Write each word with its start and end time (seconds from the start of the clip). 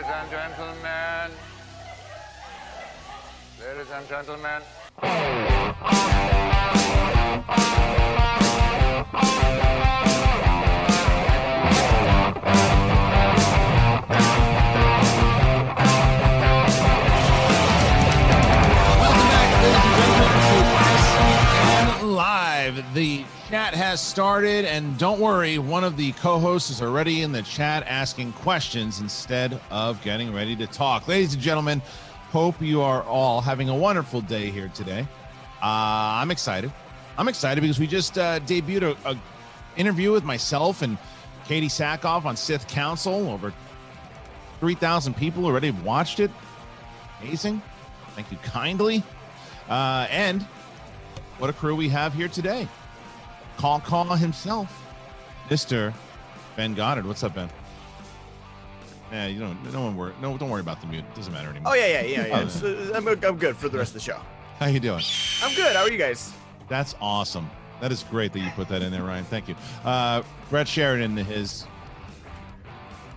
Ladies 0.00 0.14
and 0.14 0.30
gentlemen. 0.30 1.30
Ladies 3.60 3.90
and 3.92 4.08
gentlemen. 4.08 4.62
Live. 22.02 22.94
The 22.94 23.24
chat 23.50 23.74
has 23.74 24.00
started, 24.00 24.64
and 24.64 24.96
don't 24.96 25.18
worry, 25.18 25.58
one 25.58 25.82
of 25.82 25.96
the 25.96 26.12
co 26.12 26.38
hosts 26.38 26.70
is 26.70 26.80
already 26.80 27.22
in 27.22 27.32
the 27.32 27.42
chat 27.42 27.82
asking 27.88 28.32
questions 28.34 29.00
instead 29.00 29.60
of 29.72 30.00
getting 30.04 30.32
ready 30.32 30.54
to 30.54 30.68
talk. 30.68 31.08
Ladies 31.08 31.34
and 31.34 31.42
gentlemen, 31.42 31.82
hope 32.30 32.62
you 32.62 32.80
are 32.80 33.02
all 33.02 33.40
having 33.40 33.68
a 33.68 33.74
wonderful 33.74 34.20
day 34.20 34.50
here 34.50 34.68
today. 34.68 35.00
Uh, 35.60 36.22
I'm 36.22 36.30
excited. 36.30 36.72
I'm 37.18 37.26
excited 37.26 37.60
because 37.60 37.80
we 37.80 37.88
just 37.88 38.18
uh, 38.18 38.38
debuted 38.38 38.96
a, 39.04 39.10
a 39.10 39.20
interview 39.76 40.12
with 40.12 40.22
myself 40.22 40.82
and 40.82 40.96
Katee 41.46 41.64
Sackhoff 41.64 42.26
on 42.26 42.36
Sith 42.36 42.68
Council. 42.68 43.30
Over 43.30 43.52
3,000 44.60 45.16
people 45.16 45.44
already 45.44 45.72
watched 45.72 46.20
it. 46.20 46.30
Amazing. 47.20 47.60
Thank 48.14 48.30
you 48.30 48.38
kindly. 48.44 49.02
Uh, 49.68 50.06
and 50.08 50.40
what 51.38 51.50
a 51.50 51.52
crew 51.52 51.74
we 51.74 51.88
have 51.88 52.14
here 52.14 52.28
today. 52.28 52.68
Call 53.60 53.78
Call 53.80 54.16
himself, 54.16 54.82
Mr. 55.50 55.92
Ben 56.56 56.72
Goddard. 56.72 57.04
What's 57.04 57.22
up, 57.22 57.34
Ben? 57.34 57.50
Yeah, 59.12 59.26
you 59.26 59.38
don't. 59.38 59.70
No 59.70 59.82
one 59.82 59.98
worry. 59.98 60.14
No, 60.22 60.38
don't 60.38 60.48
worry 60.48 60.62
about 60.62 60.80
the 60.80 60.86
mute. 60.86 61.04
It 61.06 61.14
doesn't 61.14 61.30
matter 61.30 61.50
anymore. 61.50 61.72
Oh 61.72 61.74
yeah, 61.74 62.00
yeah, 62.00 62.24
yeah, 62.24 62.26
yeah. 62.26 62.48
Oh, 62.64 62.92
I'm, 62.94 63.06
I'm 63.06 63.36
good 63.36 63.58
for 63.58 63.68
the 63.68 63.76
rest 63.76 63.90
of 63.90 63.94
the 63.94 64.00
show. 64.00 64.18
How 64.58 64.68
you 64.68 64.80
doing? 64.80 65.02
I'm 65.42 65.54
good. 65.54 65.76
How 65.76 65.82
are 65.82 65.90
you 65.90 65.98
guys? 65.98 66.32
That's 66.70 66.94
awesome. 67.02 67.50
That 67.82 67.92
is 67.92 68.02
great 68.04 68.32
that 68.32 68.38
you 68.38 68.50
put 68.56 68.66
that 68.68 68.80
in 68.80 68.90
there, 68.92 69.02
Ryan. 69.02 69.24
Thank 69.24 69.46
you. 69.46 69.56
Uh, 69.84 70.22
Brett 70.48 70.66
Sheridan, 70.66 71.14
his 71.18 71.66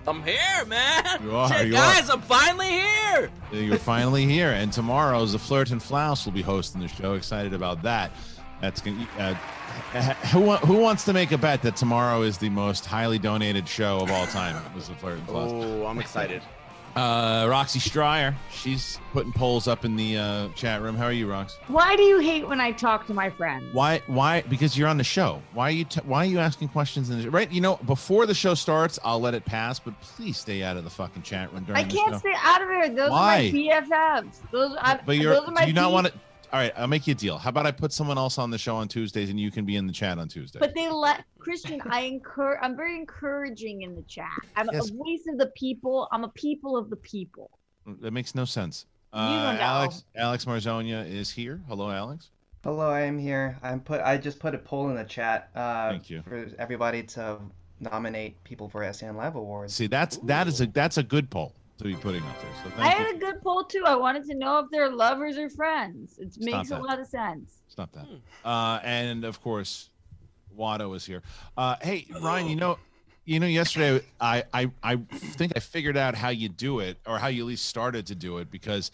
I'm 0.06 0.24
here, 0.24 0.66
man. 0.68 1.24
You 1.24 1.38
are, 1.38 1.54
Shit, 1.54 1.68
you 1.68 1.74
guys, 1.74 2.10
I'm 2.10 2.22
finally 2.22 2.68
here. 2.68 3.32
You're 3.54 3.78
finally 3.78 4.26
here, 4.26 4.50
and 4.50 4.74
tomorrow's 4.74 5.32
the 5.32 5.40
Flirt 5.40 5.72
and 5.72 5.82
Flouse 5.82 6.26
will 6.26 6.34
be 6.34 6.42
hosting 6.42 6.82
the 6.82 6.90
show. 6.90 7.14
Excited 7.14 7.54
about 7.54 7.82
that. 7.84 8.12
That's 8.60 8.82
gonna. 8.82 9.08
Uh, 9.18 9.36
who 10.32 10.52
who 10.52 10.78
wants 10.78 11.04
to 11.06 11.14
make 11.14 11.32
a 11.32 11.38
bet 11.38 11.62
that 11.62 11.76
tomorrow 11.76 12.22
is 12.22 12.38
the 12.38 12.50
most 12.50 12.86
highly 12.86 13.20
donated 13.20 13.68
show 13.68 14.00
of 14.00 14.12
all 14.12 14.26
time? 14.28 14.56
Was 14.74 14.88
the 14.90 14.96
Flirt 14.96 15.18
and 15.20 15.28
Flouse. 15.28 15.52
Oh, 15.54 15.86
I'm 15.86 16.00
excited. 16.00 16.42
Uh, 16.96 17.48
Roxy 17.50 17.80
Striar, 17.80 18.36
she's 18.52 19.00
putting 19.14 19.34
polls 19.34 19.68
up 19.68 19.84
in 19.84 19.96
the 19.96 20.16
uh, 20.16 20.50
chat 20.50 20.80
room. 20.84 20.96
How 20.96 21.06
are 21.06 21.12
you, 21.12 21.26
Rox? 21.26 21.54
Why 21.68 21.96
do 21.96 22.04
you 22.04 22.20
hate 22.20 22.48
when 22.48 22.62
I 22.62 22.72
talk 22.72 23.08
to 23.08 23.16
my 23.16 23.32
friends? 23.32 23.66
Why? 23.74 24.04
Why? 24.06 24.42
Because 24.42 24.78
you're 24.78 24.88
on 24.88 24.98
the 24.98 25.04
show. 25.04 25.42
Why 25.54 25.70
are 25.70 25.72
you? 25.72 25.86
T- 25.86 26.02
why 26.06 26.20
are 26.20 26.28
you 26.30 26.38
asking 26.38 26.68
questions 26.68 27.10
in 27.10 27.20
the 27.20 27.32
right? 27.32 27.52
You 27.52 27.62
know, 27.62 27.78
before 27.88 28.28
the 28.28 28.36
show 28.36 28.54
starts, 28.54 29.00
I'll 29.04 29.20
let 29.20 29.34
it 29.34 29.44
pass, 29.44 29.80
but 29.80 30.00
please 30.02 30.38
stay 30.38 30.62
out 30.62 30.78
of 30.78 30.84
the 30.84 30.90
fucking 30.92 31.24
chat 31.24 31.52
room 31.52 31.64
during 31.64 31.84
I 31.84 31.88
can't 31.88 32.14
show. 32.14 32.20
stay 32.20 32.36
out 32.38 32.62
of 32.62 32.70
it. 32.70 32.96
Those 32.96 33.10
Why? 33.10 33.38
are 33.40 33.42
my 33.42 33.50
BFFs. 34.30 34.52
Those, 34.52 34.76
I, 34.80 35.00
But 35.04 35.18
you're. 35.18 35.34
those 35.34 35.48
are 35.48 35.52
my 35.52 35.62
Do 35.62 35.68
you 35.68 35.74
not 35.74 35.92
want 35.92 36.08
to? 36.08 36.14
All 36.54 36.60
right, 36.60 36.72
I'll 36.78 36.86
make 36.88 37.08
you 37.08 37.14
a 37.14 37.16
deal. 37.16 37.40
How 37.40 37.50
about 37.50 37.66
I 37.66 37.72
put 37.72 37.92
someone 37.92 38.20
else 38.20 38.38
on 38.38 38.52
the 38.52 38.60
show 38.60 38.76
on 38.76 38.88
Tuesdays, 38.88 39.32
and 39.32 39.40
you 39.40 39.50
can 39.50 39.66
be 39.66 39.76
in 39.76 39.88
the 39.88 39.92
chat 39.92 40.20
on 40.20 40.28
Tuesday. 40.28 40.60
But 40.60 40.76
they 40.76 40.88
let 40.88 41.24
Kristian. 41.40 41.82
I 41.90 42.02
encourage. 42.02 42.60
I'm 42.62 42.76
very 42.78 42.96
encouraging 42.96 43.82
in 43.82 43.96
the 43.96 44.04
chat. 44.04 44.30
I'm 44.56 44.70
Yes. 44.72 44.92
a 44.92 44.94
voice 44.94 45.24
of 45.30 45.40
the 45.40 45.48
people. 45.56 46.08
I'm 46.12 46.24
a 46.24 46.30
people 46.30 46.78
of 46.78 46.92
the 46.92 46.96
people. 46.98 47.50
that 48.02 48.12
makes 48.12 48.34
no 48.36 48.46
sense. 48.46 48.86
You 49.14 49.20
Uh, 49.20 49.44
don't 49.52 49.56
know. 49.56 49.62
Alex 49.62 50.06
Alex 50.16 50.46
Marzoña 50.46 51.06
is 51.10 51.30
here. 51.32 51.60
Hello, 51.68 51.90
Alex. 51.90 52.30
Hello, 52.64 52.88
I 52.90 53.02
am 53.02 53.18
here. 53.18 53.58
I'm 53.64 53.80
put. 53.82 54.00
I 54.02 54.18
just 54.18 54.40
put 54.40 54.54
a 54.56 54.60
poll 54.60 54.90
in 54.92 54.96
the 54.96 55.04
chat. 55.04 55.50
Uh, 55.56 55.90
Thank 55.90 56.10
you. 56.12 56.22
For 56.22 56.50
everybody 56.60 57.02
to 57.04 57.40
nominate 57.80 58.42
people 58.44 58.70
for 58.70 58.84
SEN 58.94 59.18
Live 59.18 59.36
Awards. 59.36 59.74
See, 59.74 59.88
that's 59.88 60.18
that 60.18 60.48
is 60.48 60.62
a 60.62 60.68
that's 60.68 60.98
a 60.98 61.04
good 61.04 61.30
poll 61.32 61.56
to 61.78 61.84
be 61.84 61.96
putting 61.96 62.22
up 62.24 62.42
there. 62.42 62.52
So 62.64 62.70
I 62.78 62.90
thank 62.90 62.94
had 62.94 63.08
you. 63.10 63.16
a 63.16 63.20
good 63.20 63.42
poll 63.42 63.64
too. 63.64 63.84
I 63.86 63.96
wanted 63.96 64.26
to 64.26 64.36
know 64.36 64.60
if 64.60 64.68
they're 64.72 64.90
lovers 64.90 65.38
or 65.38 65.50
friends. 65.50 66.18
It 66.20 66.36
makes 66.40 66.72
a 66.72 66.78
lot 66.78 67.00
of 67.00 67.08
sense. 67.08 67.62
It's 67.68 67.78
not 67.78 67.92
that. 67.94 68.06
Uh, 68.46 68.80
and 68.84 69.26
of 69.26 69.42
course, 69.42 69.90
Watto 70.58 70.96
is 70.96 71.06
here. 71.06 71.24
Uh, 71.58 71.76
hey, 71.82 72.06
Ryan, 72.22 72.48
you 72.48 72.56
know, 72.56 72.78
you 73.26 73.40
know, 73.40 73.48
yesterday 73.48 74.06
I, 74.22 74.44
I 74.54 74.70
I 74.84 74.98
think 74.98 75.54
I 75.56 75.60
figured 75.60 75.98
out 75.98 76.14
how 76.16 76.30
you 76.30 76.50
do 76.50 76.80
it, 76.80 76.98
or 77.08 77.18
how 77.18 77.28
you 77.28 77.44
at 77.44 77.48
least 77.48 77.66
started 77.66 78.06
to 78.08 78.16
do 78.16 78.38
it, 78.38 78.52
because 78.52 78.92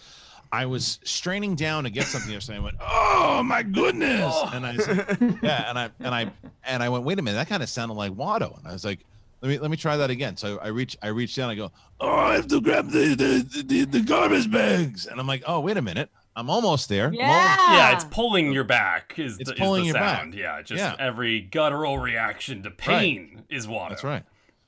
I 0.52 0.66
was 0.66 1.00
straining 1.04 1.56
down 1.56 1.84
to 1.84 1.90
get 1.90 2.06
something 2.06 2.32
yesterday. 2.32 2.60
I 2.60 2.62
went, 2.62 2.78
"Oh 2.80 3.44
my 3.44 3.62
goodness!" 3.64 4.34
And 4.54 4.66
I 4.66 4.78
said, 4.78 5.40
"Yeah," 5.42 5.70
and 5.70 5.78
I 5.78 5.90
and 6.00 6.16
I 6.16 6.32
and 6.64 6.82
I 6.82 6.90
went, 6.90 7.04
"Wait 7.04 7.20
a 7.20 7.22
minute, 7.22 7.38
that 7.38 7.50
kind 7.50 7.62
of 7.62 7.70
sounded 7.70 7.96
like 7.96 8.14
Watto." 8.14 8.58
And 8.58 8.68
I 8.68 8.72
was 8.72 8.86
like. 8.86 9.00
Let 9.42 9.50
me 9.50 9.58
let 9.60 9.72
me 9.72 9.78
try 9.78 9.96
that 9.98 10.10
again. 10.10 10.36
So 10.38 10.60
I 10.62 10.68
reach 10.68 10.98
I 11.02 11.08
reach 11.08 11.36
down. 11.36 11.50
I 11.50 11.56
go, 11.56 11.72
oh, 12.02 12.10
I 12.10 12.34
have 12.36 12.48
to 12.48 12.60
grab 12.62 12.90
the 12.90 13.16
the, 13.16 13.64
the, 13.64 13.86
the 13.86 14.02
garbage 14.02 14.52
bags, 14.52 15.06
and 15.06 15.20
I'm 15.20 15.28
like, 15.28 15.44
oh, 15.48 15.60
wait 15.62 15.78
a 15.78 15.82
minute, 15.82 16.10
I'm 16.36 16.50
almost 16.50 16.90
there. 16.90 17.06
I'm 17.08 17.14
almost- 17.16 17.20
Yeah. 17.60 17.74
Yeah, 17.78 17.92
it's 17.94 18.04
pulling 18.06 18.52
your 18.52 18.66
back. 18.66 19.18
Is 19.18 19.38
It's 19.40 19.50
the, 19.50 19.56
is 19.56 19.60
pulling 19.60 19.82
the 19.84 19.88
your 19.88 19.94
back. 19.96 20.20
sound? 20.20 20.34
Yeah, 20.34 20.62
just 20.62 20.80
Yeah. 20.80 20.96
every 21.00 21.42
guttural 21.42 21.98
reaction 22.00 22.64
to 22.64 22.72
pain 22.72 23.44
is 23.50 23.66
Watto. 23.66 23.90
That's 23.90 24.04
right. 24.04 24.24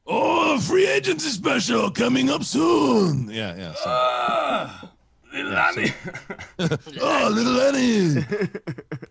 Oh, 0.07 0.59
free 0.59 0.87
agency 0.87 1.29
special 1.29 1.91
coming 1.91 2.29
up 2.29 2.43
soon. 2.43 3.29
Yeah, 3.29 3.55
yeah. 3.55 3.73
So, 3.73 3.83
Ah, 3.85 4.89
little 5.33 5.51
Yeah, 5.51 5.67
Annie. 5.69 5.93
oh, 7.01 7.29
little 7.31 7.53
Lenny, 7.53 8.07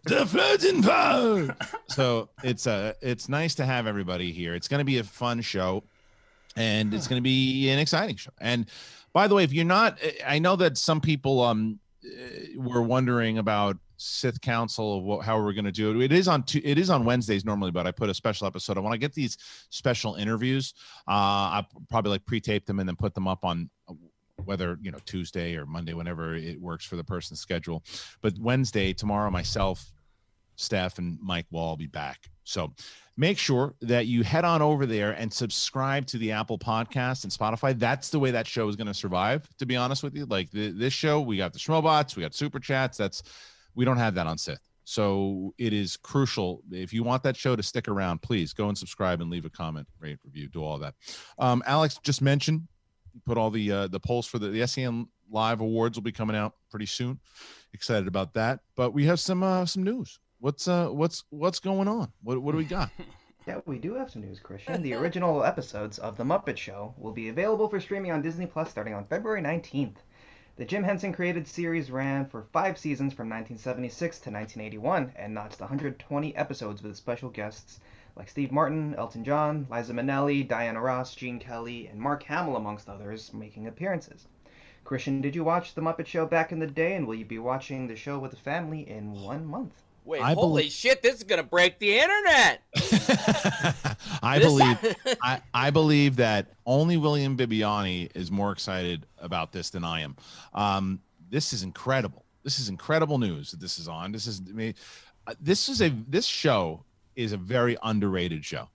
the 0.04 0.26
floating 0.26 0.82
power. 0.82 1.56
So 1.88 2.28
it's 2.42 2.66
uh 2.66 2.94
it's 3.00 3.28
nice 3.28 3.54
to 3.56 3.66
have 3.66 3.86
everybody 3.86 4.32
here. 4.32 4.54
It's 4.54 4.68
going 4.68 4.80
to 4.80 4.84
be 4.84 4.98
a 4.98 5.04
fun 5.04 5.40
show, 5.40 5.84
and 6.56 6.92
it's 6.94 7.06
going 7.06 7.20
to 7.20 7.24
be 7.24 7.68
an 7.70 7.78
exciting 7.78 8.16
show. 8.16 8.32
And 8.40 8.66
by 9.12 9.26
the 9.28 9.34
way, 9.34 9.44
if 9.44 9.52
you're 9.52 9.64
not, 9.64 9.98
I 10.26 10.38
know 10.38 10.56
that 10.56 10.78
some 10.78 11.00
people 11.00 11.42
um 11.42 11.78
uh, 12.04 12.08
were 12.56 12.82
wondering 12.82 13.38
about 13.38 13.76
Sith 13.96 14.40
Council 14.40 14.98
of 14.98 15.04
what, 15.04 15.24
how 15.24 15.38
we're 15.38 15.52
going 15.52 15.66
to 15.66 15.72
do 15.72 15.90
it. 15.90 16.02
It 16.02 16.12
is 16.12 16.28
on 16.28 16.42
two, 16.42 16.60
it 16.64 16.78
is 16.78 16.88
on 16.88 17.04
Wednesdays 17.04 17.44
normally, 17.44 17.70
but 17.70 17.86
I 17.86 17.90
put 17.90 18.08
a 18.08 18.14
special 18.14 18.46
episode. 18.46 18.78
I 18.78 18.80
want 18.80 18.94
to 18.94 18.98
get 18.98 19.12
these 19.12 19.36
special 19.68 20.14
interviews. 20.14 20.72
Uh, 21.06 21.60
I 21.60 21.66
probably 21.90 22.12
like 22.12 22.24
pre-tape 22.24 22.64
them 22.64 22.80
and 22.80 22.88
then 22.88 22.96
put 22.96 23.14
them 23.14 23.28
up 23.28 23.44
on 23.44 23.68
whether 24.40 24.78
you 24.82 24.90
know 24.90 24.98
Tuesday 25.04 25.56
or 25.56 25.66
Monday, 25.66 25.94
whenever 25.94 26.34
it 26.34 26.60
works 26.60 26.84
for 26.84 26.96
the 26.96 27.04
person's 27.04 27.40
schedule. 27.40 27.82
But 28.22 28.38
Wednesday, 28.38 28.92
tomorrow, 28.92 29.30
myself, 29.30 29.92
Steph, 30.56 30.98
and 30.98 31.18
Mike 31.20 31.46
will 31.50 31.60
all 31.60 31.76
be 31.76 31.86
back. 31.86 32.30
So 32.44 32.72
make 33.16 33.38
sure 33.38 33.74
that 33.82 34.06
you 34.06 34.22
head 34.22 34.44
on 34.44 34.60
over 34.60 34.86
there 34.86 35.12
and 35.12 35.32
subscribe 35.32 36.06
to 36.06 36.18
the 36.18 36.32
Apple 36.32 36.58
Podcast 36.58 37.24
and 37.24 37.32
Spotify. 37.32 37.78
That's 37.78 38.10
the 38.10 38.18
way 38.18 38.30
that 38.32 38.46
show 38.46 38.68
is 38.68 38.76
going 38.76 38.86
to 38.88 38.94
survive. 38.94 39.48
To 39.58 39.66
be 39.66 39.76
honest 39.76 40.02
with 40.02 40.16
you, 40.16 40.26
like 40.26 40.50
this 40.50 40.92
show, 40.92 41.20
we 41.20 41.36
got 41.36 41.52
the 41.52 41.58
Schmobots, 41.58 42.16
we 42.16 42.22
got 42.22 42.34
super 42.34 42.58
chats. 42.58 42.98
That's 42.98 43.22
we 43.74 43.84
don't 43.84 43.98
have 43.98 44.14
that 44.14 44.26
on 44.26 44.36
Sith. 44.36 44.60
So 44.84 45.54
it 45.58 45.72
is 45.72 45.96
crucial. 45.96 46.62
If 46.72 46.92
you 46.92 47.04
want 47.04 47.22
that 47.22 47.36
show 47.36 47.54
to 47.54 47.62
stick 47.62 47.86
around, 47.86 48.22
please 48.22 48.52
go 48.52 48.68
and 48.68 48.76
subscribe 48.76 49.20
and 49.20 49.30
leave 49.30 49.44
a 49.44 49.50
comment, 49.50 49.86
rate, 50.00 50.18
review, 50.24 50.48
do 50.48 50.64
all 50.64 50.78
that. 50.78 50.94
Um, 51.38 51.62
Alex 51.66 52.00
just 52.02 52.20
mentioned 52.20 52.66
put 53.26 53.38
all 53.38 53.50
the 53.50 53.70
uh, 53.70 53.86
the 53.88 54.00
polls 54.00 54.26
for 54.26 54.38
the, 54.38 54.48
the 54.48 54.66
SEN 54.66 55.08
Live 55.30 55.60
Awards 55.60 55.96
will 55.96 56.02
be 56.02 56.12
coming 56.12 56.36
out 56.36 56.54
pretty 56.70 56.86
soon. 56.86 57.20
Excited 57.72 58.08
about 58.08 58.34
that. 58.34 58.60
But 58.76 58.92
we 58.92 59.06
have 59.06 59.20
some 59.20 59.42
uh, 59.42 59.66
some 59.66 59.82
news. 59.84 60.18
What's 60.40 60.68
uh 60.68 60.88
what's 60.88 61.24
what's 61.30 61.60
going 61.60 61.88
on? 61.88 62.12
What 62.22 62.40
what 62.42 62.52
do 62.52 62.58
we 62.58 62.64
got? 62.64 62.90
Yeah, 63.46 63.60
we 63.64 63.78
do 63.78 63.94
have 63.94 64.10
some 64.10 64.20
news, 64.20 64.38
Kristian. 64.38 64.82
The 64.82 64.92
original 64.92 65.42
episodes 65.42 65.98
of 65.98 66.18
The 66.18 66.24
Muppet 66.24 66.58
Show 66.58 66.94
will 66.98 67.12
be 67.12 67.30
available 67.30 67.68
for 67.68 67.80
streaming 67.80 68.12
on 68.12 68.20
Disney 68.20 68.44
Plus 68.44 68.70
starting 68.70 68.92
on 68.92 69.06
February 69.06 69.40
19th. 69.40 69.96
The 70.56 70.66
Jim 70.66 70.84
Henson 70.84 71.14
created 71.14 71.48
series 71.48 71.90
ran 71.90 72.26
for 72.26 72.42
five 72.52 72.76
seasons 72.76 73.14
from 73.14 73.30
1976 73.30 74.18
to 74.18 74.30
1981 74.30 75.14
and 75.16 75.32
notched 75.32 75.58
120 75.58 76.36
episodes 76.36 76.82
with 76.82 76.98
special 76.98 77.30
guests 77.30 77.80
like 78.16 78.28
Steve 78.28 78.52
Martin, 78.52 78.94
Elton 78.98 79.24
John, 79.24 79.66
Liza 79.70 79.92
Minnelli, 79.92 80.46
Diana 80.46 80.80
Ross, 80.80 81.14
Gene 81.14 81.38
Kelly, 81.38 81.86
and 81.88 81.98
Mark 82.00 82.22
Hamill, 82.24 82.56
amongst 82.56 82.88
others, 82.88 83.32
making 83.32 83.66
appearances. 83.66 84.26
Kristian, 84.84 85.20
did 85.22 85.34
you 85.34 85.44
watch 85.44 85.74
The 85.74 85.80
Muppet 85.82 86.06
Show 86.06 86.26
back 86.26 86.52
in 86.52 86.58
the 86.58 86.66
day, 86.66 86.94
and 86.96 87.06
will 87.06 87.14
you 87.14 87.24
be 87.24 87.38
watching 87.38 87.86
the 87.86 87.96
show 87.96 88.18
with 88.18 88.30
the 88.32 88.36
family 88.36 88.88
in 88.88 89.12
one 89.22 89.46
month? 89.46 89.74
Wait, 90.04 90.22
I 90.22 90.32
holy 90.34 90.62
believe- 90.62 90.72
shit, 90.72 91.02
this 91.02 91.16
is 91.16 91.22
gonna 91.22 91.42
break 91.42 91.78
the 91.78 91.98
internet. 91.98 92.62
I 94.22 94.38
This- 94.38 94.46
believe 94.46 94.96
I, 95.22 95.40
I 95.52 95.70
believe 95.70 96.16
that 96.16 96.46
only 96.66 96.96
William 96.96 97.36
Bibbiani 97.36 98.10
is 98.14 98.30
more 98.30 98.52
excited 98.52 99.06
about 99.18 99.52
this 99.52 99.70
than 99.70 99.84
I 99.84 100.00
am. 100.00 100.16
Um, 100.54 101.00
this 101.28 101.52
is 101.52 101.62
incredible. 101.62 102.24
This 102.42 102.58
is 102.58 102.68
incredible 102.68 103.18
news 103.18 103.50
that 103.50 103.60
this 103.60 103.78
is 103.78 103.86
on. 103.88 104.12
This 104.12 104.26
is 104.26 104.40
I 104.48 104.52
mean, 104.52 104.74
uh, 105.26 105.34
this 105.40 105.68
is 105.68 105.82
a 105.82 105.90
this 106.08 106.26
show 106.26 106.82
is 107.20 107.32
a 107.32 107.36
very 107.36 107.76
underrated 107.82 108.44
show. 108.44 108.68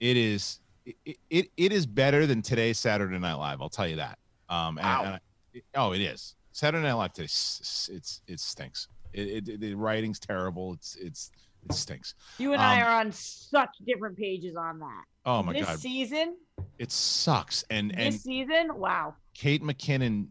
It 0.00 0.16
is 0.16 0.60
it, 0.86 1.16
it, 1.28 1.50
it 1.56 1.72
is 1.72 1.84
better 1.84 2.26
than 2.26 2.40
today's 2.40 2.78
Saturday 2.78 3.18
Night 3.18 3.34
Live. 3.34 3.60
I'll 3.60 3.68
tell 3.68 3.86
you 3.88 3.96
that. 3.96 4.18
Um, 4.48 4.78
and- 4.78 4.86
Wow. 4.86 5.02
and 5.04 5.14
I- 5.16 5.62
oh, 5.74 5.92
it 5.92 6.00
is 6.00 6.34
Saturday 6.52 6.82
Night 6.86 6.94
Live 6.94 7.12
today. 7.12 7.24
s- 7.24 7.58
s- 7.62 7.90
It's 7.92 8.22
it 8.26 8.40
stinks. 8.40 8.88
It, 9.12 9.48
it, 9.48 9.60
the 9.60 9.74
writing's 9.74 10.18
terrible. 10.18 10.74
It's 10.74 10.94
it's 10.96 11.30
it 11.68 11.72
stinks. 11.74 12.14
You 12.38 12.52
and 12.52 12.62
I 12.62 12.80
Um, 12.80 12.86
are 12.86 13.00
on 13.00 13.12
such 13.12 13.70
different 13.84 14.16
pages 14.16 14.54
on 14.56 14.78
that. 14.78 15.04
Oh 15.26 15.42
my 15.42 15.52
this 15.52 15.66
god, 15.66 15.74
This 15.74 15.82
season, 15.82 16.36
it 16.78 16.90
sucks. 16.92 17.64
And 17.68 17.90
and 17.98 18.14
this 18.14 18.22
season, 18.22 18.76
wow. 18.78 19.14
Kate 19.34 19.62
McKinnon, 19.62 20.28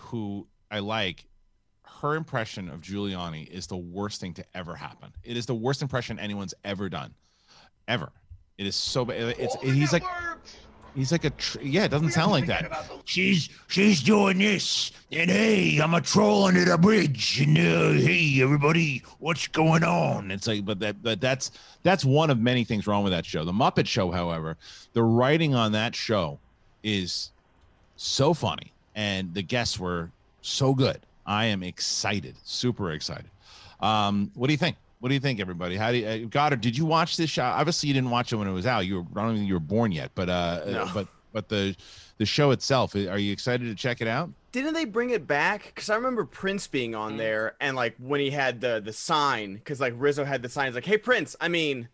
who 0.00 0.48
I 0.70 0.78
like, 0.80 1.26
her 2.04 2.16
impression 2.16 2.68
of 2.68 2.82
Giuliani 2.82 3.48
is 3.48 3.66
the 3.66 3.78
worst 3.78 4.20
thing 4.20 4.34
to 4.34 4.44
ever 4.54 4.74
happen. 4.74 5.10
It 5.24 5.38
is 5.38 5.46
the 5.46 5.54
worst 5.54 5.80
impression 5.80 6.18
anyone's 6.18 6.52
ever 6.62 6.90
done, 6.90 7.14
ever. 7.88 8.12
It 8.58 8.66
is 8.66 8.76
so 8.76 9.06
bad. 9.06 9.34
It's 9.38 9.54
he's 9.62 9.90
like 9.90 10.04
he's 10.94 11.12
like 11.12 11.24
a 11.24 11.30
tr- 11.30 11.62
yeah. 11.62 11.84
It 11.84 11.90
doesn't 11.90 12.10
sound 12.10 12.30
like 12.30 12.44
that. 12.46 12.90
She's 13.06 13.48
she's 13.68 14.02
doing 14.02 14.36
this, 14.36 14.92
and 15.10 15.30
hey, 15.30 15.78
I'm 15.78 15.94
a 15.94 16.02
troll 16.02 16.44
under 16.44 16.62
the 16.66 16.76
bridge, 16.76 17.40
and 17.40 17.56
uh, 17.56 17.92
hey, 17.92 18.42
everybody, 18.42 19.02
what's 19.18 19.46
going 19.48 19.82
on? 19.82 20.30
It's 20.30 20.46
like, 20.46 20.66
but 20.66 20.80
that 20.80 21.02
but 21.02 21.22
that's 21.22 21.52
that's 21.84 22.04
one 22.04 22.28
of 22.28 22.38
many 22.38 22.64
things 22.64 22.86
wrong 22.86 23.02
with 23.02 23.14
that 23.14 23.24
show. 23.24 23.46
The 23.46 23.52
Muppet 23.52 23.86
Show, 23.86 24.10
however, 24.10 24.58
the 24.92 25.02
writing 25.02 25.54
on 25.54 25.72
that 25.72 25.96
show 25.96 26.38
is 26.82 27.32
so 27.96 28.34
funny 28.34 28.74
and 28.94 29.32
the 29.32 29.42
guests 29.42 29.78
were 29.78 30.10
so 30.42 30.74
good 30.74 31.00
i 31.26 31.44
am 31.46 31.62
excited 31.62 32.34
super 32.44 32.92
excited 32.92 33.30
um 33.80 34.30
what 34.34 34.46
do 34.48 34.52
you 34.52 34.58
think 34.58 34.76
what 35.00 35.08
do 35.08 35.14
you 35.14 35.20
think 35.20 35.40
everybody 35.40 35.76
how 35.76 35.90
do 35.92 35.98
you 35.98 36.06
uh, 36.06 36.18
goddard 36.30 36.60
did 36.60 36.76
you 36.76 36.84
watch 36.86 37.16
this 37.16 37.30
show 37.30 37.42
obviously 37.44 37.88
you 37.88 37.94
didn't 37.94 38.10
watch 38.10 38.32
it 38.32 38.36
when 38.36 38.48
it 38.48 38.52
was 38.52 38.66
out 38.66 38.86
you 38.86 38.96
were 39.02 39.20
i 39.20 39.24
don't 39.26 39.36
think 39.36 39.48
you 39.48 39.54
were 39.54 39.60
born 39.60 39.92
yet 39.92 40.10
but 40.14 40.28
uh 40.28 40.60
No. 40.66 40.90
but 40.94 41.08
but 41.32 41.48
the 41.48 41.76
the 42.18 42.26
show 42.26 42.52
itself 42.52 42.94
are 42.94 43.18
you 43.18 43.32
excited 43.32 43.64
to 43.66 43.74
check 43.74 44.00
it 44.00 44.06
out 44.08 44.30
Didn't 44.52 44.74
they 44.74 44.84
bring 44.84 45.10
it 45.10 45.26
back? 45.26 45.72
Because 45.74 45.90
I 45.90 45.96
remember 45.96 46.24
Prince 46.24 46.68
being 46.68 46.94
on 46.94 47.16
there, 47.16 47.56
and 47.60 47.74
like 47.74 47.96
when 47.98 48.20
he 48.20 48.30
had 48.30 48.60
the 48.60 48.80
the 48.80 48.92
sign, 48.92 49.54
because 49.54 49.80
like 49.80 49.94
Rizzo 49.96 50.24
had 50.24 50.42
the 50.42 50.48
sign, 50.48 50.68
it's 50.68 50.76
like, 50.76 50.84
"Hey 50.86 50.96
Prince," 50.96 51.34
I 51.40 51.48
mean, 51.48 51.88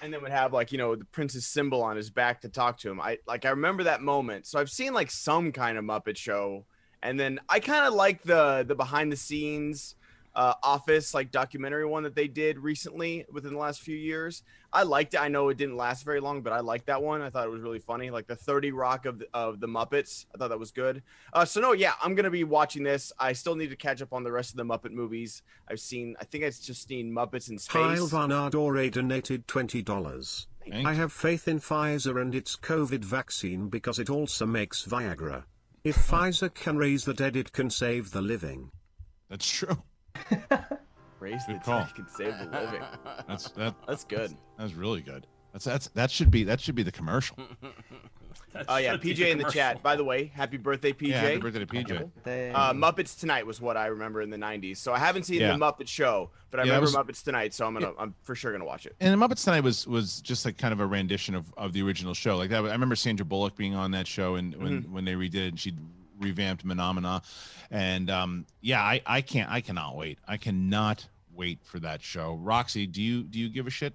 and 0.00 0.14
then 0.14 0.22
would 0.22 0.30
have 0.30 0.54
like 0.54 0.72
you 0.72 0.78
know 0.78 0.96
the 0.96 1.04
Prince's 1.04 1.46
symbol 1.46 1.82
on 1.82 1.94
his 1.98 2.08
back 2.08 2.40
to 2.40 2.48
talk 2.48 2.78
to 2.78 2.90
him. 2.90 3.02
I 3.02 3.18
like 3.26 3.44
I 3.44 3.50
remember 3.50 3.84
that 3.84 4.00
moment. 4.00 4.46
So 4.46 4.58
I've 4.58 4.70
seen 4.70 4.94
like 4.94 5.10
some 5.10 5.52
kind 5.52 5.76
of 5.76 5.84
Muppet 5.84 6.16
show, 6.16 6.64
and 7.06 7.18
then 7.20 7.38
I 7.48 7.60
kind 7.60 7.86
of 7.86 7.94
like 7.94 8.22
the 8.22 8.64
the 8.66 8.74
behind 8.74 9.12
the 9.12 9.16
scenes 9.16 9.94
uh, 10.34 10.52
office 10.62 11.14
like 11.14 11.30
documentary 11.30 11.86
one 11.86 12.02
that 12.02 12.14
they 12.14 12.28
did 12.28 12.58
recently 12.58 13.24
within 13.32 13.52
the 13.54 13.58
last 13.58 13.80
few 13.80 13.96
years. 13.96 14.42
I 14.70 14.82
liked 14.82 15.14
it. 15.14 15.20
I 15.20 15.28
know 15.28 15.48
it 15.48 15.56
didn't 15.56 15.78
last 15.78 16.04
very 16.04 16.20
long, 16.20 16.42
but 16.42 16.52
I 16.52 16.60
liked 16.60 16.86
that 16.86 17.02
one. 17.02 17.22
I 17.22 17.30
thought 17.30 17.46
it 17.46 17.50
was 17.50 17.62
really 17.62 17.78
funny, 17.78 18.10
like 18.10 18.26
the 18.26 18.36
30 18.36 18.72
Rock 18.72 19.06
of 19.06 19.20
the, 19.20 19.28
of 19.32 19.60
the 19.60 19.66
Muppets. 19.66 20.26
I 20.34 20.38
thought 20.38 20.48
that 20.48 20.58
was 20.58 20.72
good. 20.72 21.02
Uh, 21.32 21.46
so 21.46 21.62
no, 21.62 21.72
yeah, 21.72 21.94
I'm 22.02 22.14
gonna 22.14 22.30
be 22.30 22.44
watching 22.44 22.82
this. 22.82 23.12
I 23.18 23.32
still 23.32 23.54
need 23.54 23.70
to 23.70 23.76
catch 23.76 24.02
up 24.02 24.12
on 24.12 24.24
the 24.24 24.32
rest 24.32 24.50
of 24.50 24.56
the 24.56 24.64
Muppet 24.64 24.90
movies. 24.90 25.42
I've 25.68 25.80
seen. 25.80 26.16
I 26.20 26.24
think 26.24 26.44
I've 26.44 26.60
just 26.60 26.86
seen 26.86 27.12
Muppets 27.12 27.48
in 27.48 27.58
Space. 27.58 27.98
Kyle. 27.98 28.06
Van 28.06 28.32
Ardore 28.32 28.90
donated 28.90 29.46
$20. 29.46 30.46
Thank 30.68 30.86
I 30.86 30.94
have 30.94 31.12
faith 31.12 31.48
in 31.48 31.60
Pfizer 31.60 32.20
and 32.20 32.34
its 32.34 32.56
COVID 32.56 33.04
vaccine 33.04 33.68
because 33.68 33.98
it 33.98 34.10
also 34.10 34.44
makes 34.44 34.84
Viagra. 34.84 35.44
If 35.86 36.12
uh-huh. 36.12 36.24
Pfizer 36.24 36.52
can 36.52 36.76
raise 36.76 37.04
the 37.04 37.14
dead, 37.14 37.36
it 37.36 37.52
can 37.52 37.70
save 37.70 38.10
the 38.10 38.20
living. 38.20 38.70
that's 39.30 39.48
true 39.48 39.82
Raise 41.20 41.46
the 41.46 41.60
call. 41.64 41.80
dead 41.80 41.94
can 41.94 42.08
save 42.08 42.38
the 42.38 42.48
living. 42.50 42.82
that's 43.28 43.50
that 43.50 43.74
That's 43.86 44.04
good. 44.04 44.36
that's 44.58 44.74
really 44.74 45.00
good 45.00 45.26
that's 45.52 45.64
that's 45.64 45.88
that 45.94 46.10
should 46.10 46.30
be 46.30 46.44
that 46.44 46.60
should 46.60 46.74
be 46.74 46.82
the 46.82 46.92
commercial 46.92 47.36
That 48.56 48.64
Oh 48.68 48.76
yeah, 48.76 48.96
PJ 48.96 49.30
in 49.30 49.38
the 49.38 49.44
chat. 49.50 49.82
By 49.82 49.96
the 49.96 50.04
way, 50.04 50.26
happy 50.34 50.56
birthday, 50.56 50.92
PJ. 50.92 51.08
yeah 51.08 51.20
happy 51.20 51.36
birthday 51.38 51.58
to 51.60 51.66
pj 51.66 52.10
They- 52.24 52.50
Uh, 52.50 52.72
Muppets 52.72 53.18
Tonight 53.18 53.46
was 53.46 53.60
what 53.60 53.76
I 53.76 53.86
remember 53.86 54.22
in 54.22 54.30
the 54.30 54.36
'90s. 54.36 54.78
So 54.78 54.92
I 54.92 54.98
haven't 54.98 55.24
seen 55.24 55.40
Yeah. 55.40 55.52
the 55.52 55.58
Muppet 55.58 55.88
Show, 55.88 56.30
but 56.50 56.60
I 56.60 56.64
Yeah, 56.64 56.76
remember 56.76 56.86
was- 56.86 56.94
Muppets 56.96 57.22
Tonight. 57.24 57.54
So 57.54 57.66
I'm 57.66 57.74
gonna, 57.74 57.92
I'm 57.98 58.14
for 58.22 58.34
sure 58.34 58.52
gonna 58.52 58.64
watch 58.64 58.86
it. 58.86 58.96
and 59.00 59.12
the 59.20 59.26
Muppets 59.28 59.44
Tonight 59.44 59.60
was 59.62 59.86
was 59.86 60.20
just 60.20 60.44
like 60.44 60.56
kind 60.58 60.72
of 60.72 60.80
a 60.80 60.86
rendition 60.86 61.34
of, 61.34 61.52
of 61.56 61.72
the 61.72 61.82
original 61.82 62.14
show. 62.14 62.36
Like 62.36 62.50
that, 62.50 62.64
I 62.64 62.72
remember 62.72 62.96
Sandra 62.96 63.24
Bullock 63.26 63.56
being 63.56 63.74
on 63.74 63.90
that 63.92 64.06
show, 64.06 64.36
and 64.36 64.54
when 64.56 64.82
when 64.92 65.04
they 65.04 65.14
redid 65.14 65.34
it, 65.34 65.48
and 65.48 65.60
she 65.60 65.74
revamped 66.18 66.66
Mahna 66.66 66.98
Mahna, 66.98 67.22
and 67.70 68.08
um, 68.10 68.46
yeah, 68.60 68.80
I 68.82 69.02
I 69.06 69.20
can't 69.20 69.50
I 69.50 69.60
cannot 69.60 69.96
wait. 69.96 70.18
I 70.26 70.36
cannot 70.38 71.06
wait 71.34 71.58
for 71.62 71.78
that 71.80 72.02
show. 72.02 72.34
Roxy, 72.36 72.86
do 72.86 73.02
you 73.02 73.22
do 73.24 73.38
you 73.38 73.48
give 73.50 73.66
a 73.66 73.70
shit? 73.70 73.94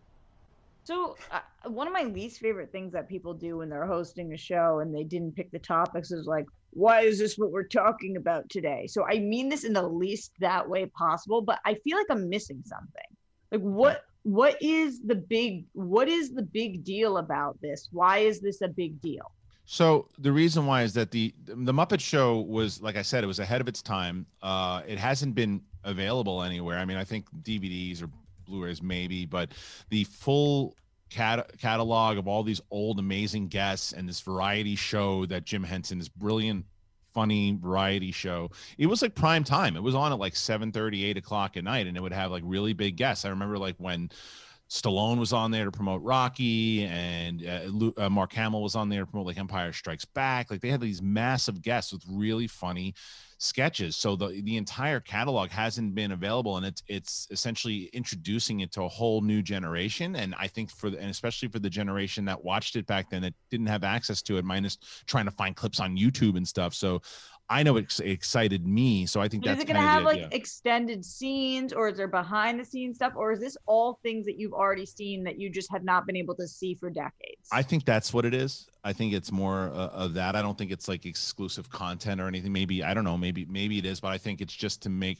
So 0.83 1.15
uh, 1.31 1.39
one 1.69 1.87
of 1.87 1.93
my 1.93 2.03
least 2.03 2.39
favorite 2.39 2.71
things 2.71 2.93
that 2.93 3.07
people 3.07 3.33
do 3.33 3.57
when 3.57 3.69
they're 3.69 3.85
hosting 3.85 4.33
a 4.33 4.37
show 4.37 4.79
and 4.79 4.93
they 4.93 5.03
didn't 5.03 5.35
pick 5.35 5.51
the 5.51 5.59
topics 5.59 6.11
is 6.11 6.25
like, 6.25 6.45
why 6.71 7.01
is 7.01 7.19
this 7.19 7.37
what 7.37 7.51
we're 7.51 7.63
talking 7.63 8.17
about 8.17 8.49
today? 8.49 8.87
So 8.87 9.05
I 9.05 9.19
mean 9.19 9.49
this 9.49 9.63
in 9.63 9.73
the 9.73 9.87
least 9.87 10.31
that 10.39 10.67
way 10.67 10.85
possible, 10.87 11.41
but 11.41 11.59
I 11.65 11.75
feel 11.75 11.97
like 11.97 12.07
I'm 12.09 12.29
missing 12.29 12.63
something. 12.65 13.17
Like 13.51 13.61
what 13.61 14.03
what 14.23 14.61
is 14.61 15.01
the 15.01 15.15
big 15.15 15.65
what 15.73 16.07
is 16.07 16.31
the 16.31 16.43
big 16.43 16.83
deal 16.83 17.17
about 17.17 17.59
this? 17.61 17.89
Why 17.91 18.19
is 18.19 18.39
this 18.39 18.61
a 18.61 18.67
big 18.67 19.01
deal? 19.01 19.31
So 19.65 20.07
the 20.17 20.31
reason 20.31 20.65
why 20.65 20.83
is 20.83 20.93
that 20.95 21.11
the 21.11 21.33
the 21.45 21.73
Muppet 21.73 21.99
Show 21.99 22.39
was, 22.39 22.81
like 22.81 22.95
I 22.95 23.03
said, 23.03 23.23
it 23.23 23.27
was 23.27 23.39
ahead 23.39 23.61
of 23.61 23.67
its 23.67 23.81
time. 23.81 24.25
Uh, 24.41 24.81
it 24.87 24.97
hasn't 24.97 25.35
been 25.35 25.61
available 25.83 26.43
anywhere. 26.43 26.77
I 26.77 26.85
mean, 26.85 26.97
I 26.97 27.03
think 27.03 27.25
DVDs 27.43 28.03
or 28.03 28.09
Blu-rays 28.51 28.81
maybe, 28.81 29.25
but 29.25 29.51
the 29.89 30.03
full 30.05 30.75
cat- 31.09 31.51
catalog 31.59 32.17
of 32.17 32.27
all 32.27 32.43
these 32.43 32.61
old 32.71 32.99
amazing 32.99 33.47
guests 33.47 33.93
and 33.93 34.07
this 34.07 34.21
variety 34.21 34.75
show 34.75 35.25
that 35.27 35.45
Jim 35.45 35.63
Henson, 35.63 35.99
this 35.99 36.09
brilliant, 36.09 36.65
funny 37.13 37.57
variety 37.59 38.11
show, 38.11 38.49
it 38.77 38.87
was 38.87 39.01
like 39.01 39.15
prime 39.15 39.43
time. 39.43 39.75
It 39.75 39.83
was 39.83 39.95
on 39.95 40.11
at 40.11 40.19
like 40.19 40.35
7 40.35 40.71
8 40.75 41.17
o'clock 41.17 41.57
at 41.57 41.63
night, 41.63 41.87
and 41.87 41.97
it 41.97 41.99
would 42.01 42.13
have 42.13 42.31
like 42.31 42.43
really 42.45 42.73
big 42.73 42.95
guests. 42.95 43.25
I 43.25 43.29
remember 43.29 43.57
like 43.57 43.75
when 43.77 44.09
Stallone 44.69 45.19
was 45.19 45.33
on 45.33 45.51
there 45.51 45.65
to 45.65 45.71
promote 45.71 46.01
Rocky, 46.01 46.85
and 46.85 47.45
uh, 47.45 48.05
uh, 48.05 48.09
Mark 48.09 48.31
Hamill 48.31 48.63
was 48.63 48.75
on 48.75 48.87
there 48.87 49.01
to 49.01 49.05
promote 49.05 49.27
like 49.27 49.37
Empire 49.37 49.73
Strikes 49.73 50.05
Back. 50.05 50.49
Like 50.49 50.61
they 50.61 50.69
had 50.69 50.79
these 50.79 51.01
massive 51.01 51.61
guests 51.61 51.91
with 51.91 52.03
really 52.09 52.47
funny 52.47 52.93
sketches. 53.41 53.95
So 53.95 54.15
the 54.15 54.41
the 54.43 54.57
entire 54.57 54.99
catalog 54.99 55.49
hasn't 55.49 55.95
been 55.95 56.11
available, 56.11 56.57
and 56.57 56.65
it's 56.65 56.83
it's 56.87 57.27
essentially 57.31 57.89
introducing 57.91 58.59
it 58.59 58.71
to 58.73 58.83
a 58.83 58.87
whole 58.87 59.21
new 59.21 59.41
generation. 59.41 60.15
And 60.15 60.35
I 60.37 60.47
think 60.47 60.69
for 60.69 60.91
the, 60.91 60.99
and 60.99 61.09
especially 61.09 61.47
for 61.49 61.59
the 61.59 61.69
generation 61.69 62.23
that 62.25 62.43
watched 62.43 62.75
it 62.75 62.85
back 62.85 63.09
then, 63.09 63.23
that 63.23 63.33
didn't 63.49 63.65
have 63.67 63.83
access 63.83 64.21
to 64.23 64.37
it, 64.37 64.45
minus 64.45 64.77
trying 65.07 65.25
to 65.25 65.31
find 65.31 65.55
clips 65.55 65.79
on 65.79 65.97
YouTube 65.97 66.37
and 66.37 66.47
stuff. 66.47 66.75
So 66.75 67.01
I 67.51 67.63
know 67.63 67.75
it 67.75 67.99
excited 67.99 68.65
me. 68.65 69.05
So 69.05 69.19
I 69.19 69.27
think 69.27 69.43
But 69.43 69.49
that's 69.49 69.59
is 69.59 69.63
it 69.65 69.67
going 69.67 69.81
to 69.81 69.85
have 69.85 70.03
like 70.03 70.33
extended 70.33 71.03
scenes 71.03 71.73
or 71.73 71.89
is 71.89 71.97
there 71.97 72.07
behind 72.07 72.57
the 72.57 72.63
scenes 72.63 72.95
stuff 72.95 73.11
or 73.17 73.33
is 73.33 73.41
this 73.41 73.57
all 73.65 73.99
things 74.03 74.25
that 74.25 74.39
you've 74.39 74.53
already 74.53 74.85
seen 74.85 75.25
that 75.25 75.37
you 75.37 75.49
just 75.49 75.69
have 75.69 75.83
not 75.83 76.07
been 76.07 76.15
able 76.15 76.33
to 76.35 76.47
see 76.47 76.75
for 76.75 76.89
decades? 76.89 77.49
I 77.51 77.61
think 77.61 77.83
that's 77.83 78.13
what 78.13 78.23
it 78.23 78.33
is. 78.33 78.69
I 78.85 78.93
think 78.93 79.13
it's 79.13 79.33
more 79.33 79.69
uh, 79.73 79.89
of 79.89 80.13
that. 80.13 80.37
I 80.37 80.41
don't 80.41 80.57
think 80.57 80.71
it's 80.71 80.87
like 80.87 81.05
exclusive 81.05 81.69
content 81.69 82.21
or 82.21 82.27
anything. 82.29 82.53
Maybe 82.53 82.85
I 82.85 82.93
don't 82.93 83.03
know. 83.03 83.17
Maybe 83.17 83.45
maybe 83.49 83.77
it 83.77 83.85
is, 83.85 83.99
but 83.99 84.13
I 84.13 84.17
think 84.17 84.39
it's 84.39 84.55
just 84.55 84.81
to 84.83 84.89
make 84.89 85.19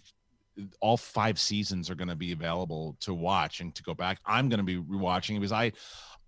all 0.80 0.98
five 0.98 1.38
seasons 1.38 1.90
are 1.90 1.96
going 1.96 2.08
to 2.08 2.16
be 2.16 2.32
available 2.32 2.96
to 3.02 3.14
watch 3.14 3.60
and 3.60 3.76
to 3.76 3.84
go 3.84 3.94
back. 3.94 4.20
I'm 4.26 4.48
going 4.48 4.60
to 4.60 4.64
be 4.64 4.78
rewatching 4.78 5.32
it 5.32 5.40
because 5.40 5.52
I 5.52 5.74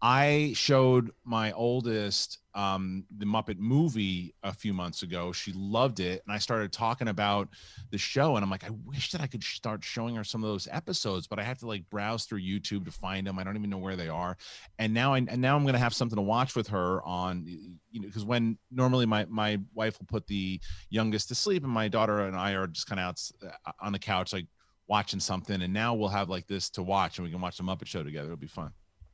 I 0.06 0.52
showed 0.54 1.12
my 1.24 1.54
oldest 1.54 2.40
um, 2.54 3.06
the 3.18 3.26
Muppet 3.26 3.58
movie 3.58 4.36
a 4.44 4.52
few 4.54 4.74
months 4.74 5.02
ago. 5.02 5.32
She 5.32 5.54
loved 5.56 6.02
it, 6.02 6.22
and 6.26 6.36
I 6.36 6.40
started 6.40 6.74
talking 6.74 7.08
about 7.08 7.48
the 7.90 7.98
show. 7.98 8.36
And 8.36 8.44
I'm 8.44 8.50
like, 8.50 8.66
I 8.66 8.72
wish 8.86 9.12
that 9.12 9.22
I 9.22 9.28
could 9.28 9.42
start 9.42 9.82
showing 9.82 10.18
her 10.18 10.26
some 10.26 10.44
of 10.44 10.50
those 10.50 10.68
episodes, 10.70 11.26
but 11.26 11.40
I 11.40 11.44
have 11.44 11.58
to 11.60 11.68
like 11.68 11.90
browse 11.90 12.26
through 12.26 12.42
YouTube 12.42 12.84
to 12.84 12.92
find 12.92 13.26
them. 13.26 13.40
I 13.40 13.46
don't 13.46 13.56
even 13.56 13.70
know 13.70 13.78
where 13.78 13.96
they 13.96 14.10
are. 14.10 14.36
And 14.78 14.94
now 14.94 15.14
I 15.14 15.20
and 15.20 15.40
now 15.40 15.56
I'm 15.56 15.66
gonna 15.66 15.78
have 15.78 15.94
something 15.94 16.18
to 16.18 16.22
watch 16.22 16.54
with 16.54 16.68
her 16.68 17.02
on, 17.04 17.46
you 17.48 18.02
know, 18.02 18.08
because 18.08 18.26
when 18.26 18.58
normally 18.72 19.06
my 19.06 19.26
my 19.30 19.58
wife 19.74 20.00
will 20.00 20.08
put 20.08 20.28
the 20.28 20.60
youngest 20.90 21.30
to 21.30 21.36
sleep, 21.36 21.64
and 21.64 21.72
my 21.72 21.88
daughter 21.88 22.28
and 22.28 22.36
I 22.36 22.56
are 22.56 22.68
just 22.68 22.88
kind 22.88 23.00
of 23.00 23.06
out 23.06 23.22
uh, 23.42 23.72
on 23.80 23.94
the 23.94 24.00
couch 24.00 24.34
like 24.34 24.48
watching 24.90 25.22
something, 25.22 25.62
and 25.62 25.72
now 25.72 25.94
we'll 25.94 26.10
have 26.10 26.28
like 26.28 26.48
this 26.48 26.70
to 26.72 26.84
watch, 26.84 27.20
and 27.20 27.26
we 27.26 27.32
can 27.32 27.40
watch 27.40 27.56
the 27.56 27.64
Muppet 27.64 27.88
Show 27.88 28.04
together. 28.04 28.26
It'll 28.26 28.38
be 28.38 28.48
fun. 28.48 28.74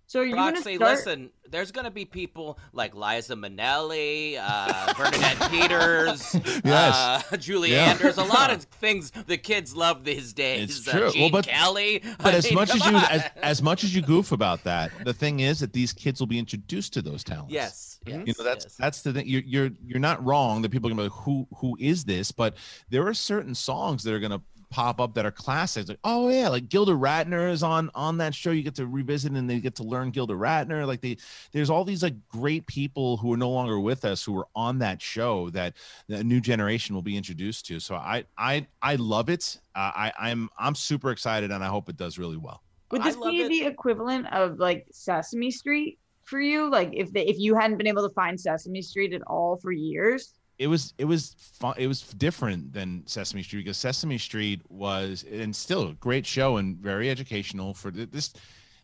So 0.10 0.22
you're 0.22 0.36
gonna 0.38 0.54
Roxy, 0.54 0.76
start. 0.78 0.92
listen, 0.96 1.30
there's 1.52 1.72
going 1.72 1.86
to 1.86 1.92
be 1.92 2.04
people 2.04 2.58
like 2.74 2.96
Liza 2.96 3.36
Minnelli, 3.36 4.40
uh, 4.42 4.92
Bernadette 4.96 5.52
Peters, 5.52 6.34
Yes. 6.66 7.26
uh, 7.32 7.38
Julie 7.38 7.74
Yeah. 7.74 7.92
Andrews, 7.92 8.18
a 8.18 8.24
lot 8.24 8.50
of 8.50 8.64
things 8.82 9.12
the 9.28 9.38
kids 9.38 9.76
love 9.76 10.04
these 10.04 10.34
days. 10.34 10.80
It's 10.80 10.88
Uh, 10.88 10.92
true. 10.98 11.12
Well, 11.16 11.30
but- 11.30 11.46
Kelly. 11.46 12.02
But 12.18 12.34
I 12.34 12.38
as 12.38 12.46
mean, 12.46 12.56
much 12.56 12.74
as 12.74 12.84
you 12.88 12.96
as, 12.98 13.24
as 13.36 13.62
much 13.62 13.84
as 13.84 13.94
you 13.96 14.02
goof 14.02 14.32
about 14.32 14.64
that, 14.64 14.92
the 15.06 15.14
thing 15.14 15.42
is 15.42 15.60
that 15.60 15.74
these 15.74 15.94
kids 15.94 16.20
will 16.20 16.28
be 16.28 16.40
introduced 16.40 16.92
to 16.94 17.04
those 17.04 17.24
talents. 17.24 17.54
Yes, 17.54 18.00
yes, 18.08 18.24
you 18.26 18.34
know 18.36 18.44
that's 18.44 18.66
yes. 18.66 18.76
that's 18.78 19.02
the 19.04 19.14
thing. 19.14 19.28
You're 19.28 19.44
you're 19.46 19.70
you're 19.86 20.00
not 20.00 20.26
wrong. 20.26 20.64
That 20.64 20.72
people 20.72 20.88
are 20.90 20.92
gonna 20.96 21.04
be 21.04 21.10
like, 21.10 21.20
who 21.24 21.48
who 21.58 21.78
is 21.80 22.04
this? 22.04 22.32
But 22.32 22.56
there 22.90 23.06
are 23.08 23.14
certain 23.14 23.54
songs 23.54 24.04
that 24.06 24.14
are 24.16 24.20
gonna 24.20 24.42
pop 24.70 25.00
up 25.02 25.14
that 25.16 25.26
are 25.26 25.32
classics. 25.32 25.90
Like, 25.90 26.00
oh 26.04 26.30
yeah, 26.30 26.50
like 26.50 26.70
Gilda 26.70 26.92
Radner 26.92 27.52
is 27.52 27.64
on 27.64 27.90
on 27.96 28.18
that 28.18 28.34
show. 28.36 28.52
You 28.52 28.64
get 28.64 28.76
to 28.76 28.88
revisit 28.88 29.32
and 29.32 29.50
they 29.50 29.60
get 29.60 29.76
to 29.76 29.84
learn 29.84 30.12
Gilda 30.12 30.34
Radner. 30.34 30.86
Like 30.86 31.02
they, 31.02 31.18
there's 31.52 31.70
all 31.70 31.84
these 31.84 32.04
like 32.04 32.16
great 32.30 32.66
people 32.68 33.18
who 33.18 33.34
are 33.34 33.38
no 33.38 33.50
longer 33.50 33.80
with 33.80 34.06
us 34.06 34.24
who 34.24 34.38
are 34.38 34.48
on 34.56 34.80
that 34.80 35.02
show 35.02 35.50
that 35.52 35.76
the 36.08 36.24
new 36.24 36.40
generation 36.40 36.96
will 36.96 37.02
be 37.02 37.18
introduced 37.18 37.66
to. 37.68 37.80
So 37.80 37.96
I 37.96 38.26
I 38.38 38.68
I 38.82 38.96
love 38.96 39.30
it. 39.30 39.60
Uh, 39.76 39.92
I 39.96 40.14
I'm 40.20 40.50
I'm 40.58 40.76
super 40.76 41.12
excited 41.12 41.52
and 41.52 41.64
I 41.64 41.68
hope 41.68 41.90
it 41.90 41.98
does 41.98 42.18
really 42.18 42.38
well. 42.38 42.62
Would 42.92 43.04
this 43.04 43.16
be 43.16 43.42
it. 43.42 43.50
the 43.50 43.66
equivalent 43.66 44.32
of 44.34 44.58
like 44.58 44.88
Sesame 44.92 45.52
Street 45.52 46.00
for 46.24 46.40
you? 46.40 46.70
Like 46.70 46.90
if 46.94 47.12
they, 47.12 47.26
if 47.26 47.38
you 47.38 47.56
hadn't 47.56 47.78
been 47.78 47.88
able 47.88 48.08
to 48.08 48.14
find 48.14 48.40
Sesame 48.40 48.82
Street 48.82 49.14
at 49.14 49.22
all 49.28 49.58
for 49.58 49.72
years? 49.72 50.34
It 50.60 50.68
was 50.68 50.94
it 50.98 51.06
was 51.06 51.36
fun 51.40 51.74
it 51.78 51.88
was 51.88 52.02
different 52.02 52.72
than 52.74 53.02
sesame 53.08 53.42
street 53.42 53.64
because 53.64 53.78
sesame 53.78 54.18
street 54.18 54.62
was 54.70 55.24
and 55.32 55.56
still 55.56 55.88
a 55.90 55.94
great 55.94 56.26
show 56.26 56.58
and 56.58 56.78
very 56.78 57.10
educational 57.10 57.74
for 57.74 57.90
this 57.90 58.34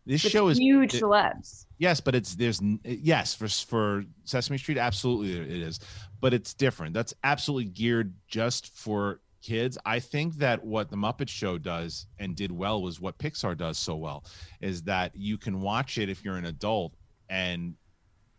this 0.07 0.23
With 0.23 0.31
show 0.31 0.47
is 0.47 0.57
huge 0.57 0.95
it- 0.95 1.01
celebs. 1.03 1.65
yes 1.77 1.99
but 1.99 2.15
it's 2.15 2.35
there's 2.35 2.61
yes 2.83 3.33
for 3.35 3.47
for 3.49 4.03
sesame 4.23 4.57
street 4.57 4.77
absolutely 4.77 5.33
it 5.39 5.61
is. 5.61 5.79
But 6.21 6.33
it's 6.33 6.55
different. 6.55 6.93
That's 6.95 7.13
absolutely 7.23 7.69
geared 7.71 8.13
just 8.27 8.75
for 8.75 9.19
kids. 9.43 9.77
I 9.85 9.99
think 9.99 10.35
that 10.37 10.63
what 10.63 10.89
the 10.89 10.95
muppet 10.95 11.29
show 11.29 11.59
does 11.59 12.07
and 12.17 12.35
did 12.35 12.51
well 12.51 12.81
was 12.81 12.99
what 12.99 13.19
pixar 13.19 13.55
does 13.55 13.77
so 13.77 13.95
well 13.95 14.23
is 14.59 14.81
that 14.83 15.11
you 15.15 15.37
can 15.37 15.61
watch 15.61 15.99
it 15.99 16.09
if 16.09 16.23
you're 16.23 16.37
an 16.37 16.45
adult 16.45 16.95
and 17.29 17.75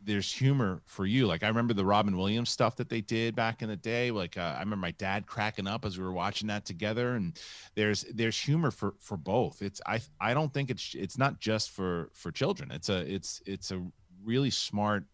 there's 0.07 0.33
humor 0.33 0.81
for 0.87 1.05
you. 1.05 1.27
Like 1.27 1.43
I 1.43 1.49
remember 1.49 1.75
the 1.75 1.85
Robin 1.85 2.17
Williams 2.17 2.49
stuff 2.49 2.77
that 2.77 2.89
they 2.89 3.01
did 3.01 3.35
back 3.35 3.61
in 3.61 3.69
the 3.69 3.77
day. 3.77 4.13
Like 4.13 4.39
uh, 4.39 4.55
I 4.57 4.61
remember 4.61 4.77
my 4.77 4.93
dad 4.93 5.27
cracking 5.27 5.67
up 5.67 5.85
as 5.85 5.99
we 5.99 6.05
were 6.05 6.13
watching 6.13 6.47
that 6.49 6.65
together. 6.65 7.17
And 7.17 7.39
there's 7.75 8.05
there's 8.15 8.39
humor 8.41 8.71
for 8.71 8.95
for 9.01 9.17
both. 9.17 9.61
It's 9.63 9.81
I 9.85 10.01
I 10.21 10.33
don't 10.33 10.55
think 10.55 10.71
it's 10.71 10.95
it's 10.95 11.19
not 11.19 11.41
just 11.41 11.71
for 11.73 12.09
for 12.15 12.31
children. 12.31 12.71
It's 12.71 12.89
a 12.89 12.99
it's 13.13 13.43
it's 13.47 13.71
a 13.73 13.83
really 14.25 14.51
smart, 14.51 15.05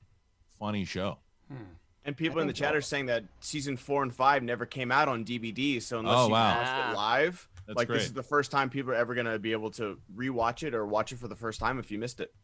funny 0.61 0.85
show. 0.85 1.19
And 2.05 2.17
people 2.17 2.41
in 2.41 2.47
the 2.47 2.53
chat 2.53 2.75
are 2.75 2.81
saying 2.81 3.07
that 3.07 3.25
season 3.41 3.77
four 3.77 4.03
and 4.03 4.13
five 4.15 4.43
never 4.43 4.67
came 4.67 4.91
out 4.91 5.09
on 5.09 5.25
DVD. 5.25 5.81
So 5.81 6.01
unless 6.01 6.17
Oh, 6.19 6.27
you 6.27 6.33
wow. 6.33 6.57
watched 6.59 6.71
Ah. 6.73 6.91
it 6.91 6.97
live, 6.97 7.49
That's 7.67 7.77
like 7.77 7.87
great. 7.89 7.99
this 7.99 8.07
is 8.07 8.13
the 8.13 8.23
first 8.25 8.51
time 8.51 8.69
people 8.71 8.91
are 8.93 8.97
ever 8.97 9.15
gonna 9.15 9.39
be 9.39 9.53
able 9.53 9.71
to 9.73 9.99
rewatch 10.15 10.63
it 10.65 10.75
or 10.75 10.85
watch 10.85 11.13
it 11.13 11.19
for 11.19 11.29
the 11.29 11.37
first 11.37 11.61
time 11.61 11.79
if 11.79 11.91
you 11.91 11.99
missed 11.99 12.21
it. 12.21 12.35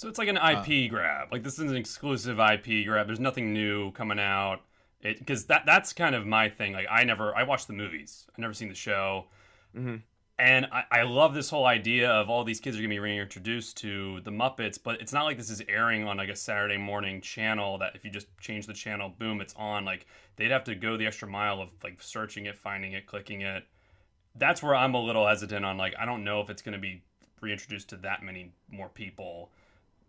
So 0.00 0.08
it's 0.08 0.18
like 0.18 0.28
an 0.28 0.38
Uh, 0.38 0.64
IP 0.66 0.88
grab. 0.88 1.30
Like 1.30 1.42
this 1.42 1.58
is 1.58 1.70
an 1.70 1.76
exclusive 1.76 2.40
IP 2.40 2.86
grab. 2.86 3.06
There's 3.06 3.20
nothing 3.20 3.52
new 3.52 3.92
coming 3.92 4.18
out. 4.18 4.62
It 5.02 5.18
because 5.18 5.44
that 5.48 5.66
that's 5.66 5.92
kind 5.92 6.14
of 6.14 6.26
my 6.26 6.48
thing. 6.48 6.72
Like 6.72 6.86
I 6.90 7.04
never 7.04 7.36
I 7.36 7.42
watched 7.42 7.66
the 7.66 7.74
movies. 7.74 8.26
I 8.30 8.40
never 8.40 8.54
seen 8.54 8.70
the 8.70 8.74
show. 8.74 9.26
Mhm. 9.76 10.00
And 10.38 10.68
I, 10.72 10.84
I 10.90 11.02
love 11.02 11.34
this 11.34 11.50
whole 11.50 11.66
idea 11.66 12.10
of 12.10 12.30
all 12.30 12.44
these 12.44 12.60
kids 12.60 12.78
are 12.78 12.80
gonna 12.80 12.88
be 12.88 12.98
reintroduced 12.98 13.76
to 13.82 14.22
the 14.22 14.30
Muppets, 14.30 14.82
but 14.82 15.02
it's 15.02 15.12
not 15.12 15.24
like 15.24 15.36
this 15.36 15.50
is 15.50 15.62
airing 15.68 16.08
on 16.08 16.16
like 16.16 16.30
a 16.30 16.36
Saturday 16.36 16.78
morning 16.78 17.20
channel 17.20 17.76
that 17.76 17.94
if 17.94 18.02
you 18.02 18.10
just 18.10 18.28
change 18.40 18.66
the 18.66 18.72
channel, 18.72 19.10
boom, 19.10 19.42
it's 19.42 19.54
on. 19.56 19.84
Like 19.84 20.06
they'd 20.36 20.50
have 20.50 20.64
to 20.64 20.74
go 20.74 20.96
the 20.96 21.06
extra 21.06 21.28
mile 21.28 21.60
of 21.60 21.72
like 21.84 22.02
searching 22.02 22.46
it, 22.46 22.56
finding 22.56 22.94
it, 22.94 23.06
clicking 23.06 23.42
it. 23.42 23.64
That's 24.34 24.62
where 24.62 24.74
I'm 24.74 24.94
a 24.94 25.02
little 25.02 25.26
hesitant 25.26 25.66
on 25.66 25.76
like 25.76 25.94
I 25.98 26.06
don't 26.06 26.24
know 26.24 26.40
if 26.40 26.48
it's 26.48 26.62
gonna 26.62 26.78
be 26.78 27.02
reintroduced 27.42 27.90
to 27.90 27.96
that 27.98 28.22
many 28.22 28.52
more 28.70 28.88
people 28.88 29.50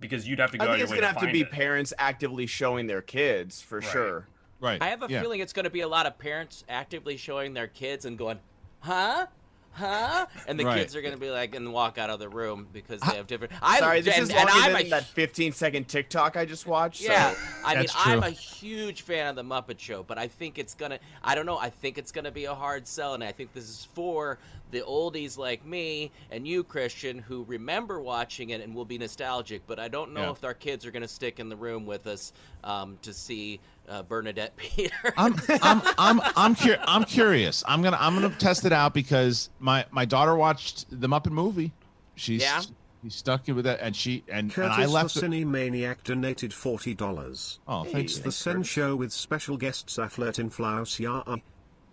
because 0.01 0.27
you'd 0.27 0.39
have 0.39 0.51
to 0.51 0.57
go 0.57 0.65
I 0.65 0.67
think 0.67 0.77
your 0.79 0.83
it's 0.85 0.91
gonna 0.93 1.01
to 1.13 1.19
have 1.19 1.27
to 1.27 1.31
be 1.31 1.41
it. 1.41 1.51
parents 1.51 1.93
actively 1.97 2.45
showing 2.47 2.87
their 2.87 3.01
kids 3.01 3.61
for 3.61 3.79
Right. 3.79 3.89
sure. 3.89 4.27
Right. 4.59 4.81
I 4.81 4.89
have 4.89 5.01
a 5.01 5.07
Yeah. 5.09 5.21
feeling 5.21 5.39
it's 5.39 5.53
going 5.53 5.63
to 5.63 5.69
be 5.71 5.81
a 5.81 5.87
lot 5.87 6.05
of 6.05 6.17
parents 6.19 6.63
actively 6.69 7.17
showing 7.17 7.53
their 7.53 7.67
kids 7.67 8.05
and 8.05 8.17
going, 8.17 8.39
huh? 8.81 9.27
Huh? 9.73 10.25
And 10.47 10.59
the 10.59 10.65
Right. 10.65 10.79
kids 10.79 10.95
are 10.95 11.01
going 11.01 11.13
to 11.13 11.19
be 11.19 11.29
like, 11.31 11.55
and 11.55 11.71
walk 11.73 11.97
out 11.97 12.09
of 12.09 12.19
the 12.19 12.27
room 12.29 12.67
because 12.73 12.99
they 13.01 13.15
have 13.15 13.27
different. 13.27 13.53
I, 13.61 13.79
Sorry, 13.79 14.01
this 14.01 14.15
and, 14.15 14.23
is 14.23 14.29
and 14.29 14.37
longer 14.37 14.51
I'm 14.53 14.73
than 14.73 14.85
a 14.87 14.89
that 14.89 15.05
15 15.05 15.53
second 15.53 15.87
TikTok 15.87 16.35
I 16.35 16.45
just 16.45 16.67
watched. 16.67 17.01
Yeah, 17.01 17.31
so- 17.31 17.37
I 17.65 17.73
mean, 17.75 17.83
That's 17.83 17.93
I'm 17.97 18.23
a 18.23 18.29
huge 18.29 19.03
fan 19.03 19.27
of 19.27 19.35
the 19.35 19.43
Muppet 19.43 19.79
Show, 19.79 20.03
but 20.03 20.17
I 20.17 20.27
think 20.27 20.57
it's 20.59 20.73
gonna. 20.75 20.99
I 21.23 21.35
don't 21.35 21.45
know. 21.45 21.57
I 21.57 21.69
think 21.69 21.97
it's 21.97 22.11
gonna 22.11 22.31
be 22.31 22.45
a 22.45 22.53
hard 22.53 22.87
sell, 22.87 23.13
and 23.13 23.23
I 23.23 23.31
think 23.31 23.53
this 23.53 23.69
is 23.69 23.87
for 23.93 24.39
the 24.71 24.81
oldies 24.81 25.37
like 25.37 25.65
me 25.65 26.11
and 26.31 26.47
you, 26.47 26.63
Kristian, 26.63 27.19
who 27.21 27.43
remember 27.43 27.99
watching 27.99 28.51
it 28.51 28.61
and 28.61 28.73
will 28.73 28.85
be 28.85 28.97
nostalgic. 28.97 29.61
But 29.67 29.79
I 29.79 29.89
don't 29.89 30.13
know 30.13 30.21
Yeah. 30.23 30.31
if 30.31 30.43
our 30.45 30.53
kids 30.53 30.85
are 30.85 30.91
gonna 30.91 31.07
stick 31.09 31.39
in 31.39 31.49
the 31.49 31.57
room 31.57 31.85
with 31.85 32.07
us 32.07 32.31
um, 32.63 32.97
to 33.01 33.13
see 33.13 33.59
uh, 33.91 34.03
Bernadette 34.03 34.55
Peter. 34.57 34.95
I'm 35.17 35.35
I'm 35.61 35.81
I'm 35.97 36.21
I'm, 36.35 36.55
cur- 36.55 36.79
I'm 36.81 37.03
curious. 37.03 37.63
I'm 37.67 37.81
gonna 37.81 37.97
I'm 37.99 38.15
gonna 38.15 38.29
test 38.29 38.65
it 38.65 38.71
out 38.73 38.93
because 38.93 39.49
my 39.59 39.85
my 39.91 40.05
daughter 40.05 40.35
watched 40.35 40.85
the 40.89 41.07
Muppet 41.07 41.31
movie. 41.31 41.71
She's 42.15 42.41
Yeah? 42.41 42.61
she's 43.03 43.15
stuck 43.15 43.47
with 43.47 43.65
that, 43.65 43.79
and 43.81 43.95
she 43.95 44.23
and, 44.27 44.39
and 44.39 44.53
Curtis 44.53 44.77
I 44.77 44.85
the 44.85 44.91
left. 44.91 45.15
it- 45.17 45.23
Cine 45.23 45.45
Maniac 45.47 46.03
donated 46.03 46.53
forty 46.53 46.93
dollars. 46.93 47.59
Oh, 47.67 47.83
thanks. 47.83 47.97
It's 48.13 48.15
the 48.17 48.21
thanks, 48.23 48.35
Sen 48.37 48.63
Show 48.63 48.95
with 48.95 49.11
special 49.11 49.57
guests 49.57 49.97
Afflet 49.97 50.39
in 50.39 50.49
Flaus 50.49 50.99
Ya. 50.99 51.23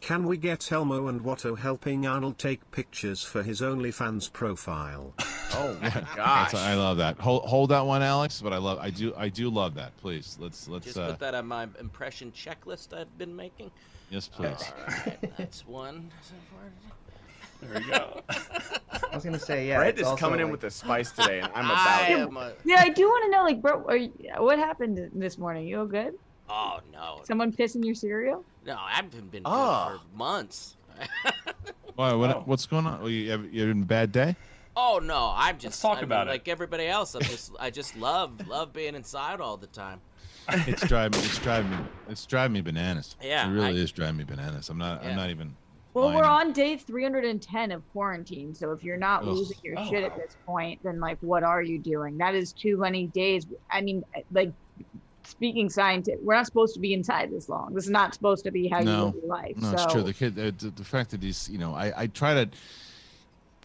Can 0.00 0.24
we 0.26 0.36
get 0.36 0.70
Elmo 0.70 1.08
and 1.08 1.22
Watto 1.22 1.58
helping 1.58 2.06
Arnold 2.06 2.38
take 2.38 2.70
pictures 2.70 3.22
for 3.24 3.42
his 3.42 3.60
OnlyFans 3.60 4.32
profile? 4.32 5.14
Oh 5.54 5.72
my 5.80 5.88
That's- 5.88 6.14
gosh. 6.14 6.54
I 6.54 6.74
love 6.74 6.98
that. 6.98 7.16
Hold 7.20 7.44
hold 7.46 7.70
that 7.70 7.80
one, 7.86 8.02
Alex. 8.02 8.42
But 8.42 8.52
I 8.52 8.58
love 8.58 8.78
I 8.82 8.90
do 8.90 9.14
I 9.16 9.30
do 9.30 9.48
love 9.48 9.74
that. 9.76 9.96
Please 9.96 10.36
let's 10.38 10.68
let's 10.68 10.84
Just 10.84 10.98
uh 10.98 11.06
put 11.08 11.20
that 11.20 11.34
on 11.34 11.46
my 11.46 11.66
impression 11.80 12.30
checklist 12.32 12.92
I've 12.92 13.16
been 13.16 13.34
making. 13.34 13.70
yes 14.10 14.28
please. 14.28 14.46
All 14.46 14.84
right, 15.06 15.36
that's 15.38 15.66
one. 15.66 16.10
There 17.62 17.80
we 17.80 17.90
go. 17.90 18.20
I 18.28 19.14
was 19.14 19.24
gonna 19.24 19.38
say, 19.38 19.66
yeah. 19.68 19.78
Brett 19.78 19.88
it's 19.92 20.02
is 20.02 20.06
also 20.06 20.20
coming 20.20 20.40
in 20.40 20.50
with 20.50 20.60
the 20.60 20.70
spice 20.70 21.12
today, 21.12 21.40
and 21.40 21.50
I'm 21.54 21.64
about 21.70 21.78
I 21.78 22.08
it. 22.08 22.28
a, 22.28 22.52
Yeah, 22.66 22.80
I 22.80 22.90
do 22.90 23.04
want 23.08 23.24
to 23.24 23.30
know, 23.30 23.42
like, 23.42 23.62
bro, 23.62 23.86
are 23.88 23.96
you, 23.96 24.12
what 24.36 24.58
happened 24.58 25.10
this 25.14 25.38
morning? 25.38 25.66
You 25.66 25.80
all 25.80 25.86
good? 25.86 26.12
Oh 26.48 26.80
no, 26.92 27.20
Someone 27.24 27.52
pissing 27.52 27.84
your 27.84 27.94
cereal? 27.94 28.44
no, 28.66 28.74
I 28.76 28.92
haven't 28.92 29.30
been 29.30 29.42
good 29.42 29.50
Ah. 29.50 30.00
for 30.12 30.16
months. 30.16 30.76
Why, 31.94 32.12
what, 32.12 32.30
Oh. 32.30 32.42
what's 32.46 32.66
going 32.66 32.86
on? 32.86 33.00
Well, 33.00 33.10
you 33.10 33.30
have 33.30 33.52
you 33.52 33.62
having 33.62 33.82
a 33.82 33.86
bad 33.86 34.12
day? 34.12 34.36
Oh 34.76 35.00
no, 35.02 35.32
I'm 35.36 35.58
just 35.58 35.82
talk 35.82 35.98
I 35.98 36.00
mean, 36.02 36.04
about 36.04 36.28
it. 36.28 36.30
like 36.30 36.46
everybody 36.48 36.86
else. 36.86 37.14
I'm 37.14 37.22
just 37.22 37.50
I 37.58 37.70
just 37.70 37.96
love 37.96 38.46
love 38.46 38.72
being 38.72 38.94
inside 38.94 39.40
all 39.40 39.56
the 39.56 39.66
time. 39.68 40.00
It's 40.50 40.86
driving 40.86 41.20
it's 41.20 41.38
driving 41.38 41.70
me 41.72 41.76
it's 42.08 42.24
driving 42.24 42.52
me 42.54 42.60
bananas. 42.60 43.16
Yeah, 43.22 43.48
it 43.48 43.52
really 43.52 43.66
I- 43.80 43.82
is 43.82 43.90
driving 43.90 44.18
me 44.18 44.24
bananas. 44.24 44.68
I'm 44.68 44.78
not 44.78 45.02
Yeah. 45.02 45.10
I'm 45.10 45.16
not 45.16 45.30
even. 45.30 45.54
Well, 45.94 46.14
we're 46.14 46.22
on 46.22 46.52
day 46.52 46.76
310 46.76 47.72
of 47.72 47.82
quarantine, 47.92 48.54
so 48.54 48.70
if 48.70 48.84
you're 48.84 48.96
not 48.98 49.22
Ugh. 49.22 49.28
losing 49.28 49.56
your 49.64 49.80
Oh, 49.80 49.84
shit 49.90 50.04
at 50.04 50.14
this 50.14 50.36
point, 50.46 50.80
then 50.84 51.00
like, 51.00 51.18
what 51.22 51.42
are 51.42 51.60
you 51.62 51.78
doing? 51.80 52.16
That 52.18 52.36
is 52.36 52.52
too 52.52 52.76
many 52.76 53.08
days. 53.08 53.46
I 53.72 53.80
mean, 53.80 54.04
like, 54.30 54.52
speaking 55.28 55.68
scientific, 55.68 56.20
we're 56.22 56.34
not 56.34 56.46
supposed 56.46 56.74
to 56.74 56.80
be 56.80 56.94
inside 56.94 57.30
this 57.30 57.48
long. 57.48 57.74
This 57.74 57.84
is 57.84 57.90
not 57.90 58.14
supposed 58.14 58.44
to 58.44 58.50
be 58.50 58.68
how 58.68 58.80
No. 58.80 58.98
you 58.98 59.04
live 59.04 59.14
your 59.16 59.26
life. 59.26 59.56
No, 59.56 59.68
so, 59.68 59.74
it's 59.74 59.92
true. 59.92 60.02
The 60.02 60.14
kid, 60.14 60.34
the, 60.34 60.70
the, 60.70 60.84
fact 60.84 61.10
that 61.10 61.22
he's, 61.22 61.48
you 61.48 61.58
know, 61.58 61.74
I, 61.74 62.02
I 62.02 62.06
try 62.06 62.34
to. 62.34 62.48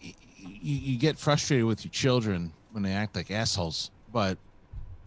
You, 0.01 0.11
you 0.75 0.99
get 0.99 1.17
frustrated 1.17 1.65
with 1.65 1.85
your 1.85 1.91
children 1.91 2.51
when 2.71 2.83
they 2.83 2.91
act 2.91 3.15
like 3.15 3.31
assholes, 3.31 3.91
but 4.11 4.37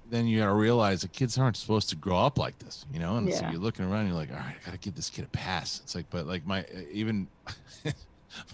then 0.09 0.27
you 0.27 0.39
got 0.39 0.47
to 0.47 0.55
realize 0.55 1.03
the 1.03 1.09
kids 1.09 1.37
aren't 1.37 1.59
supposed 1.59 1.91
to 1.91 1.97
grow 1.97 2.17
up 2.17 2.39
like 2.39 2.59
this, 2.59 2.87
you 2.91 2.99
know. 2.99 3.17
And 3.17 3.33
so 3.33 3.47
you're 3.51 3.61
looking 3.61 3.85
around, 3.85 4.07
you're 4.07 4.17
like, 4.17 4.31
all 4.31 4.37
right, 4.37 4.55
I 4.63 4.65
got 4.65 4.73
to 4.73 4.79
give 4.79 4.95
this 4.95 5.11
kid 5.11 5.25
a 5.27 5.29
pass. 5.29 5.81
It's 5.85 5.95
like, 5.95 6.07
but 6.11 6.27
like 6.27 6.47
my 6.47 6.65
even. 6.91 7.29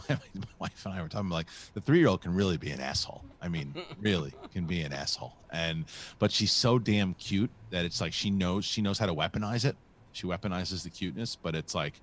My, 0.09 0.19
my 0.35 0.43
wife 0.59 0.87
and 0.87 0.95
I 0.95 1.03
were 1.03 1.09
talking 1.09 1.29
like 1.29 1.47
the 1.75 1.81
three 1.81 1.99
year 1.99 2.09
old 2.09 2.23
can 2.23 2.35
really 2.35 2.57
be 2.57 2.71
an 2.71 2.81
asshole. 2.81 3.25
I 3.41 3.49
mean, 3.49 3.75
really 4.01 4.33
can 4.53 4.65
be 4.67 4.83
an 4.83 4.93
asshole. 4.93 5.35
And 5.51 5.85
but 6.19 6.31
she's 6.31 6.53
so 6.53 6.79
damn 6.79 7.15
cute 7.15 7.51
that 7.71 7.85
it's 7.85 8.01
like 8.01 8.13
she 8.13 8.31
knows 8.31 8.65
she 8.65 8.83
knows 8.83 8.99
how 8.99 9.07
to 9.07 9.15
weaponize 9.15 9.65
it. 9.65 9.77
She 10.13 10.27
weaponizes 10.27 10.83
the 10.83 10.91
cuteness, 10.91 11.37
but 11.37 11.55
it's 11.55 11.75
like, 11.75 11.95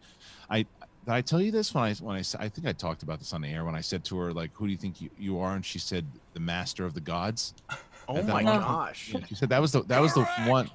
I 0.49 0.65
did 1.05 1.13
I 1.13 1.21
tell 1.21 1.41
you 1.41 1.51
this 1.51 1.73
when 1.73 1.83
I 1.83 1.93
when 1.95 2.15
I 2.15 2.23
I 2.39 2.49
think 2.49 2.67
I 2.67 2.73
talked 2.73 3.03
about 3.03 3.19
this 3.19 3.33
on 3.33 3.41
the 3.41 3.49
air 3.49 3.65
when 3.65 3.75
I 3.75 3.81
said 3.81 4.03
to 4.05 4.17
her 4.17 4.33
like, 4.33 4.51
who 4.53 4.65
do 4.65 4.71
you 4.71 4.77
think 4.77 5.01
you, 5.01 5.09
you 5.17 5.39
are? 5.39 5.55
And 5.55 5.65
she 5.65 5.79
said 5.79 6.05
the 6.33 6.39
master 6.39 6.85
of 6.85 6.93
the 6.93 7.01
gods. 7.01 7.53
Oh 8.07 8.23
my 8.23 8.43
one- 8.43 8.45
gosh. 8.45 9.13
She 9.27 9.35
said 9.35 9.49
that 9.49 9.61
was 9.61 9.71
the 9.71 9.83
that 9.83 10.01
was 10.01 10.13
the 10.13 10.25
one. 10.47 10.69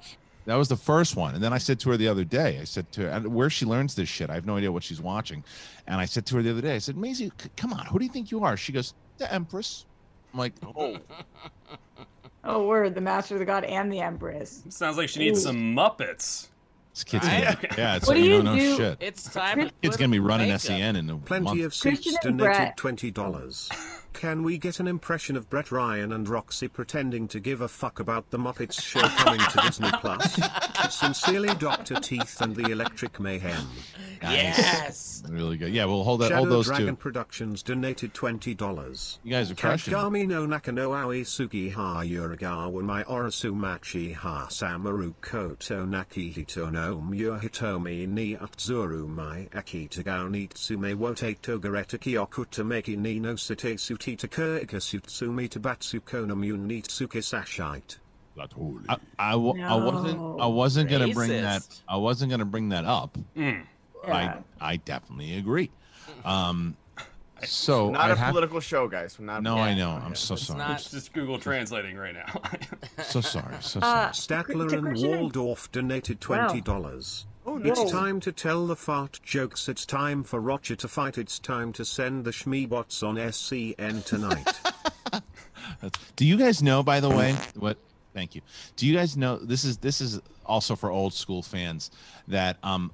That 0.45 0.55
was 0.55 0.67
the 0.67 0.75
first 0.77 1.15
one. 1.15 1.33
And 1.35 1.43
then 1.43 1.53
I 1.53 1.57
said 1.57 1.79
to 1.81 1.89
her 1.89 1.97
the 1.97 2.07
other 2.07 2.23
day, 2.23 2.59
I 2.59 2.65
said 2.65 2.91
to 2.93 3.01
her, 3.01 3.07
and 3.09 3.33
where 3.33 3.49
she 3.49 3.65
learns 3.65 3.95
this 3.95 4.07
shit, 4.09 4.29
I 4.29 4.35
have 4.35 4.45
no 4.45 4.57
idea 4.57 4.71
what 4.71 4.83
she's 4.83 5.01
watching. 5.01 5.43
And 5.87 5.99
I 5.99 6.05
said 6.05 6.25
to 6.27 6.35
her 6.35 6.43
the 6.43 6.51
other 6.51 6.61
day, 6.61 6.75
I 6.75 6.77
said, 6.77 6.95
Maisie, 6.97 7.31
c- 7.41 7.49
come 7.57 7.73
on, 7.73 7.85
who 7.87 7.97
do 7.99 8.05
you 8.05 8.11
think 8.11 8.29
you 8.31 8.43
are? 8.43 8.55
She 8.55 8.71
goes, 8.71 8.93
the 9.17 9.31
Empress. 9.33 9.85
I'm 10.33 10.39
like, 10.39 10.53
oh, 10.63 10.97
Oh, 10.97 10.97
oh 12.43 12.67
word! 12.67 12.93
The 12.93 13.01
Master 13.01 13.35
of 13.35 13.39
the 13.39 13.45
God 13.45 13.63
and 13.63 13.91
the 13.91 14.01
Empress. 14.01 14.63
Sounds 14.69 14.97
like 14.97 15.09
she 15.09 15.19
needs 15.19 15.39
Ooh. 15.39 15.43
some 15.49 15.75
Muppets. 15.75 16.49
This 16.93 17.03
kid's 17.03 17.25
Right? 17.25 17.43
gonna, 17.43 17.57
yeah, 17.77 17.95
it's 17.95 18.07
What 18.07 18.15
like, 18.15 18.23
do 18.23 18.29
you 18.29 18.35
you 18.37 18.43
don't 18.43 18.45
know 18.45 18.55
do- 18.55 18.77
shit. 18.77 18.97
It's 19.01 19.23
time. 19.33 19.59
to 19.61 19.71
Kid's 19.81 19.97
gonna 19.97 20.11
be 20.11 20.19
running 20.19 20.47
makeup. 20.49 20.61
SEN 20.61 20.95
in 20.95 21.09
a 21.09 21.17
Plenty 21.17 21.43
month. 21.45 21.59
of 21.61 21.71
Christian 21.71 21.95
seats 22.13 22.25
and 22.25 22.37
donated 22.37 22.57
Brett. 22.57 22.77
twenty 22.77 23.09
dollars. 23.11 23.69
Can 24.15 24.43
we 24.43 24.57
get 24.57 24.79
an 24.79 24.87
impression 24.87 25.35
of 25.35 25.49
Brett 25.49 25.71
Ryan 25.71 26.13
and 26.13 26.27
Roxy 26.29 26.69
pretending 26.69 27.27
to 27.27 27.39
give 27.39 27.59
a 27.59 27.67
fuck 27.67 27.99
about 27.99 28.29
the 28.31 28.37
Muppets 28.37 28.81
show 28.81 29.01
coming 29.01 29.41
to 29.41 29.61
Disney 29.61 29.91
Plus? 29.99 30.39
Sincerely, 30.89 31.53
Dr. 31.55 31.95
Teeth 31.95 32.39
and 32.39 32.55
the 32.55 32.71
Electric 32.71 33.19
Mayhem. 33.19 33.67
Yes. 34.21 35.21
Really 35.29 35.57
good. 35.57 35.73
Yeah, 35.73 35.85
we'll 35.85 36.03
hold 36.03 36.21
that. 36.21 36.29
Shadow 36.29 36.37
Hold 36.37 36.49
those 36.49 36.67
Dragon 36.67 36.87
two. 36.87 36.95
Productions 36.95 37.61
donated 37.61 38.13
twenty 38.13 38.53
dollars. 38.53 39.19
You 39.23 39.31
guys 39.31 39.51
are 39.51 39.55
crushing. 39.55 39.93
it. 39.93 39.97
Kagami 39.97 40.27
no 40.27 40.45
naka 40.45 40.71
no 40.71 40.93
aoi 40.93 41.23
sugi 41.23 41.71
ha 41.73 42.01
yuragawa 42.03 42.81
my 42.81 43.03
orasu 43.03 43.53
machi 43.53 44.13
ha 44.13 44.47
samaru 44.49 45.13
koto 45.21 45.85
naki 45.85 46.29
hito 46.31 46.69
no 46.69 47.01
myu 47.01 47.39
hitomi 47.39 48.07
ni 48.07 48.35
atzuru 48.35 49.07
mai 49.07 49.49
akitagao 49.53 50.29
nitsume 50.29 50.95
wote 50.97 51.35
togareta 51.41 51.97
kyokuta 51.99 52.63
meki 52.63 52.97
ni 52.97 53.19
no 53.19 53.35
sate 53.35 53.75
sutita 54.13 54.77
sutsumi 54.79 55.49
tabatsu 55.49 55.99
kono 56.01 56.35
mu 56.35 56.57
nitsuke 56.57 57.21
sashite. 57.21 57.97
I, 58.89 58.97
I, 59.17 59.31
w- 59.31 59.63
I 59.63 59.75
wasn't 59.75 60.41
I 60.41 60.45
wasn't 60.47 60.89
gonna 60.89 61.07
bring 61.13 61.29
that 61.41 61.65
I 61.87 61.95
wasn't 61.97 62.31
gonna 62.31 62.43
bring 62.45 62.69
that 62.69 62.83
up. 62.85 63.17
Mm. 63.35 63.63
Yeah. 64.05 64.13
I 64.59 64.73
I 64.73 64.77
definitely 64.77 65.37
agree. 65.37 65.71
Um, 66.23 66.75
so 67.43 67.91
Not 67.91 68.01
I 68.01 68.09
a 68.11 68.15
have, 68.15 68.31
political 68.31 68.59
show, 68.59 68.87
guys. 68.87 69.19
We're 69.19 69.25
not. 69.25 69.43
No, 69.43 69.57
I 69.57 69.75
know. 69.75 69.91
I'm 69.91 70.15
so 70.15 70.33
It's 70.35 70.43
sorry. 70.47 70.57
not- 70.59 70.71
It's 70.79 70.89
just 70.89 71.13
Google 71.13 71.37
translating 71.37 71.97
right 71.97 72.15
now. 72.15 72.41
So 73.03 73.21
sorry. 73.21 73.55
So 73.59 73.79
Uh, 73.81 74.11
sorry. 74.11 74.43
Statler 74.43 74.73
and 74.73 74.87
and- 74.87 74.97
Waldorf 74.97 75.71
donated 75.71 76.19
twenty 76.21 76.61
dollars. 76.61 77.25
Oh 77.45 77.57
no. 77.57 77.71
It's 77.71 77.91
time 77.91 78.19
to 78.21 78.31
tell 78.31 78.65
the 78.65 78.75
fart 78.75 79.19
jokes. 79.23 79.69
It's 79.69 79.85
time 79.85 80.23
for 80.23 80.39
Roger 80.39 80.75
to 80.77 80.87
fight. 80.87 81.17
It's 81.17 81.37
time 81.37 81.71
to 81.73 81.85
send 81.85 82.25
the 82.25 82.31
Schmeebots 82.31 83.03
on 83.03 83.17
SEN 83.31 84.01
tonight. 84.01 84.59
Do 86.15 86.25
you 86.25 86.37
guys 86.37 86.63
know, 86.63 86.81
by 86.81 86.99
the 86.99 87.09
way, 87.09 87.35
what? 87.55 87.77
Thank 88.13 88.33
you. 88.33 88.41
Do 88.77 88.87
you 88.87 88.95
guys 88.95 89.17
know 89.17 89.37
this 89.37 89.63
is 89.63 89.77
this 89.77 90.01
is 90.01 90.21
also 90.45 90.75
for 90.75 90.89
old 90.89 91.13
school 91.13 91.43
fans 91.43 91.91
that 92.29 92.57
um, 92.63 92.91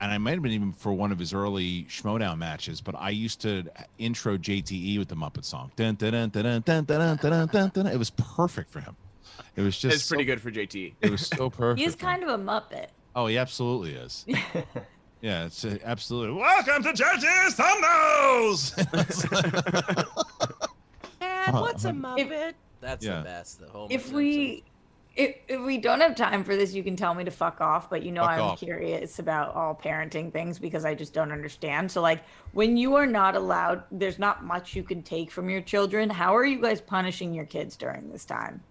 and 0.00 0.12
I 0.12 0.18
might 0.18 0.34
have 0.34 0.42
been 0.42 0.52
even 0.52 0.72
for 0.72 0.92
one 0.92 1.12
of 1.12 1.18
his 1.18 1.32
early 1.32 1.84
Schmoedown 1.84 2.38
matches, 2.38 2.80
but 2.80 2.94
I 2.96 3.10
used 3.10 3.40
to 3.42 3.64
intro 3.98 4.36
JTE 4.36 4.98
with 4.98 5.08
the 5.08 5.16
Muppet 5.16 5.44
song. 5.44 5.70
It 5.78 7.98
was 7.98 8.10
perfect 8.10 8.70
for 8.70 8.80
him. 8.80 8.96
It 9.56 9.62
was 9.62 9.78
just 9.78 9.96
it's 9.96 10.04
so, 10.04 10.14
pretty 10.14 10.24
good 10.24 10.40
for 10.40 10.50
JTE. 10.50 10.94
It 11.00 11.10
was 11.10 11.26
so 11.26 11.50
perfect. 11.50 11.80
He's 11.80 11.94
kind 11.94 12.22
of 12.22 12.28
a 12.28 12.38
Muppet. 12.38 12.88
Oh, 13.18 13.26
he 13.26 13.36
absolutely 13.36 13.94
is. 13.94 14.24
yeah, 15.22 15.46
it's 15.46 15.64
uh, 15.64 15.76
absolutely. 15.84 16.40
Welcome 16.40 16.84
to 16.84 16.92
Judges 16.92 17.56
Thumbnails. 17.56 18.76
Dad, 21.20 21.50
what's 21.52 21.84
a 21.84 21.88
If- 21.88 21.94
Muppet? 21.96 22.52
That's 22.80 23.04
Yeah. 23.04 23.18
the 23.18 23.24
best. 23.24 23.58
The 23.60 23.66
Homer 23.66 23.88
If 23.90 24.02
Simpson. 24.02 24.16
we 24.16 24.62
if, 25.16 25.34
if 25.48 25.60
we 25.60 25.78
don't 25.78 26.00
have 26.00 26.14
time 26.14 26.44
for 26.44 26.54
this, 26.54 26.72
you 26.74 26.84
can 26.84 26.94
tell 26.94 27.12
me 27.12 27.24
to 27.24 27.30
fuck 27.32 27.60
off. 27.60 27.90
But 27.90 28.04
you 28.04 28.12
know, 28.12 28.20
Fuck 28.22 28.30
I'm 28.30 28.40
off. 28.40 28.58
curious 28.60 29.18
about 29.18 29.52
all 29.56 29.74
parenting 29.74 30.32
things 30.32 30.60
because 30.60 30.84
I 30.84 30.94
just 30.94 31.12
don't 31.12 31.32
understand. 31.32 31.90
So, 31.90 32.00
like, 32.00 32.22
when 32.52 32.76
you 32.76 32.94
are 32.94 33.06
not 33.06 33.34
allowed, 33.34 33.82
there's 33.90 34.20
not 34.20 34.44
much 34.44 34.76
you 34.76 34.84
can 34.84 35.02
take 35.02 35.32
from 35.32 35.50
your 35.50 35.60
children. 35.60 36.08
How 36.08 36.36
are 36.36 36.44
you 36.44 36.62
guys 36.62 36.80
punishing 36.80 37.34
your 37.34 37.46
kids 37.46 37.76
during 37.76 38.08
this 38.12 38.24
time? 38.24 38.62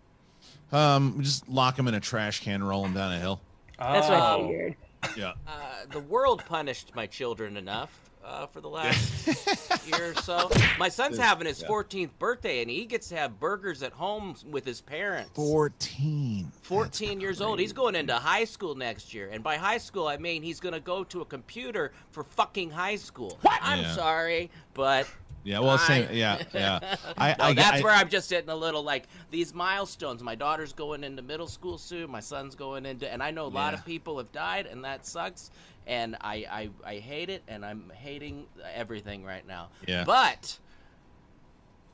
um, 0.71 1.17
just 1.21 1.49
lock 1.49 1.75
them 1.75 1.89
in 1.89 1.95
a 1.95 1.99
trash 1.99 2.41
can, 2.41 2.63
roll 2.63 2.85
him 2.85 2.93
down 2.93 3.11
a 3.11 3.19
hill. 3.19 3.41
That's 3.77 4.07
what 4.09 4.17
I 4.19 4.33
Oh. 4.33 4.47
figured. 4.47 4.75
Yeah. 5.15 5.33
Uh, 5.47 5.51
the 5.91 5.99
world 5.99 6.43
punished 6.45 6.95
my 6.95 7.05
children 7.05 7.55
enough 7.55 8.09
uh, 8.25 8.47
for 8.47 8.59
the 8.61 8.67
last 8.67 9.27
year 9.87 10.11
or 10.11 10.15
so. 10.15 10.49
My 10.79 10.89
son's 10.89 11.17
having 11.17 11.47
his 11.47 11.63
14th 11.63 12.09
birthday, 12.19 12.61
and 12.61 12.69
he 12.69 12.85
gets 12.85 13.07
to 13.09 13.15
have 13.15 13.39
burgers 13.39 13.83
at 13.83 13.93
home 13.93 14.35
with 14.49 14.65
his 14.65 14.81
parents. 14.81 15.29
14. 15.35 16.51
14 16.63 17.21
years 17.21 17.39
old. 17.41 17.59
He's 17.59 17.73
going 17.73 17.95
into 17.95 18.15
high 18.15 18.43
school 18.45 18.75
next 18.75 19.13
year. 19.13 19.29
And 19.31 19.43
by 19.43 19.55
high 19.57 19.77
school, 19.77 20.07
I 20.07 20.17
mean 20.17 20.41
he's 20.43 20.59
going 20.59 20.73
to 20.73 20.81
go 20.81 21.03
to 21.05 21.21
a 21.21 21.25
computer 21.25 21.91
for 22.09 22.23
fucking 22.23 22.71
high 22.71 22.95
school. 22.97 23.37
What? 23.43 23.59
I'm 23.61 23.81
Yeah. 23.81 23.95
sorry, 23.95 24.49
but 24.73 25.07
Yeah, 25.47 25.59
well, 25.59 25.77
same. 25.77 26.09
I- 26.09 26.11
Yeah, 26.11 26.43
yeah. 26.53 26.95
I, 27.17 27.29
no, 27.29 27.43
I, 27.45 27.53
that's 27.53 27.79
I, 27.79 27.83
where 27.83 27.93
I'm 27.93 28.09
just 28.09 28.29
hitting 28.29 28.49
a 28.49 28.55
little 28.55 28.83
like 28.83 29.05
these 29.31 29.53
milestones. 29.53 30.21
My 30.21 30.35
daughter's 30.35 30.73
going 30.73 31.05
into 31.05 31.21
middle 31.21 31.47
school 31.47 31.77
soon. 31.77 32.11
My 32.11 32.19
son's 32.19 32.53
going 32.53 32.85
into, 32.85 33.09
and 33.11 33.23
I 33.23 33.31
know 33.31 33.45
a 33.45 33.47
lot 33.47 33.71
Yeah. 33.73 33.79
of 33.79 33.85
people 33.85 34.17
have 34.17 34.31
died, 34.33 34.65
and 34.65 34.83
that 34.83 35.05
sucks. 35.05 35.51
And 35.87 36.17
I, 36.19 36.45
I, 36.51 36.69
I 36.85 36.95
hate 36.97 37.29
it, 37.29 37.43
and 37.47 37.65
I'm 37.65 37.89
hating 37.95 38.45
everything 38.75 39.23
right 39.23 39.47
now. 39.47 39.69
Yeah. 39.87 40.03
But 40.03 40.57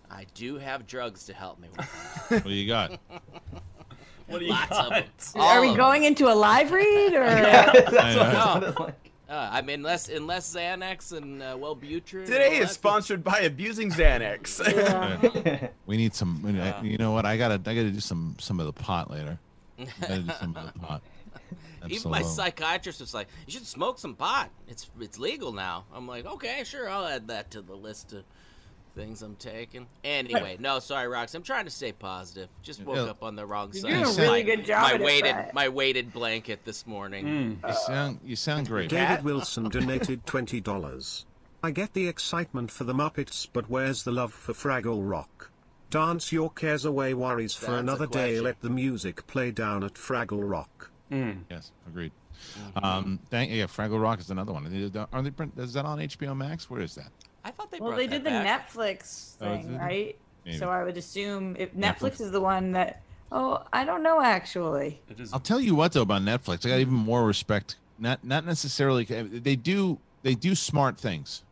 I 0.09 0.25
do 0.33 0.57
have 0.57 0.87
drugs 0.87 1.25
to 1.27 1.33
help 1.33 1.59
me 1.59 1.67
with. 1.77 1.87
What 2.29 2.43
do 2.45 2.53
you 2.53 2.67
got? 2.67 2.99
What 4.27 4.39
do 4.39 4.45
you 4.45 4.51
Lots 4.51 4.71
of 4.71 4.89
got? 4.89 5.17
them. 5.19 5.41
Are 5.43 5.61
we 5.61 5.67
of 5.69 5.73
them. 5.73 5.77
going 5.77 6.03
into 6.05 6.27
a 6.27 6.33
live 6.33 6.71
read 6.71 7.13
or? 7.13 7.23
That's 7.25 7.91
what 7.91 8.03
I 8.03 8.59
know. 8.59 8.73
like. 8.79 9.11
Uh, 9.29 9.49
I 9.51 9.61
mean, 9.61 9.75
unless 9.79 10.09
unless 10.09 10.53
Xanax 10.53 11.15
and 11.15 11.41
uh, 11.41 11.55
Wellbutrin. 11.55 12.19
and 12.19 12.25
Today 12.27 12.57
is 12.57 12.71
sponsored 12.71 13.23
by 13.23 13.39
Abusing 13.41 13.89
Xanax. 13.91 14.59
Yeah. 15.45 15.67
We 15.85 15.97
need 15.97 16.13
some. 16.13 16.41
we 16.43 16.51
need- 16.51 16.59
Yeah. 16.59 16.81
You 16.83 16.97
know 16.97 17.11
what? 17.11 17.25
I 17.25 17.37
gotta. 17.37 17.55
I 17.55 17.73
gotta 17.75 17.89
do 17.91 17.99
some. 17.99 18.35
Some 18.39 18.59
of 18.59 18.65
the 18.65 18.73
pot 18.73 19.09
later. 19.09 19.39
I 19.79 19.85
gotta 20.01 20.19
do 20.21 20.31
some 20.39 20.55
of 20.57 20.73
the 20.73 20.79
pot. 20.79 21.01
Even 21.89 22.11
my 22.11 22.21
psychiatrist 22.21 22.99
was 23.01 23.13
like, 23.13 23.27
"You 23.47 23.53
should 23.53 23.65
smoke 23.67 23.97
some 23.99 24.15
pot. 24.15 24.49
It's 24.67 24.89
it's 25.01 25.19
legal 25.19 25.51
now." 25.51 25.83
I'm 25.93 26.07
like, 26.07 26.25
"Okay, 26.25 26.63
sure, 26.65 26.89
I'll 26.89 27.05
add 27.05 27.27
that 27.27 27.51
to 27.51 27.61
the 27.61 27.75
list 27.75 28.13
of 28.13 28.23
things 28.95 29.21
I'm 29.21 29.35
taking." 29.35 29.87
Anyway, 30.03 30.57
no, 30.59 30.79
sorry, 30.79 31.07
Rox. 31.07 31.33
I'm 31.35 31.43
trying 31.43 31.65
to 31.65 31.71
stay 31.71 31.91
positive. 31.91 32.49
Just 32.61 32.81
woke 32.83 32.95
Yeah. 32.97 33.03
up 33.03 33.23
on 33.23 33.35
the 33.35 33.45
wrong 33.45 33.73
side. 33.73 33.89
You're 33.91 34.05
side. 34.05 34.05
doing 34.05 34.05
a 34.05 34.09
of 34.09 34.17
really 34.33 34.43
my- 34.43 34.55
good 34.55 34.65
job 34.65 34.99
My 34.99 35.03
weighted 35.05 35.33
Brett. 35.35 35.53
my 35.53 35.69
weighted 35.69 36.13
blanket 36.13 36.65
this 36.65 36.85
morning. 36.87 37.25
Mm. 37.63 37.67
You 37.69 37.75
sound. 37.87 38.19
You 38.23 38.35
sound 38.35 38.67
great. 38.67 38.89
David 38.89 39.23
Wilson 39.23 39.69
donated 39.69 40.25
twenty 40.25 40.59
dollars. 40.61 41.25
I 41.63 41.71
get 41.71 41.93
the 41.93 42.07
excitement 42.07 42.71
for 42.71 42.83
the 42.83 42.93
Muppets, 42.93 43.47
but 43.51 43.69
where's 43.69 44.03
the 44.03 44.11
love 44.11 44.33
for 44.33 44.53
Fraggle 44.53 45.09
Rock? 45.09 45.49
Dance 45.89 46.31
your 46.31 46.49
cares 46.49 46.83
away, 46.85 47.13
worries 47.13 47.53
for 47.53 47.67
That's 47.67 47.75
a 47.75 47.79
another 47.79 48.07
day. 48.07 48.39
Let 48.41 48.61
the 48.61 48.69
music 48.69 49.27
play 49.27 49.51
down 49.51 49.83
at 49.83 49.93
Fraggle 49.93 50.49
Rock. 50.49 50.89
Mm. 51.11 51.43
Yes, 51.49 51.71
agreed. 51.87 52.11
Mm-hmm. 52.57 52.83
Um, 52.83 53.19
thank 53.29 53.51
yeah. 53.51 53.65
Fraggle 53.65 54.01
Rock 54.01 54.19
is 54.19 54.29
another 54.29 54.51
one. 54.51 54.65
Are 54.65 54.69
they? 54.69 54.79
Is 54.79 54.91
that 55.73 55.85
on 55.85 55.99
HBO 55.99 56.35
Max? 56.35 56.69
Where 56.69 56.81
is 56.81 56.95
that? 56.95 57.11
I 57.43 57.51
thought 57.51 57.71
they 57.71 57.79
Well, 57.79 57.95
they 57.95 58.07
that 58.07 58.11
did 58.11 58.23
the 58.23 58.29
back. 58.29 58.71
Netflix 58.71 59.35
Oh, 59.41 59.45
thing, 59.45 59.61
did 59.63 59.73
they? 59.73 59.77
right? 59.77 60.17
Maybe. 60.45 60.57
So 60.57 60.69
I 60.69 60.83
would 60.83 60.97
assume 60.97 61.55
if 61.57 61.73
Netflix. 61.73 61.95
Netflix 61.99 62.21
is 62.21 62.31
the 62.31 62.41
one 62.41 62.71
that. 62.73 63.01
Oh, 63.31 63.63
I 63.73 63.83
don't 63.83 64.03
know 64.03 64.21
actually. 64.21 65.01
I'll 65.31 65.39
tell 65.39 65.59
you 65.59 65.73
what 65.75 65.91
though 65.93 66.03
about 66.03 66.21
Netflix, 66.21 66.65
I 66.65 66.69
got 66.69 66.79
even 66.79 66.93
more 66.93 67.25
respect. 67.25 67.77
Not 67.97 68.23
not 68.23 68.45
necessarily 68.45 69.05
they 69.05 69.55
do 69.55 69.99
they 70.21 70.35
do 70.35 70.53
smart 70.55 70.97
things. 70.97 71.43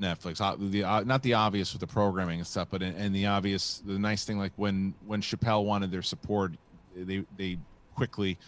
Netflix, 0.00 0.40
uh, 0.40 0.56
the 0.58 0.82
uh, 0.82 1.00
not 1.04 1.22
the 1.22 1.34
obvious 1.34 1.72
with 1.74 1.80
the 1.80 1.86
programming 1.86 2.38
and 2.38 2.46
stuff, 2.46 2.68
but 2.70 2.82
in, 2.82 2.94
and 2.94 3.14
the 3.14 3.26
obvious, 3.26 3.82
the 3.84 3.98
nice 3.98 4.24
thing 4.24 4.38
like 4.38 4.52
when 4.56 4.94
when 5.06 5.20
Chappelle 5.20 5.64
wanted 5.64 5.90
their 5.90 6.00
support, 6.02 6.52
they 6.96 7.24
they 7.36 7.58
quickly 7.94 8.38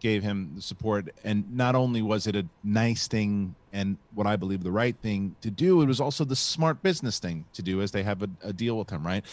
gave 0.00 0.22
him 0.22 0.52
the 0.56 0.62
support, 0.62 1.08
and 1.24 1.54
not 1.54 1.74
only 1.74 2.02
was 2.02 2.26
it 2.26 2.36
a 2.36 2.46
nice 2.62 3.08
thing 3.08 3.54
and 3.72 3.98
what 4.14 4.26
I 4.26 4.36
believe 4.36 4.62
the 4.62 4.70
right 4.70 4.96
thing 5.02 5.36
to 5.42 5.50
do, 5.50 5.82
it 5.82 5.86
was 5.86 6.00
also 6.00 6.24
the 6.24 6.36
smart 6.36 6.82
business 6.82 7.18
thing 7.18 7.44
to 7.52 7.62
do, 7.62 7.82
as 7.82 7.90
they 7.90 8.02
have 8.02 8.22
a, 8.22 8.28
a 8.42 8.52
deal 8.52 8.78
with 8.78 8.90
him, 8.90 9.06
right? 9.06 9.24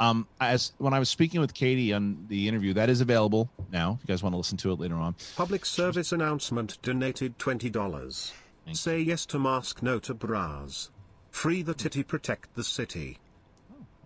Um, 0.00 0.26
as 0.40 0.72
when 0.78 0.94
I 0.94 0.98
was 0.98 1.08
speaking 1.08 1.40
with 1.40 1.54
Katie 1.54 1.92
on 1.92 2.26
the 2.28 2.48
interview, 2.48 2.72
that 2.74 2.88
is 2.88 3.00
available 3.00 3.50
now. 3.70 3.98
If 4.00 4.08
you 4.08 4.12
guys 4.12 4.22
want 4.22 4.32
to 4.32 4.38
listen 4.38 4.56
to 4.58 4.72
it 4.72 4.80
later 4.80 4.96
on. 4.96 5.14
Public 5.36 5.64
service 5.66 6.12
announcement 6.12 6.78
donated 6.82 7.38
twenty 7.38 7.70
dollars. 7.70 8.32
Say 8.72 9.00
yes 9.00 9.26
to 9.26 9.38
mask, 9.38 9.82
no 9.82 9.98
to 10.00 10.14
bras. 10.14 10.90
Free 11.30 11.62
the 11.62 11.74
titty, 11.74 12.02
protect 12.02 12.54
the 12.54 12.64
city. 12.64 13.18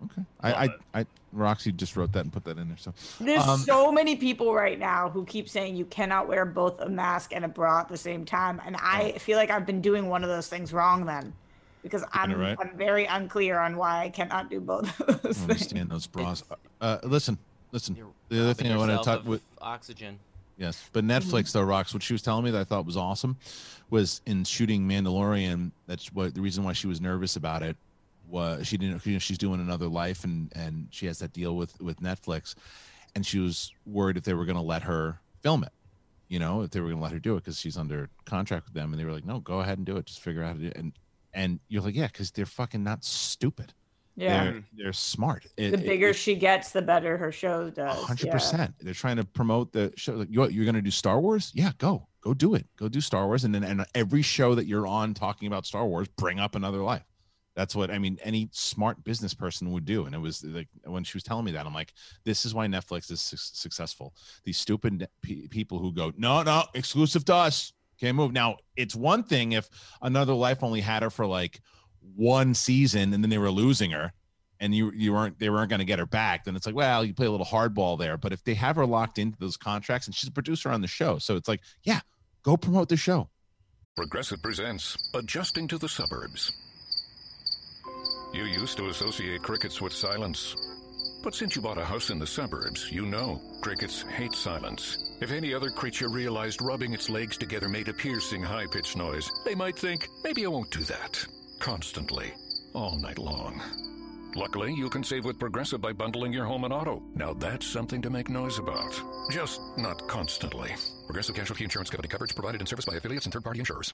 Okay. 0.05 0.21
I, 0.41 0.65
I, 0.65 0.69
I, 1.01 1.05
Roxy 1.33 1.71
just 1.71 1.95
wrote 1.97 2.11
that 2.13 2.21
and 2.21 2.31
put 2.31 2.43
that 2.45 2.57
in 2.57 2.67
there. 2.67 2.77
So 2.77 2.93
There's 3.19 3.43
Um, 3.43 3.59
so 3.59 3.91
many 3.91 4.15
people 4.15 4.53
right 4.53 4.77
now 4.79 5.09
who 5.09 5.25
keep 5.25 5.49
saying 5.49 5.75
you 5.75 5.85
cannot 5.85 6.27
wear 6.27 6.45
both 6.45 6.79
a 6.81 6.87
mask 6.89 7.33
and 7.35 7.43
a 7.43 7.47
bra 7.47 7.79
at 7.81 7.89
the 7.89 7.97
same 7.97 8.23
time, 8.25 8.61
and 8.65 8.75
I 8.79 9.13
Oh. 9.15 9.19
feel 9.19 9.37
like 9.37 9.49
I've 9.49 9.65
been 9.65 9.81
doing 9.81 10.07
one 10.07 10.23
of 10.23 10.29
those 10.29 10.47
things 10.47 10.71
wrong 10.73 11.05
then, 11.05 11.33
because 11.83 12.03
I'm 12.13 12.31
right. 12.39 12.57
I'm 12.59 12.77
very 12.77 13.05
unclear 13.05 13.59
on 13.59 13.75
why 13.75 14.03
I 14.03 14.09
cannot 14.09 14.49
do 14.49 14.59
both 14.59 14.99
of 15.01 15.09
I 15.09 15.11
those 15.13 15.21
don't 15.21 15.33
things. 15.33 15.41
understand 15.41 15.89
those 15.89 16.07
bras. 16.07 16.43
Uh, 16.79 16.99
listen, 17.03 17.37
listen. 17.71 17.95
You're 17.95 18.13
The 18.29 18.41
other 18.41 18.53
thing 18.53 18.71
I 18.71 18.77
want 18.77 18.91
to 18.91 18.97
talk 18.97 19.25
with, 19.25 19.41
oxygen. 19.61 20.19
yes, 20.57 20.87
but 20.93 21.03
Netflix 21.03 21.51
though, 21.53 21.65
Rox, 21.65 21.93
what 21.93 22.03
she 22.03 22.13
was 22.13 22.21
telling 22.21 22.45
me 22.45 22.51
that 22.51 22.61
I 22.61 22.63
thought 22.63 22.85
was 22.85 22.97
awesome, 22.97 23.35
was 23.89 24.21
in 24.27 24.43
shooting 24.43 24.87
Mandalorian. 24.87 25.71
That's 25.87 26.13
what 26.13 26.35
the 26.35 26.41
reason 26.41 26.63
why 26.63 26.73
she 26.73 26.85
was 26.87 27.01
nervous 27.01 27.35
about 27.35 27.63
it 27.63 27.75
was 28.27 28.67
she 28.67 28.77
didn't. 28.77 29.05
You 29.05 29.13
know, 29.13 29.19
she's 29.19 29.37
doing 29.37 29.59
another 29.59 29.87
life 29.87 30.23
and 30.23 30.51
and 30.55 30.87
she 30.91 31.05
has 31.07 31.19
that 31.19 31.33
deal 31.33 31.55
with 31.55 31.79
with 31.81 31.99
Netflix, 31.99 32.55
and 33.15 33.25
she 33.25 33.39
was 33.39 33.71
worried 33.85 34.17
if 34.17 34.23
they 34.23 34.33
were 34.33 34.45
going 34.45 34.57
to 34.57 34.61
let 34.61 34.83
her 34.83 35.19
film 35.41 35.63
it. 35.63 35.71
You 36.27 36.39
know, 36.39 36.61
if 36.61 36.71
they 36.71 36.81
were 36.81 36.87
going 36.87 36.97
to 36.97 37.03
let 37.03 37.13
her 37.13 37.19
do 37.19 37.35
it 37.37 37.43
because 37.43 37.59
she's 37.59 37.77
under 37.77 38.09
contract 38.25 38.65
with 38.65 38.73
them, 38.73 38.91
and 38.91 38.99
they 38.99 39.05
were 39.05 39.13
like, 39.13 39.25
"No, 39.25 39.39
go 39.39 39.61
ahead 39.61 39.77
and 39.77 39.85
do 39.85 39.97
it. 39.97 40.05
Just 40.05 40.19
figure 40.19 40.43
out 40.43 40.47
how 40.47 40.53
to 40.53 40.59
do 40.59 40.67
it." 40.67 40.77
And 40.77 40.93
and 41.33 41.59
you're 41.69 41.81
like, 41.81 41.95
"Yeah," 41.95 42.07
because 42.07 42.31
they're 42.31 42.45
fucking 42.45 42.83
not 42.83 43.03
stupid. 43.03 43.73
Yeah. 44.17 44.43
They're 44.43 44.63
they're 44.73 44.93
smart. 44.93 45.45
It- 45.55 45.71
the 45.71 45.77
it- 45.77 45.85
bigger 45.85 46.13
she 46.13 46.35
gets, 46.35 46.71
the 46.71 46.81
better 46.81 47.17
her 47.17 47.31
show 47.31 47.69
does. 47.69 48.03
hundred 48.03 48.27
yeah. 48.27 48.33
percent. 48.33 48.75
They're 48.79 48.93
trying 48.93 49.17
to 49.17 49.23
promote 49.23 49.71
the 49.71 49.93
show. 49.95 50.13
Like, 50.13 50.29
you, 50.31 50.45
you're 50.49 50.65
going 50.65 50.75
to 50.75 50.81
do 50.81 50.91
Star 50.91 51.21
Wars? 51.21 51.51
Yeah, 51.53 51.71
go, 51.77 52.07
go 52.21 52.33
do 52.33 52.55
it. 52.55 52.65
Go 52.77 52.89
do 52.89 52.99
Star 52.99 53.27
Wars, 53.27 53.43
and 53.43 53.53
then 53.53 53.63
and 53.63 53.85
every 53.93 54.23
show 54.23 54.55
that 54.55 54.65
you're 54.65 54.87
on 54.87 55.13
talking 55.13 55.47
about 55.47 55.65
Star 55.65 55.85
Wars, 55.85 56.07
bring 56.17 56.39
up 56.39 56.55
another 56.55 56.79
life. 56.79 57.03
That's 57.57 57.75
what 57.75 57.89
I 57.89 57.97
mean. 57.97 58.19
Any 58.21 58.49
smart 58.51 59.03
business 59.03 59.33
person 59.33 59.71
would 59.71 59.83
do. 59.83 60.05
And 60.05 60.13
it 60.13 60.19
was 60.19 60.43
like 60.43 60.67
when 60.83 61.03
she 61.03 61.17
was 61.17 61.23
telling 61.23 61.43
me 61.43 61.53
that, 61.53 61.65
I'm 61.65 61.73
like, 61.73 61.91
this 62.23 62.45
is 62.45 62.53
why 62.53 62.67
Netflix 62.67 63.09
is 63.09 63.19
su- 63.19 63.35
successful. 63.35 64.13
These 64.45 64.59
stupid 64.59 65.07
people 65.23 65.79
who 65.79 65.91
go, 65.91 66.13
no, 66.15 66.43
no, 66.43 66.65
exclusive 66.75 67.25
to 67.25 67.33
us, 67.33 67.73
can't 67.99 68.15
move. 68.15 68.31
Now, 68.31 68.57
it's 68.75 68.95
one 68.95 69.23
thing 69.23 69.53
if 69.53 69.67
another 70.03 70.33
life 70.33 70.61
only 70.61 70.81
had 70.81 71.01
her 71.01 71.09
for 71.09 71.25
like 71.25 71.59
one 72.15 72.53
season, 72.53 73.11
and 73.11 73.23
then 73.23 73.31
they 73.31 73.39
were 73.39 73.49
losing 73.49 73.89
her 73.89 74.13
and 74.59 74.73
you 74.73 74.91
you 74.95 75.13
weren't 75.13 75.37
they 75.39 75.49
weren't 75.49 75.69
going 75.69 75.79
to 75.79 75.85
get 75.85 75.99
her 75.99 76.07
back 76.07 76.43
then 76.43 76.55
it's 76.55 76.65
like 76.65 76.73
well 76.73 77.05
you 77.05 77.13
play 77.13 77.27
a 77.27 77.29
little 77.29 77.45
hardball 77.45 77.95
there 77.95 78.17
but 78.17 78.33
if 78.33 78.43
they 78.43 78.55
have 78.55 78.75
her 78.75 78.87
locked 78.87 79.19
into 79.19 79.37
those 79.37 79.55
contracts 79.55 80.07
and 80.07 80.15
she's 80.15 80.27
a 80.27 80.31
producer 80.31 80.71
on 80.71 80.81
the 80.81 80.87
show 80.87 81.19
so 81.19 81.35
it's 81.35 81.47
like 81.47 81.61
yeah 81.83 81.99
go 82.41 82.57
promote 82.57 82.89
the 82.89 82.97
show 82.97 83.29
Progressive 83.95 84.41
presents 84.43 84.95
Adjusting 85.15 85.67
to 85.69 85.79
the 85.79 85.89
Suburbs. 85.89 86.51
You 88.33 88.43
used 88.43 88.77
to 88.77 88.89
associate 88.89 89.41
crickets 89.41 89.81
with 89.81 89.93
silence. 89.93 90.55
But 91.23 91.33
since 91.33 91.55
you 91.55 91.61
bought 91.61 91.77
a 91.77 91.85
house 91.85 92.09
in 92.09 92.19
the 92.19 92.27
suburbs, 92.27 92.91
you 92.91 93.05
know 93.05 93.41
crickets 93.61 94.03
hate 94.03 94.33
silence. 94.33 94.97
If 95.19 95.31
any 95.31 95.53
other 95.53 95.69
creature 95.69 96.09
realized 96.09 96.61
rubbing 96.61 96.93
its 96.93 97.09
legs 97.09 97.37
together 97.37 97.67
made 97.67 97.87
a 97.87 97.93
piercing 97.93 98.43
high 98.43 98.67
pitched 98.67 98.95
noise, 98.95 99.29
they 99.45 99.55
might 99.55 99.77
think, 99.77 100.07
maybe 100.23 100.45
I 100.45 100.49
won't 100.49 100.71
do 100.71 100.83
that. 100.83 101.25
Constantly. 101.59 102.33
All 102.73 102.99
night 102.99 103.17
long. 103.17 103.61
Luckily, 104.35 104.71
you 104.73 104.89
can 104.89 105.03
save 105.03 105.25
with 105.25 105.39
Progressive 105.39 105.81
by 105.81 105.93
bundling 105.93 106.31
your 106.31 106.45
home 106.45 106.63
and 106.63 106.73
auto. 106.73 107.01
Now 107.15 107.33
that's 107.33 107.65
something 107.65 108.01
to 108.03 108.09
make 108.09 108.29
noise 108.29 108.59
about. 108.59 109.01
Just 109.31 109.59
not 109.77 110.07
constantly. 110.07 110.75
Progressive 111.07 111.35
Casualty 111.35 111.63
Insurance 111.63 111.89
Company 111.89 112.09
coverage 112.09 112.35
provided 112.35 112.61
in 112.61 112.67
service 112.67 112.85
by 112.85 112.95
affiliates 112.95 113.25
and 113.25 113.33
third 113.33 113.43
party 113.43 113.59
insurers. 113.59 113.91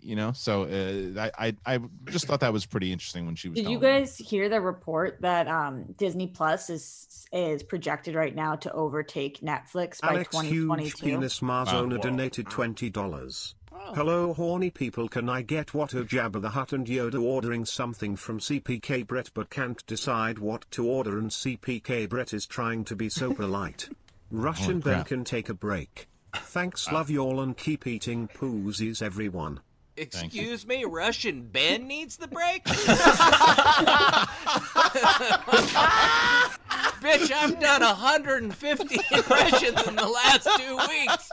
You 0.00 0.16
know 0.16 0.32
so 0.32 0.64
uh, 0.64 1.30
I, 1.38 1.48
I 1.66 1.74
i 1.76 1.80
just 2.10 2.26
thought 2.26 2.40
that 2.40 2.52
was 2.52 2.66
pretty 2.66 2.92
interesting 2.92 3.26
when 3.26 3.34
she 3.34 3.48
was 3.48 3.56
Did 3.56 3.68
you 3.68 3.78
telling 3.78 3.94
me. 3.94 4.00
guys 4.00 4.16
hear 4.18 4.48
the 4.48 4.60
report 4.60 5.18
that 5.20 5.48
um, 5.48 5.94
Disney 5.96 6.28
Plus 6.28 6.70
is 6.70 7.26
is 7.32 7.62
projected 7.62 8.14
right 8.14 8.34
now 8.34 8.56
to 8.56 8.72
overtake 8.72 9.40
Netflix 9.40 10.00
by 10.00 10.08
Alex 10.08 10.34
Huge 10.40 10.62
2022? 10.62 11.04
Penis 11.04 11.40
Marzona 11.40 12.00
donated 12.00 12.50
twenty 12.50 12.90
dollars. 12.90 13.54
Hello, 13.94 14.32
horny 14.32 14.70
people. 14.70 15.08
Can 15.08 15.28
I 15.28 15.42
get 15.42 15.74
what 15.74 15.92
a 15.92 16.04
Jabba 16.04 16.40
the 16.40 16.50
Hutt 16.50 16.72
and 16.72 16.86
Yoda 16.86 17.20
ordering 17.22 17.64
something 17.64 18.16
from 18.16 18.38
CPK 18.38 19.06
Brett 19.06 19.30
but 19.34 19.50
can't 19.50 19.84
decide 19.86 20.38
what 20.38 20.64
to 20.70 20.86
order 20.86 21.18
and 21.18 21.30
CPK 21.30 22.08
Brett 22.08 22.32
is 22.32 22.46
trying 22.46 22.84
to 22.84 22.96
be 22.96 23.08
so 23.08 23.34
polite. 23.34 23.88
Russian 24.30 24.80
Ben 24.80 24.94
crap. 24.94 25.06
can 25.06 25.24
take 25.24 25.48
a 25.48 25.54
break. 25.54 26.08
Thanks, 26.34 26.90
love 26.90 27.10
y'all, 27.10 27.40
and 27.40 27.56
keep 27.56 27.86
eating 27.86 28.26
poosies 28.28 29.02
everyone. 29.02 29.60
Excuse 29.96 30.66
me, 30.66 30.84
Russian 30.84 31.42
Ben 31.42 31.86
needs 31.86 32.16
the 32.16 32.26
break? 32.26 32.64
Bitch, 37.00 37.30
I've 37.30 37.60
done 37.60 37.82
150 37.82 38.98
impressions 39.12 39.86
in 39.86 39.94
the 39.94 40.08
last 40.08 40.48
two 40.58 40.76
weeks. 40.88 41.30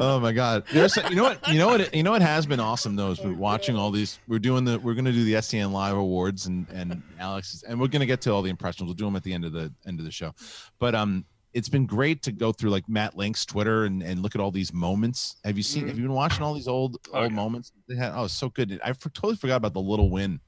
oh 0.02 0.18
my 0.20 0.32
god 0.32 0.64
there's 0.72 0.96
you 0.96 1.14
know 1.14 1.24
what 1.24 1.48
you 1.48 1.58
know 1.58 1.68
what 1.68 1.94
you 1.94 2.02
know 2.02 2.12
what 2.12 2.22
has 2.22 2.46
been 2.46 2.60
awesome 2.60 2.96
though 2.96 3.10
is 3.10 3.20
we're 3.20 3.34
watching 3.34 3.76
all 3.76 3.90
these 3.90 4.18
we're 4.28 4.38
doing 4.38 4.64
the 4.64 4.78
we're 4.78 4.94
going 4.94 5.04
to 5.04 5.12
do 5.12 5.24
the 5.24 5.40
SEN 5.42 5.72
live 5.72 5.96
awards 5.96 6.46
and 6.46 6.66
and 6.70 7.02
alex 7.18 7.62
and 7.68 7.78
we're 7.78 7.88
going 7.88 8.00
to 8.00 8.06
get 8.06 8.20
to 8.20 8.32
all 8.32 8.40
the 8.42 8.50
impressions 8.50 8.86
we'll 8.86 8.94
do 8.94 9.04
them 9.04 9.16
at 9.16 9.22
the 9.22 9.32
end 9.32 9.44
of 9.44 9.52
the 9.52 9.72
end 9.86 9.98
of 9.98 10.04
the 10.04 10.10
show 10.10 10.32
but 10.78 10.94
um 10.94 11.24
it's 11.52 11.68
been 11.68 11.86
great 11.86 12.22
to 12.22 12.32
go 12.32 12.52
through 12.52 12.70
like 12.70 12.88
matt 12.88 13.16
link's 13.16 13.44
twitter 13.44 13.84
and, 13.84 14.02
and 14.02 14.22
look 14.22 14.34
at 14.34 14.40
all 14.40 14.50
these 14.50 14.72
moments 14.72 15.36
have 15.44 15.56
you 15.56 15.62
seen 15.62 15.82
mm-hmm. 15.82 15.88
have 15.88 15.98
you 15.98 16.04
been 16.04 16.12
watching 16.12 16.42
all 16.42 16.54
these 16.54 16.68
old 16.68 16.96
oh, 17.12 17.22
old 17.22 17.32
moments 17.32 17.72
they 17.88 17.96
had 17.96 18.12
oh 18.14 18.26
so 18.26 18.48
good 18.48 18.80
i 18.84 18.92
for, 18.92 19.08
totally 19.10 19.36
forgot 19.36 19.56
about 19.56 19.74
the 19.74 19.80
little 19.80 20.10
win 20.10 20.40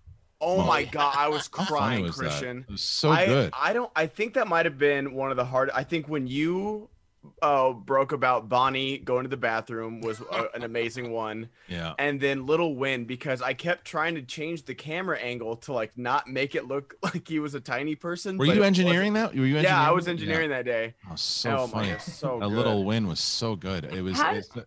Oh 0.45 0.57
moment. 0.57 0.69
my 0.69 0.85
god, 0.91 1.15
I 1.17 1.29
was 1.29 1.47
crying, 1.47 2.03
was? 2.03 2.17
Kristian. 2.17 2.63
It 2.63 2.71
was 2.73 2.83
so 2.83 3.11
I, 3.11 3.27
good. 3.27 3.53
I 3.57 3.73
don't. 3.73 3.93
I 3.95 4.09
think 4.09 4.35
that 4.35 4.49
might 4.49 4.67
have 4.67 4.77
been 4.77 5.15
one 5.15 5.31
of 5.31 5.37
the 5.37 5.45
hard. 5.45 5.71
I 5.71 5.85
think 5.85 6.09
when 6.09 6.27
you 6.27 6.89
uh, 7.41 7.73
broke 7.73 8.13
about 8.13 8.49
Bonnie 8.49 8.99
going 8.99 9.23
to 9.25 9.29
the 9.29 9.37
bathroom 9.37 10.01
was 10.01 10.21
uh, 10.31 10.47
an 10.55 10.63
amazing 10.65 11.13
one. 11.13 11.49
Yeah. 11.69 11.95
And 11.99 12.21
then 12.21 12.47
Little 12.47 12.75
Win 12.77 13.05
because 13.05 13.41
I 13.43 13.55
kept 13.55 13.85
trying 13.85 14.15
to 14.17 14.23
change 14.23 14.65
the 14.65 14.75
camera 14.75 15.19
angle 15.19 15.57
to 15.59 15.73
like 15.73 15.97
not 15.97 16.27
make 16.29 16.55
it 16.55 16.67
look 16.67 16.95
like 17.03 17.29
he 17.29 17.39
was 17.39 17.55
a 17.55 17.61
tiny 17.61 17.95
person. 17.95 18.37
Were 18.39 18.47
but 18.47 18.57
you 18.57 18.63
engineering 18.65 19.13
wasn't. 19.13 19.33
that? 19.35 19.41
Were 19.41 19.47
you 19.47 19.59
Yeah, 19.59 19.81
I 19.81 19.93
was 19.93 20.09
engineering 20.09 20.51
Yeah. 20.51 20.57
that 20.59 20.65
day. 20.65 20.95
Oh, 21.11 21.15
so 21.15 21.57
Oh 21.59 21.67
funny. 21.69 21.91
God, 21.91 22.01
so 22.03 22.39
a 22.43 22.47
little 22.47 22.85
win 22.85 23.07
was 23.07 23.21
so 23.21 23.55
good. 23.57 23.85
It 23.85 24.03
was. 24.03 24.17
How- 24.19 24.35
it's- 24.35 24.65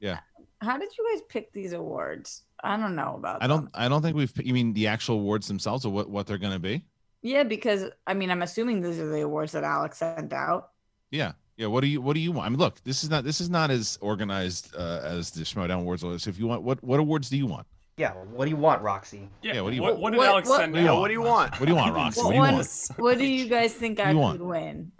yeah. 0.00 0.20
How 0.60 0.76
did 0.76 0.90
you 0.98 1.08
guys 1.12 1.22
pick 1.28 1.52
these 1.52 1.72
awards? 1.72 2.42
I 2.64 2.76
don't 2.76 2.96
know 2.96 3.14
about. 3.16 3.42
I 3.42 3.46
them. 3.46 3.60
don't. 3.60 3.70
I 3.74 3.88
don't 3.88 4.02
think 4.02 4.16
we've. 4.16 4.32
You 4.44 4.52
mean 4.54 4.72
the 4.72 4.88
actual 4.88 5.16
awards 5.16 5.46
themselves, 5.46 5.84
or 5.84 5.92
what? 5.92 6.10
What 6.10 6.26
they're 6.26 6.38
going 6.38 6.52
to 6.52 6.58
be? 6.58 6.84
Yeah, 7.22 7.44
because 7.44 7.84
I 8.08 8.14
mean, 8.14 8.28
I'm 8.30 8.42
assuming 8.42 8.80
these 8.80 8.98
are 8.98 9.08
the 9.08 9.20
awards 9.22 9.52
that 9.52 9.62
Alex 9.62 9.98
sent 9.98 10.32
out. 10.32 10.70
Yeah. 11.12 11.32
Yeah. 11.58 11.66
What 11.66 11.82
do 11.82 11.88
you? 11.88 12.00
What 12.00 12.14
do 12.14 12.20
you 12.20 12.32
want? 12.32 12.46
I 12.46 12.48
mean, 12.48 12.58
look. 12.58 12.82
This 12.84 13.04
is 13.04 13.10
not. 13.10 13.24
This 13.24 13.40
is 13.42 13.50
not 13.50 13.70
as 13.70 13.98
organized 14.00 14.74
uh, 14.74 15.00
as 15.02 15.30
the 15.30 15.42
Schmoedown 15.42 15.80
Awards. 15.80 16.00
So 16.02 16.30
if 16.30 16.38
you 16.38 16.46
want, 16.46 16.62
what 16.62 16.82
what 16.82 16.98
awards 17.00 17.28
do 17.28 17.36
you 17.36 17.46
want? 17.46 17.66
Yeah, 17.98 18.12
what 18.12 18.44
do 18.44 18.50
you 18.52 18.56
want, 18.56 18.80
Roxy? 18.80 19.28
Yeah, 19.42 19.60
what 19.60 19.70
do 19.70 19.76
you 19.76 19.82
what, 19.82 19.94
want? 19.98 20.02
what 20.02 20.10
did 20.12 20.18
What- 20.18 20.28
Alex 20.28 20.48
what- 20.48 20.60
send 20.60 20.72
What 20.72 20.78
do 20.78 20.84
you 20.84 20.88
want? 20.88 21.00
What 21.00 21.08
do 21.08 21.14
you 21.14 21.20
want? 21.20 21.50
What 21.58 21.66
do 21.66 21.72
you 21.72 21.76
want, 21.76 21.94
Roxy? 21.96 22.20
What, 22.20 22.26
What 22.26 22.32
do 22.32 22.36
you 22.36 22.42
want? 22.54 22.88
what 22.96 23.18
do 23.18 23.26
you 23.26 23.48
guys 23.48 23.74
think 23.74 23.98
I 23.98 24.12
you 24.12 24.32
could 24.32 24.40
win? 24.42 24.92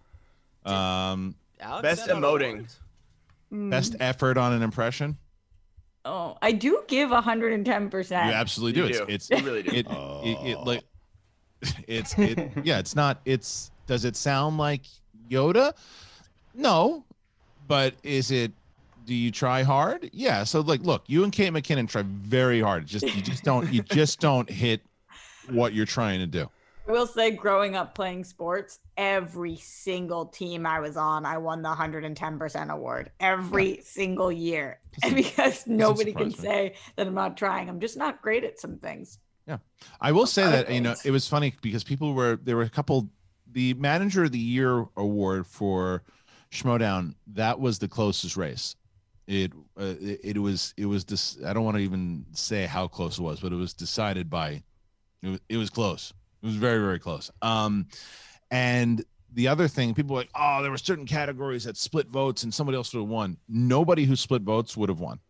Um, 0.67 1.37
Alex 1.61 1.83
Best 1.83 2.09
emoting. 2.09 2.67
Mm, 3.53 3.71
best 3.71 3.95
effort 4.01 4.37
on 4.37 4.53
an 4.53 4.63
impression. 4.63 5.17
Oh, 6.05 6.37
I 6.43 6.53
do 6.53 6.83
give 6.89 7.11
hundred 7.11 7.53
and 7.53 7.65
ten 7.65 7.89
percent. 7.89 8.25
You 8.27 8.31
percent 8.33 8.41
absolutely 8.41 8.73
do. 8.83 8.89
You 8.89 9.05
It's 9.09 9.29
do. 9.29 9.35
it's 9.37 9.43
You 9.43 9.49
really 9.49 9.63
do. 9.63 9.71
it, 9.77 9.87
it, 9.87 10.47
it 10.51 10.59
like 10.59 10.83
it's 11.87 12.19
it 12.19 12.51
yeah 12.65 12.79
it's 12.79 12.95
not 12.97 13.21
it's 13.25 13.71
does 13.87 14.05
it 14.05 14.17
sound 14.17 14.59
like 14.59 14.83
yoda 15.31 15.73
no 16.59 17.05
but 17.67 17.95
is 18.03 18.31
it 18.31 18.53
do 19.05 19.15
you 19.15 19.31
try 19.31 19.63
hard 19.63 20.11
yeah 20.13 20.45
so 20.45 20.61
like 20.61 20.83
look 20.83 21.05
you 21.07 21.25
and 21.25 21.33
kate 21.33 21.53
mckinnon 21.53 21.89
try 21.89 22.03
very 22.03 22.61
hard 22.61 22.87
just 22.87 23.05
you 23.15 23.23
just 23.23 23.45
don't 23.45 23.73
you 23.73 23.83
just 23.83 24.21
don't 24.21 24.51
hit 24.51 24.83
what 25.51 25.73
you're 25.73 25.87
trying 25.87 26.21
to 26.21 26.27
do 26.27 26.49
I 26.89 26.91
will 26.93 27.07
say, 27.07 27.31
growing 27.33 27.77
up 27.77 27.95
playing 27.95 28.25
sports, 28.25 28.81
every 28.97 29.57
single 29.57 30.25
team 30.25 30.65
I 30.65 30.81
was 30.81 30.97
on, 30.97 31.27
I 31.27 31.37
won 31.37 31.61
the 31.61 31.69
110% 31.69 32.71
award 32.71 33.11
every 33.21 33.81
single 33.83 34.33
year. 34.33 34.81
And 35.05 35.15
because 35.15 35.67
nobody 35.67 36.13
can 36.13 36.29
me. 36.29 36.35
say 36.35 36.75
that 36.97 37.07
I'm 37.07 37.15
not 37.15 37.37
trying, 37.37 37.69
I'm 37.69 37.79
just 37.79 37.97
not 37.97 38.21
great 38.21 38.43
at 38.43 38.59
some 38.59 38.79
things. 38.79 39.19
Yeah. 39.47 39.59
I 40.01 40.11
will 40.11 40.27
say 40.27 40.43
that 40.43 40.71
you 40.73 40.81
know 40.81 40.95
it 41.05 41.13
was 41.13 41.29
funny 41.29 41.55
because 41.63 41.85
people 41.85 42.15
were 42.15 42.37
there 42.43 42.57
were 42.57 42.63
a 42.63 42.69
couple 42.69 43.09
the 43.53 43.75
manager 43.75 44.25
of 44.25 44.33
the 44.33 44.39
year 44.39 44.87
award 44.97 45.47
for 45.47 46.03
Schmoedown 46.51 47.15
that 47.35 47.61
was 47.61 47.79
the 47.79 47.89
closest 47.89 48.37
race. 48.37 48.75
It 49.27 49.53
uh, 49.79 49.95
it, 50.01 50.21
it 50.25 50.39
was 50.39 50.75
it 50.77 50.87
was 50.87 51.05
this 51.05 51.39
I 51.45 51.53
don't 51.53 51.65
want 51.65 51.77
to 51.77 51.83
even 51.83 52.25
say 52.33 52.67
how 52.67 52.89
close 52.89 53.19
it 53.19 53.23
was, 53.23 53.41
but 53.41 53.53
it 53.53 53.57
was 53.57 53.75
decided 53.75 54.31
by 54.31 54.63
it 55.23 55.29
was, 55.29 55.41
it 55.49 55.57
was 55.57 55.71
close. 55.71 56.13
It 56.43 56.47
was 56.47 56.57
very 56.57 56.79
very 56.79 56.99
close. 56.99 57.31
Um, 57.43 57.89
and 58.51 59.05
the 59.33 59.49
other 59.49 59.69
thing, 59.69 59.95
people 59.95 60.15
were 60.15 60.23
like, 60.23 60.31
oh, 60.35 60.63
there 60.63 60.71
were 60.71 60.79
certain 60.79 61.07
categories 61.07 61.65
that 61.65 61.77
split 61.77 62.09
votes 62.09 62.43
and 62.43 62.53
somebody 62.53 62.77
else 62.77 62.95
would 62.95 63.01
have 63.01 63.09
won. 63.09 63.37
Nobody 63.49 64.05
who 64.05 64.17
split 64.17 64.43
votes 64.43 64.77
would 64.77 64.89
have 64.89 65.01
won. 65.01 65.21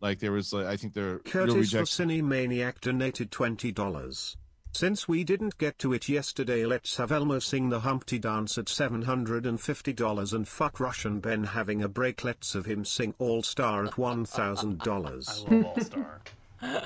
Like 0.00 0.18
there 0.18 0.32
was, 0.32 0.52
like, 0.52 0.66
I 0.66 0.76
think 0.76 0.92
there. 0.92 1.20
Curtis 1.20 1.72
Rossini 1.72 2.20
Maniac 2.20 2.80
donated 2.80 3.30
$20. 3.30 4.36
Since 4.76 5.08
we 5.08 5.24
didn't 5.24 5.56
get 5.56 5.78
to 5.78 5.94
it 5.94 6.06
yesterday, 6.06 6.66
let's 6.66 6.98
have 6.98 7.10
Elmo 7.10 7.38
sing 7.38 7.70
the 7.70 7.80
Humpty 7.80 8.18
Dance 8.18 8.58
at 8.58 8.66
$750 8.66 10.32
and 10.34 10.46
fuck 10.46 10.78
Russian 10.78 11.18
Ben 11.18 11.44
having 11.44 11.82
a 11.82 11.88
break. 11.88 12.22
Let's 12.22 12.52
have 12.52 12.66
him 12.66 12.84
sing 12.84 13.14
All 13.18 13.42
Star 13.42 13.86
at 13.86 13.92
$1,000. 13.92 14.86
I 14.86 15.54
love 15.54 15.64
All 15.64 15.80
Star. 15.80 16.20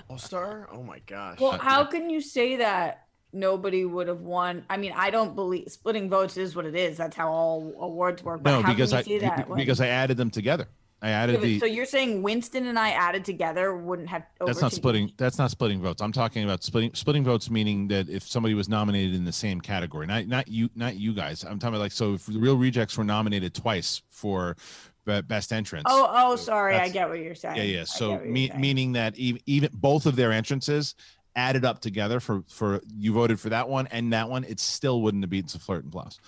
All 0.08 0.18
Star? 0.18 0.68
Oh 0.70 0.84
my 0.84 1.00
gosh. 1.00 1.40
Well, 1.40 1.58
how 1.58 1.84
can 1.84 2.10
you 2.10 2.20
say 2.20 2.54
that 2.58 3.08
nobody 3.32 3.84
would 3.84 4.06
have 4.06 4.20
won? 4.20 4.64
I 4.70 4.76
mean, 4.76 4.92
I 4.94 5.10
don't 5.10 5.34
believe 5.34 5.64
splitting 5.66 6.08
votes 6.08 6.36
is 6.36 6.54
what 6.54 6.66
it 6.66 6.76
is. 6.76 6.96
That's 6.96 7.16
how 7.16 7.32
all 7.32 7.74
awards 7.80 8.22
work. 8.22 8.44
But 8.44 8.52
No, 8.52 8.62
how 8.62 8.72
because 8.72 8.90
can 8.90 8.98
I 9.00 9.02
say 9.02 9.18
that 9.18 9.52
because 9.56 9.80
I 9.80 9.88
added 9.88 10.16
them 10.16 10.30
together. 10.30 10.68
I 11.02 11.10
added 11.10 11.36
but 11.36 11.42
the. 11.42 11.58
so 11.58 11.66
you're 11.66 11.86
saying 11.86 12.22
Winston 12.22 12.66
and 12.66 12.78
I 12.78 12.90
added 12.90 13.24
together 13.24 13.74
wouldn't 13.74 14.08
have. 14.08 14.24
That's 14.44 14.60
not 14.60 14.72
splitting. 14.72 15.12
That's 15.16 15.38
not 15.38 15.50
splitting 15.50 15.80
votes. 15.80 16.02
I'm 16.02 16.12
talking 16.12 16.44
about 16.44 16.62
splitting 16.62 16.92
splitting 16.94 17.24
votes, 17.24 17.50
meaning 17.50 17.88
that 17.88 18.08
if 18.08 18.22
somebody 18.28 18.54
was 18.54 18.68
nominated 18.68 19.14
in 19.14 19.24
the 19.24 19.32
same 19.32 19.60
category, 19.60 20.06
not 20.06 20.26
not 20.26 20.48
you, 20.48 20.68
not 20.74 20.96
you 20.96 21.14
guys. 21.14 21.42
I'm 21.42 21.58
talking 21.58 21.74
about 21.74 21.80
like 21.80 21.92
so. 21.92 22.14
If 22.14 22.26
the 22.26 22.38
Real 22.38 22.56
Rejects 22.56 22.98
were 22.98 23.04
nominated 23.04 23.54
twice 23.54 24.02
for 24.10 24.56
best 25.04 25.52
entrance. 25.52 25.84
Oh, 25.88 26.08
oh, 26.10 26.36
sorry. 26.36 26.76
I 26.76 26.88
get 26.88 27.08
what 27.08 27.18
you're 27.18 27.34
saying. 27.34 27.56
yeah, 27.56 27.62
yeah. 27.62 27.84
So 27.84 28.18
me, 28.20 28.50
meaning 28.56 28.92
that 28.92 29.16
even, 29.16 29.40
even 29.46 29.70
both 29.72 30.06
of 30.06 30.16
their 30.16 30.30
entrances 30.32 30.94
added 31.36 31.64
up 31.64 31.80
together 31.80 32.20
for 32.20 32.42
for 32.48 32.80
you 32.96 33.12
voted 33.12 33.38
for 33.40 33.48
that 33.48 33.68
one 33.68 33.86
and 33.88 34.12
that 34.12 34.28
one, 34.28 34.44
it 34.44 34.60
still 34.60 35.02
wouldn't 35.02 35.22
have 35.22 35.30
beaten 35.30 35.48
Flirt 35.60 35.84
and 35.84 35.92
Plus. 35.92 36.18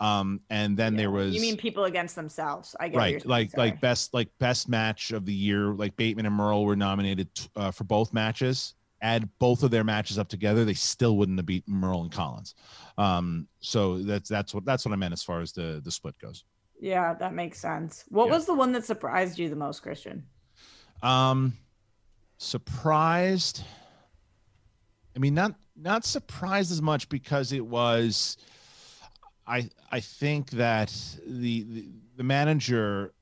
Um, 0.00 0.40
and 0.48 0.76
then 0.76 0.96
there 0.96 1.10
was 1.10 1.34
You 1.34 1.40
mean 1.42 1.56
people 1.58 1.84
against 1.84 2.16
themselves? 2.16 2.74
I 2.80 2.88
get 2.88 2.96
right 2.96 3.26
like 3.26 3.50
sorry. 3.50 3.70
like 3.70 3.80
best 3.80 4.14
like 4.14 4.30
best 4.38 4.68
match 4.68 5.10
of 5.12 5.26
the 5.26 5.32
year 5.32 5.74
like 5.74 5.94
bateman 5.96 6.24
and 6.26 6.34
merle 6.34 6.64
were 6.64 6.74
nominated 6.76 7.28
uh, 7.56 7.70
for 7.70 7.84
both 7.84 8.12
matches 8.14 8.74
add 9.02 9.28
both 9.38 9.62
of 9.62 9.70
their 9.70 9.84
matches 9.84 10.18
up 10.18 10.28
together 10.28 10.64
they 10.64 10.74
still 10.74 11.16
wouldn't 11.18 11.38
have 11.38 11.46
beat 11.46 11.64
merle 11.68 12.02
and 12.02 12.12
collins 12.12 12.54
um 12.98 13.46
so 13.60 13.98
that's 14.02 14.28
that's 14.28 14.54
what 14.54 14.64
that's 14.64 14.84
what 14.86 14.92
i 14.92 14.96
meant 14.96 15.12
as 15.12 15.22
far 15.22 15.40
as 15.40 15.52
the 15.52 15.80
the 15.84 15.90
split 15.90 16.14
goes 16.18 16.44
Yeah, 16.80 17.12
that 17.14 17.34
makes 17.34 17.58
sense. 17.60 18.04
What 18.08 18.28
Yeah. 18.28 18.34
was 18.34 18.46
the 18.46 18.54
one 18.54 18.72
that 18.72 18.86
surprised 18.86 19.38
you 19.38 19.50
the 19.50 19.56
most, 19.56 19.84
Kristian? 19.84 20.22
um 21.02 21.52
surprised 22.38 23.62
i 25.14 25.18
mean 25.18 25.34
not 25.34 25.54
not 25.76 26.04
surprised 26.04 26.72
as 26.72 26.80
much 26.82 27.08
because 27.10 27.52
it 27.52 27.64
was 27.64 28.36
i 29.46 29.68
i 29.90 30.00
think 30.00 30.50
that 30.50 30.92
the 31.26 31.62
the, 31.64 31.88
the 32.16 32.22
manager 32.22 33.12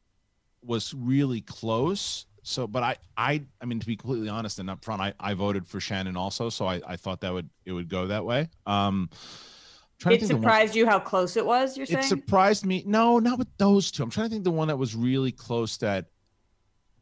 was 0.63 0.93
really 0.95 1.41
close 1.41 2.27
so 2.43 2.67
but 2.67 2.83
i 2.83 2.97
i 3.17 3.43
i 3.61 3.65
mean 3.65 3.79
to 3.81 3.87
be 3.87 3.97
completely 3.97 4.29
honest 4.29 4.59
and 4.59 4.69
upfront 4.69 5.01
i 5.01 5.13
i 5.21 5.35
voted 5.35 5.67
for 5.67 5.81
shannon 5.81 6.17
also 6.17 6.49
so 6.51 6.67
i 6.67 6.81
i 6.87 6.97
thought 6.97 7.21
that 7.21 7.33
would 7.33 7.49
it 7.65 7.73
would 7.73 7.89
go 7.89 8.07
that 8.09 8.25
way 8.25 8.49
um 8.67 9.09
It 9.13 10.01
to 10.01 10.09
think 10.11 10.21
the 10.29 10.35
one- 10.35 10.43
surprised 10.43 10.75
you 10.77 10.87
how 10.87 11.01
close 11.01 11.37
it 11.37 11.45
was. 11.45 11.77
You're 11.77 11.87
saying? 11.87 12.01
it 12.05 12.05
surprised 12.09 12.65
me. 12.65 12.85
No, 12.87 13.19
not 13.19 13.37
with 13.37 13.49
those 13.59 13.91
two. 13.91 14.05
I'm 14.05 14.11
trying 14.11 14.27
to 14.29 14.31
think 14.31 14.45
the 14.45 14.53
one 14.53 14.69
that 14.69 14.77
was 14.79 14.95
really 14.95 15.33
close 15.33 15.77
that 15.79 16.07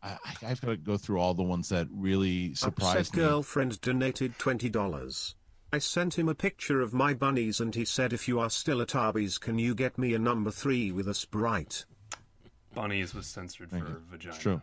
I, 0.02 0.16
I- 0.24 0.46
I've 0.50 0.60
got 0.62 0.68
to 0.70 0.76
go 0.78 0.96
through 0.96 1.20
all 1.20 1.34
the 1.34 1.42
ones 1.42 1.68
that 1.68 1.88
really 1.92 2.52
Upset 2.52 2.58
surprised 2.74 3.14
me. 3.14 3.22
girlfriend 3.22 3.80
donated 3.82 4.38
$20. 4.38 5.34
I 5.72 5.78
sent 5.78 6.18
him 6.18 6.28
a 6.28 6.34
picture 6.34 6.80
of 6.80 6.94
my 6.94 7.12
bunnies 7.12 7.60
and 7.60 7.74
he 7.74 7.84
said 7.84 8.12
if 8.12 8.28
you 8.28 8.38
are 8.38 8.50
still 8.50 8.80
at 8.80 8.94
Arby's 8.94 9.38
can 9.38 9.58
you 9.58 9.74
get 9.74 9.98
me 9.98 10.14
a 10.14 10.18
number 10.18 10.50
3 10.50 10.92
with 10.92 11.08
a 11.08 11.14
Sprite? 11.14 11.84
Bunnies 12.74 13.14
was 13.14 13.26
censored 13.26 13.70
for 13.70 14.00
vagina. 14.10 14.34
It's 14.34 14.38
true. 14.38 14.62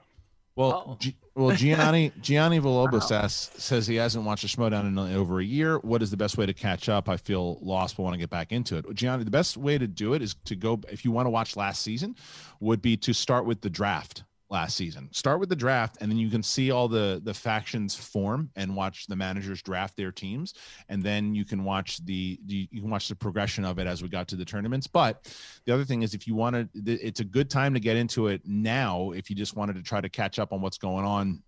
Well, 0.55 0.83
oh. 0.87 0.97
Gi- 0.99 1.17
well, 1.35 1.55
Gianni 1.55 2.11
Gianni 2.21 2.59
Villalobos 2.59 3.03
says, 3.03 3.33
says 3.57 3.87
he 3.87 3.95
hasn't 3.95 4.23
watched 4.23 4.43
a 4.43 4.47
Schmoedown 4.47 4.87
in 4.87 4.97
over 4.97 5.39
a 5.39 5.43
year. 5.43 5.79
What 5.79 6.03
is 6.03 6.11
the 6.11 6.17
best 6.17 6.37
way 6.37 6.45
to 6.45 6.53
catch 6.53 6.89
up? 6.89 7.09
I 7.09 7.17
feel 7.17 7.57
lost, 7.61 7.97
but 7.97 8.03
want 8.03 8.13
to 8.13 8.19
get 8.19 8.29
back 8.29 8.51
into 8.51 8.77
it. 8.77 8.85
Gianni, 8.93 9.23
the 9.23 9.31
best 9.31 9.57
way 9.57 9.79
to 9.79 9.87
do 9.87 10.13
it 10.13 10.21
is 10.21 10.35
to 10.45 10.55
go 10.55 10.79
if 10.89 11.03
you 11.05 11.11
want 11.11 11.25
to 11.25 11.31
watch 11.31 11.55
last 11.55 11.81
season, 11.81 12.15
would 12.59 12.81
be 12.81 12.95
to 12.97 13.13
start 13.13 13.45
with 13.45 13.61
the 13.61 13.69
draft 13.69 14.23
last 14.53 14.77
season. 14.77 15.09
Start 15.11 15.39
with 15.39 15.49
the 15.49 15.55
draft, 15.55 15.97
and 15.99 16.09
then 16.09 16.17
you 16.17 16.29
can 16.29 16.43
see 16.43 16.71
all 16.71 16.87
the 16.87 17.19
the 17.23 17.33
factions 17.33 17.95
form 17.95 18.49
and 18.55 18.73
watch 18.73 19.07
the 19.07 19.15
managers 19.15 19.61
draft 19.61 19.97
their 19.97 20.11
teams, 20.11 20.53
and 20.87 21.03
then 21.03 21.35
you 21.35 21.43
can 21.43 21.65
watch 21.65 21.97
the, 22.05 22.39
you 22.45 22.81
can 22.81 22.89
watch 22.89 23.09
the 23.09 23.15
progression 23.15 23.65
of 23.65 23.79
it 23.79 23.87
as 23.87 24.01
we 24.01 24.07
got 24.07 24.27
to 24.29 24.37
the 24.37 24.45
tournaments. 24.45 24.87
But 24.87 25.35
the 25.65 25.73
other 25.73 25.83
thing 25.83 26.03
is, 26.03 26.13
if 26.13 26.27
you 26.27 26.35
want 26.35 26.55
to, 26.55 26.69
it's 26.85 27.19
a 27.19 27.25
good 27.25 27.49
time 27.49 27.73
to 27.73 27.79
get 27.79 27.97
into 27.97 28.27
it 28.27 28.41
now. 28.45 29.11
If 29.11 29.29
you 29.29 29.35
just 29.35 29.57
wanted 29.57 29.75
to 29.75 29.81
try 29.81 29.99
to 29.99 30.09
catch 30.09 30.39
up 30.39 30.53
on 30.53 30.61
what's 30.61 30.77
going 30.77 31.05
on 31.05 31.43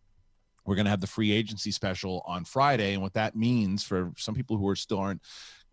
we're 0.65 0.75
going 0.75 0.85
to 0.85 0.89
have 0.89 1.01
the 1.01 1.07
free 1.07 1.31
agency 1.31 1.71
special 1.71 2.23
on 2.25 2.43
Friday. 2.43 2.93
And 2.93 3.01
what 3.03 3.13
that 3.13 3.35
means 3.35 3.83
for 3.83 4.11
some 4.17 4.33
people 4.33 4.57
who 4.57 4.67
are 4.67 4.75
still 4.75 4.97
aren't 4.97 5.21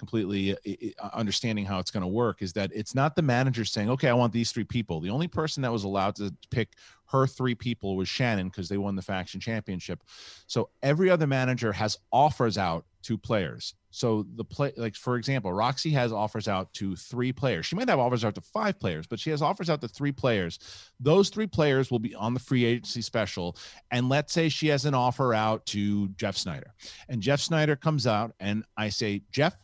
completely 0.02 0.52
uh, 0.52 1.04
uh, 1.04 1.10
understanding 1.14 1.64
how 1.64 1.78
it's 1.78 1.92
going 1.92 2.02
to 2.02 2.08
work 2.08 2.42
is 2.42 2.52
that 2.54 2.72
it's 2.74 2.92
not 2.92 3.14
the 3.14 3.22
manager 3.22 3.64
saying, 3.64 3.88
okay, 3.88 4.08
I 4.08 4.14
want 4.14 4.32
these 4.32 4.50
three 4.50 4.64
people. 4.64 4.98
The 4.98 5.10
only 5.10 5.28
person 5.28 5.62
that 5.62 5.70
was 5.70 5.84
allowed 5.84 6.16
to 6.16 6.34
pick 6.50 6.70
her 7.06 7.24
three 7.28 7.54
people 7.54 7.94
was 7.94 8.08
Shannon 8.08 8.48
because 8.48 8.68
they 8.68 8.78
won 8.78 8.96
the 8.96 9.02
faction 9.02 9.38
championship. 9.38 10.02
So 10.48 10.70
every 10.82 11.08
other 11.08 11.28
manager 11.28 11.70
has 11.72 11.98
offers 12.10 12.58
out 12.58 12.84
to 13.02 13.16
players. 13.16 13.74
So 13.90 14.26
the 14.36 14.44
play, 14.44 14.72
like 14.76 14.96
for 14.96 15.16
example, 15.16 15.52
Roxy 15.52 15.90
has 15.90 16.12
offers 16.12 16.48
out 16.48 16.72
to 16.74 16.96
three 16.96 17.32
players. 17.32 17.66
She 17.66 17.76
might 17.76 17.88
have 17.88 17.98
offers 17.98 18.24
out 18.24 18.34
to 18.36 18.40
five 18.40 18.80
players, 18.80 19.06
but 19.06 19.20
she 19.20 19.30
has 19.30 19.42
offers 19.42 19.68
out 19.68 19.82
to 19.82 19.88
three 19.88 20.12
players. 20.12 20.58
Those 20.98 21.28
three 21.28 21.46
players 21.46 21.90
will 21.90 21.98
be 21.98 22.14
on 22.14 22.32
the 22.32 22.40
free 22.40 22.64
agency 22.64 23.02
special. 23.02 23.56
And 23.90 24.08
let's 24.08 24.32
say 24.32 24.48
she 24.48 24.68
has 24.68 24.86
an 24.86 24.94
offer 24.94 25.34
out 25.34 25.66
to 25.66 26.08
Jeff 26.10 26.36
Snyder, 26.36 26.72
and 27.08 27.20
Jeff 27.20 27.40
Snyder 27.40 27.76
comes 27.76 28.06
out, 28.06 28.32
and 28.40 28.64
I 28.76 28.88
say, 28.88 29.22
Jeff, 29.30 29.54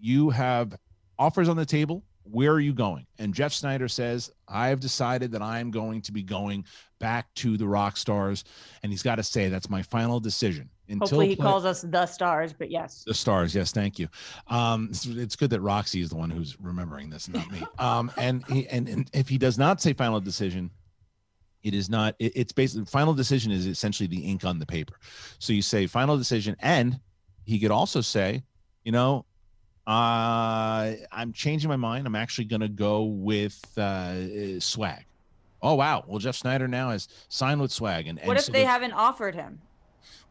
you 0.00 0.30
have 0.30 0.76
offers 1.18 1.48
on 1.48 1.56
the 1.56 1.66
table. 1.66 2.02
Where 2.24 2.52
are 2.52 2.60
you 2.60 2.72
going? 2.72 3.06
And 3.18 3.34
Jeff 3.34 3.52
Snyder 3.52 3.88
says, 3.88 4.30
I 4.46 4.68
have 4.68 4.78
decided 4.78 5.32
that 5.32 5.42
I'm 5.42 5.70
going 5.70 6.00
to 6.02 6.12
be 6.12 6.22
going 6.22 6.64
back 7.00 7.32
to 7.36 7.56
the 7.56 7.66
rock 7.66 7.96
stars. 7.96 8.44
And 8.82 8.92
he's 8.92 9.02
got 9.02 9.16
to 9.16 9.22
say, 9.22 9.48
that's 9.48 9.68
my 9.68 9.82
final 9.82 10.20
decision. 10.20 10.68
Until 10.88 11.06
Hopefully, 11.06 11.28
he 11.28 11.36
play- 11.36 11.44
calls 11.44 11.64
us 11.64 11.82
the 11.82 12.06
stars. 12.06 12.52
But 12.52 12.70
yes, 12.70 13.04
the 13.06 13.14
stars, 13.14 13.54
yes, 13.54 13.72
thank 13.72 13.98
you. 13.98 14.08
Um, 14.48 14.88
it's, 14.90 15.06
it's 15.06 15.36
good 15.36 15.50
that 15.50 15.60
Roxy 15.60 16.02
is 16.02 16.10
the 16.10 16.16
one 16.16 16.30
who's 16.30 16.56
remembering 16.60 17.10
this, 17.10 17.28
not 17.28 17.50
me. 17.50 17.62
Um, 17.78 18.12
and 18.16 18.46
he, 18.46 18.68
and, 18.68 18.88
and 18.88 19.10
if 19.12 19.28
he 19.28 19.38
does 19.38 19.56
not 19.58 19.80
say 19.80 19.92
final 19.92 20.20
decision, 20.20 20.70
it 21.62 21.74
is 21.74 21.88
not. 21.90 22.14
It, 22.18 22.32
it's 22.36 22.52
basically 22.52 22.86
final 22.86 23.14
decision 23.14 23.50
is 23.52 23.66
essentially 23.66 24.06
the 24.06 24.18
ink 24.18 24.44
on 24.44 24.58
the 24.58 24.66
paper. 24.66 24.94
So 25.38 25.52
you 25.52 25.62
say 25.62 25.86
final 25.86 26.16
decision, 26.16 26.56
and 26.60 27.00
he 27.44 27.58
could 27.58 27.70
also 27.70 28.00
say, 28.00 28.42
you 28.84 28.92
know, 28.92 29.24
uh, 29.90 30.94
I'm 31.10 31.32
changing 31.32 31.68
my 31.68 31.76
mind. 31.76 32.06
I'm 32.06 32.14
actually 32.14 32.44
going 32.44 32.60
to 32.60 32.68
go 32.68 33.02
with 33.02 33.60
uh, 33.76 34.60
swag. 34.60 35.04
Oh 35.62 35.74
wow! 35.74 36.04
Well, 36.06 36.18
Jeff 36.18 36.36
Snyder 36.36 36.68
now 36.68 36.90
has 36.90 37.08
signed 37.28 37.60
with 37.60 37.72
swag, 37.72 38.06
and, 38.06 38.18
and 38.18 38.28
what 38.28 38.36
if 38.36 38.44
so 38.44 38.52
they 38.52 38.60
the- 38.60 38.66
haven't 38.66 38.92
offered 38.92 39.34
him? 39.34 39.60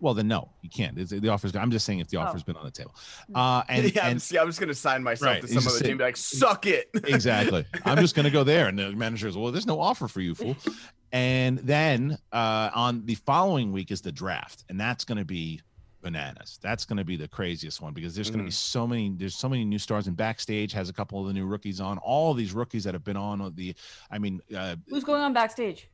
Well, 0.02 0.14
then 0.14 0.30
no, 0.30 0.48
you 0.62 0.70
can't. 0.70 0.98
It's, 0.98 1.12
the 1.12 1.28
offer's. 1.28 1.54
I'm 1.58 1.72
just 1.72 1.86
saying 1.86 2.00
if 2.00 2.08
the 2.08 2.18
Oh. 2.18 2.22
offer's 2.22 2.42
been 2.42 2.56
on 2.56 2.64
the 2.64 2.72
table. 2.72 2.96
Uh, 3.36 3.64
and, 3.70 3.94
yeah, 3.94 4.06
I'm, 4.06 4.12
and 4.12 4.22
see, 4.22 4.38
I'm 4.40 4.48
just 4.48 4.60
gonna 4.60 4.74
sign 4.74 5.04
myself 5.04 5.34
Right, 5.34 5.42
to 5.42 5.48
some 5.48 5.68
other 5.68 5.86
team, 5.86 5.98
be 5.98 6.06
like, 6.06 6.16
"Suck 6.16 6.66
it." 6.66 6.90
exactly. 7.04 7.66
I'm 7.84 7.98
just 7.98 8.16
going 8.16 8.24
to 8.24 8.32
go 8.32 8.46
there. 8.46 8.68
And 8.68 8.80
the 8.80 8.92
manager 8.94 9.28
goes, 9.28 9.38
well, 9.38 9.52
there's 9.52 9.68
no 9.68 9.80
offer 9.82 10.08
for 10.08 10.22
you, 10.22 10.36
fool. 10.36 10.56
And 11.12 11.58
then 11.58 12.20
uh, 12.32 12.70
on 12.72 13.04
the 13.06 13.16
following 13.16 13.72
week 13.72 13.90
is 13.90 14.00
the 14.02 14.12
draft. 14.12 14.64
And 14.70 14.80
that's 14.80 15.04
going 15.06 15.18
to 15.18 15.26
be 15.26 15.60
bananas. 16.02 16.60
That's 16.62 16.86
going 16.86 16.98
to 16.98 17.04
be 17.04 17.16
the 17.16 17.28
craziest 17.28 17.82
one 17.82 17.94
because 17.94 18.16
there's 18.16 18.30
going 18.30 18.40
to 18.40 18.46
be 18.46 18.52
so 18.52 18.88
many, 18.88 19.14
there's 19.16 19.36
so 19.36 19.50
many 19.50 19.66
new 19.66 19.80
stars 19.80 20.08
and 20.08 20.16
backstage 20.16 20.72
has 20.74 20.90
a 20.90 20.94
couple 20.94 21.22
of 21.22 21.28
the 21.28 21.34
new 21.34 21.46
rookies 21.46 21.80
on 21.80 21.98
all 22.00 22.34
these 22.34 22.54
rookies 22.54 22.84
that 22.86 22.94
have 22.94 23.04
been 23.04 23.18
on 23.18 23.54
the, 23.56 23.76
I 24.10 24.20
mean, 24.20 24.42
uh, 24.56 24.76
Who's 24.88 25.04
going 25.04 25.22
on 25.22 25.34
backstage? 25.34 25.90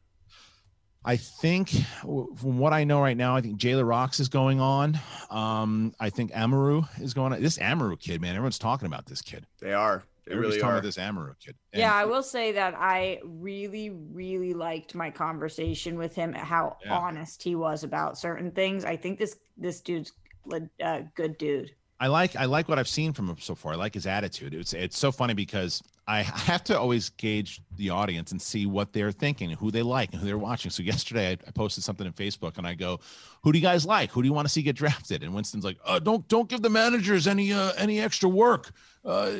I 1.08 1.18
think 1.18 1.70
from 2.02 2.58
what 2.58 2.74
I 2.74 2.84
know 2.84 3.00
right 3.00 3.15
now, 3.15 3.36
I 3.36 3.41
think 3.41 3.60
Jayla 3.60 3.88
Rocks 3.88 4.20
is 4.20 4.28
going 4.28 4.60
on. 4.60 5.00
Um, 5.30 5.94
I 6.00 6.10
think 6.10 6.32
Amaru 6.34 6.82
is 7.00 7.13
going 7.13 7.32
on. 7.32 7.41
This 7.44 7.60
Amaru 7.60 7.96
kid, 7.96 8.22
man, 8.22 8.36
everyone's 8.36 8.58
talking 8.58 8.88
about 8.88 9.06
this 9.06 9.22
kid. 9.22 9.46
They 9.62 9.74
are. 9.74 10.04
They 10.25 10.31
Everybody's 10.33 10.53
really 10.55 10.61
talking 10.61 10.69
are. 10.71 10.77
about 10.77 10.83
this 10.83 10.97
Amaru 10.97 11.33
kid. 11.39 11.55
And- 11.73 11.79
yeah, 11.81 11.93
I 11.93 12.05
will 12.05 12.23
say 12.23 12.51
that 12.53 12.73
I 12.75 13.19
really, 13.23 13.91
really 13.91 14.53
liked 14.53 14.95
my 14.95 15.11
conversation 15.11 15.97
with 15.97 16.15
him. 16.15 16.33
How 16.33 16.77
Yeah. 16.83 16.97
honest 16.97 17.43
he 17.43 17.55
was 17.55 17.83
about 17.83 18.17
certain 18.17 18.51
things. 18.51 18.85
I 18.85 18.95
think 18.97 19.19
this 19.19 19.38
this 19.57 19.81
dude's 19.81 20.11
a 20.51 20.61
uh, 20.83 21.01
good 21.15 21.38
dude. 21.38 21.71
I 21.97 22.08
like 22.08 22.36
I 22.36 22.45
like 22.45 22.67
what 22.67 22.77
I've 22.77 22.89
seen 22.89 23.13
from 23.13 23.29
him 23.29 23.38
so 23.39 23.55
far. 23.55 23.73
I 23.73 23.75
like 23.75 23.93
his 23.93 24.05
attitude. 24.05 24.53
It's 24.53 24.73
it's 24.73 24.97
so 24.97 25.13
funny 25.13 25.34
because 25.34 25.81
I 26.08 26.23
have 26.23 26.63
to 26.65 26.77
always 26.77 27.10
gauge 27.10 27.62
the 27.77 27.89
audience 27.89 28.31
and 28.31 28.41
see 28.41 28.65
what 28.65 28.91
they're 28.91 29.13
thinking, 29.13 29.49
who 29.51 29.71
they 29.71 29.81
like, 29.81 30.12
and 30.12 30.19
who 30.19 30.27
they're 30.27 30.38
watching. 30.38 30.71
So 30.71 30.84
yesterday 30.84 31.29
I, 31.29 31.31
I 31.31 31.51
posted 31.51 31.86
something 31.86 32.05
in 32.05 32.12
Facebook 32.12 32.58
and 32.58 32.67
I 32.67 32.73
go, 32.73 32.99
"Who 33.43 33.53
do 33.53 33.58
you 33.58 33.63
guys 33.63 33.86
like? 33.86 34.12
Who 34.12 34.21
do 34.21 34.27
you 34.27 34.34
want 34.34 34.45
to 34.45 34.51
see 34.51 34.62
get 34.62 34.75
drafted?" 34.75 35.23
And 35.23 35.34
Winston's 35.34 35.63
like, 35.63 35.77
"Oh, 35.86 35.99
don't 35.99 36.27
don't 36.27 36.49
give 36.49 36.62
the 36.62 36.69
managers 36.69 37.27
any 37.27 37.53
uh, 37.53 37.71
any 37.77 38.01
extra 38.01 38.27
work. 38.27 38.71
Uh, 39.05 39.31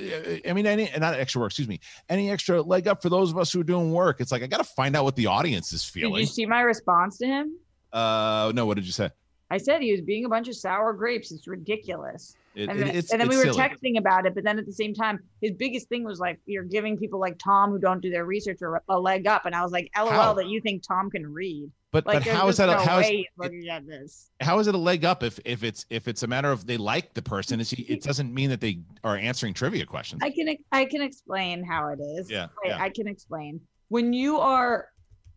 I 0.48 0.54
mean, 0.54 0.66
any 0.66 0.90
not 0.98 1.16
extra 1.16 1.42
work. 1.42 1.52
Excuse 1.52 1.68
me, 1.68 1.82
any 2.08 2.32
extra 2.32 2.62
leg 2.62 2.88
up 2.88 3.02
for 3.02 3.10
those 3.10 3.32
of 3.32 3.38
us 3.38 3.52
who 3.52 3.60
are 3.60 3.66
doing 3.66 3.92
work. 3.92 4.22
It's 4.22 4.32
like 4.32 4.44
I 4.44 4.48
got 4.48 4.60
to 4.60 4.64
find 4.64 4.96
out 4.96 5.04
what 5.04 5.18
the 5.18 5.26
audience 5.26 5.74
is 5.74 5.84
feeling." 5.84 6.14
Did 6.14 6.22
you 6.22 6.28
see 6.28 6.46
my 6.46 6.62
response 6.62 7.18
to 7.18 7.28
him? 7.28 7.58
Uh, 7.92 8.54
no, 8.56 8.66
what 8.66 8.76
did 8.76 8.86
you 8.86 8.94
say? 8.94 9.10
I 9.52 9.58
said 9.58 9.82
he 9.82 9.92
was 9.92 10.02
being 10.02 10.26
a 10.26 10.30
bunch 10.30 10.48
of 10.48 10.56
sour 10.56 10.94
grapes. 10.94 11.32
It's 11.32 11.48
ridiculous. 11.48 12.36
It- 12.56 12.70
and 12.70 12.80
then, 12.80 12.88
it's- 12.88 13.12
and 13.12 13.20
then 13.20 13.28
we 13.28 13.38
were 13.38 13.44
silly. 13.44 13.58
texting 13.60 13.98
about 13.98 14.26
it, 14.26 14.34
but 14.34 14.44
then 14.44 14.58
at 14.58 14.66
the 14.66 14.72
same 14.72 14.94
time, 14.94 15.20
his 15.42 15.52
biggest 15.52 15.90
thing 15.90 16.04
was 16.04 16.20
like, 16.20 16.40
you're 16.46 16.64
giving 16.64 16.98
people 16.98 17.20
like 17.20 17.38
Tom 17.38 17.72
who 17.72 17.80
don't 17.80 18.02
do 18.02 18.10
their 18.10 18.26
research 18.26 18.60
or 18.62 18.82
a 18.88 19.00
leg 19.00 19.28
up. 19.28 19.46
And 19.46 19.54
I 19.54 19.62
was 19.62 19.72
like, 19.72 19.90
LOL, 19.98 20.10
How? 20.10 20.34
that 20.34 20.48
you 20.48 20.62
think 20.62 20.84
Tom 20.88 21.10
can 21.10 21.26
read. 21.32 21.70
But 21.92 22.06
like, 22.06 22.26
but 22.26 22.34
how 22.34 22.48
is 22.50 22.58
that? 22.58 22.68
A, 22.68 22.74
no 22.74 22.78
how 22.80 23.00
is 23.00 23.06
way 23.06 23.18
he's 23.18 23.26
looking 23.38 23.70
at 23.70 23.88
this? 23.88 24.30
how 24.42 24.60
is 24.60 24.68
it 24.68 24.76
a 24.76 24.78
leg 24.78 25.06
up 25.06 25.24
if 25.24 25.40
if 25.46 25.64
it's 25.64 25.86
if 25.90 26.10
it's 26.10 26.24
a 26.24 26.28
matter 26.28 26.52
of 26.52 26.68
they 26.68 26.76
like 26.76 27.14
the 27.14 27.22
person? 27.22 27.62
Is 27.62 27.70
he, 27.70 27.84
it 27.84 28.04
doesn't 28.04 28.34
mean 28.34 28.50
that 28.50 28.60
they 28.60 28.80
are 29.06 29.16
answering 29.16 29.54
trivia 29.54 29.86
questions. 29.86 30.22
I 30.22 30.30
can 30.32 30.58
I 30.74 30.84
can 30.84 31.02
explain 31.02 31.64
how 31.64 31.88
it 31.90 32.00
is. 32.02 32.30
Yeah, 32.30 32.48
Wait, 32.64 32.72
yeah. 32.72 32.82
I 32.82 32.90
can 32.90 33.08
explain. 33.08 33.62
When 33.88 34.12
you 34.12 34.40
are 34.40 34.90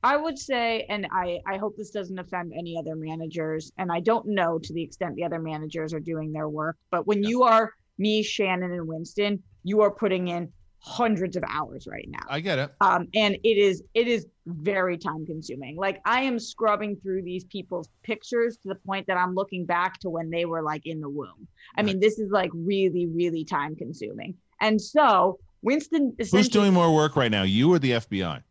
I 0.03 0.17
would 0.17 0.39
say, 0.39 0.87
and 0.89 1.07
I, 1.11 1.41
I 1.47 1.57
hope 1.57 1.77
this 1.77 1.91
doesn't 1.91 2.19
offend 2.19 2.53
any 2.57 2.79
other 2.79 2.95
managers, 2.95 3.73
and 3.79 3.91
I 3.91 4.01
don't 4.01 4.27
know 4.27 4.59
to 4.59 4.73
the 4.73 4.83
extent 4.83 5.17
the 5.17 5.25
other 5.25 5.41
managers 5.41 5.93
are 5.93 6.01
doing 6.01 6.33
their 6.33 6.49
work, 6.49 6.77
but 6.91 7.07
when 7.07 7.23
you 7.23 7.43
are 7.43 7.73
me, 7.99 8.23
Shannon, 8.23 8.73
and 8.73 8.87
Winston, 8.87 9.43
you 9.65 9.81
are 9.81 9.91
putting 9.91 10.29
in 10.29 10.53
hundreds 10.81 11.37
of 11.37 11.43
hours 11.49 11.87
right 11.87 12.07
now. 12.09 12.21
I 12.29 12.41
get 12.41 12.59
it. 12.59 12.71
Um, 12.81 13.09
and 13.15 13.35
it 13.43 13.59
is 13.59 13.83
it 13.95 14.07
is 14.07 14.27
very 14.47 14.97
time 14.97 15.27
consuming. 15.27 15.77
Like 15.77 16.01
I 16.05 16.23
am 16.23 16.39
scrubbing 16.39 16.97
through 17.03 17.23
these 17.23 17.45
people's 17.45 17.89
pictures 18.03 18.57
to 18.59 18.69
the 18.69 18.75
point 18.77 19.07
that 19.09 19.17
I'm 19.17 19.35
looking 19.35 19.67
back 19.67 19.99
to 20.01 20.11
when 20.11 20.31
they 20.31 20.45
were 20.45 20.63
like 20.63 20.87
in 20.87 21.01
the 21.01 21.09
womb. 21.09 21.49
I 21.77 21.83
mean, 21.83 22.01
this 22.01 22.19
is 22.19 22.31
like 22.31 22.51
really, 22.55 23.07
really 23.07 23.45
time 23.45 23.75
consuming. 23.75 24.35
And 24.61 24.81
so 24.81 25.39
Winston 25.63 26.15
Who's 26.31 26.49
doing 26.49 26.73
more 26.73 26.95
work 26.95 27.17
right 27.17 27.31
now, 27.31 27.43
you 27.43 27.73
or 27.73 27.79
the 27.79 27.93
FBI? 27.93 28.43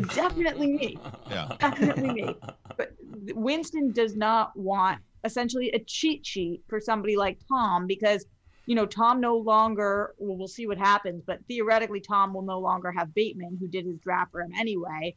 Definitely 0.00 0.68
me. 0.72 0.98
Yeah. 1.30 1.48
definitely 1.58 2.12
me. 2.12 2.36
But 2.76 2.92
Winston 3.34 3.92
does 3.92 4.16
not 4.16 4.56
want 4.56 5.00
essentially 5.24 5.70
a 5.70 5.78
cheat 5.80 6.24
sheet 6.24 6.62
for 6.68 6.80
somebody 6.80 7.16
like 7.16 7.38
Tom 7.48 7.86
because 7.86 8.26
you 8.66 8.74
know 8.74 8.86
Tom 8.86 9.20
no 9.20 9.36
longer 9.36 10.14
well 10.18 10.36
we'll 10.36 10.48
see 10.48 10.66
what 10.66 10.78
happens, 10.78 11.22
but 11.26 11.38
theoretically 11.48 12.00
Tom 12.00 12.34
will 12.34 12.42
no 12.42 12.58
longer 12.58 12.90
have 12.92 13.14
Bateman 13.14 13.56
who 13.60 13.68
did 13.68 13.84
his 13.86 13.98
draft 13.98 14.32
for 14.32 14.40
him 14.42 14.52
anyway. 14.58 15.14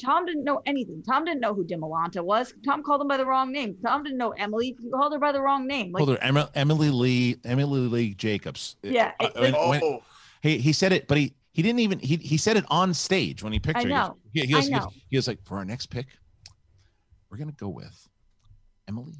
Tom 0.00 0.26
didn't 0.26 0.42
know 0.42 0.60
anything. 0.66 1.00
Tom 1.02 1.24
didn't 1.24 1.40
know 1.40 1.54
who 1.54 1.64
Dimolanta 1.64 2.20
was. 2.22 2.52
Tom 2.64 2.82
called 2.82 3.00
him 3.00 3.06
by 3.08 3.16
the 3.16 3.24
wrong 3.26 3.52
name. 3.52 3.76
Tom 3.86 4.02
didn't 4.02 4.18
know 4.18 4.30
Emily. 4.30 4.76
He 4.82 4.90
called 4.90 5.12
her 5.12 5.18
by 5.20 5.30
the 5.30 5.40
wrong 5.40 5.66
name. 5.68 5.92
Like 5.92 6.00
Hold 6.04 6.18
on, 6.18 6.22
Emily, 6.22 6.48
Emily 6.56 6.90
Lee, 6.90 7.36
Emily 7.44 7.80
Lee 7.88 8.14
Jacobs. 8.14 8.74
Yeah, 8.82 9.12
Uh, 9.20 9.26
it- 9.26 9.40
when- 9.40 9.68
when- 9.68 9.80
Oh, 9.84 10.02
he 10.42 10.58
he 10.58 10.72
said 10.72 10.92
it, 10.92 11.06
but 11.06 11.18
he 11.18 11.34
he 11.54 11.62
didn't 11.62 11.78
even 11.80 11.98
he 12.00 12.16
he 12.16 12.36
said 12.36 12.56
it 12.58 12.64
on 12.68 12.92
stage 12.92 13.42
when 13.42 13.52
he 13.52 13.58
picked 13.58 13.78
I 13.78 13.82
her. 13.82 13.88
He 13.88 13.94
know. 13.94 14.16
He, 14.32 14.40
he 14.46 14.54
I 14.54 14.56
was, 14.58 14.66
he, 14.66 14.74
was, 14.74 14.82
know. 14.82 14.92
he 15.08 15.16
was 15.16 15.26
like, 15.28 15.42
for 15.44 15.56
our 15.56 15.64
next 15.64 15.86
pick, 15.86 16.06
we're 17.30 17.38
gonna 17.38 17.52
go 17.52 17.68
with 17.68 18.08
Emily 18.88 19.14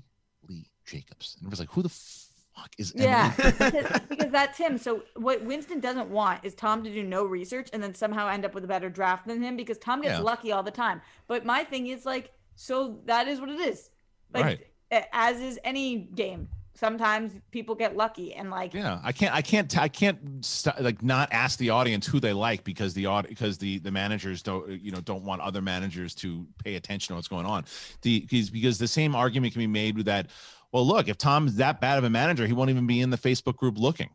Lee 0.48 0.66
Jacobs, 0.84 1.36
and 1.38 1.46
it 1.46 1.50
was 1.50 1.60
like, 1.60 1.70
who 1.70 1.82
the 1.82 1.88
fuck 1.88 2.70
is 2.76 2.92
Emily? 2.92 3.06
Yeah, 3.08 3.32
because, 3.36 4.00
because 4.08 4.30
that's 4.32 4.58
him. 4.58 4.78
So 4.78 5.04
what 5.16 5.42
Winston 5.44 5.80
doesn't 5.80 6.10
want 6.10 6.44
is 6.44 6.54
Tom 6.54 6.82
to 6.84 6.92
do 6.92 7.02
no 7.02 7.24
research 7.24 7.70
and 7.72 7.82
then 7.82 7.94
somehow 7.94 8.28
end 8.28 8.44
up 8.44 8.54
with 8.54 8.64
a 8.64 8.68
better 8.68 8.90
draft 8.90 9.26
than 9.26 9.42
him 9.42 9.56
because 9.56 9.78
Tom 9.78 10.02
gets 10.02 10.18
Yeah. 10.18 10.20
lucky 10.20 10.52
all 10.52 10.62
the 10.62 10.70
time. 10.70 11.00
But 11.26 11.44
my 11.46 11.64
thing 11.64 11.86
is 11.86 12.04
like, 12.04 12.32
so 12.56 12.98
that 13.06 13.26
is 13.28 13.40
what 13.40 13.48
it 13.48 13.60
is. 13.60 13.90
Like 14.32 14.44
Right. 14.44 15.06
as 15.12 15.40
is 15.40 15.58
any 15.64 15.96
game. 15.96 16.48
Sometimes 16.76 17.32
people 17.52 17.76
get 17.76 17.96
lucky 17.96 18.34
and 18.34 18.50
like 18.50 18.74
Yeah, 18.74 19.00
I 19.04 19.12
can't, 19.12 19.32
I 19.32 19.42
can't, 19.42 19.78
i 19.78 19.88
can't 19.88 20.44
st- 20.44 20.80
like 20.80 21.02
not 21.02 21.32
ask 21.32 21.58
the 21.58 21.70
audience 21.70 22.06
who 22.06 22.18
they 22.18 22.32
like 22.32 22.64
because 22.64 22.94
the 22.94 23.06
aud- 23.06 23.28
because 23.28 23.58
the 23.58 23.78
the 23.78 23.92
managers 23.92 24.42
don't, 24.42 24.68
you 24.82 24.90
know, 24.90 25.00
don't 25.00 25.22
want 25.22 25.40
other 25.40 25.62
managers 25.62 26.14
to 26.16 26.46
pay 26.64 26.74
attention 26.74 27.12
to 27.12 27.14
what's 27.16 27.28
going 27.28 27.46
on. 27.46 27.64
The 28.02 28.20
because 28.20 28.50
because 28.50 28.78
the 28.78 28.88
same 28.88 29.14
argument 29.14 29.52
can 29.52 29.60
be 29.60 29.68
made 29.68 29.96
with 29.96 30.06
that. 30.06 30.30
Well, 30.72 30.84
look, 30.84 31.06
if 31.08 31.16
Tom's 31.16 31.54
that 31.56 31.80
bad 31.80 31.98
of 31.98 32.04
a 32.04 32.10
manager, 32.10 32.46
he 32.46 32.52
won't 32.52 32.70
even 32.70 32.86
be 32.86 33.00
in 33.00 33.10
the 33.10 33.18
Facebook 33.18 33.56
group 33.56 33.78
looking. 33.78 34.10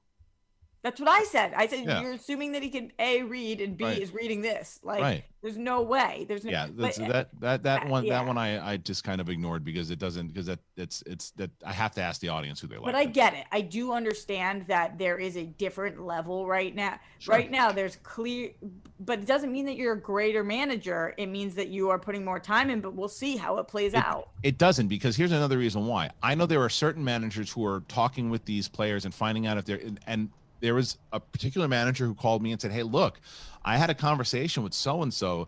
That's 0.82 1.00
what 1.00 1.10
I 1.10 1.24
said. 1.24 1.54
I 1.56 1.68
said 1.68 1.86
Yeah. 1.86 2.02
you're 2.02 2.13
assuming 2.13 2.54
that 2.54 2.63
he 2.63 2.70
can 2.70 2.92
A 3.00 3.24
read 3.24 3.60
and 3.62 3.76
B 3.78 3.84
Right. 3.84 4.00
is 4.00 4.13
reading 4.13 4.42
this. 4.42 4.80
Like 4.84 5.02
Right. 5.02 5.24
there's 5.42 5.58
no 5.58 5.82
way. 5.82 6.26
There's 6.28 6.46
no 6.46 6.52
Yeah, 6.52 6.68
but- 6.68 6.78
that's, 6.78 6.98
that 6.98 7.30
that 7.42 7.63
that 7.63 7.88
one 7.89 8.06
yeah. 8.06 8.20
that 8.20 8.28
one 8.28 8.38
I 8.38 8.74
I 8.74 8.78
just 8.78 9.04
kind 9.04 9.20
of 9.20 9.30
ignored 9.30 9.63
because 9.65 9.92
it 9.92 10.00
doesn't 10.00 10.28
because 10.30 10.46
that 10.46 10.60
it's 10.78 11.02
it's 11.06 11.32
that 11.32 11.52
I 11.65 11.74
have 11.74 11.94
to 11.96 12.02
ask 12.02 12.22
the 12.22 12.30
audience 12.30 12.60
who 12.62 12.68
they 12.68 12.76
like. 12.78 12.86
But 12.86 12.96
I 12.96 13.06
get 13.06 13.34
it. 13.34 13.46
I 13.52 13.62
do 13.62 13.92
understand 13.92 14.68
that 14.68 14.98
there 14.98 15.18
is 15.18 15.36
a 15.36 15.46
different 15.46 16.02
level 16.02 16.48
right 16.48 16.74
now. 16.74 17.00
Sure. 17.20 17.36
Right 17.36 17.52
now, 17.52 17.72
there's 17.74 17.98
clear, 17.98 18.52
but 19.00 19.20
it 19.20 19.26
doesn't 19.26 19.52
mean 19.52 19.65
that 19.65 19.76
you're 19.76 19.94
a 19.94 20.00
greater 20.00 20.44
manager. 20.44 21.13
It 21.18 21.28
means 21.28 21.56
that 21.56 21.68
you 21.68 21.89
are 21.89 22.00
putting 22.00 22.24
more 22.24 22.39
time 22.39 22.70
in. 22.70 22.80
But 22.80 22.94
we'll 22.94 23.10
see 23.10 23.36
how 23.36 23.58
it 23.58 23.68
plays 23.68 23.94
out. 23.94 24.30
It 24.44 24.58
doesn't 24.58 24.88
because 24.88 25.18
here's 25.18 25.34
another 25.34 25.58
reason 25.58 25.86
why. 25.88 26.12
I 26.24 26.36
know 26.36 26.46
there 26.46 26.62
are 26.63 26.70
certain 26.70 27.04
managers 27.04 27.52
who 27.52 27.65
are 27.65 27.82
talking 27.89 28.30
with 28.30 28.46
these 28.46 28.70
players 28.70 29.04
and 29.04 29.13
finding 29.13 29.46
out 29.46 29.58
if 29.58 29.65
they're 29.65 29.82
and 30.08 30.30
there 30.60 30.74
was 30.74 30.98
a 31.12 31.19
particular 31.19 31.67
manager 31.67 32.06
who 32.06 32.13
called 32.13 32.41
me 32.41 32.52
and 32.52 32.62
said, 32.62 32.72
"Hey, 32.72 32.84
look, 32.84 33.19
I 33.63 33.78
had 33.78 33.89
a 33.89 33.93
conversation 33.93 34.63
with 34.63 34.74
so 34.74 35.02
and 35.02 35.13
so. 35.13 35.48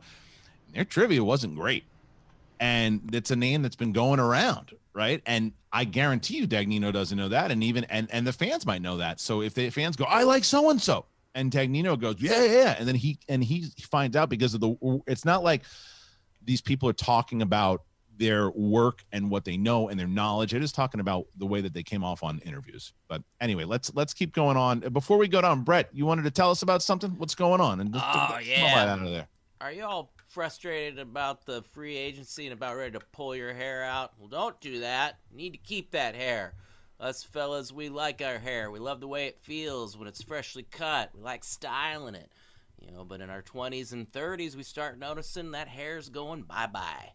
Their 0.73 0.85
trivia 0.85 1.23
wasn't 1.23 1.55
great, 1.55 1.83
and 2.59 3.13
it's 3.13 3.31
a 3.31 3.35
name 3.35 3.61
that's 3.61 3.75
been 3.75 3.91
going 3.91 4.19
around, 4.19 4.73
right? 4.93 5.21
And 5.25 5.51
I 5.73 5.83
guarantee 5.83 6.37
you, 6.37 6.47
Dagnino 6.47 6.91
doesn't 6.93 7.17
know 7.17 7.29
that, 7.29 7.51
and 7.51 7.63
even 7.63 7.83
and 7.85 8.07
and 8.11 8.25
the 8.25 8.33
fans 8.33 8.65
might 8.65 8.81
know 8.81 8.97
that. 8.97 9.19
So 9.19 9.41
if 9.41 9.53
the 9.53 9.69
fans 9.69 9.95
go, 9.95 10.05
"I 10.05 10.23
like 10.23 10.43
so 10.43 10.69
and 10.69 10.81
so," 10.81 11.05
and 11.35 11.51
Dagnino 11.51 11.99
goes, 11.99 12.15
"Yeah, 12.19 12.43
yeah," 12.43 12.53
yeah," 12.53 12.75
and 12.79 12.87
then 12.87 12.95
he 12.95 13.19
and 13.27 13.43
he 13.43 13.67
finds 13.81 14.15
out 14.15 14.29
because 14.29 14.53
of 14.53 14.61
the. 14.61 15.01
It's 15.07 15.25
not 15.25 15.43
like 15.43 15.63
these 16.43 16.61
people 16.61 16.89
are 16.89 16.93
talking 16.93 17.41
about 17.41 17.83
their 18.17 18.49
work 18.51 19.03
and 19.11 19.29
what 19.29 19.45
they 19.45 19.57
know 19.57 19.89
and 19.89 19.99
their 19.99 20.07
knowledge. 20.07 20.53
It 20.53 20.61
is 20.63 20.71
talking 20.71 20.99
about 20.99 21.25
the 21.37 21.45
way 21.45 21.61
that 21.61 21.73
they 21.73 21.83
came 21.83 22.03
off 22.03 22.23
on 22.23 22.39
interviews. 22.39 22.93
But 23.07 23.23
anyway, 23.39 23.63
let's 23.63 23.93
let's 23.95 24.13
keep 24.13 24.33
going 24.33 24.57
on. 24.57 24.79
Before 24.79 25.17
we 25.17 25.27
go 25.27 25.41
down, 25.41 25.61
Brett, 25.63 25.89
you 25.91 26.05
wanted 26.05 26.23
to 26.23 26.31
tell 26.31 26.51
us 26.51 26.61
about 26.61 26.83
something? 26.83 27.11
What's 27.17 27.35
going 27.35 27.61
on? 27.61 27.79
And 27.79 27.93
just- 27.93 28.05
Oh, 28.07 28.35
just 28.37 28.47
yeah. 28.47 28.93
out 28.93 28.99
of 28.99 29.09
there. 29.11 29.27
Are 29.59 29.71
you 29.71 29.85
all 29.85 30.11
frustrated 30.27 30.97
about 30.97 31.45
the 31.45 31.61
free 31.71 31.95
agency 31.95 32.47
and 32.47 32.53
about 32.53 32.75
ready 32.77 32.91
to 32.93 32.99
pull 33.11 33.35
your 33.35 33.53
hair 33.53 33.83
out? 33.83 34.13
Well, 34.17 34.27
don't 34.27 34.59
do 34.59 34.79
that. 34.79 35.19
You 35.29 35.37
need 35.37 35.51
to 35.51 35.59
keep 35.59 35.91
that 35.91 36.15
hair. 36.15 36.53
Us 36.99 37.23
fellas, 37.23 37.71
we 37.71 37.89
like 37.89 38.21
our 38.21 38.37
hair. 38.39 38.69
We 38.71 38.79
love 38.79 38.99
the 39.01 39.07
way 39.07 39.27
it 39.27 39.39
feels 39.41 39.97
when 39.97 40.07
it's 40.07 40.21
freshly 40.21 40.63
cut. 40.63 41.11
We 41.15 41.21
like 41.21 41.43
styling 41.43 42.15
it. 42.15 42.31
You 42.79 42.91
know, 42.91 43.03
but 43.03 43.21
in 43.21 43.29
our 43.29 43.43
20s 43.43 43.91
and 43.93 44.11
30s, 44.11 44.55
we 44.55 44.63
start 44.63 44.97
noticing 44.97 45.51
that 45.51 45.67
hair's 45.67 46.09
going 46.09 46.41
bye 46.43 46.67
bye. 46.67 47.09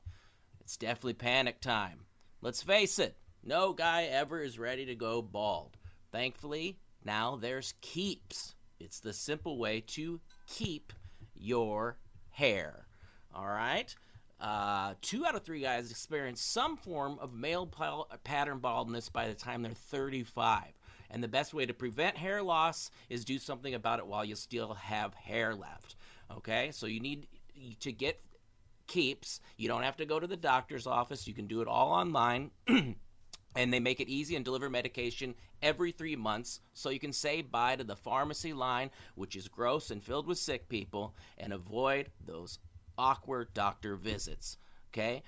It's 0.66 0.76
definitely 0.76 1.14
panic 1.14 1.60
time. 1.60 2.00
Let's 2.42 2.60
face 2.60 2.98
it, 2.98 3.16
no 3.44 3.72
guy 3.72 4.06
ever 4.06 4.42
is 4.42 4.58
ready 4.58 4.86
to 4.86 4.96
go 4.96 5.22
bald. 5.22 5.76
Thankfully, 6.10 6.80
now 7.04 7.36
there's 7.36 7.74
Keeps. 7.82 8.56
It's 8.80 8.98
the 8.98 9.12
simple 9.12 9.58
way 9.58 9.82
to 9.82 10.20
keep 10.48 10.92
your 11.36 11.98
hair. 12.30 12.84
All 13.32 13.46
right? 13.46 13.94
Uh, 14.40 14.94
two 15.02 15.24
out 15.24 15.36
of 15.36 15.44
three 15.44 15.60
guys 15.60 15.92
experience 15.92 16.40
some 16.40 16.76
form 16.76 17.20
of 17.20 17.32
male 17.32 17.68
pal- 17.68 18.08
pattern 18.24 18.58
baldness 18.58 19.08
by 19.08 19.28
the 19.28 19.34
time 19.34 19.62
they're 19.62 19.72
35. 19.72 20.64
And 21.10 21.22
the 21.22 21.28
best 21.28 21.54
way 21.54 21.64
to 21.66 21.74
prevent 21.74 22.16
hair 22.16 22.42
loss 22.42 22.90
is 23.08 23.24
do 23.24 23.38
something 23.38 23.74
about 23.74 24.00
it 24.00 24.06
while 24.08 24.24
you 24.24 24.34
still 24.34 24.74
have 24.74 25.14
hair 25.14 25.54
left. 25.54 25.94
Okay? 26.38 26.72
So 26.72 26.88
you 26.88 26.98
need 26.98 27.28
to 27.78 27.92
get 27.92 28.20
keeps. 28.86 29.40
You 29.56 29.68
don't 29.68 29.82
have 29.82 29.96
to 29.98 30.06
go 30.06 30.18
to 30.18 30.26
the 30.26 30.36
doctor's 30.36 30.86
office. 30.86 31.26
You 31.26 31.34
can 31.34 31.46
do 31.46 31.60
it 31.60 31.68
all 31.68 31.90
online. 31.92 32.50
and 32.68 33.72
they 33.72 33.80
make 33.80 34.00
it 34.00 34.08
easy 34.08 34.36
and 34.36 34.44
deliver 34.44 34.68
medication 34.68 35.34
every 35.62 35.92
three 35.92 36.16
months 36.16 36.60
so 36.74 36.90
you 36.90 36.98
can 36.98 37.12
say 37.12 37.42
bye 37.42 37.76
to 37.76 37.84
the 37.84 37.96
pharmacy 37.96 38.52
line, 38.52 38.90
which 39.14 39.36
is 39.36 39.48
gross 39.48 39.90
and 39.90 40.02
filled 40.02 40.26
with 40.26 40.38
sick 40.38 40.68
people, 40.68 41.14
and 41.38 41.52
avoid 41.52 42.10
those 42.24 42.58
awkward 42.98 43.52
doctor 43.54 43.96
visits. 43.96 44.58
Okay? 44.92 45.22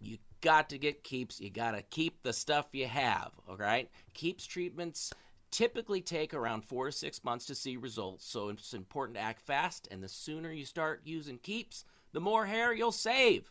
You 0.00 0.18
got 0.40 0.70
to 0.70 0.78
get 0.78 1.04
keeps. 1.04 1.40
You 1.40 1.50
got 1.50 1.72
to 1.72 1.82
keep 1.82 2.22
the 2.22 2.32
stuff 2.32 2.66
you 2.72 2.86
have. 2.86 3.32
All 3.48 3.56
right? 3.56 3.90
Keeps 4.14 4.46
treatments 4.46 5.12
typically 5.50 6.00
take 6.00 6.32
around 6.32 6.64
four 6.64 6.86
to 6.86 6.92
six 6.92 7.24
months 7.24 7.46
to 7.46 7.54
see 7.54 7.76
results, 7.76 8.26
so 8.26 8.48
it's 8.48 8.74
important 8.74 9.16
to 9.16 9.22
act 9.22 9.42
fast, 9.42 9.88
and 9.90 10.02
the 10.02 10.08
sooner 10.08 10.52
you 10.52 10.64
start 10.64 11.02
using 11.04 11.38
keeps, 11.38 11.84
the 12.12 12.20
more 12.20 12.46
hair 12.46 12.72
you'll 12.72 12.92
save. 12.92 13.50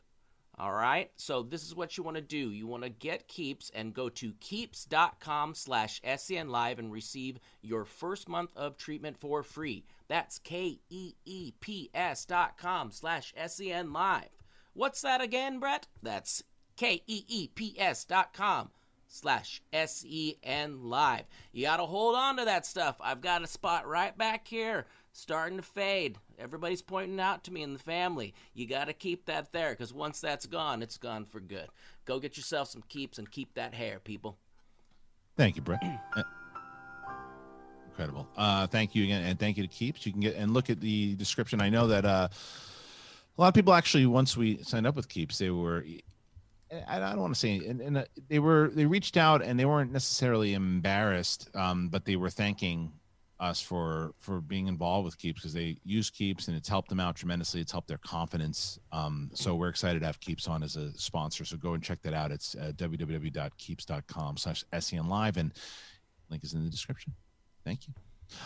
All 0.60 0.74
right. 0.74 1.10
So 1.16 1.42
this 1.42 1.64
is 1.64 1.74
what 1.74 1.98
you 1.98 2.04
want 2.04 2.18
to 2.18 2.22
do. 2.22 2.52
You 2.52 2.68
want 2.68 2.84
to 2.84 2.90
get 2.90 3.30
Keeps 3.30 3.72
and 3.74 3.94
go 3.94 4.10
to 4.10 4.34
keeps.com 4.42 5.56
slash 5.56 6.02
Live 6.04 6.80
and 6.80 6.92
receive 6.92 7.40
your 7.62 7.86
first 7.86 8.28
month 8.28 8.52
of 8.58 8.76
treatment 8.76 9.18
for 9.18 9.42
free. 9.42 9.86
That's 10.10 10.38
K-E-E-P-S 10.40 12.26
dot 12.26 12.58
com 12.58 12.92
slash 12.92 13.34
Live. 13.38 14.44
What's 14.74 15.02
that 15.02 15.22
again, 15.22 15.60
Brett? 15.60 15.88
That's 16.04 16.44
K-E-E-P-S 16.76 18.04
dot 18.06 18.34
com 18.34 18.70
slash 19.08 19.62
S-E-N 19.72 20.84
Live. 20.84 21.26
You 21.52 21.66
got 21.66 21.78
to 21.78 21.86
hold 21.86 22.16
on 22.16 22.38
to 22.38 22.46
that 22.46 22.66
stuff. 22.66 22.98
I've 23.00 23.22
got 23.22 23.44
a 23.44 23.48
spot 23.48 23.88
right 23.88 24.18
back 24.18 24.48
here 24.48 24.86
starting 25.20 25.58
to 25.58 25.64
fade. 25.64 26.18
Everybody's 26.38 26.82
pointing 26.82 27.20
out 27.20 27.44
to 27.44 27.52
me 27.52 27.62
in 27.62 27.74
the 27.74 27.80
family. 27.80 28.34
You 28.54 28.68
got 28.68 28.86
to 28.86 28.94
keep 28.94 29.26
that 29.26 29.52
there 29.52 29.72
because 29.72 29.94
once 29.94 30.22
that's 30.22 30.46
gone, 30.46 30.82
it's 30.82 30.98
gone 30.98 31.26
for 31.26 31.40
good. 31.40 31.68
Go 32.06 32.20
get 32.20 32.38
yourself 32.38 32.70
some 32.70 32.84
keeps 32.88 33.18
and 33.18 33.30
keep 33.30 33.54
that 33.56 33.74
hair, 33.74 34.00
people. 34.00 34.38
Thank 35.38 35.56
you, 35.56 35.62
Brett. 35.62 35.82
Uh, 36.16 36.24
Incredible. 37.90 38.30
Uh, 38.38 38.66
thank 38.66 38.96
you 38.96 39.04
again, 39.04 39.26
and 39.26 39.38
thank 39.38 39.58
you 39.58 39.64
to 39.64 39.68
Keeps. 39.68 40.06
You 40.06 40.14
can 40.14 40.22
get 40.22 40.38
and 40.38 40.54
look 40.54 40.70
at 40.70 40.80
the 40.80 41.16
description. 41.16 41.60
I 41.60 41.68
know 41.68 41.88
that 41.88 42.06
uh, 42.06 42.30
a 42.32 43.42
lot 43.42 43.50
of 43.50 43.54
people 43.54 43.74
actually, 43.74 44.06
once 44.06 44.38
we 44.38 44.64
signed 44.64 44.88
up 44.88 44.96
with 44.96 45.10
Keeps, 45.10 45.38
they 45.38 45.50
were. 45.50 45.84
I 46.88 46.96
I 46.96 47.10
don't 47.10 47.20
want 47.20 47.34
to 47.34 47.40
say, 47.40 47.58
and, 47.58 47.82
and 47.82 47.98
uh, 47.98 48.06
they 48.30 48.40
were 48.40 48.72
they 48.74 48.86
reached 48.86 49.18
out 49.18 49.44
and 49.44 49.60
they 49.60 49.66
weren't 49.66 49.92
necessarily 49.92 50.54
embarrassed, 50.54 51.50
um, 51.56 51.90
but 51.90 52.06
they 52.06 52.16
were 52.16 52.30
thanking 52.30 52.94
us 53.40 53.62
for 53.62 54.14
for 54.20 54.42
being 54.42 54.68
involved 54.68 55.06
with 55.06 55.18
Keeps 55.18 55.42
because 55.42 55.54
they 55.54 55.78
use 55.84 56.10
Keeps 56.10 56.48
and 56.48 56.58
it's 56.58 56.68
helped 56.68 56.90
them 56.90 57.00
out 57.00 57.16
tremendously. 57.16 57.62
It's 57.62 57.72
helped 57.72 57.88
their 57.88 58.00
confidence. 58.00 58.80
Um, 58.92 59.30
so 59.34 59.56
we're 59.56 59.70
excited 59.70 60.00
to 60.00 60.06
have 60.06 60.20
Keeps 60.20 60.48
on 60.48 60.64
as 60.64 60.76
a 60.76 60.92
sponsor. 60.98 61.46
So 61.46 61.58
go 61.58 61.74
and 61.74 61.84
check 61.84 62.02
that 62.04 62.14
out. 62.14 62.32
It's 62.32 62.56
uh, 62.56 62.72
www.keeps.com 62.76 64.38
slash 64.38 64.64
SEN 64.78 65.08
live 65.08 65.38
and 65.38 65.54
link 66.30 66.44
is 66.44 66.54
in 66.54 66.64
the 66.64 66.70
description. 66.70 67.14
Thank 67.64 67.88
you. 67.88 67.94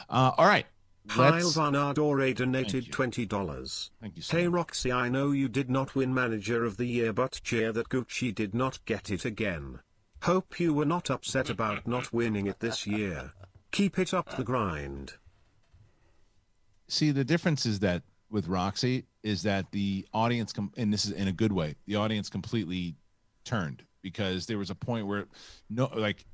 Uh, 0.10 0.32
all 0.38 0.46
right. 0.46 0.66
Kyle 1.08 1.50
Van 1.50 1.76
Ardore 1.76 2.34
donated 2.34 2.88
you. 2.88 2.94
$20. 2.94 3.90
Thank 4.00 4.16
you 4.16 4.22
so 4.22 4.38
Hey. 4.38 4.48
Roxy, 4.48 4.92
I 4.92 5.10
know 5.10 5.32
you 5.32 5.50
did 5.50 5.70
not 5.70 5.96
win 5.96 6.14
Manager 6.14 6.64
of 6.64 6.78
the 6.78 6.86
Year, 6.86 7.12
but 7.12 7.42
cheer 7.44 7.74
that 7.74 7.90
Gucci 7.90 8.34
did 8.34 8.54
not 8.54 8.84
get 8.86 9.12
it 9.12 9.26
again. 9.26 9.80
Hope 10.22 10.62
you 10.62 10.74
were 10.74 10.86
not 10.86 11.10
upset 11.10 11.50
about 11.50 11.86
not 11.86 12.14
winning 12.14 12.48
it 12.48 12.62
this 12.62 12.88
year. 12.88 13.32
Keep 13.74 14.00
it 14.00 14.14
up 14.14 14.38
the 14.38 14.44
grind. 14.44 15.14
see 16.88 17.12
the 17.12 17.24
difference 17.24 17.66
is 17.66 17.80
that 17.80 18.04
with 18.30 18.48
Roxy 18.48 19.06
is 19.24 19.44
that 19.44 19.72
the 19.72 20.06
audience 20.14 20.54
com- 20.54 20.72
and 20.78 20.92
this 20.94 21.06
is 21.06 21.12
in 21.12 21.28
a 21.28 21.32
good 21.32 21.52
way 21.52 21.76
the 21.88 21.96
audience 21.96 22.30
completely 22.30 22.96
turned 23.46 23.84
because 24.02 24.46
there 24.46 24.58
was 24.58 24.70
a 24.70 24.76
point 24.76 25.08
where 25.08 25.26
no 25.70 25.90
like 25.96 26.26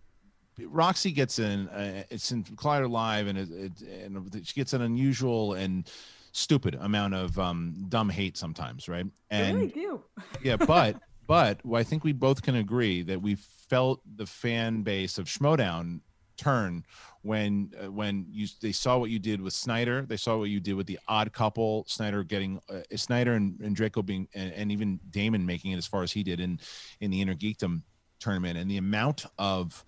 Roxy 0.61 1.11
gets 1.11 1.39
in 1.39 1.67
uh, 1.69 2.03
it's 2.09 2.31
in 2.31 2.43
Collider 2.43 2.89
Live 2.89 3.27
and 3.27 3.37
it, 3.37 3.49
it, 3.51 3.81
and 4.05 4.41
she 4.45 4.53
gets 4.53 4.73
an 4.73 4.81
unusual 4.81 5.53
and 5.53 5.89
stupid 6.31 6.75
amount 6.81 7.13
of 7.13 7.37
um 7.39 7.85
dumb 7.89 8.09
hate 8.09 8.37
sometimes 8.37 8.89
right 8.89 9.05
and 9.29 9.73
do. 9.73 10.03
yeah 10.43 10.57
but 10.57 10.99
but 11.27 11.59
I 11.73 11.83
think 11.83 12.03
we 12.03 12.11
both 12.11 12.41
can 12.41 12.55
agree 12.55 13.01
that 13.03 13.21
we 13.21 13.35
felt 13.35 14.01
the 14.17 14.25
fan 14.25 14.81
base 14.81 15.17
of 15.17 15.27
Schmoedown 15.27 16.01
turn 16.37 16.83
when 17.21 17.73
uh, 17.81 17.91
when 17.91 18.25
you 18.29 18.47
they 18.61 18.71
saw 18.71 18.97
what 18.97 19.09
you 19.09 19.19
did 19.19 19.41
with 19.41 19.53
Snyder, 19.53 20.05
they 20.07 20.17
saw 20.17 20.37
what 20.37 20.49
you 20.49 20.59
did 20.59 20.75
with 20.75 20.87
the 20.87 20.99
Odd 21.07 21.33
Couple, 21.33 21.85
Snyder 21.87 22.23
getting 22.23 22.59
uh, 22.69 22.81
Snyder 22.95 23.33
and, 23.33 23.59
and 23.61 23.75
Draco 23.75 24.01
being 24.01 24.27
and, 24.33 24.53
and 24.53 24.71
even 24.71 24.99
Damon 25.09 25.45
making 25.45 25.71
it 25.71 25.77
as 25.77 25.85
far 25.85 26.03
as 26.03 26.11
he 26.11 26.23
did 26.23 26.39
in 26.39 26.59
in 27.01 27.11
the 27.11 27.23
Innergeekdom 27.23 27.81
tournament, 28.19 28.57
and 28.57 28.69
the 28.69 28.77
amount 28.77 29.25
of 29.37 29.83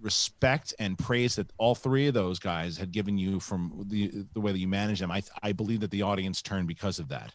respect 0.00 0.74
and 0.78 0.96
praise 0.96 1.36
that 1.36 1.52
all 1.58 1.74
three 1.74 2.06
of 2.06 2.14
those 2.14 2.38
guys 2.38 2.76
had 2.76 2.92
given 2.92 3.18
you 3.18 3.40
from 3.40 3.84
the 3.88 4.24
the 4.32 4.40
way 4.40 4.52
that 4.52 4.58
you 4.58 4.68
manage 4.68 5.00
them. 5.00 5.10
I 5.10 5.22
I 5.42 5.52
believe 5.52 5.80
that 5.80 5.90
the 5.90 6.02
audience 6.02 6.40
turned 6.40 6.68
because 6.68 6.98
of 6.98 7.08
that. 7.08 7.34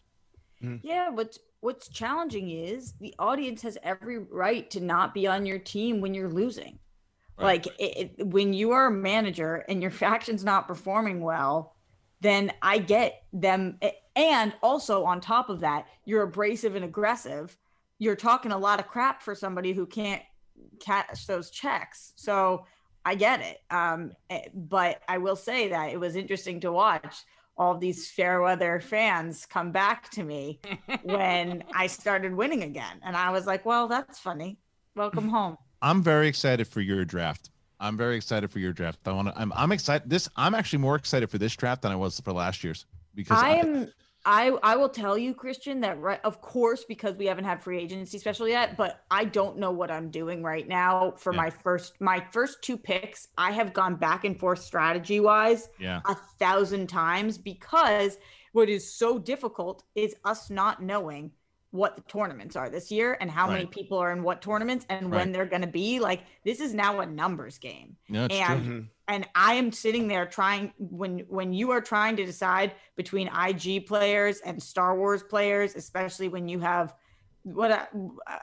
Yeah, 0.82 1.10
what's 1.10 1.38
what's 1.60 1.88
challenging 1.88 2.50
is 2.50 2.94
the 3.00 3.14
audience 3.18 3.62
has 3.62 3.78
every 3.82 4.18
right 4.18 4.68
to 4.70 4.80
not 4.80 5.14
be 5.14 5.26
on 5.26 5.46
your 5.46 5.58
team 5.58 6.00
when 6.00 6.14
you're 6.14 6.28
losing. 6.28 6.78
Right. 7.36 7.44
Like 7.44 7.66
it, 7.78 8.12
it- 8.18 8.26
when 8.26 8.52
you 8.52 8.72
are 8.72 8.86
a 8.86 8.90
manager 8.90 9.64
and 9.68 9.82
your 9.82 9.90
faction's 9.90 10.44
not 10.44 10.68
performing 10.68 11.20
well, 11.20 11.74
then 12.20 12.52
I 12.62 12.78
get 12.78 13.24
them. 13.32 13.78
And 14.16 14.54
also 14.62 15.04
on 15.04 15.20
top 15.20 15.48
of 15.50 15.60
that, 15.60 15.86
you're 16.04 16.22
abrasive 16.22 16.74
and 16.76 16.84
aggressive. 16.84 17.56
You're 17.98 18.16
talking 18.16 18.52
a 18.52 18.58
lot 18.58 18.80
of 18.80 18.86
crap 18.86 19.22
for 19.22 19.34
somebody 19.34 19.72
who 19.72 19.86
can't 19.86 20.22
cash 20.80 21.26
those 21.26 21.50
checks. 21.50 22.12
So 22.16 22.66
I 23.04 23.14
get 23.16 23.40
it. 23.40 23.60
Um, 23.70 24.12
eh, 24.30 24.42
but 24.54 25.02
I 25.08 25.18
will 25.18 25.36
say 25.36 25.68
that 25.68 25.90
it 25.92 26.00
was 26.00 26.16
interesting 26.16 26.60
to 26.60 26.72
watch 26.72 27.24
all 27.56 27.76
these 27.76 28.10
fair 28.10 28.40
weather 28.40 28.80
fans 28.80 29.46
come 29.46 29.70
back 29.72 30.10
to 30.10 30.22
me 30.24 30.60
when 31.02 31.62
I 31.74 31.86
started 31.88 32.34
winning 32.34 32.62
again. 32.62 33.00
And 33.04 33.16
I 33.16 33.30
was 33.30 33.46
like, 33.46 33.66
well, 33.66 33.86
that's 33.88 34.18
funny. 34.18 34.58
Welcome 34.96 35.28
home. 35.28 35.58
I'm 35.84 36.02
very 36.02 36.28
excited 36.28 36.66
for 36.66 36.80
your 36.80 37.04
draft. 37.04 37.50
I'm 37.78 37.96
very 37.96 38.16
excited 38.16 38.50
for 38.50 38.58
your 38.58 38.72
draft. 38.72 39.00
I 39.04 39.12
want 39.12 39.28
to. 39.28 39.38
I'm. 39.38 39.52
I'm 39.54 39.70
excited. 39.70 40.08
This. 40.08 40.28
I'm 40.34 40.54
actually 40.54 40.78
more 40.78 40.96
excited 40.96 41.28
for 41.28 41.36
this 41.38 41.54
draft 41.54 41.82
than 41.82 41.92
I 41.92 41.96
was 41.96 42.18
for 42.20 42.32
last 42.32 42.64
year's 42.64 42.86
because 43.14 43.38
I 43.38 43.56
am 43.56 43.92
I 44.24 44.56
I 44.62 44.76
will 44.76 44.88
tell 44.88 45.18
you, 45.18 45.34
Kristian, 45.34 45.82
that 45.82 46.00
right 46.00 46.20
of 46.24 46.40
course, 46.40 46.84
because 46.84 47.16
we 47.16 47.26
haven't 47.26 47.44
had 47.44 47.62
free 47.62 47.78
agency 47.78 48.18
special 48.18 48.48
yet, 48.48 48.78
but 48.78 49.04
I 49.10 49.26
don't 49.26 49.58
know 49.58 49.70
what 49.72 49.90
I'm 49.90 50.10
doing 50.10 50.42
right 50.42 50.66
now 50.66 51.12
for 51.18 51.34
Yeah. 51.34 51.42
my 51.42 51.50
first 51.50 52.00
my 52.00 52.24
first 52.32 52.62
two 52.62 52.78
picks. 52.78 53.28
I 53.36 53.50
have 53.52 53.74
gone 53.74 53.96
back 53.96 54.24
and 54.24 54.38
forth 54.40 54.60
strategy 54.60 55.20
wise 55.20 55.68
Yeah. 55.78 56.00
a 56.06 56.14
thousand 56.38 56.86
times 56.86 57.36
because 57.36 58.16
what 58.52 58.70
is 58.70 58.90
so 58.90 59.18
difficult 59.18 59.82
is 59.94 60.14
us 60.24 60.48
not 60.48 60.82
knowing 60.82 61.32
what 61.74 61.96
the 61.96 62.02
tournaments 62.02 62.54
are 62.54 62.70
this 62.70 62.92
year 62.92 63.18
and 63.20 63.28
how 63.28 63.50
many 63.50 63.66
people 63.66 63.98
are 63.98 64.12
in 64.12 64.22
what 64.22 64.40
tournaments 64.40 64.86
and 64.88 65.10
when 65.10 65.32
they're 65.32 65.44
going 65.44 65.60
to 65.60 65.66
be 65.66 65.98
like 65.98 66.20
this 66.44 66.60
is 66.60 66.72
now 66.72 67.00
a 67.00 67.06
numbers 67.06 67.58
game. 67.58 67.96
No, 68.08 68.26
it's 68.26 68.34
and 68.36 68.64
true. 68.64 68.72
Mm-hmm. 68.72 68.86
and 69.08 69.28
I 69.34 69.54
am 69.54 69.72
sitting 69.72 70.06
there 70.06 70.24
trying 70.24 70.72
when 70.78 71.24
when 71.28 71.52
you 71.52 71.72
are 71.72 71.80
trying 71.80 72.14
to 72.14 72.24
decide 72.24 72.74
between 72.94 73.28
IG 73.28 73.88
players 73.88 74.38
and 74.38 74.62
Star 74.62 74.96
Wars 74.96 75.24
players, 75.24 75.74
especially 75.74 76.28
when 76.28 76.46
you 76.46 76.60
have 76.60 76.94
what 77.42 77.72
uh, 77.72 77.86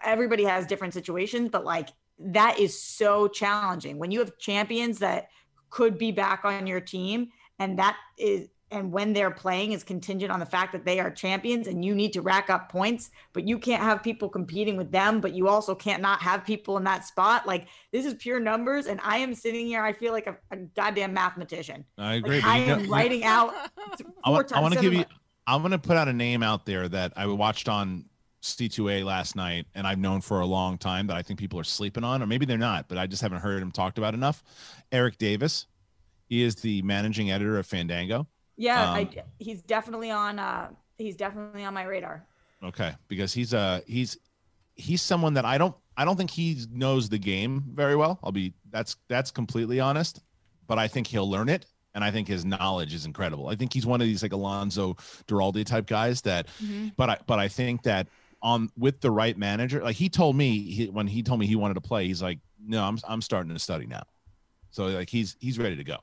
everybody 0.04 0.44
has 0.44 0.68
different 0.68 0.94
situations, 0.94 1.48
but 1.50 1.64
like 1.64 1.88
that 2.20 2.60
is 2.60 2.78
so 2.78 3.30
challenging. 3.30 3.98
When 3.98 4.12
you 4.12 4.20
have 4.20 4.38
champions 4.40 5.00
that 5.00 5.30
could 5.70 5.98
be 5.98 6.12
back 6.12 6.44
on 6.44 6.68
your 6.68 6.82
team 6.82 7.30
and 7.60 7.80
that 7.80 7.96
is 8.18 8.50
and 8.72 8.92
when 8.92 9.14
they're 9.14 9.32
playing 9.32 9.74
is 9.74 9.84
contingent 9.84 10.32
on 10.32 10.40
the 10.40 10.46
fact 10.46 10.72
that 10.72 10.86
they 10.86 11.00
are 11.00 11.12
champions 11.12 11.68
and 11.68 11.84
you 11.84 11.94
need 11.94 12.14
to 12.14 12.22
rack 12.22 12.50
up 12.50 12.72
points 12.72 13.12
but 13.34 13.48
you 13.48 13.60
can't 13.60 13.82
have 13.82 14.02
people 14.02 14.30
competing 14.30 14.78
with 14.78 14.92
them 14.92 15.20
but 15.22 15.34
you 15.34 15.48
also 15.48 15.76
can't 15.76 16.02
not 16.02 16.22
have 16.22 16.46
people 16.46 16.78
in 16.78 16.84
that 16.84 17.06
spot 17.06 17.46
like 17.46 17.68
this 17.92 18.06
is 18.06 18.14
pure 18.16 18.40
numbers 18.40 18.88
and 18.88 19.00
i 19.04 19.18
am 19.18 19.34
sitting 19.34 19.66
here 19.66 19.84
i 19.84 19.92
feel 19.94 20.12
like 20.14 20.28
a, 20.28 20.38
a 20.52 20.58
goddamn 20.58 21.14
mathematician 21.14 21.84
I 21.98 22.16
agree. 22.16 22.38
like, 22.38 22.46
i 22.46 22.60
you 22.60 22.68
know- 22.68 22.74
am 22.76 22.90
writing 22.90 23.24
out 23.24 23.54
I 24.24 24.30
want, 24.30 24.54
I 24.54 24.60
want 24.60 24.74
to 24.74 24.80
give 24.80 24.94
you. 24.94 25.06
I'm 25.48 25.62
going 25.62 25.72
to 25.72 25.80
put 25.80 25.98
out 25.98 26.08
a 26.08 26.14
name 26.14 26.44
out 26.44 26.66
there 26.66 26.88
that 26.88 27.14
I 27.16 27.26
watched 27.26 27.68
on 27.68 28.06
C2A 28.42 29.04
last 29.04 29.36
night, 29.36 29.66
and 29.76 29.86
I've 29.86 30.00
known 30.00 30.22
for 30.22 30.40
a 30.40 30.46
long 30.46 30.78
time 30.78 31.08
that 31.08 31.18
I 31.18 31.22
think 31.22 31.40
people 31.40 31.60
are 31.60 31.64
sleeping 31.64 32.04
on, 32.04 32.22
or 32.22 32.28
maybe 32.28 32.46
they're 32.46 32.58
not, 32.58 32.88
but 32.88 32.98
I 32.98 33.08
just 33.08 33.22
haven't 33.22 33.42
heard 33.42 33.62
him 33.62 33.72
talked 33.72 33.98
about 33.98 34.14
enough. 34.14 34.44
Erik 34.92 35.18
Davis. 35.18 35.68
He 36.28 36.44
is 36.44 36.56
the 36.56 36.82
managing 36.84 37.30
editor 37.30 37.60
of 37.60 37.68
Fandango. 37.68 38.26
Yeah 38.62 38.92
Um, 38.92 38.96
I, 38.98 39.24
he's 39.40 39.62
definitely 39.62 40.12
on 40.12 40.40
uh 40.40 40.70
he's 40.98 41.16
definitely 41.16 41.64
on 41.64 41.74
my 41.74 41.84
radar 41.84 42.28
Okay, 42.64 42.94
because 43.08 43.34
he's 43.34 43.54
uh 43.54 43.82
he's 43.88 44.18
he's 44.76 45.02
someone 45.02 45.34
that 45.34 45.46
I 45.46 45.58
don't 45.58 45.76
I 45.98 46.06
don't 46.06 46.16
think 46.16 46.30
he 46.30 46.58
knows 46.72 47.10
the 47.10 47.18
game 47.18 47.64
very 47.74 47.96
well. 47.96 48.20
I'll 48.24 48.32
be 48.32 48.54
that's 48.70 48.96
that's 49.10 49.32
completely 49.32 49.80
honest, 49.80 50.22
but 50.68 50.78
I 50.78 50.88
think 50.88 51.08
he'll 51.08 51.30
learn 51.30 51.50
it, 51.50 51.66
and 51.96 52.04
I 52.04 52.12
think 52.12 52.28
his 52.28 52.46
knowledge 52.46 52.94
is 52.94 53.06
incredible. 53.06 53.50
I 53.50 53.56
think 53.56 53.74
he's 53.74 53.86
one 53.86 54.00
of 54.00 54.08
these 54.08 54.22
like 54.24 54.34
Alonso 54.34 54.94
Duralde 55.28 55.66
type 55.66 55.88
guys 55.88 56.22
that, 56.22 56.48
but 56.98 57.10
I 57.10 57.18
but 57.28 57.40
I 57.40 57.48
think 57.48 57.84
that 57.84 58.08
on 58.44 58.70
with 58.78 59.02
the 59.02 59.12
right 59.12 59.38
manager, 59.38 59.84
like 59.84 59.96
he 59.96 60.10
told 60.10 60.36
me 60.36 60.60
he, 60.60 60.90
when 60.90 61.08
he 61.08 61.24
told 61.24 61.40
me 61.40 61.48
he 61.48 61.56
wanted 61.56 61.76
to 61.76 61.82
play, 61.82 62.08
he's 62.08 62.22
like, 62.22 62.40
no, 62.64 62.84
I'm 62.84 62.98
I'm 63.08 63.22
starting 63.22 63.54
to 63.54 63.60
study 63.60 63.88
now, 63.88 64.04
so 64.70 64.86
like 64.86 65.10
he's 65.10 65.36
he's 65.40 65.58
ready 65.58 65.76
to 65.76 65.84
go. 65.84 65.98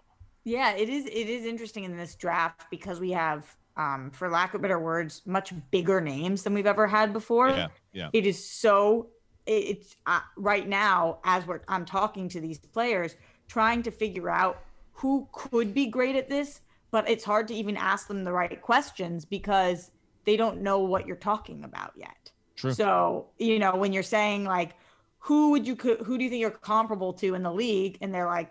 Yeah, 0.48 0.72
it 0.72 0.88
is. 0.88 1.04
It 1.06 1.28
is 1.28 1.44
interesting 1.44 1.84
in 1.84 1.96
this 1.96 2.14
draft 2.14 2.66
because 2.70 3.00
we 3.00 3.10
have, 3.12 3.54
um, 3.76 4.10
for 4.10 4.28
lack 4.28 4.54
of 4.54 4.62
better 4.62 4.78
words, 4.78 5.22
much 5.26 5.52
bigger 5.70 6.00
names 6.00 6.42
than 6.42 6.54
we've 6.54 6.66
ever 6.66 6.86
had 6.86 7.12
before. 7.12 7.50
Yeah, 7.50 7.68
yeah. 7.92 8.10
It 8.12 8.26
is 8.26 8.38
so. 8.44 9.08
it- 9.46 9.64
It's 9.72 9.96
uh, 10.06 10.20
right 10.36 10.66
now 10.68 11.18
as 11.24 11.46
we're 11.46 11.60
I'm 11.68 11.84
talking 11.84 12.28
to 12.30 12.40
these 12.40 12.58
players, 12.58 13.16
trying 13.46 13.82
to 13.84 13.90
figure 13.90 14.28
out 14.30 14.56
who 14.92 15.28
could 15.32 15.72
be 15.74 15.86
great 15.86 16.16
at 16.16 16.28
this, 16.28 16.60
but 16.90 17.08
it's 17.08 17.24
hard 17.24 17.46
to 17.48 17.54
even 17.54 17.76
ask 17.76 18.08
them 18.08 18.24
the 18.24 18.32
right 18.32 18.60
questions 18.60 19.24
because 19.24 19.90
they 20.24 20.36
don't 20.36 20.60
know 20.60 20.80
what 20.80 21.06
you're 21.06 21.16
talking 21.32 21.64
about 21.64 21.92
yet. 21.96 22.30
True. 22.56 22.72
So 22.72 23.28
you 23.38 23.58
know 23.58 23.76
when 23.76 23.92
you're 23.92 24.02
saying 24.18 24.44
like, 24.44 24.72
who 25.20 25.50
would 25.52 25.66
you 25.66 25.76
who 25.76 26.18
do 26.18 26.24
you 26.24 26.30
think 26.30 26.40
you're 26.40 26.50
comparable 26.50 27.12
to 27.14 27.34
in 27.34 27.42
the 27.42 27.52
league, 27.52 27.98
and 28.02 28.12
they're 28.14 28.26
like, 28.38 28.50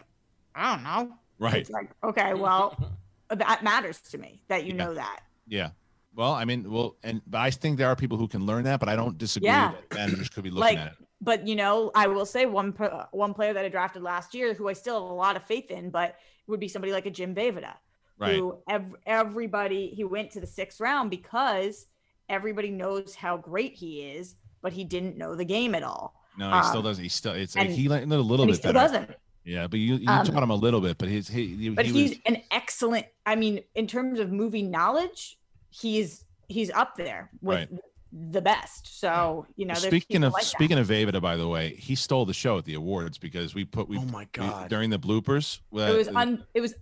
I 0.55 0.63
don't 0.73 0.83
know. 0.83 1.13
Right. 1.39 1.55
It's 1.55 1.69
like, 1.69 1.89
okay, 2.03 2.33
well, 2.33 2.77
that 3.29 3.63
matters 3.63 3.99
to 4.11 4.17
me 4.17 4.41
that 4.47 4.65
you 4.65 4.73
know 4.73 4.93
that. 4.93 5.19
Yeah. 5.47 5.69
Well, 6.15 6.31
I 6.33 6.45
mean, 6.45 6.69
well, 6.71 6.95
and 7.03 7.21
but 7.27 7.39
I 7.39 7.51
think 7.51 7.77
there 7.77 7.87
are 7.87 7.95
people 7.95 8.17
who 8.17 8.27
can 8.27 8.45
learn 8.45 8.63
that, 8.63 8.79
but 8.79 8.89
I 8.89 8.95
don't 8.95 9.17
disagree 9.17 9.47
Yeah. 9.49 9.73
that 9.89 9.95
managers 9.97 10.29
could 10.29 10.43
be 10.43 10.49
looking 10.49 10.77
Like, 10.77 10.77
at 10.79 10.93
it. 10.93 10.97
but 11.21 11.47
you 11.47 11.55
know, 11.55 11.91
I 11.93 12.07
will 12.07 12.25
say 12.25 12.45
one 12.47 12.71
one 13.11 13.33
player 13.35 13.53
that 13.53 13.63
I 13.63 13.69
drafted 13.69 14.01
last 14.01 14.33
year, 14.33 14.53
who 14.55 14.67
I 14.67 14.73
still 14.73 14.95
have 15.01 15.11
a 15.11 15.13
lot 15.13 15.35
of 15.35 15.43
faith 15.43 15.69
in, 15.69 15.91
but 15.91 16.15
would 16.47 16.59
be 16.59 16.67
somebody 16.67 16.91
like 16.91 17.05
a 17.05 17.11
Jim 17.11 17.35
Davida, 17.35 17.73
Right. 18.17 18.35
who 18.35 18.57
ev- 18.67 18.95
everybody 19.05 19.89
he 19.89 20.03
went 20.03 20.31
to 20.31 20.39
the 20.39 20.47
sixth 20.47 20.79
round 20.79 21.11
because 21.11 21.85
everybody 22.29 22.71
knows 22.71 23.13
how 23.15 23.37
great 23.37 23.73
he 23.75 24.01
is, 24.01 24.35
but 24.61 24.73
he 24.73 24.83
didn't 24.85 25.17
know 25.17 25.35
the 25.35 25.45
game 25.45 25.75
at 25.75 25.83
all. 25.83 26.15
No, 26.37 26.51
he 26.51 26.63
still 26.63 26.77
Um, 26.79 26.83
doesn't. 26.85 27.03
He 27.03 27.09
still 27.09 27.33
it's 27.33 27.55
like 27.55 27.69
he 27.69 27.89
learned 27.89 28.11
a 28.11 28.17
little 28.17 28.43
and 28.43 28.49
he 28.49 28.53
bit 28.53 28.59
still 28.59 28.73
better. 28.73 28.87
doesn't. 29.05 29.15
Yeah, 29.47 29.67
but 29.67 29.79
you 29.79 29.95
you 29.95 30.07
Um, 30.09 30.25
taught 30.25 30.43
him 30.43 30.49
a 30.49 30.55
little 30.55 30.81
bit, 30.81 30.97
but 30.97 31.07
he's 31.09 31.27
he, 31.29 31.55
he 31.55 31.69
but 31.69 31.85
he 31.85 31.93
he's 31.93 32.09
was 32.11 32.19
an 32.25 32.41
excellent 32.51 33.05
i 33.25 33.35
mean 33.35 33.61
in 33.75 33.87
terms 33.87 34.19
of 34.19 34.31
movie 34.31 34.61
knowledge 34.63 35.37
he's 35.69 36.25
he's 36.49 36.69
up 36.71 36.95
there 36.97 37.29
with 37.41 37.57
Right. 37.57 37.69
the 38.11 38.41
best. 38.41 38.99
So 38.99 39.45
you 39.55 39.65
know, 39.65 39.73
speaking 39.75 40.23
of 40.23 40.33
like 40.33 40.43
that. 40.43 40.49
speaking 40.49 40.77
of 40.79 40.87
Avida, 40.87 41.21
by 41.21 41.35
the 41.37 41.47
way, 41.47 41.75
he 41.75 41.93
stole 41.95 42.25
the 42.25 42.33
show 42.33 42.57
at 42.57 42.65
the 42.65 42.73
awards 42.73 43.17
because 43.17 43.53
we 43.55 43.63
put 43.65 43.87
we 43.89 43.97
Oh 43.97 44.05
my 44.05 44.21
we- 44.21 44.27
God. 44.31 44.69
during 44.69 44.89
the 44.89 44.99
bloopers. 44.99 45.59
uh, 45.75 45.79
it 45.93 45.97
was 45.97 46.07
un, 46.09 46.43
it 46.53 46.61
was 46.61 46.73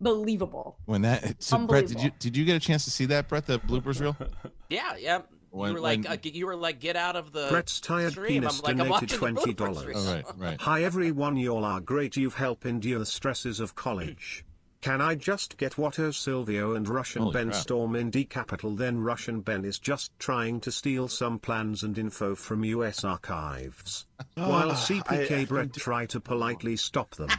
unbelievable. 0.00 0.76
when 0.86 1.02
that 1.02 1.42
so 1.42 1.58
Brett, 1.66 1.86
did 1.86 2.00
you 2.02 2.10
did 2.18 2.36
you 2.36 2.44
get 2.44 2.56
a 2.56 2.60
chance 2.60 2.84
to 2.84 2.90
see 2.90 3.06
that 3.06 3.28
Brett 3.28 3.46
the 3.46 3.58
bloopers 3.60 4.00
reel? 4.00 4.16
Yeah, 4.70 4.96
yeah. 4.98 5.20
When- 5.54 5.68
you 5.70 5.74
were 5.74 5.80
like, 5.80 6.02
when- 6.04 6.12
uh, 6.12 6.16
you 6.24 6.46
were 6.46 6.56
like, 6.56 6.80
get 6.80 6.96
out 6.96 7.14
of 7.16 7.30
the 7.32 7.46
Brett's 7.48 7.80
tired 7.80 8.10
stream. 8.12 8.42
penis 8.42 8.58
I'm 8.58 8.62
like, 8.76 8.80
I'm 8.80 8.88
donated 8.88 9.10
twenty 9.10 9.54
dollars. 9.54 9.94
Oh, 9.96 10.12
right, 10.12 10.24
right. 10.36 10.60
Hi 10.60 10.82
everyone, 10.82 11.36
y'all 11.36 11.64
are 11.64 11.80
great. 11.80 12.16
You've 12.16 12.34
helped 12.34 12.66
endure 12.66 12.98
the 12.98 13.06
stresses 13.06 13.60
of 13.60 13.74
college. 13.76 14.44
Can 14.80 15.00
I 15.00 15.14
just 15.14 15.56
get 15.56 15.76
Watto 15.76 16.12
Silvio 16.14 16.74
and 16.74 16.86
Russian 16.86 17.22
Holy 17.22 17.32
Ben 17.32 17.48
crap. 17.50 17.62
storm 17.62 17.92
Indie 17.94 18.28
Capital? 18.28 18.74
Then 18.74 18.98
Russian 18.98 19.40
Ben 19.40 19.64
is 19.64 19.78
just 19.78 20.10
trying 20.18 20.60
to 20.60 20.70
steal 20.72 21.08
some 21.08 21.38
plans 21.38 21.82
and 21.82 21.96
info 21.96 22.34
from 22.34 22.64
US 22.64 23.02
archives. 23.04 24.04
While 24.34 24.72
Ah, 24.72 24.74
CPK 24.74 25.36
I- 25.36 25.40
I 25.42 25.44
Brett 25.46 25.72
do- 25.72 25.80
try 25.80 26.04
to 26.06 26.20
politely 26.20 26.76
stop 26.76 27.14
them. 27.14 27.30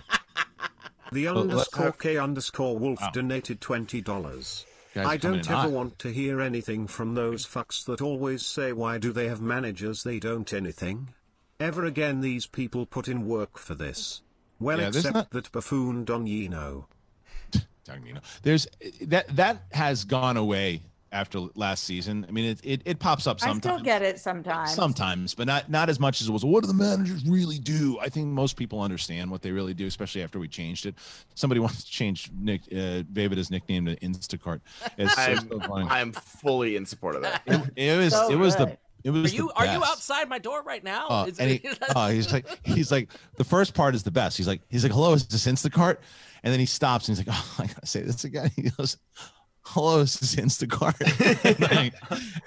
The 1.11 1.25
Well, 1.25 1.35
let's 1.35 1.51
underscore 1.51 1.91
K 1.91 2.17
underscore 2.17 2.79
Wolf 2.79 2.99
Wow. 2.99 3.11
donated 3.13 3.61
twenty 3.61 4.01
dollars. 4.01 4.65
Guys 4.65 4.65
are 4.65 4.74
I 4.95 5.17
don't 5.17 5.49
ever 5.49 5.69
want 5.69 5.99
to 5.99 6.09
hear 6.11 6.39
anything 6.41 6.87
from 6.87 7.15
those 7.15 7.45
fucks 7.45 7.83
that 7.85 8.01
always 8.01 8.45
say 8.45 8.71
why 8.71 8.97
do 8.97 9.11
they 9.11 9.27
have 9.27 9.41
managers 9.41 10.03
they 10.03 10.19
don't 10.19 10.51
anything. 10.53 11.09
Ever 11.59 11.85
again 11.85 12.21
these 12.21 12.47
people 12.47 12.85
put 12.85 13.07
in 13.07 13.27
work 13.27 13.57
for 13.57 13.75
this. 13.75 14.21
Well 14.59 14.79
Yeah, 14.79 14.87
except 14.87 15.13
not- 15.15 15.31
that 15.31 15.51
buffoon 15.51 16.05
Don 16.05 16.27
Yino. 16.27 16.87
Tagnino. 17.85 18.19
There's 18.43 18.67
eh, 18.81 18.91
that 19.01 19.35
that 19.35 19.63
has 19.71 20.05
gone 20.05 20.37
away 20.37 20.83
after 21.15 21.39
last 21.55 21.85
season. 21.85 22.25
I 22.27 22.31
mean, 22.31 22.45
it 22.45 22.59
it, 22.63 22.81
it 22.85 22.99
pops 22.99 23.25
up 23.25 23.39
sometimes. 23.39 23.65
I 23.65 23.69
sometimes. 23.69 23.81
still 23.81 23.85
get 23.85 24.01
it 24.01 24.19
sometimes. 24.19 24.73
Sometimes, 24.73 25.33
but 25.33 25.47
not 25.47 25.69
not 25.69 25.89
as 25.89 25.99
much 25.99 26.21
as 26.21 26.27
it 26.27 26.31
was. 26.31 26.43
What 26.43 26.61
do 26.61 26.67
the 26.67 26.73
managers 26.73 27.25
really 27.25 27.57
do? 27.57 27.97
I 28.01 28.09
think 28.09 28.27
most 28.27 28.57
people 28.57 28.81
understand 28.81 29.31
what 29.31 29.41
they 29.41 29.51
really 29.51 29.73
do, 29.73 29.87
especially 29.87 30.21
after 30.23 30.37
we 30.39 30.47
changed 30.47 30.85
it. 30.85 30.95
Somebody 31.33 31.59
wants 31.65 31.83
to 31.85 31.89
change 31.89 32.29
Nick 32.37 32.61
uh, 32.71 33.03
Davida's 33.13 33.49
nickname 33.49 33.85
to 33.85 33.95
Instacart. 33.97 34.59
It's 34.97 35.17
I'm, 35.17 35.49
so 35.49 35.59
funny. 35.61 35.87
I'm 35.89 36.11
fully 36.11 36.75
in 36.75 36.85
support 36.85 37.15
of 37.15 37.21
that. 37.23 37.41
It 37.75 37.97
was 37.97 38.13
So 38.13 38.29
it 38.29 38.35
was 38.35 38.55
the 38.57 38.65
good. 38.65 38.77
it 39.05 39.09
Are 39.09 39.13
was 39.13 39.33
you 39.33 39.47
the 39.47 39.59
are 39.59 39.65
you 39.67 39.83
outside 39.83 40.27
my 40.27 40.39
door 40.39 40.63
right 40.63 40.83
now? 40.83 41.07
Uh, 41.07 41.25
Is 41.29 41.39
and 41.39 41.49
he, 41.49 41.61
uh, 41.95 42.09
he's 42.09 42.31
like, 42.33 42.45
he's 42.65 42.91
like, 42.91 43.09
the 43.37 43.43
first 43.43 43.73
part 43.73 43.95
is 43.95 44.03
the 44.03 44.11
best. 44.11 44.35
He's 44.35 44.47
like, 44.47 44.61
he's 44.69 44.83
like, 44.83 44.91
hello, 44.91 45.13
is 45.13 45.25
this 45.27 45.45
Instacart? 45.45 45.97
And 46.43 46.51
then 46.51 46.59
he 46.59 46.65
stops 46.67 47.07
and 47.07 47.17
he's 47.17 47.25
like, 47.25 47.35
oh, 47.35 47.55
I 47.63 47.67
gotta 47.67 47.85
say 47.87 48.01
this 48.01 48.23
again. 48.23 48.51
He 48.55 48.69
goes, 48.69 48.97
hello, 49.65 49.99
is 50.01 50.15
Instacart? 50.17 50.95
and, 51.43 51.59
like, 51.59 51.93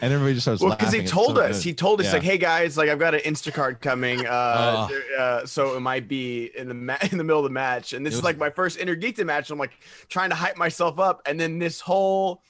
and 0.01 0.13
everybody 0.13 0.35
just 0.35 0.45
starts 0.45 0.63
Well, 0.63 0.77
because 0.77 0.93
he 0.93 1.03
told 1.05 1.37
so 1.37 1.43
us, 1.43 1.59
good. 1.59 1.65
he 1.65 1.75
told 1.75 2.01
us 2.01 2.07
Yeah. 2.07 2.13
like, 2.15 2.23
"Hey 2.23 2.39
guys, 2.39 2.77
like 2.77 2.89
I've 2.89 2.99
got 2.99 3.15
an 3.15 3.21
Instacart 3.21 3.81
coming, 3.81 4.27
uh, 4.27 4.89
Oh. 4.91 5.01
uh, 5.19 5.47
so 5.47 5.77
it 5.77 5.81
might 5.81 6.09
be 6.09 6.51
in 6.57 6.69
the 6.69 6.75
ma- 6.75 6.99
in 7.11 7.19
the 7.19 7.25
middle 7.25 7.41
of 7.41 7.45
the 7.45 7.51
match." 7.55 7.93
And 7.93 8.05
this 8.07 8.13
It 8.13 8.17
is 8.17 8.19
was- 8.21 8.25
like 8.25 8.39
my 8.39 8.51
first 8.51 8.79
Innergeekdom 8.79 9.27
match. 9.27 9.51
I'm 9.51 9.59
like 9.59 9.79
trying 10.09 10.31
to 10.31 10.37
hype 10.37 10.57
myself 10.57 10.99
up, 10.99 11.23
and 11.27 11.39
then 11.39 11.59
this 11.59 11.81
whole 11.81 12.43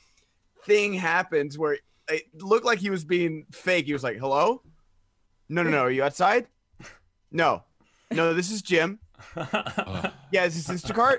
thing 0.64 0.94
happens 0.94 1.56
where 1.58 1.78
it 2.08 2.22
looked 2.34 2.64
like 2.66 2.78
he 2.78 2.90
was 2.90 3.04
being 3.04 3.46
fake. 3.52 3.86
He 3.86 3.92
was 3.92 4.02
like, 4.02 4.18
"Hello, 4.18 4.62
no, 5.48 5.62
no, 5.62 5.70
no, 5.70 5.78
are 5.80 5.90
you 5.90 6.02
outside? 6.04 6.46
No, 7.30 7.64
no, 8.10 8.32
this 8.34 8.50
is 8.50 8.62
Jim. 8.62 8.98
Yeah, 9.36 10.44
is 10.44 10.66
this 10.66 10.68
Instacart? 10.82 11.18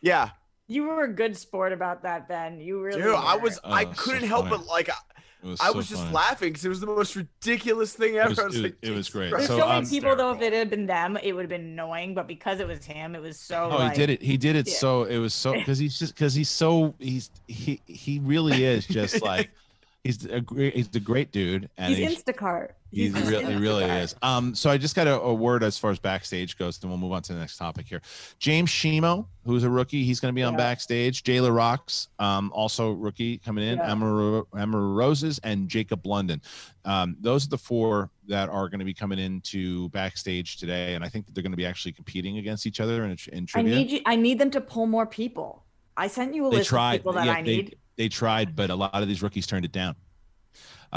Yeah, 0.00 0.30
You 0.68 0.84
were 0.84 1.04
a 1.04 1.12
good 1.12 1.36
sport 1.36 1.72
about 1.72 2.02
that, 2.02 2.28
Ben. 2.28 2.60
You 2.60 2.80
really. 2.82 3.00
dude, 3.02 3.14
I 3.14 3.36
was, 3.36 3.58
I 3.64 3.84
Oh, 3.84 3.92
so 3.92 4.02
couldn't 4.02 4.28
help 4.28 4.48
funny. 4.48 4.58
but 4.58 4.66
like, 4.66 4.90
I, 4.90 5.46
was 5.46 5.60
I 5.60 5.68
so 5.70 5.76
was 5.76 5.88
just 5.88 6.02
funny. 6.02 6.14
laughing 6.14 6.48
because 6.50 6.64
it 6.64 6.68
was 6.68 6.80
the 6.80 6.86
most 6.86 7.16
ridiculous 7.16 7.94
thing 7.94 8.16
ever. 8.16 8.28
was- 8.30 8.38
I 8.38 8.44
was 8.44 8.54
it 8.56 8.62
was- 8.62 8.62
like, 8.72 8.76
it 8.82 8.90
was 8.90 9.08
great. 9.08 9.30
There's 9.30 9.46
so, 9.46 9.58
So, 9.58 9.66
many 9.66 9.78
um, 9.78 9.86
people 9.88 10.14
though. 10.16 10.32
If 10.32 10.42
it 10.42 10.52
had 10.52 10.68
been 10.68 10.84
them, 10.86 11.16
it 11.22 11.32
would 11.32 11.42
have 11.42 11.48
been 11.48 11.62
annoying. 11.72 12.14
But 12.14 12.26
because 12.26 12.60
it 12.60 12.66
was 12.68 12.84
him, 12.84 13.14
it 13.14 13.22
was 13.22 13.38
so. 13.40 13.70
Oh, 13.72 13.76
like, 13.78 13.92
he 13.92 13.98
did 13.98 14.10
it. 14.10 14.22
He 14.22 14.36
did 14.36 14.56
it 14.56 14.68
Yeah. 14.68 14.74
so. 14.74 15.04
It 15.04 15.18
was 15.18 15.32
so 15.32 15.54
because 15.54 15.78
he's 15.78 15.98
just 15.98 16.14
because 16.14 16.34
he's 16.34 16.50
so 16.50 16.94
he's 16.98 17.30
he 17.46 17.80
he 17.86 18.18
really 18.18 18.64
is 18.64 18.86
just 18.86 19.22
like 19.22 19.50
he's 20.04 20.24
a 20.26 20.40
great 20.40 20.74
he's 20.74 20.94
a 20.94 21.00
great 21.00 21.32
dude 21.32 21.70
and 21.78 21.94
He's 21.94 22.06
he's, 22.08 22.22
Instacart. 22.22 22.72
He 22.90 23.10
really, 23.10 23.44
he 23.44 23.54
really 23.56 23.84
is. 23.84 24.14
Um, 24.22 24.54
so 24.54 24.70
I 24.70 24.78
just 24.78 24.96
got 24.96 25.06
a, 25.06 25.20
a 25.20 25.34
word 25.34 25.62
as 25.62 25.76
far 25.76 25.90
as 25.90 25.98
backstage 25.98 26.56
goes, 26.56 26.78
then 26.78 26.88
we'll 26.90 26.98
move 26.98 27.12
on 27.12 27.20
to 27.22 27.34
the 27.34 27.38
next 27.38 27.58
topic 27.58 27.86
here. 27.86 28.00
James 28.38 28.70
Shimo, 28.70 29.26
who's 29.44 29.62
a 29.64 29.68
rookie, 29.68 30.04
he's 30.04 30.20
going 30.20 30.32
to 30.32 30.34
be 30.34 30.42
on 30.42 30.54
Yeah. 30.54 30.58
backstage. 30.58 31.22
Jayla 31.22 31.54
Rocks, 31.54 32.08
um, 32.18 32.50
also 32.54 32.92
rookie 32.92 33.38
coming 33.38 33.64
in. 33.64 33.76
Yeah. 33.76 33.90
Emma 33.90 34.78
Roses 34.80 35.38
and 35.44 35.68
Jacob 35.68 36.06
London. 36.06 36.40
Um, 36.86 37.16
those 37.20 37.44
are 37.46 37.50
the 37.50 37.58
four 37.58 38.10
that 38.26 38.48
are 38.48 38.68
going 38.70 38.78
to 38.78 38.86
be 38.86 38.94
coming 38.94 39.18
into 39.18 39.90
backstage 39.90 40.56
today, 40.56 40.94
and 40.94 41.04
I 41.04 41.08
think 41.08 41.26
that 41.26 41.34
they're 41.34 41.42
going 41.42 41.52
to 41.52 41.56
be 41.58 41.66
actually 41.66 41.92
competing 41.92 42.38
against 42.38 42.66
each 42.66 42.80
other 42.80 43.04
in, 43.04 43.16
in 43.32 43.46
I 43.54 43.62
need 43.62 43.90
you. 43.90 44.00
I 44.06 44.16
need 44.16 44.38
them 44.38 44.50
to 44.52 44.60
pull 44.62 44.86
more 44.86 45.06
people. 45.06 45.64
I 45.96 46.06
sent 46.06 46.34
you 46.34 46.46
a 46.46 46.50
they 46.50 46.58
list 46.58 46.70
tried. 46.70 46.94
of 46.94 47.00
people 47.00 47.12
that 47.14 47.26
yeah, 47.26 47.32
I 47.32 47.42
they, 47.42 47.56
need. 47.56 47.76
they 47.96 48.08
tried, 48.08 48.56
but 48.56 48.70
a 48.70 48.74
lot 48.74 48.94
of 48.94 49.08
these 49.08 49.22
rookies 49.22 49.46
turned 49.46 49.64
it 49.66 49.72
down. 49.72 49.94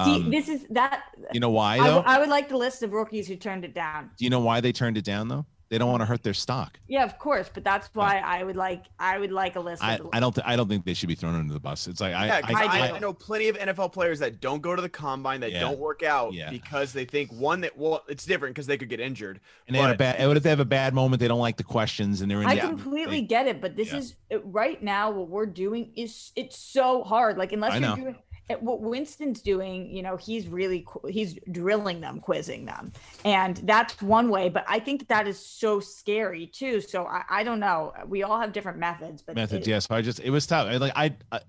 See, 0.05 0.15
Um, 0.15 0.31
this 0.31 0.47
is 0.47 0.65
that. 0.69 1.03
you 1.33 1.39
know 1.41 1.49
why 1.49 1.73
I, 1.75 1.77
though? 1.79 1.95
w- 1.97 2.03
I 2.15 2.19
would 2.19 2.29
like 2.29 2.47
the 2.49 2.57
list 2.57 2.81
of 2.83 2.93
rookies 2.93 3.27
who 3.27 3.35
turned 3.35 3.65
it 3.65 3.73
down. 3.73 4.11
Do 4.17 4.23
you 4.23 4.29
know 4.29 4.39
why 4.39 4.61
they 4.61 4.71
turned 4.71 4.97
it 4.97 5.03
down 5.03 5.27
though? 5.27 5.45
They 5.69 5.77
don't 5.77 5.89
want 5.89 6.01
to 6.01 6.05
hurt 6.05 6.21
their 6.21 6.33
stock. 6.33 6.77
Yeah, 6.89 7.05
of 7.05 7.17
course, 7.17 7.49
but 7.53 7.63
that's 7.63 7.89
why 7.93 8.17
I 8.19 8.43
would 8.43 8.57
like. 8.57 8.83
I 8.99 9.17
would 9.17 9.31
like 9.31 9.55
a 9.55 9.61
list. 9.61 9.81
I, 9.81 9.93
of 9.95 10.03
the 10.03 10.09
I 10.17 10.19
don't 10.19 10.35
th- 10.35 10.45
I 10.45 10.57
don't 10.57 10.67
think 10.67 10.83
they 10.83 10.93
should 10.93 11.07
be 11.07 11.15
thrown 11.15 11.33
under 11.33 11.53
the 11.53 11.61
bus. 11.61 11.87
It's 11.87 12.01
like 12.01 12.13
I 12.13 12.25
Yeah, 12.25 12.35
I, 12.35 12.41
'cause 12.41 12.55
I 12.55 12.63
I, 12.65 12.87
do. 12.89 12.93
I 12.95 12.99
know 12.99 13.13
plenty 13.13 13.47
of 13.47 13.57
NFL 13.57 13.93
players 13.93 14.19
that 14.19 14.41
don't 14.41 14.61
go 14.61 14.75
to 14.75 14.81
the 14.81 14.89
combine, 14.89 15.39
that 15.41 15.53
Yeah. 15.53 15.61
don't 15.61 15.79
work 15.79 16.03
out 16.03 16.33
Yeah. 16.33 16.49
because 16.49 16.91
they 16.91 17.05
think 17.05 17.31
one 17.31 17.61
that 17.61 17.77
well, 17.77 18.03
it's 18.09 18.25
different 18.25 18.53
because 18.55 18.67
they 18.67 18.77
could 18.77 18.89
get 18.89 18.99
injured. 18.99 19.39
and 19.67 19.75
they 19.75 19.79
had 19.79 19.91
a 19.91 19.97
bad. 19.97 20.25
What 20.27 20.35
if 20.35 20.43
they 20.43 20.49
have 20.49 20.59
a 20.59 20.65
bad 20.65 20.93
moment? 20.93 21.21
They 21.21 21.29
don't 21.29 21.39
like 21.39 21.55
the 21.55 21.63
questions 21.63 22.19
and 22.19 22.29
they're 22.29 22.41
in. 22.41 22.47
I 22.47 22.55
the- 22.55 22.61
completely 22.61 23.21
they- 23.21 23.27
get 23.27 23.47
it, 23.47 23.61
but 23.61 23.77
this 23.77 23.91
yeah. 23.93 23.97
is 23.99 24.15
uh, 24.33 24.41
right 24.43 24.81
now 24.83 25.11
what 25.11 25.29
we're 25.29 25.45
doing 25.45 25.91
is 25.95 26.31
it's 26.35 26.57
so 26.57 27.01
hard. 27.03 27.37
Like 27.37 27.53
unless 27.53 27.71
I 27.71 27.77
you're 27.77 27.89
know. 27.89 27.95
doing 27.95 28.15
uh, 28.15 28.19
what 28.59 28.81
Winston's 28.81 29.41
doing, 29.41 29.89
you 29.89 30.01
know, 30.01 30.17
he's 30.17 30.47
really 30.47 30.85
he's 31.07 31.37
drilling 31.51 32.01
them, 32.01 32.19
quizzing 32.19 32.65
them, 32.65 32.91
and 33.23 33.55
that's 33.57 34.01
one 34.01 34.29
way. 34.29 34.49
But 34.49 34.65
I 34.67 34.79
think 34.79 34.99
that, 35.01 35.07
that 35.09 35.27
is 35.27 35.39
so 35.39 35.79
scary 35.79 36.47
too. 36.47 36.81
So 36.81 37.05
I, 37.05 37.23
I 37.29 37.43
don't 37.43 37.59
know. 37.59 37.93
We 38.07 38.23
all 38.23 38.39
have 38.39 38.51
different 38.51 38.77
methods, 38.77 39.21
but 39.21 39.35
methods. 39.35 39.67
it- 39.67 39.71
Yeah, 39.71 39.79
so 39.79 39.95
I 39.95 40.01
just 40.01 40.19
it 40.19 40.29
was 40.31 40.45
tough. 40.45 40.67
I, 40.67 40.77
like 40.77 40.93
I, 40.95 41.15
I 41.31 41.39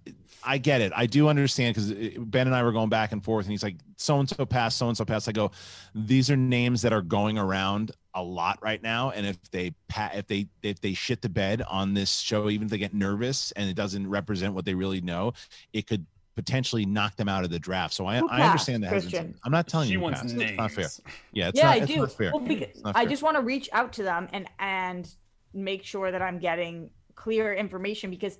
I 0.45 0.59
get 0.59 0.81
it. 0.81 0.93
I 0.95 1.07
do 1.07 1.29
understand 1.29 1.75
because 1.75 1.91
Ben 2.19 2.47
and 2.47 2.55
I 2.55 2.63
were 2.63 2.73
going 2.73 2.89
back 2.89 3.13
and 3.13 3.23
forth, 3.25 3.47
and 3.47 3.51
he's 3.53 3.63
like, 3.63 3.77
so 3.97 4.19
and 4.21 4.29
so 4.29 4.45
passed, 4.47 4.79
so 4.79 4.89
and 4.89 4.97
so 4.97 5.05
passed. 5.05 5.29
I 5.29 5.33
go, 5.33 5.51
these 5.95 6.31
are 6.31 6.37
names 6.37 6.83
that 6.83 6.93
are 6.93 7.03
going 7.03 7.39
around 7.39 7.93
a 8.15 8.23
lot 8.23 8.59
right 8.63 8.83
now, 8.83 9.11
and 9.11 9.27
if 9.27 9.39
they 9.51 9.73
pa- 9.89 10.11
if 10.15 10.27
they 10.29 10.47
if 10.63 10.81
they 10.81 10.95
shit 10.95 11.23
the 11.23 11.29
bed 11.29 11.63
on 11.63 11.95
this 11.95 12.19
show, 12.19 12.49
even 12.51 12.67
if 12.67 12.71
they 12.71 12.79
get 12.79 12.95
nervous 12.95 13.51
and 13.53 13.69
it 13.69 13.75
doesn't 13.75 14.09
represent 14.09 14.55
what 14.55 14.65
they 14.65 14.75
really 14.75 15.01
know, 15.01 15.33
it 15.73 15.87
could 15.87 16.07
potentially 16.35 16.87
knock 16.87 17.17
them 17.17 17.29
out 17.29 17.45
of 17.45 17.51
the 17.51 17.59
draft. 17.59 17.95
So 17.95 18.07
I, 18.07 18.19
I 18.31 18.43
understand 18.43 18.83
that. 18.85 18.93
hesitancy. 18.93 19.33
Kristian? 19.33 19.35
I'm 19.45 19.53
not 19.53 19.69
telling 19.69 19.87
She 19.89 19.93
you. 19.95 19.99
who 19.99 20.05
wants 20.05 20.23
passed. 20.23 20.35
names. 20.35 20.51
It's 20.51 20.59
not 20.59 20.71
fair. 20.73 20.89
Yeah, 21.33 21.49
it's 21.49 21.59
yeah, 21.59 21.67
not, 21.67 21.75
I 21.75 21.77
it's 21.79 21.87
do. 21.87 21.97
not 21.97 22.13
fair. 22.13 22.31
Well, 22.33 22.41
because 22.41 22.69
It's 22.69 22.83
not 22.83 22.97
I 22.97 23.05
just 23.05 23.23
want 23.23 23.37
to 23.37 23.43
reach 23.43 23.69
out 23.73 23.93
to 23.95 24.03
them 24.03 24.29
and 24.33 24.49
and 24.59 25.09
make 25.55 25.85
sure 25.85 26.11
that 26.11 26.23
I'm 26.23 26.39
getting 26.39 26.91
clear 27.15 27.53
information 27.53 28.11
because 28.11 28.39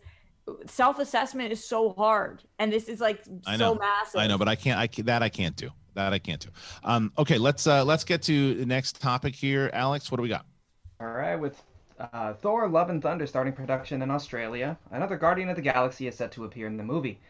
self-assessment 0.67 1.53
is 1.53 1.65
so 1.65 1.91
hard 1.93 2.43
and 2.59 2.73
this 2.73 2.89
is 2.89 3.01
like 3.01 3.23
I 3.47 3.57
so 3.57 3.75
massive. 3.75 4.21
I 4.21 4.27
know, 4.27 4.39
but 4.39 4.49
I 4.49 4.57
can't. 4.57 4.79
I 4.79 4.87
can, 4.87 5.05
that 5.07 5.23
I 5.23 5.29
can't 5.29 5.57
do. 5.57 5.71
That 5.95 6.15
I 6.15 6.19
can't 6.19 6.41
do. 6.41 6.49
Um, 6.85 7.13
okay, 7.19 7.37
let's 7.37 7.67
uh, 7.67 7.85
let's 7.85 8.05
get 8.05 8.23
to 8.23 8.55
the 8.55 8.65
next 8.65 9.01
topic 9.01 9.35
here, 9.35 9.71
Alex. 9.75 10.11
What 10.11 10.17
do 10.17 10.23
we 10.23 10.31
got? 10.31 10.47
All 11.01 11.09
right, 11.09 11.37
with 11.37 11.63
uh, 12.01 12.33
Thor: 12.33 12.67
Love 12.69 12.89
and 12.89 13.03
Thunder 13.03 13.27
starting 13.27 13.53
production 13.53 14.01
in 14.01 14.11
Australia, 14.11 14.79
another 14.91 15.19
Guardian 15.19 15.51
of 15.51 15.57
the 15.57 15.63
Galaxy 15.63 16.07
is 16.07 16.15
set 16.15 16.33
to 16.33 16.45
appear 16.45 16.67
in 16.67 16.79
the 16.79 16.83
movie. 16.83 17.21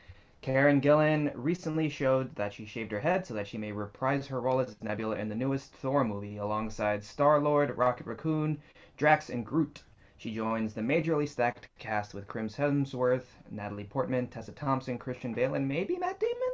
Karen 0.43 0.81
Gillan 0.81 1.31
recently 1.37 1.89
showed 1.89 2.35
that 2.35 2.53
she 2.53 2.67
shaved 2.67 2.91
her 2.91 2.99
head 2.99 3.25
so 3.25 3.33
that 3.33 3.47
she 3.47 3.57
may 3.57 3.71
reprise 3.71 4.27
her 4.27 4.41
role 4.41 4.59
as 4.59 4.77
Nebula 4.83 5.15
in 5.15 5.29
the 5.29 5.37
newest 5.37 5.73
Thor 5.73 6.03
movie 6.03 6.39
alongside 6.39 7.05
Star-Lord, 7.05 7.79
Rocket 7.79 8.07
Raccoon, 8.07 8.61
Drax, 8.97 9.31
and 9.31 9.47
Groot. 9.47 9.85
She 10.17 10.35
joins 10.35 10.75
the 10.75 10.81
majorly 10.81 11.29
stacked 11.29 11.69
cast 11.79 12.13
with 12.13 12.27
Chris 12.27 12.57
Hemsworth, 12.57 13.27
Natalie 13.53 13.85
Portman, 13.85 14.27
Tessa 14.27 14.51
Thompson, 14.51 14.99
Christian 14.99 15.33
Bale, 15.33 15.55
and 15.55 15.69
maybe 15.69 15.97
Matt 15.97 16.19
Damon? 16.19 16.51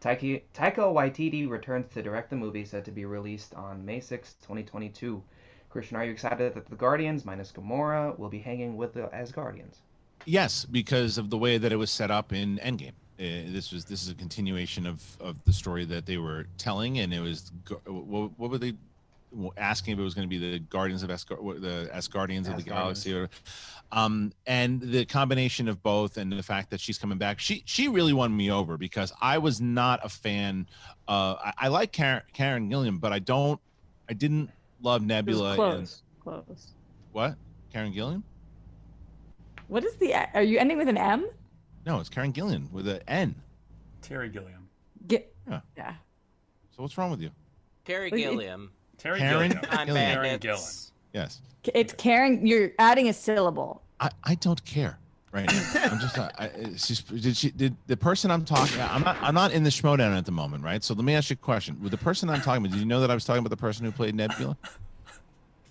Taika 0.00 0.42
Waititi 0.54 1.46
returns 1.46 1.92
to 1.92 2.02
direct 2.02 2.30
the 2.30 2.36
movie 2.36 2.64
set 2.64 2.82
to 2.86 2.90
be 2.92 3.04
released 3.04 3.54
on 3.54 3.84
May 3.84 4.00
6, 4.00 4.36
2022. 4.40 5.22
Kristian, 5.70 5.98
are 5.98 6.04
you 6.06 6.12
excited 6.12 6.54
that 6.54 6.66
the 6.66 6.76
Guardians, 6.76 7.26
minus 7.26 7.52
Gamora, 7.52 8.18
will 8.18 8.30
be 8.30 8.40
hanging 8.40 8.78
with 8.78 8.94
the 8.94 9.10
Asgardians? 9.12 9.82
Yes, 10.24 10.64
because 10.64 11.18
of 11.18 11.28
the 11.28 11.36
way 11.36 11.58
that 11.58 11.72
it 11.72 11.76
was 11.76 11.90
set 11.90 12.10
up 12.10 12.32
in 12.32 12.58
Endgame. 12.62 12.92
Uh, 13.22 13.52
this 13.52 13.70
was 13.70 13.84
this 13.84 14.02
is 14.02 14.08
a 14.08 14.14
continuation 14.14 14.84
of 14.84 15.00
of 15.20 15.36
the 15.44 15.52
story 15.52 15.84
that 15.84 16.06
they 16.06 16.18
were 16.18 16.46
telling, 16.58 16.98
and 16.98 17.14
it 17.14 17.20
was 17.20 17.52
what, 17.86 18.36
what 18.36 18.50
were 18.50 18.58
they? 18.58 18.74
asking 19.56 19.94
if 19.94 19.98
it 19.98 20.02
was 20.02 20.14
going 20.14 20.28
to 20.28 20.28
be 20.28 20.38
the 20.38 20.58
Guardians 20.58 21.02
of 21.02 21.10
Asgard, 21.10 21.40
the 21.62 21.90
Asgardians 21.94 22.50
of 22.50 22.56
the 22.56 22.62
Galaxy, 22.62 23.14
or, 23.14 23.30
um, 23.90 24.32
and 24.46 24.80
the 24.80 25.04
combination 25.04 25.68
of 25.68 25.82
both, 25.82 26.16
and 26.16 26.30
the 26.32 26.42
fact 26.42 26.70
that 26.70 26.80
she's 26.80 26.98
coming 26.98 27.18
back, 27.18 27.38
she 27.38 27.62
she 27.64 27.88
really 27.88 28.12
won 28.12 28.36
me 28.36 28.50
over 28.50 28.76
because 28.76 29.12
I 29.20 29.38
was 29.38 29.60
not 29.60 30.00
a 30.04 30.08
fan. 30.08 30.66
Uh, 31.08 31.36
I, 31.42 31.52
I 31.58 31.68
like 31.68 31.92
Karen, 31.92 32.22
Karen 32.32 32.68
Gilliam, 32.68 32.98
but 32.98 33.12
I 33.12 33.18
don't, 33.18 33.60
I 34.08 34.12
didn't 34.12 34.50
love 34.82 35.02
Nebula. 35.02 35.50
And, 35.50 35.56
close. 35.56 36.02
Close. 36.22 36.74
what? 37.12 37.36
Karen 37.72 37.92
Gilliam? 37.92 38.22
What 39.68 39.84
is 39.84 39.94
the? 39.96 40.14
Are 40.34 40.42
you 40.42 40.58
ending 40.58 40.78
with 40.78 40.88
an 40.88 40.98
M? 40.98 41.26
No, 41.84 41.98
it's 42.00 42.08
Karen 42.08 42.32
Gillan 42.32 42.70
with 42.70 42.86
an 42.88 43.00
N. 43.08 43.34
Terry 44.02 44.28
Gilliam. 44.28 44.68
Get, 45.08 45.34
Yeah. 45.48 45.60
yeah. 45.76 45.94
So 46.76 46.82
what's 46.82 46.96
wrong 46.96 47.10
with 47.10 47.20
you? 47.20 47.30
Terry 47.84 48.10
Wait, 48.10 48.20
it- 48.20 48.30
Gilliam. 48.30 48.70
Terry 48.98 49.18
Karen 49.18 49.50
Gilliam. 49.50 49.64
Time 49.70 49.86
Gilliam. 49.86 50.04
Karen 50.12 50.22
Bandits. 50.40 50.92
Yes. 51.12 51.40
It's 51.74 51.92
Karen. 51.94 52.46
You're 52.46 52.70
adding 52.78 53.08
a 53.08 53.12
syllable. 53.12 53.82
I, 54.00 54.10
I 54.24 54.34
don't 54.36 54.64
care 54.64 54.98
right 55.32 55.46
now. 55.46 55.82
I'm 55.90 55.98
just 55.98 56.16
I, 56.18 56.30
I- 56.38 56.44
it's 56.46 56.86
just 56.88 57.08
did 57.20 57.36
she 57.36 57.50
did 57.50 57.76
the 57.88 57.96
person 57.96 58.30
I'm 58.30 58.44
talking 58.44 58.80
I'm 58.80 59.02
not 59.02 59.16
I'm 59.20 59.34
not 59.34 59.52
in 59.52 59.62
the 59.64 59.70
schmoedown 59.70 60.16
at 60.16 60.24
the 60.24 60.32
moment, 60.32 60.62
right? 60.64 60.82
So 60.82 60.94
let 60.94 61.04
me 61.04 61.14
ask 61.14 61.30
you 61.30 61.34
a 61.34 61.36
question. 61.44 61.80
With 61.82 61.90
the 61.90 61.98
person 61.98 62.30
I'm 62.30 62.40
talking 62.40 62.64
about, 62.64 62.72
did 62.72 62.80
you 62.80 62.86
know 62.86 63.00
that 63.00 63.10
I 63.10 63.14
was 63.14 63.24
talking 63.24 63.40
about 63.40 63.50
the 63.50 63.56
person 63.56 63.84
who 63.84 63.92
played 63.92 64.14
Nebula? 64.14 64.56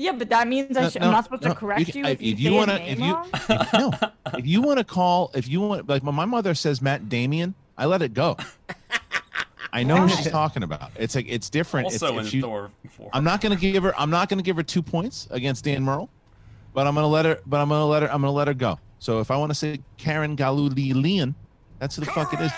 Yeah, 0.01 0.13
but 0.13 0.29
that 0.29 0.47
means 0.47 0.75
I 0.75 0.81
No, 0.81 0.89
sh- 0.89 0.95
no, 0.95 1.05
I'm 1.07 1.11
not 1.11 1.23
supposed 1.25 1.43
no, 1.43 1.49
to 1.49 1.55
correct 1.55 1.85
can- 1.91 1.99
you, 1.99 2.05
if 2.05 2.21
you, 2.21 2.33
if 2.33 2.39
you 2.39 2.53
wanna- 2.53 2.73
if 2.75 2.99
you- 2.99 3.17
If- 3.49 3.73
no, 3.73 3.91
if 4.37 4.47
you 4.47 4.61
want 4.61 4.79
to 4.79 4.83
call, 4.83 5.29
if 5.35 5.47
you 5.47 5.61
want, 5.61 5.87
like 5.87 6.03
when 6.03 6.15
my 6.15 6.25
mother 6.25 6.55
says 6.55 6.81
Matt 6.81 7.07
Damien, 7.09 7.53
I 7.77 7.85
let 7.85 8.01
it 8.01 8.13
go. 8.13 8.35
I 9.73 9.83
know 9.83 9.97
who 9.97 10.09
she's 10.09 10.29
talking 10.29 10.63
about. 10.63 10.91
It's 10.95 11.15
like 11.15 11.27
it's 11.29 11.49
different. 11.49 11.85
Also 11.85 12.17
if 12.17 12.21
in 12.21 12.25
she- 12.29 12.41
Thor 12.41 12.71
4. 12.89 13.09
I'm 13.13 13.23
not 13.23 13.41
gonna 13.41 13.55
give 13.55 13.83
her. 13.83 13.93
I'm 13.97 14.09
not 14.09 14.27
gonna 14.27 14.41
give 14.41 14.55
her 14.57 14.63
two 14.63 14.81
points 14.81 15.27
against 15.31 15.63
Dan 15.65 15.83
Merle, 15.83 16.09
but 16.73 16.87
I'm 16.87 16.95
gonna 16.95 17.07
let 17.07 17.25
her. 17.25 17.39
But 17.45 17.61
I'm 17.61 17.69
gonna 17.69 17.85
let 17.85 18.01
her. 18.03 18.11
I'm 18.11 18.21
gonna 18.21 18.33
let 18.33 18.47
her 18.47 18.53
go. 18.53 18.79
So 18.99 19.19
if 19.19 19.29
I 19.31 19.37
want 19.37 19.51
to 19.51 19.55
say 19.55 19.79
Karen 19.97 20.35
Galulian, 20.35 21.35
that's 21.79 21.95
who 21.95 22.03
the 22.03 22.11
fuck 22.11 22.33
it 22.33 22.41
is. 22.41 22.51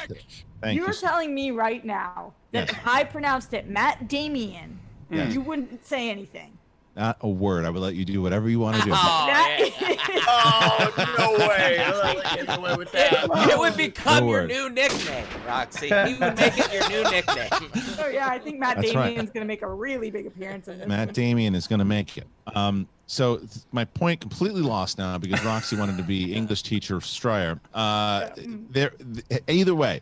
Thank 0.61 0.75
you. 0.77 0.83
You're 0.85 0.93
telling 0.93 1.35
me 1.35 1.51
right 1.51 1.83
now 1.85 2.33
that 2.51 2.69
Yes. 2.69 2.77
if 2.77 2.87
I 2.87 3.03
pronounced 3.03 3.53
it 3.53 3.67
Matt 3.69 4.07
Damien, 4.07 4.79
Yes. 5.11 5.33
you 5.33 5.41
wouldn't 5.41 5.85
say 5.85 6.09
anything. 6.09 6.57
Not 6.95 7.17
a 7.21 7.27
word. 7.29 7.65
I 7.65 7.71
would 7.71 7.81
let 7.81 7.95
you 7.95 8.05
do 8.05 8.21
whatever 8.21 8.47
you 8.49 8.59
want 8.59 8.77
to 8.77 8.83
do. 8.83 8.91
Oh, 8.93 9.25
That 9.27 9.57
yeah. 9.59 9.69
Oh 10.35 11.15
no 11.17 11.47
way! 11.47 11.77
I'll 11.85 11.97
let 11.97 12.15
you 12.39 12.45
get 12.45 12.57
away 12.57 12.75
with 12.75 12.91
that. 12.91 13.49
It 13.51 13.57
would 13.57 13.75
become 13.75 14.23
No 14.25 14.29
your 14.29 14.41
word. 14.41 14.49
new 14.49 14.69
nickname, 14.69 15.25
Roxy. 15.47 15.87
He 15.87 15.93
would 15.93 16.35
make 16.37 16.53
it 16.57 16.71
your 16.73 16.89
new 16.89 17.03
nickname. 17.11 17.71
oh 17.99 18.07
yeah, 18.07 18.27
I 18.27 18.39
think 18.39 18.59
Matt 18.59 18.77
That's 18.77 18.93
right. 18.95 19.33
Gonna 19.33 19.45
make 19.45 19.61
a 19.63 19.71
really 19.71 20.11
big 20.11 20.27
appearance 20.27 20.67
in 20.67 20.79
this. 20.79 20.87
Matt 20.87 21.07
one. 21.09 21.13
Damien 21.13 21.55
is 21.55 21.67
going 21.67 21.79
to 21.79 21.85
make 21.85 22.17
it. 22.17 22.27
Um, 22.55 22.87
so 23.07 23.37
th- 23.37 23.49
my 23.71 23.85
point 23.85 24.21
completely 24.21 24.61
lost 24.61 24.97
now 24.97 25.17
because 25.17 25.43
Roxy 25.43 25.75
wanted 25.75 25.97
to 25.97 26.03
be 26.03 26.33
English 26.33 26.61
teacher 26.63 27.01
Striar. 27.01 27.59
Uh, 27.73 28.29
there, 28.69 28.91
th- 29.29 29.41
either 29.47 29.75
way, 29.75 29.99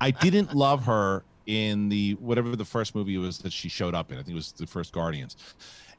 I 0.00 0.10
didn't 0.10 0.54
love 0.54 0.84
her 0.84 1.22
in 1.46 1.88
the 1.88 2.14
whatever 2.14 2.54
the 2.56 2.64
first 2.64 2.94
movie 2.94 3.18
was 3.18 3.38
that 3.38 3.52
she 3.52 3.68
showed 3.68 3.94
up 3.94 4.10
in. 4.12 4.18
I 4.18 4.22
think 4.22 4.30
it 4.32 4.36
was 4.36 4.52
the 4.52 4.66
first 4.66 4.92
Guardians, 4.92 5.36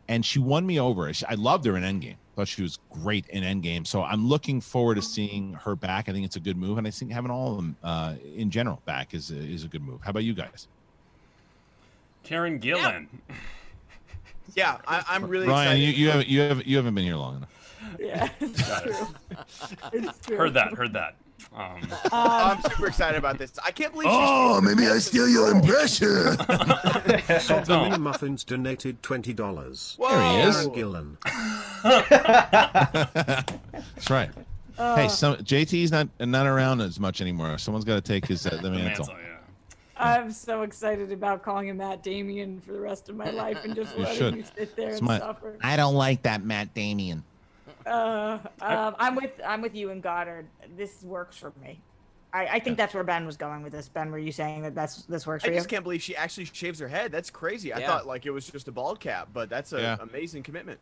and 0.07 0.25
she 0.25 0.39
won 0.39 0.65
me 0.65 0.79
over. 0.79 1.11
She- 1.13 1.25
I 1.25 1.33
loved 1.35 1.65
her 1.65 1.75
in 1.77 1.83
Endgame. 1.83 2.15
Thought 2.35 2.47
she 2.49 2.61
was 2.63 2.79
great 2.91 3.25
in 3.29 3.43
Endgame. 3.43 3.87
So 3.87 4.03
I'm 4.03 4.27
looking 4.27 4.59
forward 4.59 4.95
to 4.95 5.01
seeing 5.01 5.53
her 5.53 5.73
back. 5.75 6.09
I 6.09 6.11
think 6.11 6.25
it's 6.25 6.35
a 6.35 6.39
good 6.41 6.57
move, 6.57 6.77
and 6.77 6.85
I 6.85 6.91
think 6.91 7.11
having 7.11 7.31
all 7.31 7.51
of 7.51 7.55
them 7.57 7.77
uh, 7.83 8.15
in 8.35 8.49
general 8.51 8.81
back 8.85 9.13
is 9.13 9.31
a, 9.31 9.37
is 9.37 9.63
a 9.63 9.67
good 9.67 9.81
move. 9.81 10.01
How 10.03 10.09
about 10.09 10.23
you 10.25 10.33
guys? 10.33 10.67
Karen 12.23 12.59
Gillan. 12.59 13.07
Yeah, 14.53 14.77
I, 14.87 15.03
I'm 15.07 15.25
really 15.27 15.47
Ryan, 15.47 15.77
excited. 15.77 15.97
you, 15.97 16.03
you 16.05 16.09
haven't 16.09 16.27
you 16.27 16.39
haven't 16.41 16.67
you 16.67 16.75
haven't 16.77 16.95
been 16.95 17.03
here 17.05 17.15
long 17.15 17.37
enough. 17.37 17.49
Yeah, 17.99 18.29
it's 18.39 18.67
Got 18.67 18.87
it. 18.87 18.95
true. 18.95 19.07
It's 19.93 20.19
true. 20.25 20.37
Heard 20.37 20.53
that. 20.55 20.73
Heard 20.73 20.93
that. 20.93 21.15
Um, 21.53 21.79
I'm 22.11 22.61
super 22.63 22.87
excited 22.87 23.17
about 23.17 23.37
this. 23.37 23.53
I 23.65 23.71
can't 23.71 23.93
believe. 23.93 24.07
Oh, 24.11 24.59
maybe 24.61 24.87
I 24.87 24.97
steal 24.97 25.27
your 25.29 25.51
impression. 25.51 26.37
Salt 27.39 27.65
Don't. 27.65 27.89
Mini 27.91 27.97
Muffins 28.01 28.43
donated 28.43 29.01
$20. 29.01 29.97
Whoa. 29.97 30.09
There 30.09 30.31
he 30.31 30.49
is. 30.49 30.55
Karen 30.55 30.71
Gillan. 30.75 31.17
That's 33.93 34.09
right. 34.09 34.29
hey, 34.77 35.07
some 35.07 35.35
JT's 35.37 35.91
not 35.91 36.07
not 36.19 36.45
around 36.47 36.81
as 36.81 36.99
much 36.99 37.21
anymore. 37.21 37.57
Someone's 37.57 37.85
got 37.85 37.95
to 37.95 38.01
take 38.01 38.25
his 38.25 38.45
uh, 38.45 38.49
the 38.51 38.57
the 38.63 38.69
mantle. 38.71 39.05
mantle, 39.07 39.15
yeah. 39.17 39.31
I'm 39.97 40.31
so 40.31 40.63
excited 40.63 41.11
about 41.13 41.41
calling 41.43 41.69
him 41.69 41.77
Matt 41.77 42.03
Damien 42.03 42.59
for 42.59 42.73
the 42.73 42.81
rest 42.81 43.07
of 43.07 43.15
my 43.15 43.29
life 43.29 43.59
and 43.63 43.73
just 43.75 43.95
You 43.95 44.03
letting 44.03 44.17
should. 44.17 44.35
you 44.35 44.43
sit 44.57 44.75
there 44.75 44.89
It's 44.89 44.97
and 44.99 45.07
my- 45.07 45.19
suffer. 45.19 45.57
I 45.63 45.77
don't 45.77 45.95
like 45.95 46.23
that 46.23 46.43
Matt 46.43 46.73
Damien. 46.73 47.23
Uh, 47.85 48.39
um, 48.61 48.95
I'm 48.99 49.15
with 49.15 49.31
I'm 49.45 49.61
with 49.61 49.75
you 49.75 49.91
and 49.91 50.01
Goddard. 50.01 50.47
This 50.75 51.03
works 51.03 51.37
for 51.37 51.53
me. 51.61 51.81
I, 52.33 52.47
I 52.47 52.59
think 52.59 52.77
that's 52.77 52.93
where 52.93 53.03
Ben 53.03 53.25
was 53.25 53.37
going 53.37 53.63
with 53.63 53.71
this. 53.71 53.87
Ben, 53.87 54.11
were 54.11 54.17
you 54.19 54.31
saying 54.31 54.63
that 54.63 54.75
that's 54.75 55.03
this 55.03 55.25
works 55.25 55.43
I 55.43 55.47
for 55.47 55.51
you? 55.51 55.57
I 55.57 55.59
just 55.59 55.69
can't 55.69 55.83
believe 55.83 56.01
she 56.01 56.15
actually 56.15 56.45
shaves 56.45 56.79
her 56.79 56.87
head. 56.87 57.11
That's 57.11 57.29
crazy. 57.29 57.71
I 57.71 57.79
Yeah. 57.79 57.87
thought 57.87 58.07
like 58.07 58.25
it 58.25 58.31
was 58.31 58.47
just 58.49 58.67
a 58.67 58.71
bald 58.71 58.99
cap, 58.99 59.29
but 59.33 59.49
that's 59.49 59.71
an 59.71 59.79
Yeah. 59.79 59.97
amazing 60.01 60.43
commitment. 60.43 60.79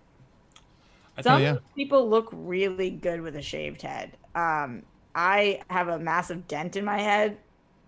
I 1.16 1.22
Some 1.22 1.42
think, 1.42 1.60
yeah. 1.60 1.76
people 1.76 2.10
look 2.10 2.30
really 2.32 2.90
good 2.90 3.22
with 3.22 3.36
a 3.36 3.42
shaved 3.42 3.84
head. 3.84 4.18
Um, 4.34 4.82
I 5.14 5.62
have 5.70 5.90
a 5.90 6.00
massive 6.00 6.48
dent 6.48 6.76
in 6.76 6.86
my 6.86 6.98
head. 6.98 7.38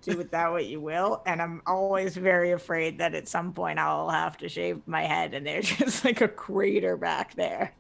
Do 0.04 0.16
with 0.16 0.30
that 0.32 0.52
what 0.52 0.68
you 0.68 0.80
will, 0.80 1.24
and 1.26 1.42
I'm 1.42 1.64
always 1.66 2.16
very 2.16 2.52
afraid 2.52 3.00
that 3.00 3.16
at 3.16 3.28
some 3.28 3.54
point 3.54 3.80
I'll 3.80 4.10
have 4.12 4.38
to 4.38 4.48
shave 4.50 4.82
my 4.86 5.02
head, 5.02 5.34
and 5.34 5.48
there's 5.48 5.68
just 5.78 6.06
like 6.06 6.22
a 6.22 6.28
crater 6.28 6.96
back 6.96 7.34
there. 7.34 7.74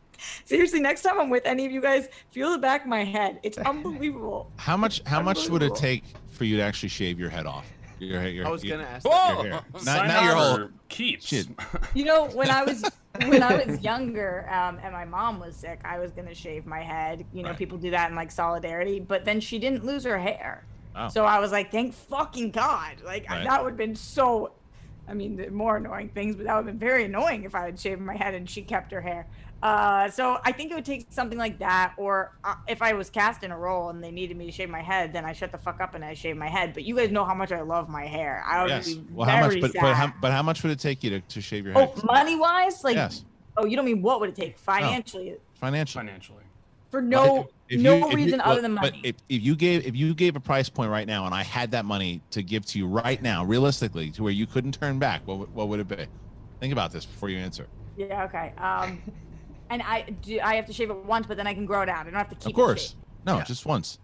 Seriously, 0.45 0.79
next 0.79 1.01
time 1.01 1.19
I'm 1.19 1.29
with 1.29 1.45
any 1.45 1.65
of 1.65 1.71
you 1.71 1.81
guys, 1.81 2.07
feel 2.31 2.51
the 2.51 2.57
back 2.57 2.81
of 2.83 2.87
my 2.87 3.03
head. 3.03 3.39
It's 3.43 3.57
unbelievable. 3.71 4.51
How 4.57 4.77
much 4.77 5.01
how 5.05 5.21
much 5.21 5.49
would 5.49 5.63
it 5.63 5.75
take 5.75 6.03
for 6.31 6.43
you 6.45 6.57
to 6.57 6.63
actually 6.63 6.89
shave 6.89 7.19
your 7.19 7.29
head 7.29 7.45
off? 7.45 7.65
Your, 7.99 8.19
hair- 8.19 8.29
your, 8.29 8.45
I 8.45 8.49
was 8.49 8.63
your- 8.63 8.77
gonna 8.77 8.89
ask. 8.89 9.05
your 9.05 9.13
That. 9.13 9.35
Whoa! 9.37 9.41
hair. 9.43 9.51
Not, 9.51 9.81
sign 9.81 10.07
not 10.09 10.23
your 10.23 10.35
on 10.35 10.37
whole 10.37 10.59
or 10.67 10.71
keeps. 10.89 11.25
shit. 11.27 11.47
You 11.93 12.03
know, 12.05 12.25
when 12.27 12.49
I 12.49 12.63
was 12.63 12.83
when 13.27 13.41
I 13.41 13.63
was 13.63 13.79
younger, 13.83 14.47
um, 14.51 14.77
and 14.83 14.91
my 14.91 15.05
mom 15.05 15.39
was 15.39 15.55
sick, 15.55 15.79
I 15.85 15.97
was 15.99 16.11
gonna 16.11 16.35
shave 16.35 16.65
my 16.65 16.81
head. 16.81 17.25
You 17.33 17.43
know, 17.43 17.49
Right. 17.49 17.57
people 17.57 17.77
do 17.77 17.91
that 17.91 18.09
in 18.09 18.15
like 18.15 18.31
solidarity, 18.31 18.99
but 18.99 19.23
then 19.23 19.39
she 19.39 19.59
didn't 19.59 19.85
lose 19.85 20.03
her 20.03 20.17
hair. 20.17 20.65
Oh. 20.97 21.07
So 21.09 21.25
I 21.25 21.39
was 21.39 21.51
like, 21.53 21.71
thank 21.71 21.93
fucking 21.93 22.51
God. 22.51 22.95
Like 23.05 23.29
Right. 23.29 23.45
that 23.45 23.63
would 23.63 23.71
have 23.71 23.77
been 23.77 23.95
so. 23.95 24.51
I 25.07 25.13
mean, 25.13 25.35
the 25.37 25.49
more 25.51 25.77
annoying 25.77 26.09
things, 26.09 26.35
but 26.35 26.45
that 26.45 26.55
would 26.55 26.65
have 26.65 26.79
been 26.79 26.79
very 26.89 27.03
annoying 27.05 27.43
if 27.43 27.53
I 27.53 27.65
had 27.65 27.79
shaved 27.79 28.01
my 28.01 28.15
head 28.15 28.33
and 28.33 28.49
she 28.49 28.61
kept 28.63 28.91
her 28.91 29.01
hair. 29.01 29.27
Uh, 29.63 30.09
so 30.11 30.37
I 30.45 30.51
think 30.51 30.71
it 30.71 30.75
would 30.75 30.85
take 30.85 31.07
something 31.09 31.39
like 31.39 31.57
that, 31.59 31.93
or 31.97 32.33
uh, 32.43 32.55
if 32.67 32.81
I 32.81 32.93
was 32.93 33.09
cast 33.09 33.43
in 33.43 33.51
a 33.51 33.57
role 33.57 33.89
and 33.89 34.03
they 34.03 34.11
needed 34.11 34.37
me 34.37 34.45
to 34.45 34.51
shave 34.51 34.69
my 34.69 34.81
head, 34.81 35.11
then 35.11 35.25
I 35.25 35.33
shut 35.33 35.51
the 35.51 35.57
fuck 35.57 35.81
up 35.81 35.95
and 35.95 36.05
I 36.05 36.13
shave 36.13 36.37
my 36.37 36.47
head. 36.49 36.73
But 36.73 36.83
you 36.83 36.95
guys 36.95 37.09
know 37.09 37.25
how 37.25 37.33
much 37.33 37.51
I 37.51 37.61
love 37.61 37.89
my 37.89 38.05
hair. 38.05 38.43
I 38.47 38.61
would 38.61 38.69
Yes. 38.69 38.93
be 38.93 39.03
Well, 39.11 39.27
how 39.27 39.47
much? 39.47 39.59
But 39.59 39.71
sad. 39.71 39.81
but 39.81 39.93
how, 39.95 40.13
but 40.21 40.31
how 40.31 40.43
much 40.43 40.61
would 40.61 40.71
it 40.71 40.79
take 40.79 41.03
you 41.03 41.09
to, 41.11 41.19
to 41.21 41.41
shave 41.41 41.65
your 41.65 41.73
head? 41.73 41.91
Oh, 41.97 42.01
money 42.05 42.35
wise, 42.35 42.83
like 42.83 42.95
yes, 42.95 43.25
oh, 43.57 43.65
you 43.65 43.75
don't 43.75 43.85
mean 43.85 44.01
what 44.03 44.19
would 44.19 44.29
it 44.29 44.35
take 44.35 44.57
financially 44.57 45.35
financially. 45.55 46.03
Financially. 46.05 46.43
for 46.91 47.01
no 47.01 47.47
If 47.67 47.81
no 47.81 47.95
you- 47.95 48.05
if 48.05 48.11
you- 48.11 48.17
reason 48.17 48.39
well, 48.43 48.51
other 48.51 48.61
than 48.61 48.75
but 48.75 48.81
money. 48.93 49.01
if, 49.03 49.15
if 49.29 49.41
you 49.41 49.55
gave 49.55 49.87
if 49.87 49.95
you 49.95 50.13
gave 50.13 50.35
a 50.35 50.39
price 50.39 50.69
point 50.69 50.91
right 50.91 51.07
now, 51.07 51.25
and 51.25 51.33
I 51.33 51.41
had 51.43 51.71
that 51.71 51.85
money 51.85 52.21
to 52.31 52.43
give 52.43 52.65
to 52.67 52.77
you 52.77 52.85
right 52.87 53.19
now, 53.21 53.43
realistically, 53.43 54.11
to 54.11 54.21
where 54.21 54.31
you 54.33 54.45
couldn't 54.45 54.73
turn 54.73 54.99
back, 54.99 55.25
what 55.25 55.39
would- 55.39 55.53
what 55.55 55.69
would 55.69 55.79
it 55.79 55.87
be? 55.87 56.05
Think 56.59 56.71
about 56.71 56.91
this 56.91 57.03
before 57.05 57.29
you 57.29 57.39
answer. 57.39 57.65
yeah, 57.97 58.25
okay. 58.25 58.51
Um, 58.57 59.01
and 59.69 59.81
I 59.81 60.01
do 60.21 60.39
I 60.41 60.55
have 60.55 60.65
to 60.67 60.73
shave 60.73 60.89
it 60.89 60.97
once, 61.05 61.25
but 61.27 61.37
then 61.37 61.47
I 61.47 61.53
can 61.53 61.65
grow 61.65 61.81
it 61.81 61.89
out. 61.89 62.01
I 62.01 62.09
don't 62.09 62.13
have 62.13 62.29
to 62.29 62.35
keep 62.35 62.47
Of 62.47 62.53
course, 62.53 62.81
shaved. 62.89 62.95
no, 63.25 63.41
just 63.41 63.65
once. 63.65 63.99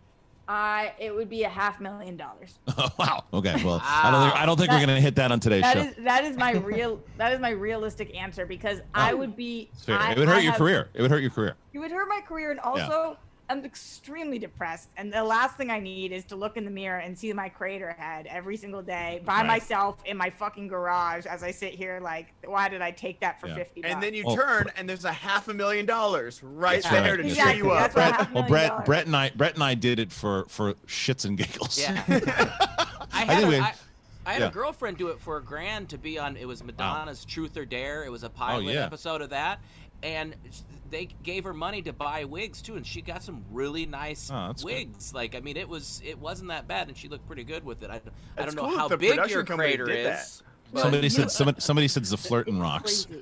I 0.47 0.93
it 0.99 1.15
would 1.15 1.29
be 1.29 1.43
a 1.43 1.49
half 1.49 1.79
million 1.79 2.17
dollars. 2.17 2.59
wow. 2.99 3.23
Okay. 3.33 3.63
Well, 3.63 3.79
I 3.83 4.11
don't 4.11 4.21
think 4.23 4.35
I 4.41 4.45
don't 4.45 4.57
think 4.57 4.71
we're 4.71 4.79
gonna 4.81 4.99
hit 4.99 5.15
that 5.15 5.31
on 5.31 5.39
today's 5.39 5.61
That 5.61 5.73
show. 5.77 5.83
is 5.83 5.95
that 6.03 6.23
is 6.25 6.35
my 6.35 6.51
real 6.53 6.99
that 7.17 7.31
is 7.31 7.39
my 7.39 7.51
realistic 7.51 8.13
answer 8.17 8.45
because 8.45 8.79
oh, 8.79 8.83
I 8.93 9.13
would 9.13 9.35
be. 9.37 9.69
I- 9.87 10.11
it 10.13 10.17
would 10.17 10.27
hurt 10.27 10.37
I 10.37 10.39
your 10.39 10.51
have- 10.51 10.57
career. 10.59 10.89
It 10.93 11.01
would 11.01 11.11
hurt 11.11 11.21
your 11.21 11.31
career. 11.31 11.55
It 11.73 11.79
would 11.79 11.91
hurt 11.91 12.09
my 12.09 12.19
career, 12.21 12.51
and 12.51 12.59
also 12.59 13.17
I'm 13.51 13.65
extremely 13.65 14.39
depressed. 14.39 14.89
And 14.95 15.11
the 15.11 15.23
last 15.23 15.57
thing 15.57 15.69
I 15.69 15.79
need 15.79 16.11
is 16.13 16.23
to 16.25 16.35
look 16.37 16.55
in 16.55 16.63
the 16.63 16.71
mirror 16.71 16.99
and 16.99 17.17
see 17.17 17.33
my 17.33 17.49
crater 17.49 17.91
head 17.97 18.25
every 18.27 18.55
single 18.55 18.81
day 18.81 19.21
by 19.25 19.37
Right. 19.39 19.45
myself 19.47 19.97
in 20.05 20.15
my 20.15 20.29
fucking 20.29 20.69
garage 20.69 21.25
as 21.25 21.43
I 21.43 21.51
sit 21.51 21.73
here 21.73 21.99
like, 22.01 22.27
why 22.45 22.69
did 22.69 22.81
I 22.81 22.91
take 22.91 23.19
that 23.19 23.41
for 23.41 23.47
Yeah. 23.47 23.55
fifty? 23.55 23.81
bucks? 23.81 23.93
And 23.93 24.01
then 24.01 24.13
you 24.13 24.23
Oh. 24.25 24.35
turn, 24.35 24.67
and 24.77 24.87
there's 24.87 25.03
a 25.05 25.11
half 25.11 25.49
a 25.49 25.53
million 25.53 25.85
dollars 25.85 26.41
right 26.41 26.81
That's 26.81 26.93
there 26.93 27.15
right. 27.15 27.21
to 27.21 27.27
Exactly. 27.27 27.53
cheer 27.55 27.63
you 27.65 27.71
up. 27.71 27.91
That's 27.93 28.15
Brett, 28.17 28.33
well, 28.33 28.43
Brett, 28.47 28.69
dollars. 28.69 28.85
Brett 28.85 29.05
and 29.07 29.15
I, 29.17 29.29
Brett 29.35 29.55
and 29.55 29.63
I 29.63 29.73
did 29.75 29.99
it 29.99 30.11
for 30.13 30.45
for 30.47 30.73
shits 30.87 31.25
and 31.25 31.37
giggles. 31.37 31.77
Yeah. 31.77 32.03
I 32.07 33.07
I 33.13 33.25
had, 33.25 33.41
think 33.41 33.53
a, 33.53 33.57
I, 33.59 33.73
I 34.25 34.33
had 34.33 34.41
yeah. 34.43 34.47
a 34.47 34.51
girlfriend 34.51 34.97
do 34.97 35.07
it 35.09 35.19
for 35.19 35.37
a 35.37 35.43
grand 35.43 35.89
to 35.89 35.97
be 35.97 36.17
on. 36.17 36.37
It 36.37 36.45
was 36.47 36.63
Madonna's 36.63 37.25
Truth 37.25 37.57
or 37.57 37.65
Dare. 37.65 38.05
It 38.05 38.11
was 38.11 38.23
a 38.23 38.27
oh, 38.27 38.29
pilot 38.29 38.65
Oh, 38.67 38.69
yeah. 38.71 38.85
episode 38.85 39.21
of 39.21 39.31
that, 39.31 39.59
and 40.03 40.35
they 40.89 41.07
gave 41.23 41.43
her 41.45 41.53
money 41.53 41.81
to 41.83 41.93
buy 41.93 42.25
wigs 42.25 42.61
too, 42.61 42.75
and 42.75 42.85
she 42.85 43.01
got 43.01 43.23
some 43.23 43.43
really 43.51 43.85
nice 43.85 44.29
Oh, 44.31 44.47
that's 44.47 44.63
good. 44.63 44.73
wigs. 44.73 45.13
Like 45.13 45.35
I 45.35 45.39
mean, 45.39 45.57
it 45.57 45.67
was 45.67 46.01
it 46.05 46.17
wasn't 46.19 46.49
that 46.49 46.67
bad, 46.67 46.87
and 46.89 46.97
she 46.97 47.07
looked 47.07 47.25
pretty 47.27 47.43
good 47.43 47.63
with 47.63 47.81
it. 47.83 47.89
I, 47.89 48.01
I 48.37 48.45
don't 48.45 48.55
know 48.55 48.63
cool 48.63 48.77
how 48.77 48.87
the 48.87 48.97
big 48.97 49.15
your 49.29 49.43
company 49.43 49.69
crater 49.69 49.85
did 49.85 50.05
that. 50.05 50.23
is. 50.23 50.43
But- 50.73 50.81
Somebody 50.83 51.09
said 51.09 51.29
somebody, 51.31 51.59
somebody 51.59 51.87
said 51.89 52.05
the 52.05 52.17
flirting 52.17 52.59
rocks. 52.59 53.07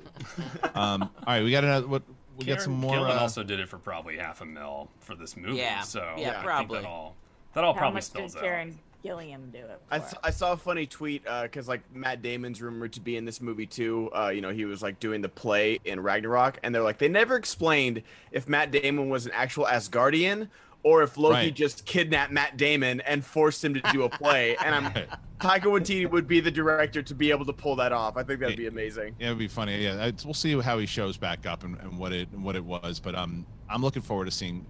Um, 0.74 1.02
all 1.02 1.10
right, 1.26 1.42
we 1.42 1.50
got 1.50 1.64
another. 1.64 1.86
What 1.88 2.02
we 2.36 2.44
got 2.44 2.62
some 2.62 2.74
more. 2.74 2.94
Gillan 2.94 3.16
uh, 3.16 3.20
also 3.20 3.42
did 3.42 3.58
it 3.60 3.68
for 3.68 3.76
probably 3.78 4.16
half 4.16 4.40
a 4.40 4.44
mil 4.44 4.88
for 5.00 5.14
this 5.16 5.36
movie. 5.36 5.58
Yeah, 5.58 5.80
So 5.82 6.14
yeah, 6.16 6.30
I 6.30 6.32
think 6.34 6.44
probably. 6.44 6.80
that 6.80 6.86
all 6.86 7.16
that 7.54 7.64
all 7.64 7.72
How 7.74 7.80
probably 7.80 7.94
much 7.96 8.04
spills 8.04 8.34
did 8.34 8.44
out. 8.44 8.68
Karen 9.02 9.18
Gilliam 9.18 9.50
do 9.50 9.58
it? 9.58 9.80
I, 9.90 9.98
For? 9.98 10.04
s- 10.04 10.14
I 10.24 10.30
saw 10.30 10.52
a 10.52 10.56
funny 10.56 10.86
tweet 10.86 11.24
because 11.42 11.68
like 11.68 11.80
Matt 11.94 12.22
Damon's 12.22 12.60
rumored 12.60 12.92
to 12.94 13.00
be 13.00 13.16
in 13.16 13.24
this 13.24 13.40
movie 13.40 13.66
too. 13.66 14.10
Uh, 14.14 14.28
you 14.28 14.40
know, 14.40 14.50
he 14.50 14.64
was 14.64 14.82
like 14.82 15.00
doing 15.00 15.20
the 15.20 15.28
play 15.28 15.78
in 15.84 16.00
Ragnarok, 16.00 16.58
and 16.62 16.74
they're 16.74 16.82
like 16.82 16.98
they 16.98 17.08
never 17.08 17.36
explained 17.36 18.02
if 18.32 18.48
Matt 18.48 18.70
Damon 18.70 19.08
was 19.08 19.26
an 19.26 19.32
actual 19.34 19.64
Asgardian 19.66 20.48
or 20.82 21.02
if 21.02 21.18
Loki 21.18 21.34
Right. 21.34 21.54
just 21.54 21.84
kidnapped 21.84 22.32
Matt 22.32 22.56
Damon 22.56 23.00
and 23.02 23.22
forced 23.24 23.62
him 23.62 23.74
to 23.74 23.80
do 23.92 24.04
a 24.04 24.08
play. 24.08 24.56
and 24.64 24.74
I'm 24.74 24.92
Taika 25.40 25.64
Waititi 25.64 26.08
would 26.10 26.26
be 26.26 26.40
the 26.40 26.50
director 26.50 27.02
to 27.02 27.14
be 27.14 27.30
able 27.30 27.44
to 27.46 27.52
pull 27.52 27.76
that 27.76 27.92
off. 27.92 28.16
I 28.16 28.22
think 28.22 28.40
that'd 28.40 28.56
be 28.56 28.66
amazing. 28.66 29.14
Yeah, 29.18 29.26
it'd 29.28 29.38
be 29.38 29.48
funny. 29.48 29.82
Yeah, 29.82 30.06
it's, 30.06 30.24
we'll 30.24 30.32
see 30.34 30.58
how 30.60 30.78
he 30.78 30.86
shows 30.86 31.16
back 31.18 31.44
up 31.46 31.64
and, 31.64 31.78
and 31.80 31.98
what 31.98 32.12
it 32.12 32.28
and 32.32 32.42
what 32.44 32.56
it 32.56 32.64
was. 32.64 32.98
But 32.98 33.14
um, 33.14 33.44
I'm 33.68 33.82
looking 33.82 34.00
forward 34.02 34.24
to 34.26 34.30
seeing 34.30 34.64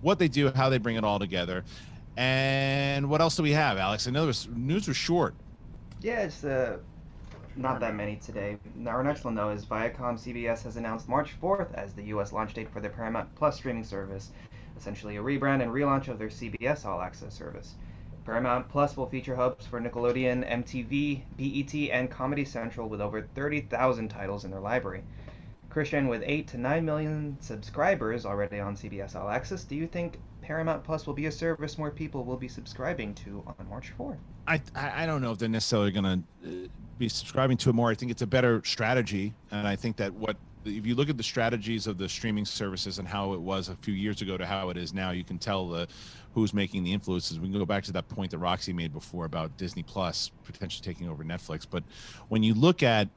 what 0.00 0.18
they 0.20 0.28
do, 0.28 0.50
how 0.52 0.68
they 0.68 0.78
bring 0.78 0.94
it 0.96 1.02
all 1.04 1.18
together, 1.18 1.64
and 2.18 3.08
what 3.08 3.20
else 3.20 3.36
do 3.36 3.44
we 3.44 3.52
have, 3.52 3.78
Alex? 3.78 4.08
I 4.08 4.10
know 4.10 4.26
this 4.26 4.48
news 4.48 4.88
was 4.88 4.96
short. 4.96 5.36
Yeah, 6.02 6.22
it's 6.22 6.42
uh, 6.42 6.78
not 7.54 7.78
that 7.78 7.94
many 7.94 8.16
today. 8.16 8.58
Our 8.84 9.04
next 9.04 9.22
one, 9.22 9.36
though, 9.36 9.50
is 9.50 9.64
Viacom 9.64 10.18
CBS 10.18 10.64
has 10.64 10.76
announced 10.76 11.08
March 11.08 11.40
4th 11.40 11.72
as 11.74 11.92
the 11.92 12.02
U.S. 12.06 12.32
launch 12.32 12.54
date 12.54 12.72
for 12.72 12.80
their 12.80 12.90
Paramount 12.90 13.32
Plus 13.36 13.56
streaming 13.56 13.84
service, 13.84 14.30
essentially 14.76 15.16
a 15.16 15.22
rebrand 15.22 15.62
and 15.62 15.70
relaunch 15.70 16.08
of 16.08 16.18
their 16.18 16.26
CBS 16.26 16.84
All 16.84 17.00
Access 17.00 17.34
service. 17.34 17.76
Paramount 18.24 18.68
Plus 18.68 18.96
will 18.96 19.06
feature 19.06 19.36
hubs 19.36 19.64
for 19.64 19.80
Nickelodeon, 19.80 20.44
MTV, 20.50 21.22
BET, 21.36 21.90
and 21.96 22.10
Comedy 22.10 22.44
Central 22.44 22.88
with 22.88 23.00
over 23.00 23.22
30,000 23.36 24.08
titles 24.08 24.44
in 24.44 24.50
their 24.50 24.58
library. 24.58 25.04
Kristian, 25.70 26.08
with 26.08 26.24
8 26.26 26.48
to 26.48 26.58
9 26.58 26.84
million 26.84 27.36
subscribers 27.38 28.26
already 28.26 28.58
on 28.58 28.74
CBS 28.74 29.14
All 29.14 29.28
Access, 29.28 29.62
do 29.62 29.76
you 29.76 29.86
think 29.86 30.18
Paramount 30.48 30.82
Plus 30.82 31.06
will 31.06 31.12
be 31.12 31.26
a 31.26 31.30
service 31.30 31.76
more 31.76 31.90
people 31.90 32.24
will 32.24 32.38
be 32.38 32.48
subscribing 32.48 33.12
to 33.16 33.44
on 33.46 33.68
March 33.68 33.92
4th? 33.98 34.16
I 34.46 34.58
I 34.74 35.04
don't 35.04 35.20
know 35.20 35.30
if 35.30 35.38
they're 35.38 35.46
necessarily 35.46 35.90
going 35.90 36.04
to 36.42 36.48
uh, 36.48 36.68
be 36.96 37.06
subscribing 37.10 37.58
to 37.58 37.68
it 37.68 37.74
more. 37.74 37.90
I 37.90 37.94
think 37.94 38.10
it's 38.10 38.22
a 38.22 38.26
better 38.26 38.62
strategy, 38.64 39.34
and 39.50 39.68
I 39.68 39.76
think 39.76 39.98
that 39.98 40.14
what 40.14 40.38
if 40.64 40.86
you 40.86 40.94
look 40.94 41.10
at 41.10 41.18
the 41.18 41.22
strategies 41.22 41.86
of 41.86 41.98
the 41.98 42.08
streaming 42.08 42.46
services 42.46 42.98
and 42.98 43.06
how 43.06 43.34
it 43.34 43.40
was 43.40 43.68
a 43.68 43.76
few 43.76 43.92
years 43.92 44.22
ago 44.22 44.38
to 44.38 44.46
how 44.46 44.70
it 44.70 44.78
is 44.78 44.94
now, 44.94 45.10
you 45.10 45.22
can 45.22 45.38
tell 45.38 45.68
the 45.68 45.86
who's 46.32 46.54
making 46.54 46.82
the 46.82 46.94
influences. 46.94 47.38
We 47.38 47.50
can 47.50 47.58
go 47.58 47.66
back 47.66 47.84
to 47.84 47.92
that 47.92 48.08
point 48.08 48.30
that 48.30 48.38
Roxy 48.38 48.72
made 48.72 48.94
before 48.94 49.26
about 49.26 49.54
Disney 49.58 49.82
Plus 49.82 50.30
potentially 50.44 50.82
taking 50.82 51.10
over 51.10 51.24
Netflix. 51.24 51.66
But 51.68 51.84
when 52.28 52.42
you 52.42 52.54
look 52.54 52.82
at 52.82 53.08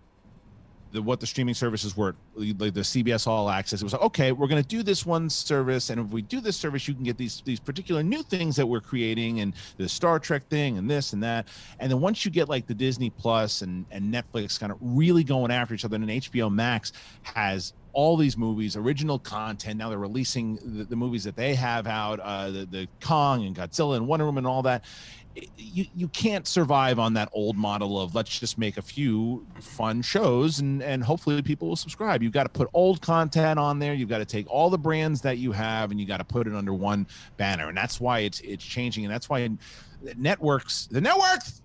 the, 0.91 1.01
what 1.01 1.19
the 1.19 1.27
streaming 1.27 1.53
services 1.53 1.95
were, 1.95 2.15
like 2.35 2.73
the 2.73 2.81
CBS 2.81 3.27
All 3.27 3.49
Access, 3.49 3.81
it 3.81 3.83
was 3.83 3.93
like, 3.93 4.01
okay, 4.01 4.31
we're 4.31 4.47
going 4.47 4.61
to 4.61 4.67
do 4.67 4.83
this 4.83 5.05
one 5.05 5.29
service, 5.29 5.89
and 5.89 5.99
if 5.99 6.07
we 6.07 6.21
do 6.21 6.41
this 6.41 6.57
service, 6.57 6.87
you 6.87 6.93
can 6.93 7.03
get 7.03 7.17
these 7.17 7.41
these 7.45 7.59
particular 7.59 8.03
new 8.03 8.23
things 8.23 8.55
that 8.55 8.65
we're 8.65 8.81
creating, 8.81 9.39
and 9.39 9.53
the 9.77 9.87
Star 9.87 10.19
Trek 10.19 10.47
thing, 10.49 10.77
and 10.77 10.89
this 10.89 11.13
and 11.13 11.23
that, 11.23 11.47
and 11.79 11.91
then 11.91 11.99
once 11.99 12.25
you 12.25 12.31
get 12.31 12.49
like 12.49 12.67
the 12.67 12.73
Disney 12.73 13.09
Plus 13.09 13.61
and 13.61 13.85
and 13.91 14.13
Netflix 14.13 14.59
kind 14.59 14.71
of 14.71 14.77
really 14.81 15.23
going 15.23 15.51
after 15.51 15.73
each 15.73 15.85
other, 15.85 15.95
and 15.95 16.05
HBO 16.05 16.51
Max 16.51 16.93
has 17.23 17.73
all 17.93 18.17
these 18.17 18.37
movies, 18.37 18.75
original 18.75 19.19
content. 19.19 19.77
Now 19.77 19.89
they're 19.89 19.97
releasing 19.97 20.55
the, 20.77 20.83
the 20.85 20.95
movies 20.95 21.23
that 21.23 21.35
they 21.35 21.55
have 21.55 21.87
out, 21.87 22.19
uh, 22.19 22.49
the 22.51 22.65
the 22.65 22.87
Kong 23.01 23.45
and 23.45 23.55
Godzilla 23.55 23.97
and 23.97 24.07
Wonder 24.07 24.25
Woman 24.25 24.45
and 24.45 24.47
all 24.47 24.63
that 24.63 24.83
you 25.57 25.85
you 25.95 26.07
can't 26.09 26.47
survive 26.47 26.99
on 26.99 27.13
that 27.13 27.29
old 27.33 27.55
model 27.55 27.99
of 27.99 28.13
let's 28.15 28.37
just 28.39 28.57
make 28.57 28.77
a 28.77 28.81
few 28.81 29.45
fun 29.59 30.01
shows 30.01 30.59
and 30.59 30.83
and 30.83 31.03
hopefully 31.03 31.41
people 31.41 31.69
will 31.69 31.75
subscribe. 31.75 32.21
You've 32.21 32.33
got 32.33 32.43
to 32.43 32.49
put 32.49 32.67
old 32.73 33.01
content 33.01 33.57
on 33.57 33.79
there. 33.79 33.93
You've 33.93 34.09
got 34.09 34.17
to 34.17 34.25
take 34.25 34.49
all 34.49 34.69
the 34.69 34.77
brands 34.77 35.21
that 35.21 35.37
you 35.37 35.51
have 35.51 35.91
and 35.91 35.99
you 35.99 36.05
got 36.05 36.17
to 36.17 36.23
put 36.23 36.47
it 36.47 36.53
under 36.53 36.73
one 36.73 37.07
banner. 37.37 37.69
And 37.69 37.77
that's 37.77 38.01
why 38.01 38.19
it's 38.19 38.41
it's 38.41 38.63
changing. 38.63 39.05
And 39.05 39.13
that's 39.13 39.29
why 39.29 39.49
networks, 40.17 40.87
the 40.87 41.01
networks, 41.01 41.61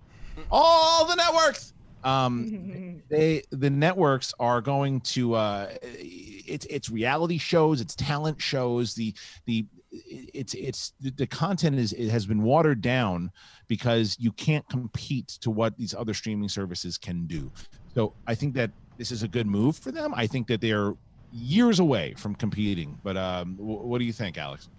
all 0.49 1.05
the 1.05 1.15
networks, 1.15 1.73
um, 2.07 3.01
they 3.09 3.43
the 3.51 3.69
networks 3.69 4.33
are 4.39 4.61
going 4.61 5.01
to 5.01 5.33
uh, 5.33 5.69
it's 5.83 6.65
it's 6.69 6.89
reality 6.89 7.37
shows, 7.37 7.81
it's 7.81 7.95
talent 7.95 8.41
shows. 8.41 8.93
The 8.93 9.13
the 9.45 9.65
it's 9.91 10.53
it's 10.53 10.93
the, 11.01 11.11
the 11.11 11.27
content 11.27 11.77
is 11.77 11.91
it 11.93 12.09
has 12.09 12.25
been 12.25 12.43
watered 12.43 12.81
down 12.81 13.31
because 13.67 14.15
you 14.19 14.31
can't 14.33 14.67
compete 14.69 15.27
to 15.41 15.51
what 15.51 15.77
these 15.77 15.93
other 15.93 16.13
streaming 16.13 16.49
services 16.49 16.97
can 16.97 17.27
do. 17.27 17.51
So 17.93 18.13
I 18.25 18.35
think 18.35 18.53
that 18.55 18.71
this 18.97 19.11
is 19.11 19.23
a 19.23 19.27
good 19.27 19.47
move 19.47 19.75
for 19.75 19.91
them. 19.91 20.13
I 20.15 20.27
think 20.27 20.47
that 20.47 20.61
they're 20.61 20.93
years 21.33 21.79
away 21.79 22.13
from 22.17 22.35
competing. 22.35 22.97
But 23.03 23.17
um, 23.17 23.55
wh- 23.55 23.85
what 23.85 23.99
do 23.99 24.05
you 24.05 24.13
think, 24.13 24.37
Alex? 24.37 24.69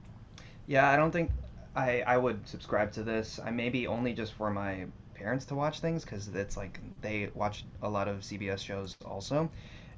Yeah, 0.66 0.89
I 0.89 0.97
don't 0.97 1.11
think 1.11 1.31
I 1.76 2.03
I 2.07 2.16
would 2.16 2.47
subscribe 2.49 2.91
to 2.93 3.03
this. 3.03 3.39
I 3.45 3.51
maybe 3.51 3.87
only 3.87 4.14
just 4.14 4.33
for 4.33 4.51
my 4.51 4.87
parents 5.19 5.45
to 5.47 5.55
watch 5.55 5.81
things 5.81 6.05
because 6.05 6.29
it's 6.29 6.57
like 6.57 6.81
they 7.01 7.31
watch 7.35 7.64
a 7.83 7.89
lot 7.89 8.09
of 8.09 8.25
CBS 8.25 8.61
shows 8.62 8.97
also, 9.05 9.51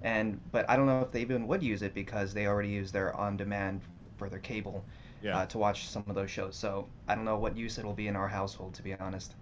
and 0.03 0.41
but 0.53 0.69
I 0.71 0.77
don't 0.77 0.87
know 0.87 1.03
if 1.03 1.11
they 1.13 1.21
even 1.21 1.47
would 1.49 1.63
use 1.63 1.83
it 1.83 1.95
because 1.95 2.33
they 2.35 2.47
already 2.47 2.71
use 2.71 2.93
their 2.93 3.15
on-demand 3.17 3.83
for 4.17 4.29
their 4.29 4.39
cable 4.41 4.85
Yeah. 5.23 5.41
uh, 5.41 5.47
to 5.47 5.59
watch 5.59 5.89
some 5.89 6.05
of 6.09 6.15
those 6.15 6.31
shows. 6.31 6.57
So 6.57 6.89
I 7.09 7.15
don't 7.15 7.25
know 7.25 7.39
what 7.39 7.57
use 7.57 7.79
it'll 7.79 7.95
be 7.95 8.09
in 8.09 8.17
our 8.17 8.29
household 8.29 8.75
to 8.75 8.83
be 8.83 8.95
honest. 8.95 9.35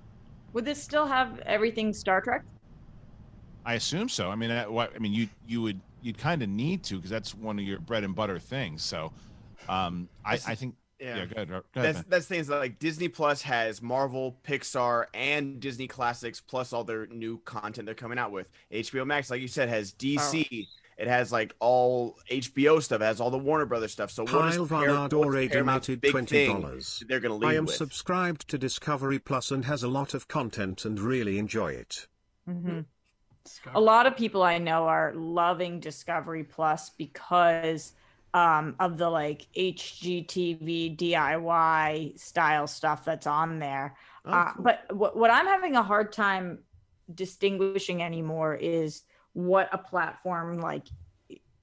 Would 0.52 0.64
this 0.66 0.82
still 0.82 1.06
have 1.06 1.38
everything 1.40 1.92
Star 1.94 2.20
Trek? 2.20 2.44
I 3.64 3.74
assume 3.74 4.08
so. 4.08 4.30
I 4.30 4.36
mean, 4.36 4.50
what 4.72 4.92
I 4.94 4.98
mean, 4.98 5.12
you 5.12 5.28
you 5.44 5.62
would 5.62 5.82
you'd 6.00 6.18
kind 6.18 6.42
of 6.42 6.48
need 6.48 6.84
to 6.84 6.96
because 6.96 7.10
that's 7.10 7.34
one 7.34 7.58
of 7.58 7.64
your 7.64 7.78
bread 7.80 8.04
and 8.04 8.14
butter 8.14 8.38
things. 8.38 8.82
So, 8.82 9.12
um, 9.68 10.10
I 10.24 10.40
I 10.46 10.54
think 10.54 10.76
yeah, 11.00 11.24
go 11.26 11.34
ahead. 11.36 11.48
Go 11.48 11.62
That's 11.74 12.02
that's 12.02 12.26
things 12.26 12.48
like 12.48 12.78
Disney 12.78 13.08
Plus 13.08 13.42
has 13.42 13.80
Marvel, 13.80 14.36
Pixar, 14.46 15.06
and 15.14 15.60
Disney 15.60 15.86
classics 15.86 16.40
plus 16.40 16.72
all 16.72 16.84
their 16.84 17.06
new 17.06 17.38
content 17.38 17.86
they're 17.86 17.94
coming 17.94 18.18
out 18.18 18.32
with. 18.32 18.48
HBO 18.72 19.06
Max, 19.06 19.30
like 19.30 19.40
you 19.40 19.48
said, 19.48 19.68
has 19.68 19.92
DC. 19.92 20.66
It 20.98 21.06
has 21.06 21.30
like 21.30 21.54
all 21.60 22.18
HBO 22.28 22.82
stuff. 22.82 23.00
It 23.00 23.04
has 23.04 23.20
all 23.20 23.30
the 23.30 23.38
Warner 23.38 23.66
Brothers 23.66 23.92
stuff. 23.92 24.10
So 24.10 24.24
what 24.24 24.48
is 24.48 24.56
Kyle 24.56 24.66
Par- 24.66 24.86
Vallard 24.86 25.02
what's 25.02 25.14
already 25.14 25.48
Paramount's 25.48 25.86
donated 25.86 26.00
big 26.00 26.10
twenty 26.10 26.46
dollars. 26.46 26.98
that 26.98 27.08
They're 27.08 27.20
gonna 27.20 27.36
leave. 27.36 27.50
I 27.50 27.54
am 27.54 27.66
with. 27.66 27.74
subscribed 27.76 28.48
to 28.48 28.58
Discovery 28.58 29.20
Plus 29.20 29.52
and 29.52 29.64
has 29.66 29.84
a 29.84 29.88
lot 29.88 30.14
of 30.14 30.26
content 30.26 30.84
and 30.84 30.98
really 30.98 31.38
enjoy 31.38 31.72
it. 31.72 32.08
Mm-hmm. 32.48 32.80
A 33.74 33.80
lot 33.80 34.06
of 34.06 34.16
people 34.16 34.42
I 34.42 34.58
know 34.58 34.84
are 34.88 35.14
loving 35.14 35.78
Discovery 35.78 36.44
Plus 36.44 36.90
because 36.90 37.92
um, 38.34 38.76
of 38.78 38.98
the 38.98 39.08
like 39.08 39.46
HGTV 39.56 40.96
DIY 40.96 42.18
style 42.18 42.66
stuff 42.66 43.04
that's 43.04 43.26
on 43.26 43.58
there. 43.58 43.96
Oh, 44.24 44.32
uh, 44.32 44.52
cool. 44.52 44.64
but 44.64 44.96
what, 44.96 45.16
what 45.16 45.30
I'm 45.30 45.46
having 45.46 45.76
a 45.76 45.82
hard 45.82 46.12
time 46.12 46.60
distinguishing 47.12 48.02
anymore 48.02 48.54
is 48.54 49.02
what 49.32 49.68
a 49.72 49.78
platform 49.78 50.58
like 50.58 50.84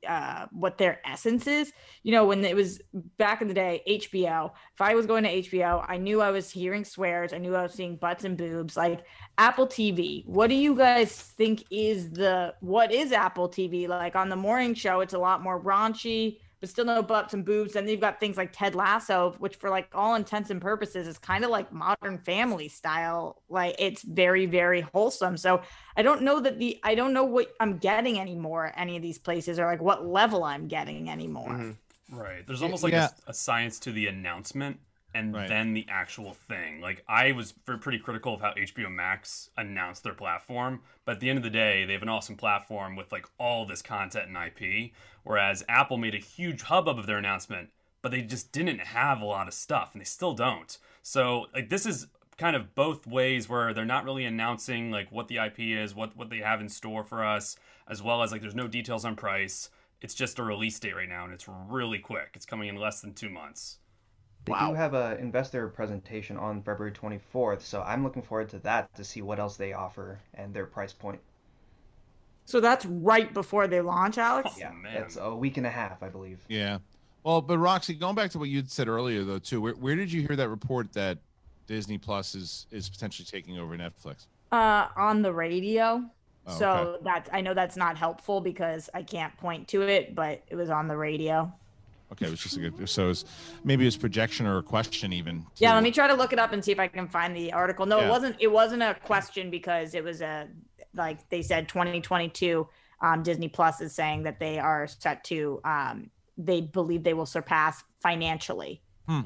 uh, 0.08 0.46
what 0.52 0.78
their 0.78 1.00
essence 1.06 1.48
is. 1.48 1.74
You 2.04 2.12
know, 2.12 2.26
when 2.26 2.46
it 2.46 2.56
was 2.56 2.80
back 3.18 3.42
in 3.42 3.48
the 3.48 3.54
day, 3.54 3.82
HBO, 3.88 4.52
if 4.74 4.82
I 4.82 4.94
was 4.96 5.06
going 5.06 5.24
to 5.24 5.42
HBO, 5.42 5.84
I 5.88 5.98
knew 5.98 6.22
I 6.22 6.32
was 6.32 6.52
hearing 6.52 6.86
swears, 6.86 7.34
I 7.34 7.38
knew 7.38 7.56
I 7.56 7.64
was 7.64 7.74
seeing 7.74 7.96
butts 7.96 8.24
and 8.24 8.38
boobs. 8.38 8.78
Like 8.78 9.04
Apple 9.38 9.68
TV, 9.68 10.26
what 10.26 10.48
do 10.48 10.56
you 10.56 10.76
guys 10.76 11.12
think 11.12 11.64
is 11.72 12.12
the 12.12 12.54
what 12.62 12.92
is 12.92 13.12
Apple 13.12 13.50
TV? 13.50 13.88
Like 13.88 14.16
on 14.16 14.30
the 14.30 14.36
morning 14.36 14.74
show, 14.74 15.02
it's 15.02 15.14
a 15.14 15.20
lot 15.20 15.42
more 15.42 15.60
raunchy, 15.60 16.40
but 16.66 16.72
still 16.72 16.86
no 16.86 17.04
butts 17.04 17.36
and 17.36 17.46
boobs. 17.46 17.76
And 17.76 17.86
then 17.86 17.92
you've 17.92 18.02
got 18.02 18.20
things 18.20 18.38
like 18.38 18.52
Ted 18.52 18.74
Lasso, 18.74 19.36
which 19.38 19.56
for 19.58 19.70
like 19.70 19.88
all 19.94 20.16
intents 20.16 20.50
and 20.50 20.60
purposes 20.60 21.08
is 21.08 21.20
kind 21.20 21.44
of 21.44 21.52
like 21.52 21.72
modern 21.72 22.18
family 22.18 22.68
style. 22.70 23.44
Like 23.50 23.76
it's 23.78 24.02
very, 24.02 24.48
very 24.48 24.82
wholesome. 24.82 25.38
So 25.38 25.62
I 25.96 26.02
don't 26.02 26.24
know 26.24 26.40
that 26.40 26.58
the 26.58 26.80
I 26.84 26.96
don't 26.96 27.14
know 27.14 27.24
what 27.24 27.54
I'm 27.60 27.78
getting 27.78 28.20
anymore 28.20 28.72
any 28.76 28.96
of 28.96 29.04
these 29.04 29.20
places 29.20 29.60
or 29.60 29.68
like 29.68 29.82
what 29.82 30.08
level 30.08 30.44
I'm 30.44 30.68
getting 30.68 31.10
anymore. 31.10 31.50
Mm-hmm. 31.50 32.18
Right. 32.18 32.46
There's 32.48 32.64
almost 32.64 32.84
like 32.84 32.94
yeah. 32.94 33.10
a, 33.28 33.32
a 33.32 33.34
science 33.34 33.80
to 33.80 33.92
the 33.92 34.08
announcement 34.08 34.80
and 35.16 35.34
Right. 35.34 35.48
then 35.48 35.74
the 35.74 35.86
actual 35.90 36.34
thing. 36.34 36.82
Like 36.82 37.04
I 37.08 37.32
was 37.32 37.54
pretty 37.54 38.00
critical 38.00 38.34
of 38.36 38.42
how 38.42 38.54
HBO 38.56 38.90
Max 38.90 39.50
announced 39.58 40.04
their 40.04 40.14
platform, 40.14 40.82
but 41.06 41.14
at 41.14 41.20
the 41.22 41.30
end 41.30 41.38
of 41.38 41.44
the 41.44 41.50
day, 41.50 41.86
they 41.86 41.94
have 41.94 42.04
an 42.04 42.10
awesome 42.10 42.36
platform 42.38 42.96
with 42.96 43.12
like 43.12 43.26
all 43.40 43.66
this 43.66 43.82
content 43.82 44.28
and 44.28 44.38
IP. 44.38 44.92
Whereas 45.24 45.64
Apple 45.70 45.98
made 45.98 46.14
a 46.16 46.20
huge 46.20 46.62
hubbub 46.64 47.00
of 47.00 47.08
their 47.08 47.18
announcement, 47.18 47.72
but 48.04 48.12
they 48.12 48.22
just 48.22 48.52
didn't 48.52 48.80
have 48.80 49.22
a 49.22 49.26
lot 49.26 49.48
of 49.48 49.54
stuff, 49.56 49.92
and 49.94 50.02
they 50.02 50.06
still 50.06 50.34
don't. 50.34 50.78
So 51.02 51.48
like 51.54 51.70
this 51.70 51.86
is 51.86 52.08
kind 52.38 52.56
of 52.56 52.76
both 52.76 53.08
ways 53.08 53.48
where 53.48 53.74
they're 53.74 53.86
not 53.86 54.04
really 54.04 54.26
announcing 54.26 54.92
like 54.92 55.10
what 55.12 55.30
the 55.30 55.38
IP 55.38 55.60
is, 55.60 55.96
what 55.96 56.16
what 56.18 56.30
they 56.30 56.40
have 56.40 56.62
in 56.62 56.70
store 56.70 57.04
for 57.04 57.24
us, 57.24 57.56
as 57.88 58.04
well 58.04 58.22
as 58.22 58.32
like 58.32 58.42
there's 58.42 58.56
no 58.56 58.68
details 58.68 59.06
on 59.06 59.16
price. 59.16 59.70
It's 60.02 60.14
just 60.14 60.40
a 60.40 60.44
release 60.44 60.78
date 60.80 60.96
right 60.96 61.10
now, 61.10 61.24
and 61.24 61.34
it's 61.34 61.48
really 61.48 62.00
quick. 62.00 62.32
It's 62.36 62.46
coming 62.46 62.68
in 62.68 62.76
less 62.76 63.00
than 63.02 63.14
two 63.14 63.30
months. 63.30 63.80
They 64.46 64.54
do 64.54 64.74
have 64.76 64.94
an 64.94 65.18
investor 65.18 65.68
presentation 65.70 66.38
on 66.38 66.62
February 66.62 66.92
24th, 66.94 67.62
so 67.62 67.82
I'm 67.82 68.04
looking 68.04 68.22
forward 68.22 68.50
to 68.50 68.60
that 68.60 68.94
to 68.96 69.04
see 69.04 69.22
what 69.22 69.40
else 69.40 69.58
they 69.58 69.74
offer 69.74 70.20
and 70.36 70.54
their 70.54 70.66
price 70.66 70.94
point. 70.94 71.20
So 72.46 72.60
that's 72.60 72.86
right 72.86 73.34
before 73.34 73.68
they 73.68 73.82
launch, 73.82 74.18
Alex. 74.20 74.52
Oh, 74.54 74.60
Yeah, 74.60 74.72
man. 74.72 74.94
that's 74.94 75.18
a 75.18 75.36
week 75.36 75.58
and 75.58 75.66
a 75.66 75.72
half, 75.72 76.04
I 76.04 76.10
believe. 76.10 76.40
Yeah. 76.48 76.78
Well, 77.24 77.42
but 77.42 77.58
Roxy, 77.58 77.96
going 77.96 78.14
back 78.14 78.30
to 78.32 78.40
what 78.40 78.50
you 78.50 78.64
said 78.68 78.88
earlier, 78.88 79.24
though, 79.24 79.40
too, 79.40 79.60
where, 79.60 79.74
where 79.74 79.96
did 79.96 80.12
you 80.12 80.22
hear 80.22 80.36
that 80.36 80.48
report 80.50 80.94
that 80.94 81.18
Disney 81.66 81.98
Plus 81.98 82.36
is 82.36 82.68
is 82.70 82.88
potentially 82.88 83.26
taking 83.26 83.58
over 83.58 83.76
Netflix? 83.76 84.28
Uh, 84.52 84.88
on 84.96 85.24
the 85.24 85.34
radio. 85.34 86.04
Oh, 86.46 86.58
so 86.60 86.70
okay. 86.72 87.04
that's 87.04 87.30
I 87.34 87.42
know 87.42 87.56
that's 87.56 87.76
not 87.76 87.98
helpful 87.98 88.42
because 88.42 88.92
I 88.94 89.02
can't 89.02 89.36
point 89.38 89.68
to 89.70 89.82
it, 89.82 90.14
but 90.14 90.44
it 90.48 90.56
was 90.56 90.70
on 90.70 90.88
the 90.88 90.96
radio. 90.96 91.52
Okay, 92.12 92.28
it 92.28 92.32
was 92.32 92.40
just 92.40 92.58
a 92.58 92.60
good. 92.70 92.88
So 92.90 93.10
it's 93.10 93.26
maybe 93.64 93.88
it's 93.88 93.98
projection 93.98 94.46
or 94.46 94.58
a 94.58 94.64
question 94.64 95.12
even. 95.14 95.46
Yeah, 95.58 95.74
let 95.74 95.84
me 95.84 95.92
try 95.92 96.08
to 96.08 96.14
look 96.14 96.34
it 96.34 96.40
up 96.40 96.54
and 96.54 96.64
see 96.64 96.72
if 96.72 96.80
I 96.80 96.88
can 96.88 97.08
find 97.08 97.36
the 97.36 97.52
article. 97.54 97.86
No, 97.86 98.00
Yeah. 98.00 98.08
it 98.08 98.10
wasn't. 98.10 98.36
It 98.40 98.52
wasn't 98.52 98.84
a 98.84 98.96
question 99.04 99.50
because 99.50 99.96
it 99.96 100.04
was 100.04 100.22
a 100.22 100.48
like 100.94 101.28
they 101.30 101.42
said 101.42 101.68
2022. 101.68 102.68
Um, 103.02 103.24
Disney 103.24 103.50
Plus 103.50 103.82
is 103.82 103.94
saying 103.94 104.24
that 104.24 104.40
they 104.40 104.60
are 104.60 104.88
set 104.88 105.24
to. 105.26 105.60
Um, 105.66 106.10
they 106.38 106.62
believe 106.62 107.04
they 107.04 107.14
will 107.14 107.26
surpass 107.26 107.84
financially. 108.02 108.82
Hmm. 109.08 109.22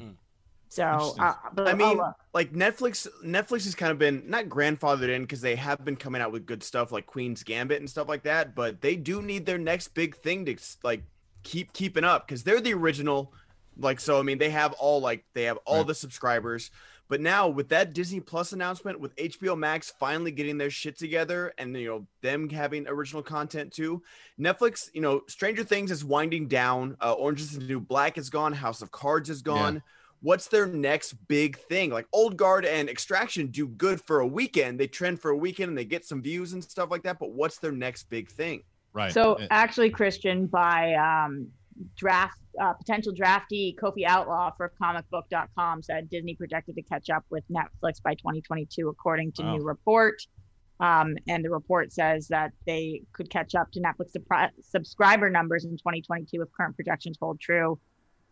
So, 0.68 1.16
uh, 1.18 1.34
but 1.52 1.66
I 1.66 1.74
mean, 1.74 1.96
look. 1.96 2.14
like 2.32 2.52
Netflix, 2.52 3.08
Netflix 3.24 3.64
has 3.64 3.74
kind 3.74 3.90
of 3.90 3.98
been 3.98 4.22
not 4.28 4.44
grandfathered 4.44 5.08
in 5.08 5.22
because 5.22 5.40
they 5.40 5.56
have 5.56 5.84
been 5.84 5.96
coming 5.96 6.22
out 6.22 6.30
with 6.30 6.46
good 6.46 6.62
stuff 6.62 6.92
like 6.92 7.06
Queen's 7.06 7.42
Gambit 7.42 7.80
and 7.80 7.90
stuff 7.90 8.08
like 8.08 8.22
that. 8.22 8.54
But 8.54 8.80
they 8.80 8.94
do 8.94 9.20
need 9.20 9.46
their 9.46 9.58
next 9.58 9.88
big 9.88 10.16
thing 10.16 10.44
to 10.44 10.56
like 10.84 11.02
keep 11.42 11.72
keeping 11.72 12.04
up 12.04 12.26
because 12.26 12.42
they're 12.42 12.60
the 12.60 12.74
original. 12.74 13.32
Like 13.76 14.00
so, 14.00 14.18
I 14.18 14.22
mean, 14.22 14.38
they 14.38 14.50
have 14.50 14.72
all 14.74 15.00
like 15.00 15.24
they 15.34 15.44
have 15.44 15.58
all 15.64 15.78
Right. 15.78 15.86
the 15.88 15.94
subscribers. 15.94 16.70
But 17.08 17.20
now 17.20 17.48
with 17.48 17.70
that 17.70 17.92
Disney 17.92 18.20
Plus 18.20 18.52
announcement, 18.52 19.00
with 19.00 19.16
HBO 19.16 19.56
Max 19.58 19.92
finally 19.98 20.30
getting 20.30 20.58
their 20.58 20.70
shit 20.70 20.96
together, 20.98 21.52
and 21.58 21.76
you 21.76 21.88
know 21.88 22.06
them 22.20 22.48
having 22.48 22.86
original 22.86 23.22
content 23.22 23.72
too, 23.72 24.02
Netflix, 24.38 24.90
you 24.92 25.00
know, 25.00 25.22
Stranger 25.28 25.64
Things 25.64 25.90
is 25.90 26.04
winding 26.04 26.46
down. 26.46 26.96
Uh, 27.00 27.12
Orange 27.12 27.40
is 27.40 27.58
the 27.58 27.64
New 27.64 27.80
Black 27.80 28.18
is 28.18 28.30
gone. 28.30 28.52
House 28.52 28.82
of 28.82 28.90
Cards 28.90 29.30
is 29.30 29.42
gone 29.42 29.82
what's 30.22 30.48
their 30.48 30.66
next 30.66 31.14
big 31.28 31.58
thing? 31.58 31.90
Like 31.90 32.06
Old 32.12 32.36
Guard 32.36 32.64
and 32.64 32.88
Extraction 32.88 33.48
do 33.48 33.66
good 33.66 34.00
for 34.02 34.20
a 34.20 34.26
weekend. 34.26 34.78
They 34.78 34.86
trend 34.86 35.20
for 35.20 35.30
a 35.30 35.36
weekend 35.36 35.70
and 35.70 35.78
they 35.78 35.84
get 35.84 36.04
some 36.04 36.22
views 36.22 36.52
and 36.52 36.62
stuff 36.62 36.90
like 36.90 37.02
that. 37.04 37.18
But 37.18 37.32
what's 37.32 37.58
their 37.58 37.72
next 37.72 38.04
big 38.10 38.28
thing? 38.28 38.62
Right. 38.92 39.12
So 39.12 39.34
Uh, 39.34 39.46
actually, 39.50 39.90
Kristian, 39.90 40.50
by 40.50 40.94
um, 40.94 41.48
draft 41.96 42.38
uh, 42.60 42.72
potential 42.74 43.12
draftee 43.12 43.74
Kofi 43.76 44.04
Outlaw 44.06 44.50
for 44.56 44.72
comicbook.com 44.80 45.82
said 45.82 46.10
Disney 46.10 46.34
projected 46.34 46.74
to 46.74 46.82
catch 46.82 47.08
up 47.08 47.24
with 47.30 47.44
Netflix 47.48 48.02
by 48.02 48.14
2022, 48.14 48.88
according 48.88 49.32
to 49.32 49.42
Wow. 49.42 49.56
new 49.56 49.62
report. 49.64 50.20
Um, 50.80 51.16
and 51.28 51.44
the 51.44 51.50
report 51.50 51.92
says 51.92 52.26
that 52.28 52.52
they 52.66 53.02
could 53.12 53.30
catch 53.30 53.54
up 53.54 53.70
to 53.72 53.80
Netflix 53.80 54.16
supri- 54.16 54.50
subscriber 54.62 55.28
numbers 55.30 55.64
in 55.64 55.72
2022 55.76 56.40
if 56.42 56.48
current 56.52 56.74
projections 56.74 57.18
hold 57.20 57.38
true. 57.38 57.78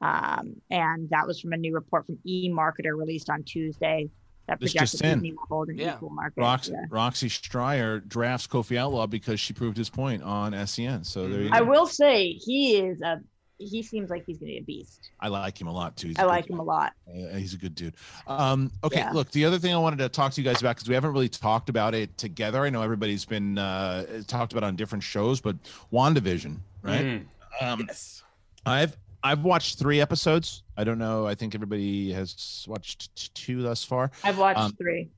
Um, 0.00 0.54
and 0.70 1.10
that 1.10 1.26
was 1.26 1.40
from 1.40 1.52
a 1.52 1.56
new 1.56 1.74
report 1.74 2.06
from 2.06 2.18
eMarketer 2.26 2.96
released 2.96 3.28
on 3.30 3.42
Tuesday 3.44 4.08
that 4.48 4.58
This 4.60 4.72
projected 4.72 5.00
just 5.00 5.04
in. 5.04 5.36
Hold 5.48 5.68
an 5.68 5.78
Yeah. 5.78 5.94
equal 5.96 6.10
market. 6.10 6.40
Rox- 6.40 6.70
Yeah. 6.70 6.84
Roxy 6.90 7.28
Striar 7.28 8.00
drafts 8.00 8.46
Kofi 8.46 8.76
Outlaw 8.76 9.06
because 9.06 9.38
she 9.38 9.52
proved 9.52 9.76
his 9.76 9.90
point 9.90 10.22
on 10.22 10.54
SEN. 10.54 11.04
So 11.04 11.28
there 11.28 11.42
you 11.42 11.50
I 11.52 11.60
go. 11.60 11.66
will 11.66 11.86
say 11.86 12.32
he 12.32 12.76
is 12.76 13.00
a 13.02 13.20
he 13.60 13.82
seems 13.82 14.08
like 14.08 14.22
he's 14.24 14.38
gonna 14.38 14.52
be 14.52 14.58
a 14.58 14.62
beast. 14.62 15.10
I 15.18 15.26
like 15.26 15.60
him 15.60 15.66
a 15.66 15.72
lot 15.72 15.96
too. 15.96 16.06
He's 16.08 16.16
a 16.18 16.20
I 16.20 16.22
good 16.22 16.28
like 16.30 16.50
him 16.50 16.60
a 16.60 16.62
lot. 16.62 16.92
He's 17.34 17.54
a 17.54 17.56
good 17.56 17.74
dude. 17.74 17.94
Um, 18.28 18.70
okay, 18.84 19.00
Yeah. 19.00 19.10
look, 19.10 19.32
the 19.32 19.44
other 19.44 19.58
thing 19.58 19.74
I 19.74 19.78
wanted 19.78 19.98
to 19.98 20.08
talk 20.08 20.32
to 20.34 20.40
you 20.40 20.44
guys 20.48 20.60
about 20.60 20.76
because 20.76 20.88
we 20.88 20.94
haven't 20.94 21.12
really 21.12 21.28
talked 21.28 21.68
about 21.68 21.92
it 21.92 22.16
together. 22.16 22.62
I 22.64 22.70
know 22.70 22.82
everybody's 22.82 23.24
been 23.24 23.58
uh, 23.58 24.22
talked 24.28 24.52
about 24.52 24.62
on 24.64 24.76
different 24.76 25.02
shows, 25.02 25.40
but 25.40 25.56
WandaVision, 25.92 26.58
right? 26.82 27.04
Mm. 27.04 27.24
Um, 27.60 27.84
Yes. 27.88 28.22
I've 28.64 28.96
I've 29.28 29.44
watched 29.44 29.78
three 29.78 30.00
episodes. 30.00 30.62
I 30.76 30.84
don't 30.84 30.98
know. 30.98 31.26
I 31.26 31.34
think 31.34 31.54
everybody 31.54 32.12
has 32.12 32.64
watched 32.68 33.34
two 33.34 33.62
thus 33.62 33.84
far. 33.84 34.10
I've 34.24 34.38
watched 34.38 34.58
Um, 34.60 34.72
three 34.72 35.10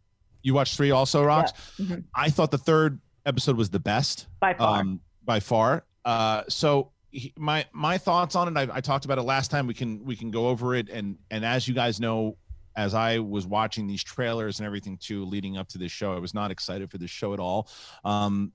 You 0.42 0.54
watched 0.54 0.76
three 0.76 0.90
also, 0.90 1.22
Rox. 1.24 1.50
Mhm. 1.78 2.04
I 2.14 2.30
thought 2.30 2.50
the 2.50 2.58
third 2.58 2.98
episode 3.26 3.56
was 3.56 3.68
the 3.70 3.78
best 3.80 4.26
by 4.40 4.54
far. 4.54 4.80
um, 4.80 5.00
by 5.24 5.38
far. 5.38 5.84
Uh, 6.04 6.42
so 6.48 6.90
he, 7.12 7.32
my 7.36 7.66
my 7.72 7.98
thoughts 7.98 8.34
on 8.34 8.48
it. 8.48 8.58
I, 8.70 8.76
I 8.76 8.80
talked 8.80 9.04
about 9.04 9.18
it 9.18 9.22
last 9.22 9.50
time. 9.50 9.66
We 9.66 9.74
can 9.74 10.04
we 10.04 10.16
can 10.16 10.30
go 10.30 10.48
over 10.48 10.74
it. 10.74 10.88
And 10.88 11.18
and 11.30 11.44
as 11.44 11.68
you 11.68 11.74
guys 11.74 12.00
know, 12.00 12.36
as 12.76 12.94
I 12.94 13.18
was 13.18 13.46
watching 13.46 13.86
these 13.86 14.02
trailers 14.02 14.60
and 14.60 14.66
everything 14.66 14.96
too, 14.96 15.24
leading 15.24 15.58
up 15.58 15.68
to 15.68 15.78
this 15.78 15.92
show, 15.92 16.14
I 16.14 16.18
was 16.18 16.32
not 16.34 16.50
excited 16.50 16.90
for 16.90 16.98
this 16.98 17.10
show 17.10 17.34
at 17.34 17.40
all. 17.40 17.68
Um, 18.04 18.52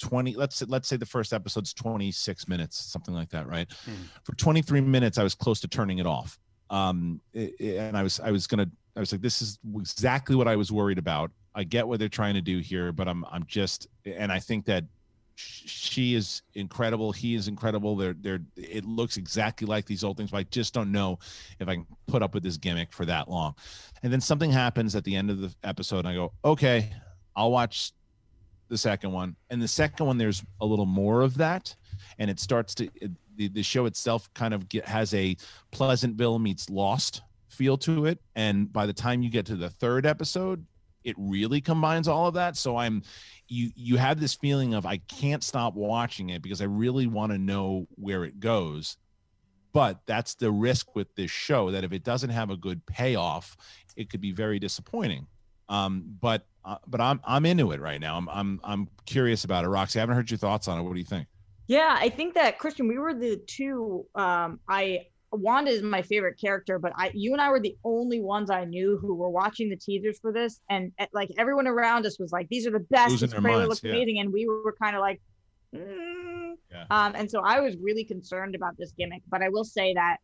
20 0.00 0.34
let's 0.34 0.56
say, 0.56 0.66
let's 0.68 0.88
say 0.88 0.96
the 0.96 1.06
first 1.06 1.32
episode's 1.32 1.72
26 1.74 2.48
minutes 2.48 2.76
something 2.78 3.14
like 3.14 3.28
that 3.30 3.46
right? 3.46 3.70
Hmm. 3.84 3.92
for 4.24 4.34
23 4.34 4.80
minutes 4.80 5.18
i 5.18 5.22
was 5.22 5.34
close 5.34 5.60
to 5.60 5.68
turning 5.68 5.98
it 5.98 6.06
off. 6.06 6.38
Um 6.70 7.20
it- 7.32 7.54
it- 7.60 7.76
and 7.78 7.96
i 7.96 8.02
was 8.02 8.18
i 8.20 8.30
was 8.30 8.46
gonna 8.46 8.66
i 8.96 9.00
was 9.00 9.12
like 9.12 9.20
this 9.20 9.40
is 9.42 9.58
exactly 9.76 10.34
what 10.36 10.48
i 10.48 10.56
was 10.56 10.72
worried 10.72 10.98
about. 10.98 11.30
I 11.54 11.64
get 11.64 11.86
what 11.86 11.98
they're 11.98 12.08
trying 12.08 12.34
to 12.34 12.40
do 12.40 12.58
here 12.58 12.92
but 12.92 13.06
i'm 13.08 13.24
i'm 13.30 13.44
just 13.46 13.88
and 14.04 14.30
i 14.32 14.38
think 14.38 14.64
that 14.66 14.84
she 15.36 16.14
is 16.14 16.42
incredible 16.54 17.12
he 17.12 17.34
is 17.34 17.48
incredible. 17.48 17.96
They're 17.96 18.14
they're 18.20 18.40
it 18.56 18.84
looks 18.84 19.16
exactly 19.16 19.66
like 19.66 19.86
these 19.86 20.04
old 20.04 20.16
things 20.18 20.30
but 20.30 20.36
i 20.38 20.42
just 20.44 20.74
don't 20.74 20.92
know 20.92 21.18
if 21.58 21.66
i 21.68 21.74
can 21.76 21.86
put 22.06 22.22
up 22.22 22.34
with 22.34 22.42
this 22.42 22.56
gimmick 22.58 22.92
for 22.92 23.04
that 23.06 23.28
long. 23.28 23.54
And 24.02 24.12
then 24.12 24.20
something 24.20 24.50
happens 24.50 24.94
at 24.96 25.04
the 25.04 25.16
end 25.16 25.30
of 25.30 25.40
the 25.40 25.54
episode 25.64 26.00
and 26.00 26.08
i 26.08 26.14
go 26.14 26.32
okay 26.44 26.92
i'll 27.36 27.50
watch 27.50 27.92
the 28.70 28.78
second 28.78 29.12
one. 29.12 29.36
And 29.50 29.60
the 29.60 29.68
second 29.68 30.06
one 30.06 30.16
there's 30.16 30.42
a 30.62 30.66
little 30.66 30.86
more 30.86 31.20
of 31.20 31.36
that. 31.36 31.74
And 32.18 32.30
it 32.30 32.40
starts 32.40 32.74
to 32.76 32.88
it, 32.94 33.10
the, 33.36 33.48
the 33.48 33.62
show 33.62 33.84
itself 33.84 34.32
kind 34.32 34.54
of 34.54 34.68
get, 34.68 34.86
has 34.86 35.12
a 35.12 35.36
pleasantville 35.70 36.38
meets 36.38 36.70
lost 36.70 37.22
feel 37.48 37.76
to 37.78 38.06
it. 38.06 38.20
And 38.34 38.72
by 38.72 38.86
the 38.86 38.92
time 38.94 39.22
you 39.22 39.28
get 39.28 39.44
to 39.46 39.56
the 39.56 39.68
third 39.68 40.06
episode 40.06 40.64
it 41.04 41.16
really 41.18 41.60
combines 41.60 42.08
all 42.08 42.26
of 42.26 42.34
that. 42.34 42.56
So 42.56 42.76
i'm 42.76 43.02
you 43.48 43.70
you 43.74 43.96
have 43.96 44.20
this 44.20 44.34
feeling 44.34 44.74
of 44.74 44.86
i 44.86 44.98
can't 45.08 45.42
stop 45.42 45.74
watching 45.74 46.30
it 46.30 46.42
because 46.42 46.60
i 46.60 46.66
really 46.66 47.06
want 47.06 47.32
to 47.32 47.38
know 47.38 47.86
where 47.96 48.24
it 48.24 48.40
goes. 48.40 48.96
But 49.72 50.00
that's 50.04 50.34
the 50.34 50.50
risk 50.50 50.96
with 50.96 51.14
this 51.14 51.30
show 51.30 51.70
that 51.70 51.84
if 51.84 51.92
it 51.92 52.02
doesn't 52.02 52.30
have 52.30 52.50
a 52.50 52.56
good 52.56 52.84
payoff 52.86 53.56
it 53.96 54.10
could 54.10 54.20
be 54.20 54.32
very 54.32 54.58
disappointing. 54.58 55.26
Um 55.68 56.04
but 56.20 56.46
uh, 56.64 56.76
but 56.86 57.00
i'm 57.00 57.20
i'm 57.24 57.46
into 57.46 57.72
it 57.72 57.80
right 57.80 58.00
now 58.00 58.16
i'm 58.16 58.28
i'm 58.30 58.60
i'm 58.64 58.88
curious 59.06 59.44
about 59.44 59.64
it 59.64 59.68
roxy 59.68 59.98
i 59.98 60.02
haven't 60.02 60.16
heard 60.16 60.30
your 60.30 60.38
thoughts 60.38 60.68
on 60.68 60.78
it 60.78 60.82
what 60.82 60.92
do 60.92 60.98
you 60.98 61.04
think 61.04 61.26
Yeah, 61.68 61.96
I 61.96 62.08
think 62.08 62.34
that 62.34 62.58
Kristian, 62.58 62.88
we 62.88 62.98
were 62.98 63.14
the 63.14 63.36
two. 63.46 64.04
Um, 64.16 64.58
I 64.68 65.06
Wanda 65.30 65.70
is 65.70 65.82
my 65.82 66.02
favorite 66.02 66.36
character, 66.40 66.80
but 66.80 66.92
I, 66.96 67.12
you 67.14 67.32
and 67.32 67.40
I 67.40 67.48
were 67.50 67.60
the 67.60 67.76
only 67.84 68.20
ones 68.20 68.50
I 68.50 68.64
knew 68.64 68.98
who 69.00 69.14
were 69.14 69.30
watching 69.30 69.70
the 69.70 69.76
teasers 69.76 70.18
for 70.18 70.32
this, 70.32 70.60
and 70.68 70.90
uh, 70.98 71.06
like 71.12 71.30
everyone 71.38 71.68
around 71.68 72.06
us 72.06 72.18
was 72.18 72.32
like, 72.32 72.48
"These 72.48 72.66
are 72.66 72.72
the 72.72 72.80
best." 72.80 73.12
Losing 73.12 73.30
This 73.30 73.38
trailer 73.38 73.58
minds, 73.58 73.68
looks 73.68 73.84
yeah. 73.84 73.92
amazing, 73.92 74.18
and 74.18 74.32
we 74.32 74.48
were 74.48 74.74
kind 74.82 74.96
of 74.96 75.00
like, 75.00 75.20
mm. 75.72 76.54
Yeah. 76.72 76.84
um, 76.90 77.12
and 77.14 77.30
so 77.30 77.40
I 77.44 77.60
was 77.60 77.76
really 77.76 78.04
concerned 78.04 78.56
about 78.56 78.76
this 78.76 78.90
gimmick. 78.98 79.22
But 79.30 79.40
I 79.42 79.48
will 79.48 79.62
say 79.64 79.94
that 79.94 80.16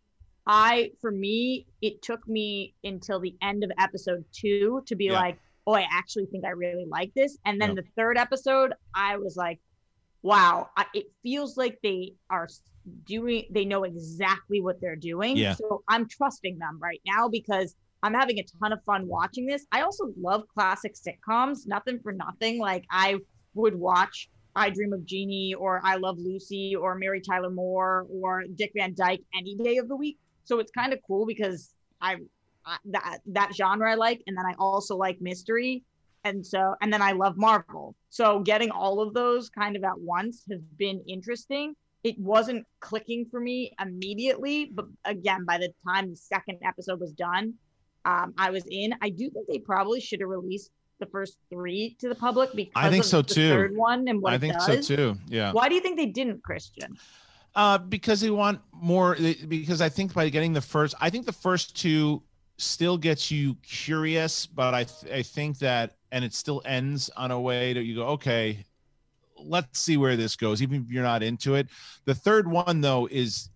I, 0.47 0.91
for 1.01 1.13
me, 1.13 1.67
it 1.81 2.03
took 2.03 2.27
me 2.27 2.75
until 2.83 3.21
the 3.21 3.37
end 3.43 3.63
of 3.63 3.71
episode 3.79 4.25
two 4.33 4.83
to 4.87 4.97
be 4.97 5.07
Yeah. 5.07 5.21
like, 5.21 5.39
"Oh, 5.67 5.75
I 5.75 5.87
actually 5.91 6.27
think 6.27 6.45
I 6.45 6.51
really 6.51 6.87
like 6.89 7.13
this," 7.15 7.39
and 7.45 7.61
then 7.61 7.71
Yeah. 7.71 7.83
the 7.83 7.85
third 7.97 8.17
episode, 8.19 8.73
I 8.95 9.17
was 9.17 9.37
like 9.37 9.61
wow 10.23 10.69
I, 10.77 10.87
it 10.95 11.07
feels 11.23 11.57
like 11.57 11.79
they 11.85 12.15
are 12.31 12.49
doing 13.05 13.45
they 13.51 13.65
know 13.65 13.85
exactly 13.85 14.61
what 14.61 14.81
they're 14.81 14.97
doing. 14.97 15.37
Yeah. 15.37 15.55
so 15.55 15.83
i'm 15.89 16.09
trusting 16.09 16.59
them 16.59 16.79
right 16.81 17.01
now 17.07 17.29
because 17.29 17.77
i'm 18.03 18.15
having 18.15 18.39
a 18.41 18.45
ton 18.61 18.73
of 18.73 18.83
fun 18.85 19.07
watching 19.07 19.47
this. 19.47 19.67
I 19.71 19.83
also 19.83 20.13
love 20.19 20.43
classic 20.49 20.95
sitcoms 20.95 21.67
nothing 21.67 22.01
for 22.03 22.13
nothing. 22.13 22.59
Like 22.59 22.85
i 22.91 23.19
would 23.55 23.75
watch 23.77 24.29
i 24.57 24.71
dream 24.71 24.93
of 24.93 25.05
jeannie 25.05 25.55
or 25.55 25.81
i 25.85 25.97
love 25.97 26.19
lucy 26.19 26.75
or 26.75 26.95
mary 26.97 27.21
tyler 27.21 27.51
moore 27.51 28.07
or 28.11 28.45
dick 28.55 28.73
van 28.75 28.95
dyke 28.95 29.23
any 29.35 29.55
day 29.55 29.77
of 29.77 29.87
the 29.89 29.97
week. 29.97 30.19
So 30.45 30.59
it's 30.61 30.73
kind 30.73 30.93
of 30.93 30.99
cool 31.07 31.27
because 31.27 31.73
i 32.01 32.13
I- 32.15 32.17
that 32.87 33.19
that 33.27 33.55
genre 33.55 33.91
i 33.91 33.95
like 33.95 34.23
and 34.27 34.37
then 34.37 34.45
i 34.47 34.55
also 34.59 34.97
like 34.97 35.21
mystery 35.21 35.83
and 36.25 36.45
so 36.45 36.75
and 36.81 36.93
then 36.93 37.01
i 37.03 37.13
love 37.13 37.37
marvel 37.37 37.95
so 38.11 38.41
getting 38.41 38.71
all 38.71 39.01
of 39.01 39.15
those 39.15 39.49
kind 39.49 39.77
of 39.77 39.85
at 39.85 39.99
once 39.99 40.45
has 40.51 40.61
been 40.79 41.01
interesting 41.07 41.75
it 42.05 42.19
wasn't 42.19 42.65
clicking 42.81 43.25
for 43.31 43.41
me 43.41 43.73
immediately 43.81 44.71
but 44.75 44.87
again 45.05 45.45
by 45.45 45.59
the 45.59 45.69
time 45.87 46.11
the 46.11 46.17
second 46.17 46.59
episode 46.65 47.01
was 47.01 47.13
done 47.13 47.55
um, 48.05 48.33
i 48.39 48.51
was 48.51 48.65
in 48.71 48.93
i 49.03 49.09
do 49.09 49.31
think 49.31 49.47
they 49.49 49.59
probably 49.59 50.01
should 50.01 50.21
have 50.21 50.29
released 50.29 50.71
the 50.99 51.07
first 51.07 51.37
three 51.51 51.95
to 52.01 52.09
the 52.09 52.15
public 52.15 52.49
because 52.55 52.73
I 52.75 52.89
think 52.89 53.05
of 53.05 53.11
so 53.11 53.21
the 53.21 53.35
too. 53.35 53.51
third 53.51 53.77
one 53.77 54.09
and 54.09 54.21
what 54.23 54.33
i 54.33 54.39
think 54.39 54.55
does. 54.55 54.87
so 54.87 54.97
too 54.97 55.17
yeah 55.29 55.53
why 55.53 55.69
do 55.69 55.75
you 55.75 55.81
think 55.83 55.97
they 55.99 56.07
didn't 56.07 56.43
kristian 56.43 56.97
Uh, 57.55 57.79
because 57.79 58.21
they 58.21 58.29
want 58.31 58.61
more. 58.71 59.17
they- 59.19 59.33
Because 59.49 59.81
I 59.81 59.89
think 59.89 60.13
by 60.13 60.29
getting 60.29 60.53
the 60.53 60.61
first, 60.61 60.95
I 61.01 61.09
think 61.09 61.25
the 61.25 61.33
first 61.33 61.75
two 61.75 62.23
still 62.59 62.97
gets 62.97 63.31
you 63.31 63.57
curious, 63.63 64.47
but 64.47 64.75
I 64.75 64.85
th- 64.85 65.13
I 65.13 65.23
think 65.23 65.59
that, 65.59 65.97
and 66.13 66.25
it 66.25 66.35
still 66.35 66.63
ends 66.65 67.11
on 67.17 67.31
a 67.31 67.41
way 67.41 67.73
that 67.73 67.83
you 67.85 67.97
go, 67.97 68.07
okay, 68.09 68.65
let's 69.39 69.81
see 69.81 69.97
where 69.97 70.17
this 70.17 70.37
goes, 70.37 70.63
even 70.63 70.85
if 70.85 70.91
you're 70.91 71.03
not 71.03 71.23
into 71.23 71.55
it. 71.55 71.69
The 72.05 72.15
third 72.15 72.49
one 72.49 72.81
though 72.81 73.09
is 73.11 73.51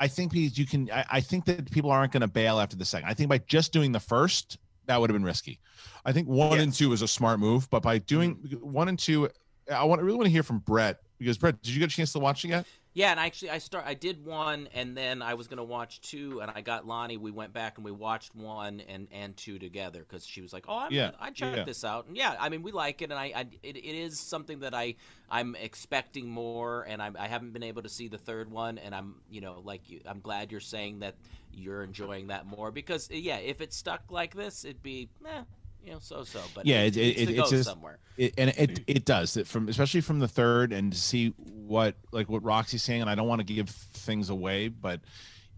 I 0.00 0.08
think 0.08 0.32
because 0.32 0.58
you 0.58 0.66
can 0.66 0.90
I, 0.90 1.04
I 1.10 1.20
think 1.20 1.44
that 1.46 1.70
people 1.70 1.90
aren't 1.90 2.12
going 2.12 2.20
to 2.22 2.28
bail 2.28 2.58
after 2.60 2.76
the 2.76 2.84
second. 2.84 3.08
I 3.08 3.14
think 3.14 3.28
by 3.28 3.38
just 3.38 3.72
doing 3.72 3.92
the 3.92 4.00
first, 4.00 4.58
that 4.86 5.00
would 5.00 5.10
have 5.10 5.14
been 5.14 5.24
risky. 5.24 5.60
I 6.04 6.12
think 6.12 6.28
one 6.28 6.60
and 6.60 6.72
two 6.72 6.92
is 6.92 7.02
a 7.02 7.08
smart 7.08 7.40
move, 7.40 7.68
but 7.70 7.82
by 7.82 7.98
doing 7.98 8.36
mm-hmm. 8.36 8.56
one 8.72 8.88
and 8.88 8.98
two, 8.98 9.30
I 9.72 9.84
want 9.84 10.00
I 10.00 10.04
really 10.04 10.18
want 10.18 10.26
to 10.26 10.32
hear 10.32 10.42
from 10.42 10.58
Brett 10.58 10.98
because 11.18 11.38
Brett, 11.38 11.60
did 11.62 11.72
you 11.72 11.80
get 11.80 11.90
a 11.90 11.94
chance 11.94 12.12
to 12.12 12.18
watch 12.18 12.44
it 12.44 12.48
yet? 12.48 12.66
Yeah, 12.94 13.10
and 13.10 13.18
actually, 13.18 13.50
I 13.50 13.58
start. 13.58 13.84
I 13.86 13.94
did 13.94 14.24
one, 14.24 14.68
and 14.72 14.96
then 14.96 15.20
I 15.20 15.34
was 15.34 15.48
gonna 15.48 15.64
watch 15.64 16.00
two, 16.00 16.40
and 16.40 16.50
I 16.54 16.60
got 16.60 16.86
Lonnie. 16.86 17.16
We 17.16 17.32
went 17.32 17.52
back 17.52 17.76
and 17.76 17.84
we 17.84 17.90
watched 17.90 18.36
one 18.36 18.80
and 18.88 19.08
and 19.10 19.36
two 19.36 19.58
together 19.58 20.06
because 20.08 20.24
she 20.24 20.40
was 20.40 20.52
like, 20.52 20.66
"Oh, 20.68 20.78
I'm 20.78 20.92
Yeah, 20.92 21.10
I 21.18 21.30
checked 21.30 21.56
yeah. 21.56 21.64
this 21.64 21.84
out." 21.84 22.06
And 22.06 22.16
yeah, 22.16 22.36
I 22.38 22.48
mean, 22.50 22.62
we 22.62 22.70
like 22.70 23.02
it, 23.02 23.10
and 23.10 23.18
I, 23.18 23.32
I 23.34 23.46
it, 23.64 23.76
it 23.76 23.84
is 23.84 24.20
something 24.20 24.60
that 24.60 24.74
I 24.74 24.94
I'm 25.28 25.56
expecting 25.56 26.28
more, 26.30 26.84
and 26.84 27.02
I'm, 27.02 27.16
I 27.18 27.26
haven't 27.26 27.52
been 27.52 27.64
able 27.64 27.82
to 27.82 27.88
see 27.88 28.06
the 28.06 28.18
third 28.18 28.48
one, 28.48 28.78
and 28.78 28.94
I'm 28.94 29.16
you 29.28 29.40
know 29.40 29.60
like 29.64 29.90
you, 29.90 30.00
I'm 30.06 30.20
glad 30.20 30.52
you're 30.52 30.60
saying 30.60 31.00
that 31.00 31.16
you're 31.52 31.82
enjoying 31.82 32.28
that 32.28 32.46
more 32.46 32.70
because 32.70 33.10
yeah, 33.10 33.38
if 33.38 33.60
it 33.60 33.72
stuck 33.72 34.02
like 34.10 34.36
this, 34.36 34.64
it'd 34.64 34.82
be 34.84 35.08
eh, 35.26 35.42
you 35.84 35.92
know 35.92 35.98
so 36.00 36.24
so. 36.24 36.40
But 36.54 36.66
yeah, 36.66 36.82
it, 36.82 36.96
it, 36.96 37.30
it, 37.30 37.36
go 37.36 37.48
just 37.48 37.68
somewhere. 37.68 37.98
It, 38.16 38.34
and 38.38 38.50
it 38.50 38.80
it 38.86 39.04
does 39.04 39.36
it 39.36 39.46
from 39.46 39.68
especially 39.68 40.00
from 40.00 40.18
the 40.18 40.28
third 40.28 40.72
and 40.72 40.92
to 40.92 40.98
see 40.98 41.34
what 41.36 41.96
like 42.12 42.28
what 42.28 42.42
Roxy's 42.42 42.82
saying. 42.82 43.02
And 43.02 43.10
I 43.10 43.14
don't 43.14 43.28
want 43.28 43.46
to 43.46 43.54
give 43.54 43.68
things 43.68 44.30
away, 44.30 44.68
but 44.68 45.00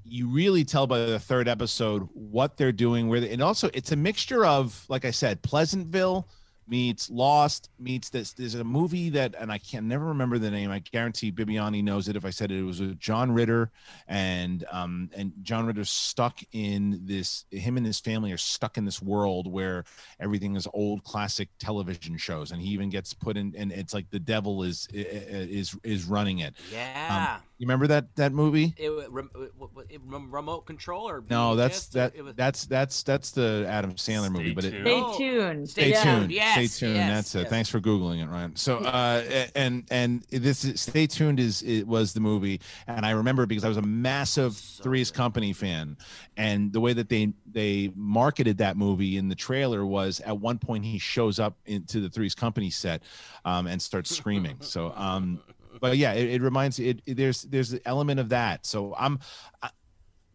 you 0.04 0.28
really 0.28 0.64
tell 0.64 0.86
by 0.86 1.00
the 1.00 1.18
third 1.18 1.48
episode 1.48 2.08
what 2.12 2.56
they're 2.56 2.72
doing. 2.72 3.08
Where 3.08 3.20
they, 3.20 3.30
and 3.30 3.42
also 3.42 3.70
it's 3.74 3.92
a 3.92 3.96
mixture 3.96 4.44
of 4.44 4.84
like 4.88 5.04
I 5.04 5.10
said, 5.10 5.42
Pleasantville 5.42 6.28
meets 6.68 7.08
Lost 7.10 7.70
meets 7.78 8.10
this. 8.10 8.32
There's 8.32 8.54
a 8.54 8.64
movie 8.64 9.10
that 9.10 9.34
and 9.38 9.52
I 9.52 9.58
can 9.58 9.86
never 9.88 10.06
remember 10.06 10.38
the 10.38 10.50
name. 10.50 10.70
I 10.70 10.80
guarantee 10.80 11.30
Bibbiani 11.30 11.82
knows 11.84 12.08
it 12.08 12.16
if 12.16 12.24
I 12.24 12.30
said 12.30 12.50
it. 12.50 12.58
It 12.58 12.62
was 12.64 12.80
with 12.80 12.98
John 12.98 13.30
Ritter 13.32 13.70
and 14.08 14.64
um 14.70 15.10
and 15.14 15.32
John 15.42 15.66
Ritter's 15.66 15.90
stuck 15.90 16.40
in 16.52 17.00
this. 17.04 17.44
Him 17.50 17.76
and 17.76 17.86
his 17.86 18.00
family 18.00 18.32
are 18.32 18.36
stuck 18.38 18.76
in 18.78 18.84
this 18.84 19.00
world 19.00 19.50
where 19.50 19.84
everything 20.20 20.56
is 20.56 20.66
old 20.72 21.04
classic 21.04 21.48
television 21.58 22.16
shows 22.16 22.50
and 22.52 22.60
he 22.60 22.68
even 22.70 22.90
gets 22.90 23.14
put 23.14 23.36
in 23.36 23.54
and 23.56 23.72
it's 23.72 23.94
like 23.94 24.10
the 24.10 24.18
devil 24.20 24.62
is 24.62 24.88
is 24.92 25.76
is 25.84 26.04
running 26.04 26.40
it 26.40 26.54
Yeah. 26.72 27.36
um, 27.38 27.42
you 27.58 27.66
remember 27.66 27.86
that 27.86 28.14
that 28.16 28.32
movie? 28.32 28.74
It, 28.76 28.90
rem, 29.10 29.30
it, 29.34 29.52
it, 29.90 30.00
remote 30.04 30.66
control 30.66 31.08
or 31.08 31.22
no 31.30 31.56
that's 31.56 31.86
that 31.88 32.14
It 32.14 32.22
was- 32.22 32.34
that's 32.34 32.66
that's 32.66 33.02
that's 33.02 33.30
the 33.30 33.64
adam 33.68 33.92
sandler 33.94 34.30
movie 34.30 34.52
but 34.52 34.64
it 34.64 34.72
tuned. 34.72 34.84
Stay 34.86 35.00
Oh, 35.02 35.18
tuned. 35.18 35.70
stay 35.70 35.90
Yeah. 35.90 36.02
tuned. 36.04 36.30
Yes, 36.32 36.52
stay 36.72 36.86
tuned. 36.86 36.96
yes, 36.96 37.32
that's 37.32 37.34
it. 37.46 37.48
thanks 37.48 37.68
for 37.68 37.80
googling 37.80 38.22
it 38.22 38.28
ryan. 38.28 38.54
So 38.56 38.78
uh 38.78 39.46
and 39.54 39.84
and 39.90 40.22
this 40.30 40.64
is 40.64 40.80
stay 40.80 41.06
tuned 41.06 41.40
is 41.40 41.62
it 41.62 41.84
was 41.86 42.12
the 42.12 42.20
movie 42.20 42.60
and 42.86 43.06
i 43.06 43.10
remember 43.12 43.46
because 43.46 43.64
i 43.64 43.68
was 43.68 43.76
a 43.78 43.82
massive 43.82 44.56
three's 44.56 45.10
company 45.10 45.52
fan 45.52 45.96
and 46.36 46.72
the 46.72 46.80
way 46.80 46.92
that 46.92 47.08
they 47.08 47.32
they 47.50 47.90
marketed 47.96 48.58
that 48.58 48.76
movie 48.76 49.16
in 49.16 49.28
the 49.28 49.34
trailer 49.34 49.86
was 49.86 50.20
at 50.20 50.36
one 50.38 50.58
point 50.58 50.84
he 50.84 50.98
shows 50.98 51.38
up 51.38 51.56
into 51.66 52.00
the 52.00 52.10
three's 52.10 52.34
company 52.34 52.68
set 52.70 53.02
um 53.46 53.66
and 53.66 53.80
starts 53.80 54.14
screaming. 54.14 54.56
So 54.60 54.92
um 54.96 55.40
but 55.80 55.96
yeah 55.96 56.12
it, 56.12 56.30
it 56.30 56.42
reminds 56.42 56.78
it, 56.78 57.00
it- 57.06 57.16
there's 57.16 57.42
there's 57.42 57.72
an 57.72 57.80
element 57.84 58.18
of 58.20 58.28
that 58.30 58.64
so 58.66 58.94
i'm 58.98 59.18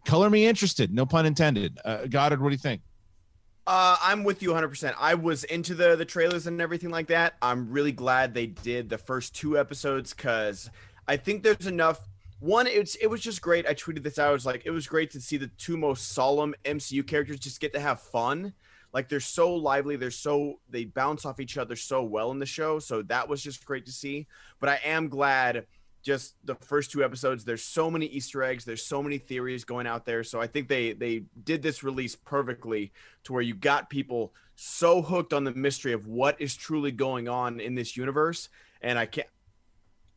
color 0.05 0.29
me 0.29 0.45
interested 0.45 0.93
no 0.93 1.05
pun 1.05 1.25
intended 1.25 1.77
uh, 1.85 2.05
goddard 2.07 2.41
what 2.41 2.49
do 2.49 2.53
you 2.53 2.59
think 2.59 2.81
Uh, 3.67 3.95
I'm 4.01 4.23
with 4.23 4.41
you 4.41 4.49
100%. 4.49 4.95
I 4.99 5.13
was 5.13 5.43
into 5.45 5.75
the 5.75 5.95
the 5.95 6.03
trailers 6.03 6.47
and 6.47 6.59
everything 6.59 6.89
like 6.89 7.07
that. 7.07 7.35
I'm 7.43 7.69
really 7.69 7.91
glad 7.91 8.33
they 8.33 8.47
did 8.47 8.89
the 8.89 8.97
first 8.97 9.35
two 9.35 9.57
episodes 9.57 10.13
because 10.15 10.69
I 11.07 11.15
think 11.17 11.43
there's 11.43 11.67
enough. 11.67 11.99
One, 12.39 12.65
it's 12.65 12.95
it 12.95 13.05
was 13.07 13.21
just 13.21 13.39
great. 13.39 13.67
I 13.67 13.75
tweeted 13.75 14.01
this 14.01 14.17
out. 14.17 14.29
I 14.29 14.33
was 14.33 14.47
like, 14.47 14.63
it 14.65 14.71
was 14.71 14.87
great 14.87 15.11
to 15.11 15.21
see 15.21 15.37
the 15.37 15.51
two 15.59 15.77
most 15.77 16.09
solemn 16.13 16.55
MCU 16.65 17.05
characters 17.05 17.37
just 17.39 17.61
get 17.61 17.71
to 17.73 17.79
have 17.79 18.01
fun. 18.01 18.53
Like 18.93 19.09
they're 19.09 19.19
so 19.19 19.53
lively. 19.53 19.95
They're 19.95 20.11
so 20.11 20.59
they 20.69 20.85
bounce 20.85 21.25
off 21.25 21.39
each 21.39 21.57
other 21.57 21.75
so 21.75 22.03
well 22.03 22.31
in 22.31 22.39
the 22.39 22.45
show. 22.45 22.79
So 22.79 23.01
that 23.03 23.29
was 23.29 23.41
just 23.41 23.65
great 23.65 23.85
to 23.85 23.91
see. 23.91 24.27
But 24.59 24.69
I 24.69 24.79
am 24.83 25.07
glad 25.07 25.65
just 26.03 26.35
the 26.43 26.55
first 26.55 26.91
two 26.91 27.03
episodes 27.03 27.45
there's 27.45 27.63
so 27.63 27.89
many 27.89 28.07
easter 28.07 28.43
eggs 28.43 28.65
there's 28.65 28.83
so 28.83 29.03
many 29.03 29.17
theories 29.17 29.63
going 29.63 29.85
out 29.85 30.05
there 30.05 30.23
so 30.23 30.41
i 30.41 30.47
think 30.47 30.67
they 30.67 30.93
they 30.93 31.23
did 31.43 31.61
this 31.61 31.83
release 31.83 32.15
perfectly 32.15 32.91
to 33.23 33.33
where 33.33 33.41
you 33.41 33.53
got 33.53 33.89
people 33.89 34.33
so 34.55 35.01
hooked 35.01 35.33
on 35.33 35.43
the 35.43 35.51
mystery 35.51 35.93
of 35.93 36.07
what 36.07 36.39
is 36.41 36.55
truly 36.55 36.91
going 36.91 37.27
on 37.27 37.59
in 37.59 37.75
this 37.75 37.95
universe 37.95 38.49
and 38.81 38.97
i 38.97 39.05
can't 39.05 39.27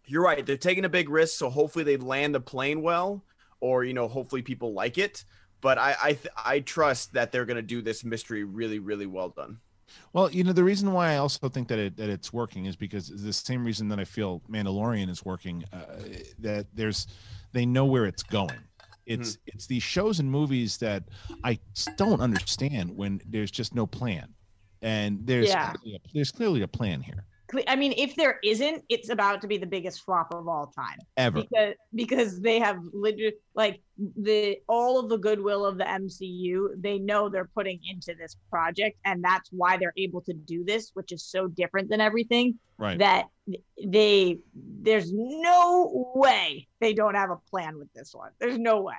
you're 0.07 0.25
right 0.25 0.47
they're 0.47 0.57
taking 0.57 0.85
a 0.85 0.89
big 0.89 1.09
risk 1.09 1.37
so 1.37 1.51
hopefully 1.51 1.85
they 1.85 1.97
land 1.97 2.35
the 2.35 2.41
plane 2.41 2.83
well 2.83 3.23
or 3.61 3.85
you 3.85 3.95
know 3.95 4.09
hopefully 4.09 4.43
people 4.43 4.73
like 4.73 4.97
it 4.99 5.25
but 5.65 5.77
i 5.79 5.97
i, 6.09 6.13
th- 6.13 6.35
I 6.55 6.61
trust 6.61 7.13
that 7.15 7.33
they're 7.33 7.47
going 7.51 7.57
to 7.57 7.63
do 7.77 7.83
this 7.83 8.05
mystery 8.05 8.45
really 8.45 8.79
really 8.79 9.07
well 9.07 9.31
done 9.31 9.59
Well, 10.13 10.29
you 10.37 10.43
know, 10.45 10.53
the 10.53 10.65
reason 10.65 10.93
why 10.93 11.13
I 11.15 11.17
also 11.19 11.49
think 11.49 11.69
that 11.69 11.79
it 11.79 11.97
that 12.01 12.11
it's 12.17 12.33
working 12.33 12.67
is 12.67 12.75
because 12.77 13.05
the 13.09 13.33
same 13.33 13.63
reason 13.65 13.89
that 13.91 14.01
I 14.01 14.05
feel 14.17 14.43
Mandalorian 14.51 15.09
is 15.09 15.25
working. 15.25 15.63
Uh, 15.73 16.03
that 16.41 16.67
there's, 16.75 17.07
they 17.53 17.65
know 17.67 17.85
where 17.95 18.07
it's 18.11 18.25
going. 18.39 18.59
It's 19.07 19.39
it's 19.47 19.67
these 19.69 19.85
shows 19.85 20.19
and 20.21 20.29
movies 20.39 20.79
that 20.79 21.03
I 21.51 21.53
don't 21.97 22.21
understand 22.29 22.87
when 23.01 23.21
there's 23.33 23.53
just 23.61 23.73
no 23.75 23.87
plan, 23.87 24.27
and 24.83 25.11
there's 25.29 25.49
Yeah. 25.49 25.73
clearly 25.75 25.97
a, 25.97 26.01
there's 26.15 26.33
clearly 26.33 26.63
a 26.63 26.69
plan 26.79 27.01
here. 27.03 27.23
I 27.69 27.77
mean, 27.77 27.95
if 27.97 28.17
there 28.17 28.39
isn't, 28.43 28.85
it's 28.89 29.11
about 29.11 29.43
to 29.43 29.47
be 29.47 29.59
the 29.59 29.67
biggest 29.67 30.03
flop 30.03 30.33
of 30.33 30.49
all 30.49 30.67
time. 30.67 30.99
Ever. 31.17 31.43
Because 31.43 31.75
because 31.95 32.41
they 32.41 32.59
have 32.59 32.79
legit 32.93 33.41
like 33.55 33.83
the 33.99 34.59
all 34.69 34.99
of 34.99 35.09
the 35.09 35.19
goodwill 35.19 35.65
of 35.67 35.77
the 35.77 35.85
MCU, 35.85 36.69
they 36.77 36.99
know 36.99 37.29
they're 37.29 37.51
putting 37.55 37.81
into 37.89 38.15
this 38.15 38.37
project, 38.51 38.99
and 39.05 39.23
that's 39.23 39.51
why 39.53 39.77
they're 39.77 39.95
able 39.97 40.23
to 40.23 40.33
do 40.33 40.65
this, 40.65 40.91
which 40.95 41.13
is 41.13 41.23
so 41.23 41.47
different 41.47 41.91
than 41.91 42.01
everything. 42.01 42.59
Right. 42.79 42.99
That 42.99 43.27
they 43.85 44.39
there's 44.55 45.13
no 45.13 46.13
way 46.15 46.67
they 46.81 46.95
don't 46.95 47.15
have 47.15 47.31
a 47.31 47.39
plan 47.51 47.79
with 47.79 47.93
this 47.93 48.15
one. 48.15 48.31
There's 48.41 48.59
no 48.59 48.81
way. 48.83 48.95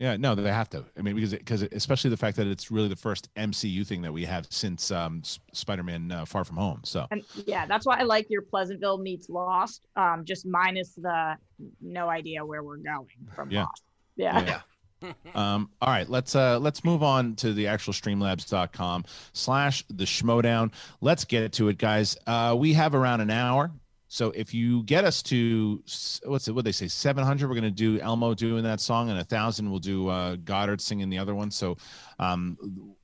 Yeah, 0.00 0.16
no, 0.16 0.34
they 0.34 0.50
have 0.50 0.70
to. 0.70 0.82
I 0.98 1.02
mean, 1.02 1.14
because 1.14 1.32
because 1.34 1.60
especially 1.60 2.08
the 2.08 2.16
fact 2.16 2.38
that 2.38 2.46
it's 2.46 2.70
really 2.70 2.88
the 2.88 2.96
first 2.96 3.32
MCU 3.34 3.86
thing 3.86 4.00
that 4.00 4.12
we 4.12 4.24
have 4.24 4.46
since 4.48 4.90
um, 4.90 5.22
Spider-Man: 5.52 6.10
uh, 6.10 6.24
Far 6.24 6.42
From 6.42 6.56
Home. 6.56 6.80
So 6.84 7.06
And 7.10 7.22
yeah, 7.46 7.66
that's 7.66 7.84
why 7.84 7.98
I 7.98 8.04
like 8.04 8.30
your 8.30 8.40
Pleasantville 8.40 8.96
meets 8.96 9.28
Lost. 9.28 9.86
Um, 9.96 10.24
just 10.24 10.46
minus 10.46 10.94
the 10.94 11.36
no 11.82 12.08
idea 12.08 12.44
where 12.44 12.62
we're 12.62 12.78
going 12.78 13.08
from 13.34 13.50
Yeah. 13.50 13.64
Lost. 13.64 13.82
Yeah. 14.16 14.60
Yeah. 15.02 15.12
um, 15.34 15.68
all 15.82 15.90
right, 15.90 16.08
let's 16.08 16.34
uh 16.34 16.58
let's 16.58 16.82
move 16.82 17.02
on 17.02 17.36
to 17.36 17.52
the 17.52 17.66
actual 17.66 17.92
streamlabs.com 17.92 19.04
slash 19.34 19.84
the 19.88 20.04
schmoedown. 20.04 20.72
Let's 21.02 21.26
get 21.26 21.52
to 21.52 21.68
it, 21.68 21.76
guys. 21.76 22.16
Uh 22.26 22.56
we 22.58 22.72
have 22.72 22.94
around 22.94 23.20
an 23.20 23.30
hour. 23.30 23.70
So 24.12 24.32
if 24.32 24.52
you 24.52 24.82
get 24.82 25.04
us 25.04 25.22
to 25.24 25.82
what's 26.24 26.48
it 26.48 26.52
what 26.52 26.64
they 26.64 26.72
say 26.72 26.88
700 26.88 27.48
we're 27.48 27.54
going 27.54 27.62
to 27.62 27.70
do 27.70 28.00
Elmo 28.00 28.34
doing 28.34 28.64
that 28.64 28.80
song 28.80 29.08
and 29.08 29.20
a 29.20 29.24
thousand 29.24 29.70
we'll 29.70 29.78
do 29.78 30.08
uh 30.08 30.34
Goddard 30.36 30.80
singing 30.80 31.08
the 31.08 31.18
other 31.18 31.34
one. 31.34 31.50
So 31.52 31.76
um 32.18 32.58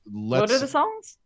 let's 0.05 0.41
what 0.41 0.51
are 0.51 0.59
the 0.59 0.67
songs? 0.67 1.17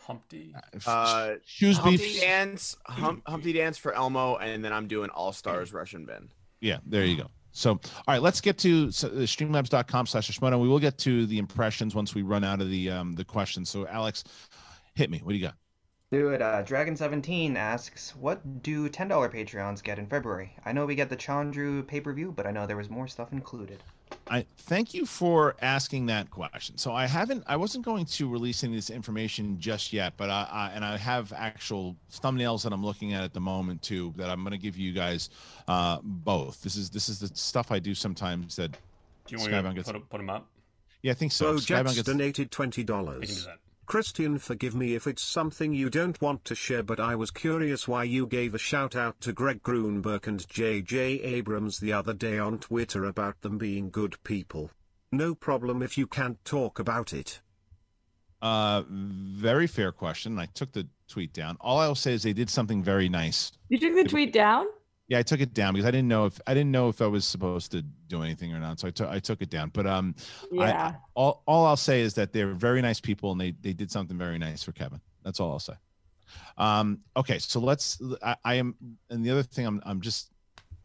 Humpty. 0.00 0.52
uh 0.84 1.34
Shoes 1.46 1.78
Humpty 1.78 1.96
beef. 1.96 2.20
dance 2.20 2.76
hum, 2.86 3.22
humpty 3.26 3.52
dance 3.52 3.78
for 3.78 3.94
elmo 3.94 4.36
and 4.36 4.62
then 4.64 4.72
i'm 4.72 4.86
doing 4.88 5.08
all 5.10 5.32
stars 5.32 5.72
russian 5.72 6.04
bend 6.04 6.34
Yeah, 6.60 6.78
there 6.84 7.04
you 7.04 7.16
go. 7.16 7.28
So, 7.52 7.70
all 7.70 7.80
right, 8.08 8.20
let's 8.20 8.40
get 8.40 8.58
to 8.58 8.88
s- 8.88 9.04
uh, 9.04 9.10
streamlabs.com 9.10 10.06
slash 10.06 10.28
Schmoedown. 10.28 10.60
We 10.60 10.66
will 10.66 10.80
get 10.80 10.98
to 11.06 11.24
the 11.24 11.38
impressions 11.38 11.94
once 11.94 12.12
we 12.12 12.22
run 12.22 12.42
out 12.42 12.60
of 12.60 12.68
the 12.68 12.90
um 12.90 13.14
the 13.14 13.24
questions. 13.24 13.70
So, 13.70 13.86
Alex, 13.86 14.24
hit 14.96 15.08
me. 15.08 15.20
What 15.22 15.30
do 15.30 15.38
you 15.38 15.44
got? 15.46 15.54
Do 16.14 16.28
it. 16.28 16.40
Uh, 16.40 16.62
Dragon17 16.62 17.56
asks, 17.56 18.14
what 18.16 18.62
do 18.62 18.88
$10 18.88 19.08
Patreons 19.08 19.82
get 19.82 19.98
in 19.98 20.06
February? 20.06 20.54
I 20.64 20.72
know 20.72 20.86
we 20.86 20.94
get 20.94 21.08
the 21.08 21.16
Chandru 21.16 21.84
pay 21.86 22.00
per 22.00 22.12
view, 22.12 22.32
but 22.34 22.46
I 22.46 22.52
know 22.52 22.66
there 22.66 22.76
was 22.76 22.88
more 22.88 23.08
stuff 23.08 23.32
included. 23.32 23.82
I 24.30 24.46
thank 24.56 24.94
you 24.94 25.06
for 25.06 25.56
asking 25.60 26.06
that 26.06 26.30
question. 26.30 26.78
So 26.78 26.92
I 26.92 27.06
haven't, 27.06 27.42
I 27.46 27.56
wasn't 27.56 27.84
going 27.84 28.06
to 28.06 28.28
release 28.28 28.62
any 28.62 28.74
of 28.74 28.76
this 28.78 28.90
information 28.90 29.58
just 29.58 29.92
yet, 29.92 30.14
but 30.16 30.30
I, 30.30 30.48
I 30.50 30.70
and 30.74 30.84
I 30.84 30.96
have 30.96 31.32
actual 31.32 31.96
thumbnails 32.12 32.62
that 32.62 32.72
I'm 32.72 32.84
looking 32.84 33.12
at 33.12 33.24
at 33.24 33.34
the 33.34 33.40
moment 33.40 33.82
too 33.82 34.14
that 34.16 34.30
I'm 34.30 34.40
going 34.42 34.52
to 34.52 34.58
give 34.58 34.76
you 34.76 34.92
guys 34.92 35.30
uh, 35.68 35.98
both. 36.02 36.62
This 36.62 36.76
is 36.76 36.90
this 36.90 37.08
is 37.08 37.18
the 37.18 37.28
stuff 37.34 37.72
I 37.72 37.78
do 37.80 37.94
sometimes 37.94 38.56
that. 38.56 38.72
Do 38.72 38.78
you 39.30 39.38
want 39.38 39.52
Skybound 39.52 39.64
me 39.64 39.68
to 39.70 39.74
gets- 39.76 39.92
put, 39.92 40.08
put 40.10 40.18
them 40.18 40.30
up? 40.30 40.46
Yeah, 41.02 41.12
I 41.12 41.14
think 41.14 41.32
so. 41.32 41.56
So 41.56 41.74
Skybound 41.74 41.94
gets- 41.96 42.06
donated 42.06 42.50
twenty 42.50 42.82
We 42.82 42.86
can 42.86 43.04
do 43.04 43.04
dollars. 43.04 43.48
That. 43.86 43.92
Kristian, 43.92 44.40
forgive 44.40 44.74
me 44.74 44.94
if 44.94 45.06
it's 45.06 45.22
something 45.22 45.72
you 45.72 45.90
don't 45.90 46.20
want 46.20 46.44
to 46.46 46.54
share, 46.54 46.82
but 46.82 47.00
I 47.00 47.14
was 47.14 47.30
curious 47.30 47.88
why 47.88 48.04
you 48.04 48.26
gave 48.26 48.54
a 48.54 48.58
shout 48.58 48.96
out 48.96 49.20
to 49.22 49.32
Greg 49.32 49.62
Grunberg 49.62 50.26
and 50.26 50.46
J.J. 50.48 51.20
Abrams 51.22 51.78
the 51.78 51.92
other 51.92 52.14
day 52.14 52.38
on 52.38 52.58
Twitter 52.58 53.04
about 53.04 53.40
them 53.42 53.58
being 53.58 53.90
good 53.90 54.22
people. 54.24 54.70
No 55.12 55.34
problem 55.34 55.82
if 55.82 55.96
you 55.96 56.06
can't 56.06 56.44
talk 56.44 56.78
about 56.78 57.12
it. 57.12 57.40
Uh, 58.42 58.82
very 58.88 59.66
fair 59.66 59.92
question. 59.92 60.38
I 60.38 60.46
took 60.46 60.72
the 60.72 60.86
tweet 61.08 61.32
down. 61.32 61.56
All 61.60 61.78
I'll 61.78 61.94
say 61.94 62.12
is 62.12 62.24
they 62.24 62.32
did 62.32 62.50
something 62.50 62.82
very 62.82 63.08
nice. 63.08 63.52
You 63.68 63.78
took 63.78 63.94
the 63.94 64.04
tweet 64.04 64.32
down? 64.32 64.66
Yeah, 65.08 65.18
I 65.18 65.22
took 65.22 65.40
it 65.40 65.52
down 65.52 65.74
because 65.74 65.86
I 65.86 65.90
didn't 65.90 66.08
know 66.08 66.24
if 66.24 66.40
I 66.46 66.54
didn't 66.54 66.70
know 66.70 66.88
if 66.88 67.02
I 67.02 67.06
was 67.06 67.26
supposed 67.26 67.70
to 67.72 67.82
do 67.82 68.22
anything 68.22 68.54
or 68.54 68.58
not. 68.58 68.80
So 68.80 68.88
I 68.88 68.90
took 68.90 69.08
I 69.10 69.18
took 69.18 69.42
it 69.42 69.50
down. 69.50 69.70
But 69.74 69.86
um, 69.86 70.14
I- 70.52 70.68
Yeah. 70.68 70.92
all 71.14 71.42
all 71.46 71.66
I'll 71.66 71.76
say 71.76 72.00
is 72.00 72.14
that 72.14 72.32
they're 72.32 72.54
very 72.54 72.80
nice 72.80 73.00
people 73.00 73.30
and 73.32 73.40
they 73.40 73.50
they 73.60 73.74
did 73.74 73.90
something 73.90 74.16
very 74.16 74.38
nice 74.38 74.62
for 74.62 74.72
Kevin. 74.72 75.00
That's 75.22 75.40
all 75.40 75.52
I'll 75.52 75.58
say. 75.58 75.74
Um, 76.56 77.00
okay, 77.16 77.38
so 77.38 77.60
let's. 77.60 78.00
I, 78.22 78.36
I 78.44 78.54
am, 78.54 78.74
and 79.10 79.24
the 79.24 79.30
other 79.30 79.42
thing 79.42 79.66
I'm 79.66 79.80
I'm 79.84 80.00
just. 80.00 80.30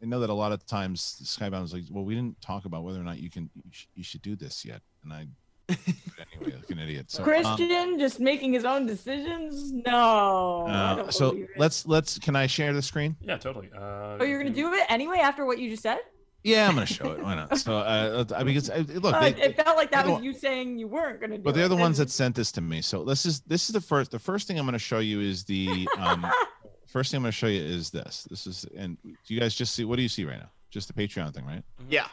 I 0.01 0.05
know 0.05 0.19
that 0.21 0.29
a 0.29 0.33
lot 0.33 0.51
of 0.53 0.65
times 0.65 1.21
Skybound 1.23 1.63
is 1.65 1.73
like, 1.73 1.83
well, 1.89 2.05
we 2.05 2.15
didn't 2.15 2.39
talk 2.41 2.63
about 2.65 2.83
whether 2.83 2.99
or 2.99 3.03
not 3.03 3.19
you 3.19 3.29
can 3.29 3.49
you, 3.55 3.63
sh- 3.71 3.87
you 3.95 4.03
should 4.03 4.21
do 4.21 4.35
this 4.35 4.65
yet, 4.65 4.81
and 5.03 5.13
I. 5.13 5.27
anyway, 5.69 6.55
like 6.57 6.69
an 6.69 6.79
idiot. 6.79 7.11
So, 7.11 7.23
um, 7.23 7.29
Kristian 7.29 7.99
just 7.99 8.19
making 8.19 8.53
his 8.53 8.65
own 8.65 8.85
decisions? 8.85 9.71
No. 9.71 10.67
Uh, 10.67 11.11
so 11.11 11.37
let's 11.57 11.85
let's. 11.87 12.19
Can 12.19 12.35
I 12.35 12.47
share 12.47 12.73
the 12.73 12.81
screen? 12.81 13.15
Yeah, 13.21 13.37
totally. 13.37 13.69
Uh, 13.75 14.17
Oh, 14.19 14.23
you're 14.23 14.39
gonna 14.39 14.49
do 14.53 14.73
it 14.73 14.85
anyway 14.89 15.19
after 15.19 15.45
what 15.45 15.59
you 15.59 15.69
just 15.69 15.83
said? 15.83 15.99
Yeah, 16.43 16.67
I'm 16.69 16.73
gonna 16.73 16.85
show 16.85 17.11
it. 17.11 17.21
Why 17.21 17.35
not? 17.35 17.57
So, 17.59 17.77
uh, 17.77 18.23
I 18.35 18.43
because 18.43 18.69
uh, 18.69 18.83
look, 18.87 19.13
Uh, 19.13 19.29
they, 19.29 19.41
it 19.41 19.55
felt 19.61 19.75
like 19.75 19.91
that 19.91 20.07
was 20.07 20.23
you 20.23 20.33
saying 20.33 20.77
you 20.79 20.87
weren't 20.87 21.19
gonna 21.19 21.35
do 21.35 21.41
it. 21.41 21.43
but 21.43 21.53
they're 21.53 21.65
it. 21.65 21.69
the 21.69 21.75
ones 21.75 21.97
that 21.97 22.09
sent 22.09 22.35
this 22.35 22.51
to 22.53 22.61
me. 22.61 22.81
So 22.81 23.03
this 23.03 23.25
is 23.25 23.41
this 23.41 23.67
is 23.69 23.73
the 23.73 23.81
first. 23.81 24.11
The 24.11 24.19
first 24.19 24.47
thing 24.47 24.57
I'm 24.57 24.65
gonna 24.65 24.79
show 24.79 24.99
you 24.99 25.19
is 25.19 25.43
the 25.43 25.87
um, 25.97 26.25
first 26.87 27.11
thing 27.11 27.17
I'm 27.17 27.23
gonna 27.23 27.33
show 27.33 27.47
you 27.47 27.61
is 27.61 27.89
this. 27.89 28.25
This 28.29 28.47
is 28.47 28.65
and 28.77 28.97
do 29.03 29.33
you 29.33 29.39
guys 29.39 29.53
just 29.53 29.73
see 29.75 29.83
what 29.83 29.97
do 29.97 30.01
you 30.01 30.07
see 30.09 30.23
right 30.23 30.39
now? 30.39 30.49
Just 30.71 30.87
the 30.87 30.93
Patreon 30.93 31.33
thing, 31.33 31.45
right? 31.45 31.63
Yeah. 31.89 32.07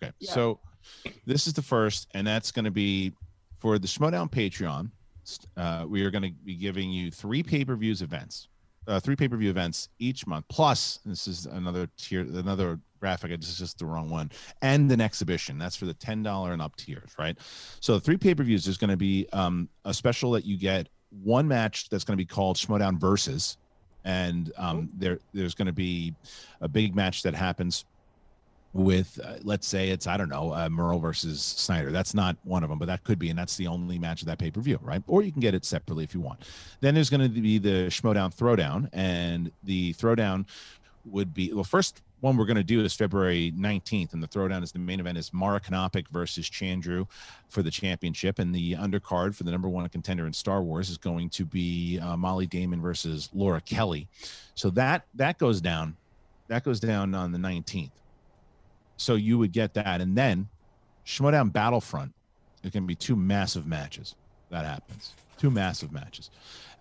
Okay. 0.00 0.12
Yeah. 0.20 0.32
So 0.32 0.60
this 1.26 1.46
is 1.46 1.52
the 1.52 1.62
first, 1.62 2.08
and 2.14 2.26
that's 2.26 2.50
going 2.50 2.64
to 2.64 2.70
be 2.70 3.12
for 3.58 3.78
the 3.78 3.88
Schmoedown 3.88 4.30
Patreon. 4.30 4.90
Uh, 5.56 5.84
we 5.86 6.02
are 6.04 6.10
going 6.10 6.22
to 6.22 6.30
be 6.44 6.54
giving 6.54 6.90
you 6.90 7.10
three 7.10 7.42
pay 7.42 7.64
per 7.64 7.76
views 7.76 8.00
events, 8.00 8.48
uh, 8.86 8.98
three 8.98 9.16
pay 9.16 9.28
per 9.28 9.36
view 9.36 9.50
events 9.50 9.90
each 9.98 10.26
month. 10.26 10.46
Plus, 10.48 11.00
this 11.04 11.28
is 11.28 11.46
another 11.46 11.88
tier, 11.98 12.22
another 12.22 12.80
graphic. 12.98 13.30
It's 13.30 13.58
just 13.58 13.78
the 13.78 13.86
wrong 13.86 14.08
one, 14.08 14.30
and 14.62 14.90
an 14.90 15.00
exhibition. 15.00 15.58
That's 15.58 15.76
for 15.76 15.84
the 15.84 15.94
ten 15.94 16.22
dollar 16.22 16.52
and 16.52 16.62
up 16.62 16.76
tiers, 16.76 17.10
right? 17.18 17.36
So 17.80 17.94
the 17.94 18.00
three 18.00 18.16
pay 18.16 18.34
per 18.34 18.42
views. 18.42 18.64
There's 18.64 18.78
going 18.78 18.90
to 18.90 18.96
be 18.96 19.28
um, 19.32 19.68
a 19.84 19.92
special 19.92 20.30
that 20.32 20.44
you 20.44 20.56
get 20.56 20.88
one 21.10 21.46
match 21.46 21.88
that's 21.88 22.04
going 22.04 22.16
to 22.16 22.22
be 22.22 22.26
called 22.26 22.56
Schmoedown 22.56 22.98
versus, 22.98 23.58
and 24.04 24.50
um, 24.56 24.88
there 24.96 25.18
there's 25.34 25.54
going 25.54 25.66
to 25.66 25.72
be 25.72 26.14
a 26.62 26.68
big 26.68 26.94
match 26.94 27.22
that 27.22 27.34
happens 27.34 27.84
with 28.72 29.18
uh, 29.24 29.34
let's 29.42 29.66
say 29.66 29.90
it's 29.90 30.06
I 30.06 30.16
don't 30.16 30.28
know 30.28 30.52
uh, 30.52 30.68
Murrell 30.68 31.00
versus 31.00 31.42
Snyder. 31.42 31.90
That's 31.90 32.14
not 32.14 32.36
one 32.44 32.62
of 32.62 32.68
them, 32.68 32.78
but 32.78 32.86
that 32.86 33.04
could 33.04 33.18
be, 33.18 33.30
and 33.30 33.38
that's 33.38 33.56
the 33.56 33.66
only 33.66 33.98
match 33.98 34.22
of 34.22 34.26
that 34.26 34.38
pay 34.38 34.50
per 34.50 34.60
view, 34.60 34.78
right? 34.82 35.02
Or 35.06 35.22
you 35.22 35.32
can 35.32 35.40
get 35.40 35.54
it 35.54 35.64
separately 35.64 36.04
if 36.04 36.14
you 36.14 36.20
want. 36.20 36.40
Then 36.80 36.94
there's 36.94 37.10
going 37.10 37.22
to 37.22 37.28
be 37.28 37.58
the 37.58 37.88
Schmoedown 37.88 38.34
Throwdown, 38.34 38.88
and 38.92 39.50
the 39.64 39.94
Throwdown 39.94 40.46
would 41.06 41.32
be 41.32 41.52
well. 41.52 41.64
First 41.64 42.02
one 42.20 42.36
we're 42.36 42.46
going 42.46 42.56
to 42.56 42.64
do 42.64 42.80
is 42.80 42.94
February 42.94 43.52
19th, 43.56 44.12
and 44.12 44.22
the 44.22 44.26
Throwdown 44.26 44.62
is 44.62 44.72
the 44.72 44.78
main 44.78 45.00
event 45.00 45.16
is 45.16 45.32
Mara 45.32 45.60
Knopic 45.70 46.08
versus 46.08 46.50
Chandru 46.50 47.06
for 47.48 47.62
the 47.62 47.70
championship, 47.70 48.38
and 48.38 48.54
the 48.54 48.74
undercard 48.74 49.34
for 49.34 49.44
the 49.44 49.50
number 49.50 49.68
one 49.68 49.88
contender 49.88 50.26
in 50.26 50.32
Star 50.32 50.62
Wars 50.62 50.90
is 50.90 50.98
going 50.98 51.30
to 51.30 51.44
be 51.44 51.98
uh, 52.00 52.16
Molly 52.16 52.46
Damon 52.46 52.82
versus 52.82 53.30
Laura 53.32 53.60
Kelly. 53.60 54.08
So 54.54 54.68
that 54.70 55.04
that 55.14 55.38
goes 55.38 55.60
down, 55.60 55.96
that 56.48 56.64
goes 56.64 56.80
down 56.80 57.14
on 57.14 57.32
the 57.32 57.38
19th 57.38 57.90
so 58.98 59.14
you 59.14 59.38
would 59.38 59.52
get 59.52 59.72
that. 59.74 60.02
And 60.02 60.14
then 60.16 60.48
schmoedown 61.06 61.50
battlefront 61.50 62.12
it 62.62 62.72
can 62.72 62.86
be 62.86 62.94
two 62.94 63.16
massive 63.16 63.66
matches. 63.66 64.14
That 64.50 64.64
happens. 64.64 65.14
Two 65.38 65.50
massive 65.50 65.92
matches. 65.92 66.30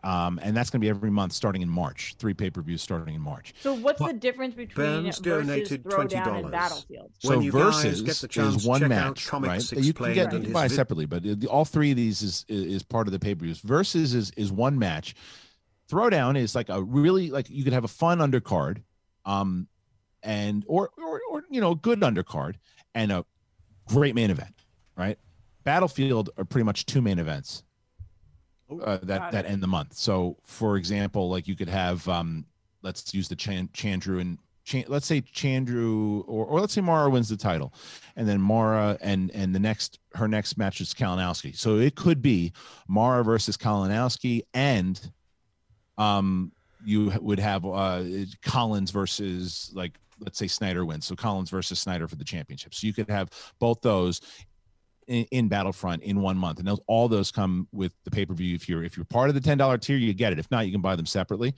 Um, 0.03 0.39
and 0.43 0.55
that's 0.55 0.69
going 0.69 0.79
to 0.79 0.85
be 0.85 0.89
every 0.89 1.09
month 1.09 1.33
starting 1.33 1.61
in 1.61 1.69
march. 1.69 2.15
Three 2.19 2.33
pay-per-views 2.33 2.81
starting 2.81 3.15
in 3.15 3.21
march. 3.21 3.53
So 3.61 3.73
what's 3.73 3.99
the 3.99 4.13
difference 4.13 4.53
between 4.55 5.03
Burns 5.03 5.19
versus 5.19 5.47
donated 5.47 5.83
throwdown 5.83 6.37
and 6.37 6.45
$20. 6.45 6.51
battlefield? 6.51 7.11
so 7.19 7.29
When 7.29 7.41
you 7.41 7.51
guys 7.51 7.83
versus 7.83 8.01
get 8.01 8.15
the 8.17 8.27
chance 8.27 8.57
is 8.57 8.65
one 8.65 8.87
match 8.87 9.31
right? 9.33 9.71
You 9.71 9.93
can 9.93 10.13
get 10.13 10.33
and 10.33 10.39
you 10.39 10.43
can 10.45 10.53
buy 10.53 10.67
separately 10.67 11.05
but 11.05 11.23
the, 11.23 11.47
all 11.47 11.65
three 11.65 11.91
of 11.91 11.97
these 11.97 12.21
is 12.21 12.45
is 12.47 12.83
part 12.83 13.07
of 13.07 13.11
the 13.11 13.19
pay-per-views. 13.19 13.59
Versus 13.61 14.13
is 14.13 14.31
is 14.37 14.51
one 14.51 14.77
match. 14.77 15.15
Throwdown 15.89 16.37
is 16.37 16.53
like 16.53 16.69
a 16.69 16.81
really 16.81 17.29
like 17.31 17.49
you 17.49 17.63
could 17.63 17.73
have 17.73 17.83
a 17.83 17.89
fun 17.89 18.19
undercard. 18.19 18.83
Um 19.25 19.67
and 20.23 20.63
or 20.67 20.89
or, 20.97 21.21
or 21.29 21.43
you 21.49 21.61
know 21.61 21.75
good 21.75 22.01
undercard 22.01 22.55
and 22.95 23.11
a 23.11 23.25
great 23.87 24.15
main 24.15 24.29
event 24.29 24.53
right? 24.97 25.17
Battlefield 25.63 26.31
are 26.37 26.43
pretty 26.43 26.65
much 26.65 26.85
two 26.85 27.01
main 27.01 27.19
events 27.19 27.63
uh, 28.83 28.97
that 29.03 29.31
that 29.31 29.45
end 29.45 29.61
the 29.61 29.67
month. 29.67 29.93
So 29.93 30.37
for 30.43 30.75
example 30.77 31.29
like 31.29 31.47
you 31.47 31.55
could 31.55 31.69
have 31.69 32.07
um 32.09 32.45
let's 32.81 33.13
use 33.13 33.27
the 33.27 33.35
Chan, 33.35 33.69
chandru 33.73 34.19
and 34.19 34.37
Chan, 34.65 34.85
let's 34.87 35.05
say 35.05 35.21
chandru 35.21 36.23
or, 36.27 36.45
or 36.45 36.59
let's 36.59 36.73
say 36.73 36.81
mara 36.81 37.09
wins 37.09 37.29
the 37.29 37.37
title 37.37 37.73
and 38.15 38.27
then 38.27 38.41
mara 38.41 38.97
and 39.01 39.31
and 39.31 39.53
the 39.53 39.59
next 39.59 39.99
her 40.15 40.27
next 40.27 40.57
match 40.57 40.81
is 40.81 40.93
kalinowski. 40.93 41.55
So 41.55 41.77
it 41.77 41.95
could 41.95 42.21
be 42.21 42.53
mara 42.87 43.23
versus 43.23 43.55
kalinowski 43.55 44.41
and 44.53 45.11
um 45.97 46.51
you 46.85 47.11
would 47.21 47.39
have 47.39 47.65
uh 47.65 48.03
collins 48.41 48.91
versus 48.91 49.71
like 49.73 49.93
let's 50.19 50.37
say 50.37 50.47
snyder 50.47 50.85
wins. 50.85 51.05
So 51.05 51.15
collins 51.15 51.49
versus 51.49 51.79
snyder 51.79 52.07
for 52.07 52.15
the 52.15 52.23
championship. 52.23 52.73
So 52.73 52.87
you 52.87 52.93
could 52.93 53.09
have 53.09 53.29
both 53.59 53.81
those 53.81 54.21
in, 55.07 55.25
in 55.31 55.47
battlefront 55.47 56.03
in 56.03 56.21
one 56.21 56.37
month. 56.37 56.59
And 56.59 56.67
those, 56.67 56.79
all 56.87 57.07
those 57.07 57.31
come 57.31 57.67
with 57.71 57.93
the 58.03 58.11
pay-per-view. 58.11 58.55
If 58.55 58.67
you're 58.69 58.83
if 58.83 58.97
you're 58.97 59.05
part 59.05 59.29
of 59.29 59.35
the 59.35 59.41
$10 59.41 59.81
tier 59.81 59.97
you 59.97 60.13
get 60.13 60.33
it. 60.33 60.39
If 60.39 60.49
not 60.51 60.65
you 60.65 60.71
can 60.71 60.81
buy 60.81 60.95
them 60.95 61.05
separately 61.05 61.53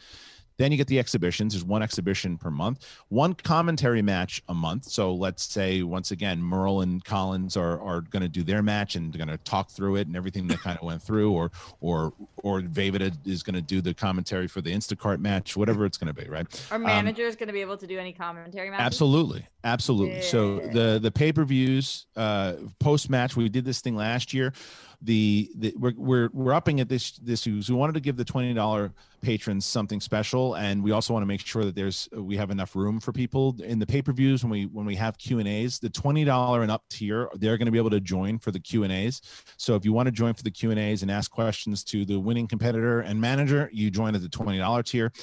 then 0.59 0.71
you 0.71 0.77
get 0.77 0.87
the 0.87 0.99
exhibitions. 0.99 1.53
There's 1.53 1.63
one 1.63 1.81
exhibition 1.81 2.37
per 2.37 2.51
month, 2.51 2.85
one 3.07 3.33
commentary 3.33 4.01
match 4.01 4.43
a 4.49 4.53
month. 4.53 4.85
So 4.85 5.13
let's 5.13 5.43
say 5.43 5.81
once 5.83 6.11
again, 6.11 6.43
Murrell 6.43 6.81
and 6.81 7.03
Collins 7.03 7.55
are 7.57 7.79
are 7.81 8.01
going 8.01 8.21
to 8.21 8.27
do 8.27 8.43
their 8.43 8.61
match 8.61 8.95
and 8.95 9.11
they're 9.11 9.25
going 9.25 9.35
to 9.35 9.43
talk 9.43 9.71
through 9.71 9.95
it 9.95 10.07
and 10.07 10.15
everything 10.15 10.47
that 10.47 10.59
kind 10.59 10.77
of 10.77 10.83
went 10.83 11.01
through, 11.01 11.31
or 11.31 11.49
or 11.79 12.13
or 12.43 12.61
Davida 12.61 13.15
is 13.25 13.41
going 13.41 13.55
to 13.55 13.61
do 13.61 13.81
the 13.81 13.93
commentary 13.93 14.47
for 14.47 14.61
the 14.61 14.71
Instacart 14.71 15.19
match, 15.19 15.55
whatever 15.55 15.85
it's 15.85 15.97
going 15.97 16.13
to 16.13 16.21
be, 16.21 16.29
right? 16.29 16.67
Are 16.71 16.75
Um, 16.75 17.07
is 17.07 17.35
going 17.35 17.47
to 17.47 17.53
be 17.53 17.61
able 17.61 17.77
to 17.77 17.87
do 17.87 17.97
any 17.97 18.11
commentary 18.11 18.69
matches? 18.69 18.85
Absolutely, 18.85 19.45
absolutely. 19.63 20.21
So 20.21 20.59
the 20.59 20.99
the 21.01 21.11
pay 21.11 21.31
per 21.31 21.45
views, 21.45 22.05
uh, 22.17 22.53
post 22.79 23.09
match, 23.09 23.37
we 23.37 23.47
did 23.47 23.63
this 23.63 23.79
thing 23.79 23.95
last 23.95 24.33
year. 24.33 24.53
The, 25.01 25.49
the 25.55 25.73
we're, 25.77 25.93
we're 25.95 26.29
we're 26.33 26.53
upping 26.53 26.79
it 26.79 26.89
this 26.89 27.11
this 27.19 27.47
year. 27.47 27.61
We 27.69 27.73
wanted 27.73 27.93
to 27.93 28.01
give 28.01 28.17
the 28.17 28.25
twenty 28.25 28.53
dollar 28.53 28.91
patrons 29.21 29.65
something 29.65 30.01
special, 30.01 30.55
and 30.55 30.83
we 30.83 30.91
also 30.91 31.13
want 31.13 31.23
to 31.23 31.25
make 31.25 31.39
sure 31.39 31.63
that 31.63 31.73
there's 31.73 32.09
we 32.11 32.35
have 32.35 32.51
enough 32.51 32.75
room 32.75 32.99
for 32.99 33.13
people 33.13 33.55
in 33.63 33.79
the 33.79 33.85
pay 33.85 34.01
per 34.01 34.11
views 34.11 34.43
when 34.43 34.51
we 34.51 34.65
when 34.65 34.85
we 34.85 34.95
have 34.95 35.17
Q 35.17 35.39
and 35.39 35.47
A's. 35.47 35.79
The 35.79 35.89
twenty 35.89 36.25
dollar 36.25 36.63
and 36.63 36.69
up 36.69 36.83
tier, 36.89 37.29
they're 37.35 37.57
going 37.57 37.67
to 37.67 37.71
be 37.71 37.77
able 37.77 37.91
to 37.91 38.01
join 38.01 38.39
for 38.39 38.51
the 38.51 38.59
Q 38.59 38.83
and 38.83 38.91
A's. 38.91 39.21
So 39.55 39.75
if 39.75 39.85
you 39.85 39.93
want 39.93 40.07
to 40.07 40.11
join 40.11 40.33
for 40.33 40.43
the 40.43 40.51
Q 40.51 40.71
and 40.71 40.79
A's 40.79 41.01
and 41.01 41.09
ask 41.09 41.31
questions 41.31 41.85
to 41.85 42.03
the 42.03 42.19
winning 42.19 42.45
competitor 42.45 42.99
and 42.99 43.21
manager, 43.21 43.69
you 43.71 43.89
join 43.89 44.15
at 44.15 44.21
the 44.21 44.27
twenty 44.27 44.57
dollar 44.57 44.83
tier. 44.83 45.13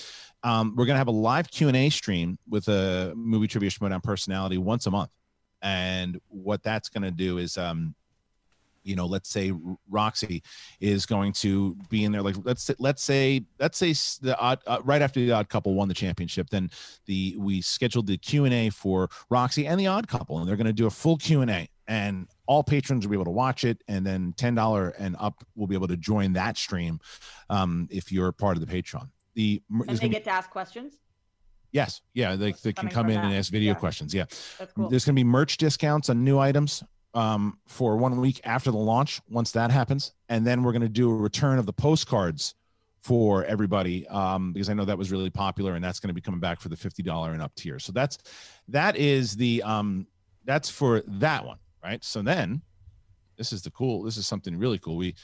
Um, 0.42 0.74
we're 0.74 0.86
going 0.86 0.94
to 0.94 0.98
have 0.98 1.08
a 1.08 1.10
live 1.10 1.50
Q 1.50 1.68
and 1.68 1.76
A 1.76 1.90
stream 1.90 2.38
with 2.48 2.68
a 2.68 3.12
movie 3.14 3.46
trivia 3.46 3.68
Schmoedown 3.68 4.02
personality 4.02 4.56
once 4.56 4.86
a 4.86 4.90
month, 4.90 5.10
and 5.60 6.18
what 6.28 6.62
that's 6.62 6.88
going 6.88 7.02
to 7.02 7.10
do 7.10 7.36
is, 7.36 7.58
um, 7.58 7.94
you 8.86 8.94
know, 8.94 9.06
let's 9.06 9.28
say 9.28 9.52
Roxy 9.90 10.42
is 10.80 11.06
going 11.06 11.32
to 11.34 11.76
be 11.90 12.04
in 12.04 12.12
there. 12.12 12.22
Like 12.22 12.36
let's 12.44 12.70
let's 12.78 13.02
say 13.02 13.44
let's 13.58 13.76
say 13.76 13.92
the 14.22 14.38
odd 14.38 14.60
uh, 14.66 14.78
right 14.84 15.02
after 15.02 15.20
the 15.20 15.32
Odd 15.32 15.48
Couple 15.48 15.74
won 15.74 15.88
the 15.88 15.94
championship, 15.94 16.48
then 16.50 16.70
the 17.06 17.36
we 17.38 17.60
scheduled 17.60 18.06
the 18.06 18.16
Q 18.16 18.44
and 18.44 18.54
A 18.54 18.70
for 18.70 19.08
Roxy 19.28 19.66
and 19.66 19.78
the 19.78 19.88
Odd 19.88 20.06
Couple, 20.06 20.38
and 20.38 20.48
they're 20.48 20.56
going 20.56 20.66
to 20.66 20.72
do 20.72 20.86
a 20.86 20.90
full 20.90 21.16
Q 21.16 21.42
and 21.88 22.28
all 22.46 22.62
patrons 22.62 23.04
will 23.04 23.10
be 23.10 23.16
able 23.16 23.24
to 23.24 23.30
watch 23.30 23.64
it, 23.64 23.82
and 23.88 24.06
then 24.06 24.32
ten 24.36 24.54
dollar 24.54 24.90
and 24.98 25.16
up 25.18 25.44
will 25.56 25.66
be 25.66 25.74
able 25.74 25.88
to 25.88 25.96
join 25.96 26.32
that 26.34 26.56
stream 26.56 27.00
um, 27.50 27.88
if 27.90 28.12
you're 28.12 28.32
part 28.32 28.56
of 28.56 28.66
the 28.66 28.72
Patreon. 28.72 29.08
The 29.34 29.60
And 29.68 29.98
they 29.98 30.08
get 30.08 30.24
to 30.24 30.30
ask 30.30 30.48
questions? 30.50 30.94
Yes, 31.72 32.00
yeah, 32.14 32.36
they, 32.36 32.52
they 32.52 32.72
can 32.72 32.88
come 32.88 33.10
in 33.10 33.18
and 33.18 33.34
ask 33.34 33.52
video 33.52 33.72
yeah. 33.72 33.78
questions. 33.78 34.14
Yeah, 34.14 34.24
That's 34.58 34.72
cool. 34.72 34.88
there's 34.88 35.04
going 35.04 35.14
to 35.14 35.20
be 35.20 35.24
merch 35.24 35.58
discounts 35.58 36.08
on 36.08 36.24
new 36.24 36.38
items 36.38 36.82
um, 37.16 37.58
for 37.66 37.96
one 37.96 38.20
week 38.20 38.40
after 38.44 38.70
the 38.70 38.76
launch. 38.76 39.20
Once 39.28 39.52
that 39.52 39.70
happens, 39.70 40.12
and 40.28 40.46
then 40.46 40.62
we're 40.62 40.72
going 40.72 40.82
to 40.82 40.88
do 40.88 41.10
a 41.10 41.14
return 41.14 41.58
of 41.58 41.66
the 41.66 41.72
postcards 41.72 42.54
for 43.02 43.44
everybody 43.44 44.06
um, 44.08 44.52
because 44.52 44.68
I 44.68 44.74
know 44.74 44.84
that 44.84 44.98
was 44.98 45.10
really 45.10 45.30
popular, 45.30 45.74
and 45.74 45.84
that's 45.84 46.00
going 46.00 46.08
to 46.08 46.14
be 46.14 46.20
coming 46.20 46.40
back 46.40 46.60
for 46.60 46.68
the 46.68 46.76
fifty 46.76 47.02
dollar 47.02 47.32
and 47.32 47.42
up 47.42 47.54
tier. 47.54 47.78
So 47.78 47.92
that's 47.92 48.18
that 48.68 48.96
is 48.96 49.36
the 49.36 49.62
um, 49.62 50.06
that's 50.44 50.68
for 50.68 51.02
that 51.06 51.44
one, 51.44 51.58
right? 51.82 52.04
So 52.04 52.22
then 52.22 52.62
this 53.36 53.52
is 53.52 53.62
the 53.62 53.70
cool. 53.70 54.02
This 54.02 54.16
is 54.16 54.26
something 54.26 54.58
really 54.58 54.78
cool. 54.78 54.96
We 54.96 55.14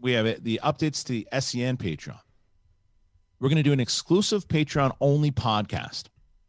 we 0.00 0.12
have 0.12 0.26
it, 0.26 0.42
the 0.42 0.60
updates 0.64 1.04
to 1.04 1.12
the 1.12 1.28
SEN 1.40 1.76
Patreon 1.76 2.18
we're 3.44 3.48
going 3.48 3.56
to 3.56 3.62
do 3.62 3.72
an 3.72 3.80
exclusive 3.80 4.48
Patreon 4.48 4.96
only 5.02 5.30
podcast, 5.30 6.04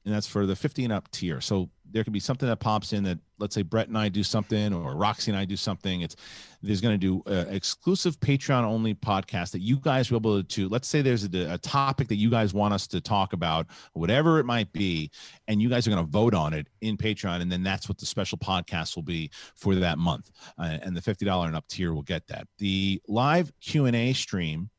and 0.06 0.14
that's 0.14 0.28
for 0.28 0.46
the 0.46 0.56
50 0.56 0.86
and 0.86 0.94
up 0.94 1.12
tier. 1.12 1.42
So 1.42 1.70
there 1.96 2.04
could 2.04 2.12
be 2.12 2.20
something 2.20 2.50
that 2.50 2.58
pops 2.58 2.92
in 2.92 3.06
that 3.06 3.18
let's 3.40 3.56
say 3.56 3.62
Brett 3.62 3.88
and 3.88 3.98
I 3.98 4.10
do 4.10 4.22
something 4.22 4.74
or 4.74 4.94
Roxy 4.96 5.32
and 5.32 5.40
I 5.40 5.46
do 5.46 5.56
something. 5.56 6.02
It's 6.02 6.18
there's 6.62 6.82
going 6.82 7.00
to 7.00 7.24
do 7.24 7.24
exclusive 7.50 8.20
Patreon 8.20 8.64
only 8.64 8.94
podcast 8.94 9.52
that 9.52 9.62
you 9.62 9.78
guys 9.78 10.12
will 10.12 10.20
be 10.20 10.28
able 10.28 10.44
to. 10.44 10.68
Let's 10.68 10.90
say 10.90 11.02
there's 11.02 11.24
a, 11.24 11.54
a 11.54 11.58
topic 11.58 12.10
that 12.10 12.18
you 12.18 12.30
guys 12.30 12.54
want 12.54 12.74
us 12.74 12.86
to 12.88 13.00
talk 13.00 13.32
about, 13.32 13.68
whatever 13.94 14.40
it 14.40 14.46
might 14.46 14.74
be, 14.74 15.10
and 15.48 15.62
you 15.62 15.70
guys 15.70 15.88
are 15.88 15.92
going 15.92 16.06
to 16.06 16.12
vote 16.12 16.34
on 16.34 16.54
it 16.54 16.68
in 16.82 16.98
Patreon, 16.98 17.42
and 17.42 17.50
then 17.50 17.64
that's 17.64 17.88
what 17.88 17.98
the 17.98 18.06
special 18.06 18.38
podcast 18.38 18.98
will 18.98 19.04
be 19.04 19.32
for 19.56 19.74
that 19.76 19.98
month. 19.98 20.32
Uh, 20.60 20.78
and 20.82 20.98
the 20.98 21.02
fifty 21.02 21.24
dollar 21.24 21.48
and 21.48 21.56
up 21.56 21.66
tier 21.70 21.94
will 21.94 22.02
get 22.02 22.28
that. 22.28 22.46
The 22.58 23.02
live 23.08 23.54
Q 23.62 23.86
and 23.86 23.96
A 23.96 24.12
stream 24.12 24.70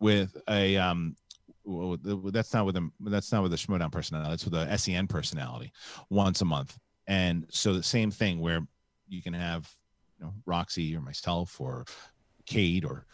with 0.00 0.36
a 0.50 0.76
um 0.76 1.16
well, 1.66 1.98
that's 2.30 2.54
not 2.54 2.64
with 2.64 2.74
them. 2.74 2.92
that's 3.00 3.32
not 3.32 3.42
with 3.42 3.50
the 3.50 3.56
Schmoedown 3.58 3.90
personality. 3.90 4.30
That's 4.30 4.44
with 4.44 4.54
the 4.54 4.76
SEN 4.76 5.06
personality 5.06 5.72
once 6.10 6.40
a 6.40 6.44
month. 6.44 6.78
And 7.06 7.46
so 7.50 7.74
the 7.74 7.82
same 7.82 8.10
thing 8.10 8.40
where 8.40 8.60
you 9.08 9.22
can 9.22 9.34
have 9.34 9.70
you 10.18 10.26
know 10.26 10.32
Roxy 10.46 10.94
or 10.96 11.00
myself 11.00 11.60
or 11.60 11.84
Kate 12.46 12.84
or 12.84 13.06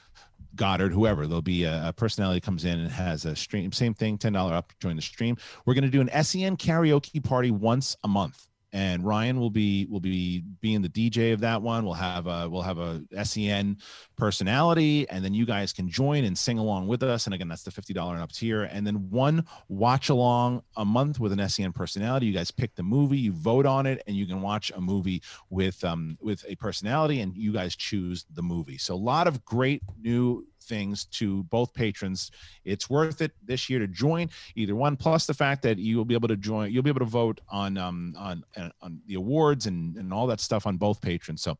Goddard, 0.54 0.92
whoever. 0.92 1.26
There'll 1.26 1.42
be 1.42 1.64
a, 1.64 1.88
a 1.88 1.92
personality 1.92 2.40
comes 2.40 2.64
in 2.64 2.78
and 2.78 2.90
has 2.90 3.24
a 3.24 3.34
stream. 3.34 3.72
Same 3.72 3.94
thing, 3.94 4.18
ten 4.18 4.34
dollar 4.34 4.54
up. 4.54 4.68
To 4.68 4.74
join 4.80 4.96
the 4.96 5.02
stream. 5.02 5.36
We're 5.64 5.74
going 5.74 5.84
to 5.84 5.90
do 5.90 6.00
an 6.00 6.24
SEN 6.24 6.56
karaoke 6.56 7.24
party 7.24 7.50
once 7.50 7.96
a 8.04 8.08
month 8.08 8.46
and 8.72 9.04
Ryan 9.04 9.38
will 9.38 9.50
be 9.50 9.86
will 9.86 10.00
be 10.00 10.42
being 10.60 10.80
the 10.80 10.88
DJ 10.88 11.32
of 11.32 11.40
that 11.40 11.60
one. 11.60 11.84
We'll 11.84 11.94
have 11.94 12.26
a 12.26 12.48
we'll 12.48 12.62
have 12.62 12.78
a 12.78 13.02
SEN 13.24 13.76
personality, 14.16 15.08
and 15.10 15.24
then 15.24 15.34
you 15.34 15.44
guys 15.44 15.72
can 15.72 15.88
join 15.88 16.24
and 16.24 16.36
sing 16.36 16.58
along 16.58 16.88
with 16.88 17.02
us. 17.02 17.26
And 17.26 17.34
again, 17.34 17.48
that's 17.48 17.62
the 17.62 17.70
fifty 17.70 17.92
dollar 17.92 18.14
and 18.14 18.22
up 18.22 18.32
tier. 18.32 18.64
And 18.64 18.86
then 18.86 19.10
one 19.10 19.44
watch 19.68 20.08
along 20.08 20.62
a 20.76 20.84
month 20.84 21.20
with 21.20 21.32
an 21.32 21.48
SEN 21.48 21.72
personality. 21.72 22.26
You 22.26 22.32
guys 22.32 22.50
pick 22.50 22.74
the 22.74 22.82
movie, 22.82 23.18
you 23.18 23.32
vote 23.32 23.66
on 23.66 23.86
it, 23.86 24.02
and 24.06 24.16
you 24.16 24.26
can 24.26 24.40
watch 24.40 24.72
a 24.74 24.80
movie 24.80 25.22
with 25.50 25.82
um 25.84 26.16
with 26.20 26.44
a 26.48 26.54
personality, 26.56 27.20
and 27.20 27.36
you 27.36 27.52
guys 27.52 27.76
choose 27.76 28.24
the 28.32 28.42
movie. 28.42 28.78
So 28.78 28.94
a 28.94 28.96
lot 28.96 29.26
of 29.26 29.44
great 29.44 29.82
new 30.00 30.46
things 30.62 31.04
to 31.06 31.42
both 31.44 31.74
patrons. 31.74 32.30
It's 32.64 32.88
worth 32.88 33.20
it 33.20 33.32
this 33.42 33.68
year 33.68 33.78
to 33.78 33.86
join 33.86 34.30
either 34.54 34.74
one. 34.74 34.96
Plus 34.96 35.26
the 35.26 35.34
fact 35.34 35.62
that 35.62 35.78
you 35.78 35.96
will 35.96 36.04
be 36.04 36.14
able 36.14 36.28
to 36.28 36.36
join, 36.36 36.72
you'll 36.72 36.82
be 36.82 36.90
able 36.90 37.00
to 37.00 37.04
vote 37.04 37.40
on 37.48 37.76
um, 37.76 38.14
on 38.18 38.44
on 38.80 39.00
the 39.06 39.14
awards 39.14 39.66
and 39.66 39.96
and 39.96 40.12
all 40.12 40.26
that 40.26 40.40
stuff 40.40 40.66
on 40.66 40.76
both 40.76 41.00
patrons. 41.00 41.42
So, 41.42 41.58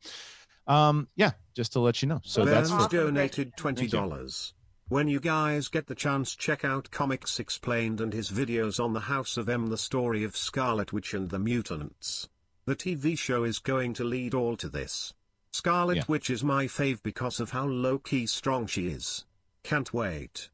um, 0.66 1.08
yeah, 1.16 1.32
just 1.54 1.72
to 1.74 1.80
let 1.80 2.02
you 2.02 2.08
know. 2.08 2.20
So 2.24 2.44
Ben's 2.44 2.70
that's 2.70 2.88
donated 2.88 3.56
twenty 3.56 3.86
dollars. 3.86 4.54
When 4.88 5.08
you 5.08 5.20
guys 5.20 5.68
get 5.68 5.86
the 5.86 5.94
chance, 5.94 6.36
check 6.36 6.66
out 6.66 6.90
Comics 6.90 7.40
Explained 7.40 7.98
and 7.98 8.12
his 8.12 8.30
videos 8.30 8.78
on 8.78 8.92
the 8.92 9.00
House 9.00 9.38
of 9.38 9.48
M, 9.48 9.68
the 9.68 9.78
story 9.78 10.22
of 10.22 10.36
Scarlet 10.36 10.92
Witch 10.92 11.14
and 11.14 11.30
the 11.30 11.38
Mutants. 11.38 12.28
The 12.66 12.76
TV 12.76 13.16
show 13.18 13.42
is 13.42 13.58
going 13.58 13.94
to 13.94 14.04
lead 14.04 14.34
all 14.34 14.54
to 14.58 14.68
this. 14.68 15.14
Scarlet 15.52 15.96
Yeah. 15.98 16.02
Witch 16.08 16.30
is 16.30 16.42
my 16.42 16.64
fave 16.66 17.02
because 17.02 17.38
of 17.38 17.50
how 17.50 17.66
low 17.66 17.98
key 17.98 18.26
strong 18.26 18.66
she 18.66 18.88
is. 18.88 19.24
Can't 19.62 19.92
wait. 19.92 20.48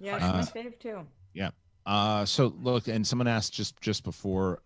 Yeah, 0.00 0.16
Uh, 0.16 0.42
she's 0.42 0.54
my 0.54 0.60
fave 0.62 0.78
too. 0.78 1.06
Yeah. 1.32 1.50
Uh, 1.86 2.24
so 2.26 2.54
look, 2.60 2.88
and 2.88 3.06
someone 3.06 3.28
asked 3.28 3.52
just 3.54 3.80
just 3.80 4.04
before 4.04 4.60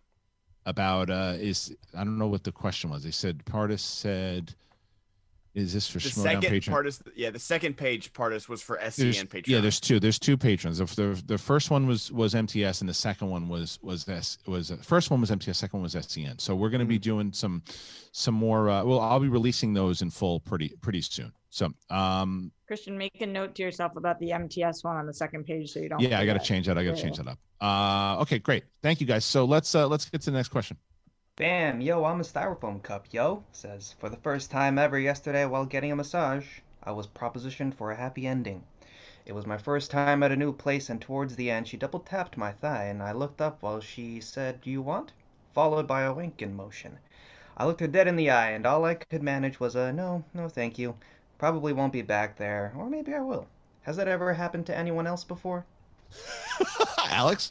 about 0.64 1.10
uh 1.10 1.34
is 1.38 1.74
I 1.94 2.04
don't 2.04 2.18
know 2.18 2.26
what 2.28 2.44
the 2.44 2.52
question 2.52 2.90
was. 2.90 3.02
They 3.04 3.10
said 3.10 3.44
Partis 3.44 3.82
said, 3.82 4.54
"Is 5.54 5.72
this 5.74 5.88
for 5.88 5.98
The 5.98 6.08
Schmoedown 6.08 6.22
second 6.22 6.42
patron?" 6.50 6.72
part 6.72 6.86
is 6.86 7.02
yeah, 7.14 7.30
the 7.30 7.38
second 7.38 7.76
page 7.76 8.12
part 8.12 8.32
is 8.32 8.48
was 8.48 8.62
for 8.62 8.78
SEN 8.80 9.10
There's- 9.10 9.22
Patreon. 9.24 9.46
Yeah, 9.48 9.60
there's 9.60 9.80
two. 9.80 10.00
There's 10.00 10.18
two 10.18 10.36
patrons. 10.36 10.78
The, 10.78 10.84
the, 10.86 11.22
the 11.26 11.38
first 11.38 11.70
one 11.70 11.86
was 11.86 12.10
was 12.12 12.34
MTS, 12.34 12.80
and 12.80 12.88
the 12.88 12.94
second 12.94 13.28
one 13.28 13.48
was 13.48 13.78
was 13.82 14.04
this 14.04 14.38
was 14.46 14.70
uh, 14.70 14.76
first 14.82 15.10
one 15.10 15.20
was 15.20 15.30
MTS, 15.30 15.58
second 15.58 15.78
one 15.80 15.82
was 15.84 15.92
SEN. 16.06 16.38
So 16.38 16.54
we're 16.54 16.70
going 16.70 16.80
to 16.80 16.84
be 16.86 16.96
Mm-hmm. 16.96 17.02
doing 17.02 17.32
some 17.32 17.62
some 18.12 18.34
more. 18.34 18.70
Uh, 18.70 18.84
well, 18.84 19.00
I'll 19.00 19.20
be 19.20 19.28
releasing 19.28 19.74
those 19.74 20.02
in 20.02 20.10
full 20.10 20.40
pretty 20.40 20.70
pretty 20.80 21.00
soon. 21.02 21.32
So 21.50 21.68
um 21.90 22.50
Kristian, 22.70 22.96
make 22.96 23.20
a 23.20 23.26
note 23.26 23.54
to 23.56 23.62
yourself 23.62 23.96
about 23.96 24.18
the 24.20 24.32
MTS 24.32 24.82
one 24.84 24.96
on 24.96 25.06
the 25.06 25.12
second 25.12 25.44
page 25.44 25.70
so 25.70 25.80
you 25.80 25.90
don't. 25.90 26.00
yeah, 26.00 26.18
I 26.18 26.24
got 26.24 26.32
to 26.32 26.38
change 26.40 26.66
that. 26.66 26.78
I 26.78 26.84
got 26.84 26.92
to 26.92 26.96
Yeah. 26.96 27.02
change 27.02 27.18
that 27.18 27.28
up. 27.28 27.38
Uh 27.60 28.22
okay, 28.22 28.38
great. 28.38 28.64
Thank 28.82 29.02
you 29.02 29.06
guys. 29.06 29.26
So 29.26 29.44
let's 29.44 29.74
uh 29.74 29.86
let's 29.86 30.08
get 30.08 30.22
to 30.22 30.30
the 30.30 30.36
next 30.38 30.48
question. 30.48 30.78
Bam, 31.36 31.80
yo, 31.80 32.04
I'm 32.04 32.20
a 32.20 32.24
styrofoam 32.24 32.82
cup, 32.82 33.06
yo, 33.10 33.42
says, 33.52 33.94
for 33.98 34.10
the 34.10 34.18
first 34.18 34.50
time 34.50 34.78
ever 34.78 34.98
yesterday 34.98 35.46
while 35.46 35.64
getting 35.64 35.90
a 35.90 35.96
massage, 35.96 36.58
I 36.82 36.92
was 36.92 37.06
propositioned 37.06 37.72
for 37.72 37.90
a 37.90 37.96
happy 37.96 38.26
ending. 38.26 38.64
It 39.24 39.32
was 39.32 39.46
my 39.46 39.56
first 39.56 39.90
time 39.90 40.22
at 40.22 40.30
a 40.30 40.36
new 40.36 40.52
place, 40.52 40.90
and 40.90 41.00
towards 41.00 41.36
the 41.36 41.50
end, 41.50 41.68
she 41.68 41.78
double 41.78 42.00
tapped 42.00 42.36
my 42.36 42.52
thigh, 42.52 42.84
and 42.84 43.02
I 43.02 43.12
looked 43.12 43.40
up 43.40 43.62
while 43.62 43.80
she 43.80 44.20
said, 44.20 44.60
Do 44.60 44.70
you 44.70 44.82
want? 44.82 45.12
followed 45.54 45.86
by 45.86 46.02
a 46.02 46.12
wink 46.12 46.42
in 46.42 46.54
motion. 46.54 46.98
I 47.56 47.64
looked 47.64 47.80
her 47.80 47.86
dead 47.86 48.08
in 48.08 48.16
the 48.16 48.28
eye, 48.28 48.50
and 48.50 48.66
all 48.66 48.84
I 48.84 48.92
could 48.92 49.22
manage 49.22 49.58
was 49.58 49.74
a 49.74 49.90
no, 49.90 50.24
no 50.34 50.50
thank 50.50 50.78
you. 50.78 50.96
Probably 51.38 51.72
won't 51.72 51.94
be 51.94 52.02
back 52.02 52.36
there, 52.36 52.74
or 52.76 52.90
maybe 52.90 53.14
I 53.14 53.20
will. 53.20 53.46
Has 53.84 53.96
that 53.96 54.06
ever 54.06 54.34
happened 54.34 54.66
to 54.66 54.76
anyone 54.76 55.06
else 55.06 55.24
before? 55.24 55.64
Alex? 57.08 57.48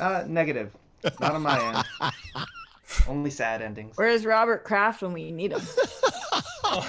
Uh, 0.00 0.24
negative. 0.26 0.74
Not 1.20 1.34
on 1.34 1.42
my 1.42 1.84
end. 2.02 2.12
Only 3.08 3.30
sad 3.30 3.62
endings. 3.62 3.96
Where's 3.96 4.26
Robert 4.26 4.64
Kraft 4.64 5.02
when 5.02 5.12
we 5.12 5.30
need 5.30 5.52
him? 5.52 5.60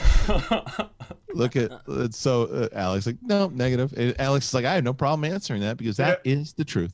Look 1.33 1.55
at 1.55 1.71
it's 1.87 2.17
so 2.17 2.43
uh, 2.45 2.67
Alex 2.73 3.05
like 3.05 3.17
no 3.21 3.47
negative. 3.49 3.93
And 3.95 4.19
Alex 4.19 4.47
is 4.47 4.53
like 4.53 4.65
I 4.65 4.73
have 4.73 4.83
no 4.83 4.93
problem 4.93 5.31
answering 5.31 5.61
that 5.61 5.77
because 5.77 5.97
that 5.97 6.21
is 6.25 6.53
the 6.53 6.65
truth. 6.65 6.93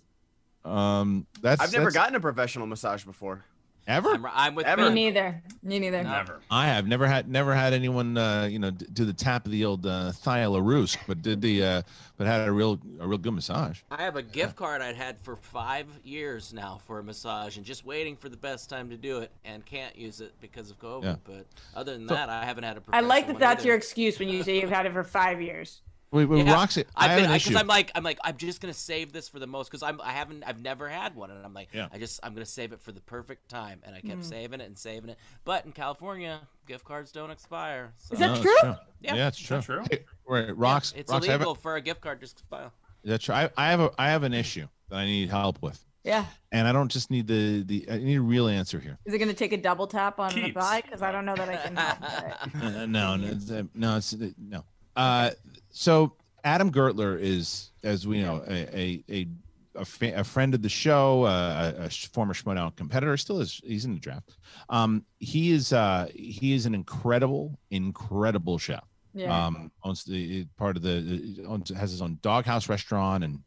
Um 0.65 1.25
that's 1.41 1.61
I've 1.61 1.71
never 1.71 1.85
that's- 1.85 1.93
gotten 1.95 2.15
a 2.15 2.19
professional 2.19 2.67
massage 2.67 3.03
before. 3.03 3.43
Ever. 3.87 4.09
I'm, 4.09 4.25
I'm 4.25 4.55
with 4.55 4.65
Ever. 4.65 4.89
Me 4.89 5.05
neither. 5.05 5.41
Me 5.63 5.79
neither. 5.79 6.03
Never. 6.03 6.39
I 6.51 6.67
have 6.67 6.87
never 6.87 7.07
had 7.07 7.29
never 7.29 7.53
had 7.55 7.73
anyone 7.73 8.17
uh, 8.17 8.47
you 8.49 8.59
know 8.59 8.71
d- 8.71 8.85
do 8.91 9.05
the 9.05 9.13
tap 9.13 9.45
of 9.45 9.51
the 9.51 9.65
old 9.65 9.85
uh, 9.85 10.11
thigh 10.11 10.43
LaRousse, 10.43 10.97
but 11.07 11.21
did 11.21 11.41
the 11.41 11.63
uh, 11.63 11.81
but 12.17 12.27
had 12.27 12.47
a 12.47 12.51
real 12.51 12.79
a 12.99 13.07
real 13.07 13.17
good 13.17 13.33
massage. 13.33 13.79
I 13.91 14.01
have 14.03 14.15
a 14.15 14.21
gift 14.23 14.55
card 14.55 14.81
I'd 14.81 14.95
had 14.95 15.17
for 15.21 15.35
five 15.35 15.87
years 16.03 16.53
now 16.53 16.79
for 16.85 16.99
a 16.99 17.03
massage, 17.03 17.57
and 17.57 17.65
just 17.65 17.85
waiting 17.85 18.15
for 18.15 18.29
the 18.29 18.37
best 18.37 18.69
time 18.69 18.89
to 18.89 18.97
do 18.97 19.19
it, 19.19 19.31
and 19.45 19.65
can't 19.65 19.95
use 19.97 20.21
it 20.21 20.33
because 20.41 20.69
of 20.69 20.79
COVID. 20.79 21.03
Yeah. 21.03 21.15
But 21.23 21.45
other 21.75 21.93
than 21.93 22.07
So- 22.07 22.15
that, 22.15 22.29
I 22.29 22.45
haven't 22.45 22.63
had 22.63 22.77
a. 22.77 22.81
I 22.91 22.99
like 23.01 23.27
that 23.27 23.39
that's 23.39 23.59
one 23.61 23.67
your 23.67 23.75
excuse 23.75 24.19
when 24.19 24.29
you 24.29 24.43
say 24.43 24.59
you've 24.59 24.69
had 24.69 24.85
it 24.85 24.93
for 24.93 25.03
five 25.03 25.41
years. 25.41 25.81
Wait, 26.11 26.23
wait, 26.25 26.45
Yeah, 26.45 26.53
Roxy, 26.53 26.85
I 26.95 27.03
I've 27.05 27.11
have 27.11 27.17
been 27.17 27.25
an 27.25 27.31
because 27.33 27.47
issue. 27.49 27.57
I'm 27.57 27.67
like 27.67 27.91
I'm 27.93 28.03
like 28.03 28.17
I'm 28.23 28.37
just 28.37 28.61
gonna 28.61 28.73
save 28.73 29.11
this 29.11 29.27
for 29.27 29.39
the 29.39 29.47
most 29.47 29.69
because 29.69 29.83
I'm 29.83 29.99
I 30.01 30.11
haven't 30.13 30.43
I've 30.47 30.61
never 30.61 30.87
had 30.87 31.15
one 31.15 31.31
and 31.31 31.45
I'm 31.45 31.53
like 31.53 31.67
Yeah. 31.73 31.89
I 31.91 31.97
just 31.97 32.21
I'm 32.23 32.33
gonna 32.33 32.45
save 32.45 32.71
it 32.71 32.81
for 32.81 32.93
the 32.93 33.01
perfect 33.01 33.49
time 33.49 33.81
and 33.83 33.93
I 33.93 33.99
kept 33.99 34.21
Mm. 34.21 34.23
saving 34.23 34.61
it 34.61 34.67
and 34.67 34.77
saving 34.77 35.09
it. 35.09 35.17
But 35.43 35.65
in 35.65 35.73
California, 35.73 36.39
gift 36.65 36.85
cards 36.85 37.11
don't 37.11 37.29
expire. 37.29 37.91
So. 37.97 38.13
Is 38.13 38.19
that 38.19 38.27
No, 38.27 38.33
it's 38.35 38.41
true? 38.41 38.75
Yeah. 39.01 39.15
Yeah, 39.15 39.27
it's 39.27 39.37
true. 39.39 39.61
true? 39.61 39.83
Hey, 39.91 40.05
wait, 40.27 40.47
Rox, 40.57 40.93
It's 40.95 41.11
Rox, 41.11 41.23
I 41.29 41.33
a- 41.33 41.35
illegal 41.35 41.55
for 41.55 41.75
a 41.75 41.81
gift 41.81 41.99
card 41.99 42.21
to 42.21 42.25
expire. 42.25 42.71
that's 43.03 43.25
true. 43.25 43.35
I, 43.35 43.49
I 43.57 43.69
have 43.71 43.81
a 43.81 43.91
I 43.99 44.09
have 44.09 44.23
an 44.23 44.33
issue 44.33 44.67
that 44.89 44.95
I 44.99 45.05
need 45.05 45.29
help 45.29 45.61
with, 45.61 45.83
Yeah. 46.05 46.25
and 46.53 46.69
I 46.69 46.71
don't 46.71 46.89
just 46.89 47.11
need 47.11 47.27
the 47.27 47.63
the 47.63 47.85
I 47.91 47.97
need 47.97 48.15
a 48.15 48.21
real 48.21 48.47
answer 48.47 48.79
here. 48.79 48.97
Is 49.03 49.13
it 49.13 49.17
going 49.17 49.27
to 49.27 49.35
take 49.35 49.51
a 49.51 49.57
double 49.57 49.87
tap 49.87 50.19
on 50.21 50.33
the 50.33 50.41
Keeps. 50.43 50.53
thigh? 50.57 50.79
Because 50.81 51.01
I 51.01 51.11
don't 51.11 51.25
know 51.25 51.35
that 51.35 51.49
I 51.49 51.57
can. 51.57 51.77
Uh, 51.77 52.85
no, 52.85 53.15
no, 53.17 53.67
no, 53.75 53.97
it's 53.97 54.15
no. 54.37 54.63
Uh, 54.95 55.29
so 55.77 56.13
Adam 56.43 56.71
Gertler 56.71 57.19
is, 57.19 57.71
as 57.83 58.07
we 58.07 58.21
know, 58.21 58.43
a 58.47 58.77
a 58.77 59.03
a, 59.09 59.27
a, 59.75 59.85
fa- 59.85 60.19
a 60.19 60.23
friend 60.23 60.55
of 60.55 60.63
the 60.63 60.69
show, 60.69 61.23
uh, 61.23 61.73
a, 61.77 61.83
a 61.85 61.89
former 61.89 62.33
Schmoedown 62.33 62.75
competitor. 62.75 63.15
Still 63.17 63.39
is. 63.41 63.61
He's 63.63 63.85
in 63.85 63.93
the 63.93 63.99
draft. 63.99 64.37
Um, 64.69 65.05
he 65.19 65.51
is. 65.51 65.73
Uh, 65.73 66.07
he 66.15 66.53
is 66.53 66.65
an 66.65 66.73
incredible, 66.73 67.59
incredible 67.69 68.57
chef. 68.57 68.83
Yeah. 69.13 69.45
Um, 69.45 69.71
owns 69.83 70.03
the 70.03 70.45
part 70.57 70.77
of 70.77 70.83
the 70.83 71.45
owns, 71.47 71.69
has 71.69 71.91
his 71.91 72.01
own 72.01 72.17
doghouse 72.21 72.69
restaurant, 72.69 73.23
and 73.23 73.39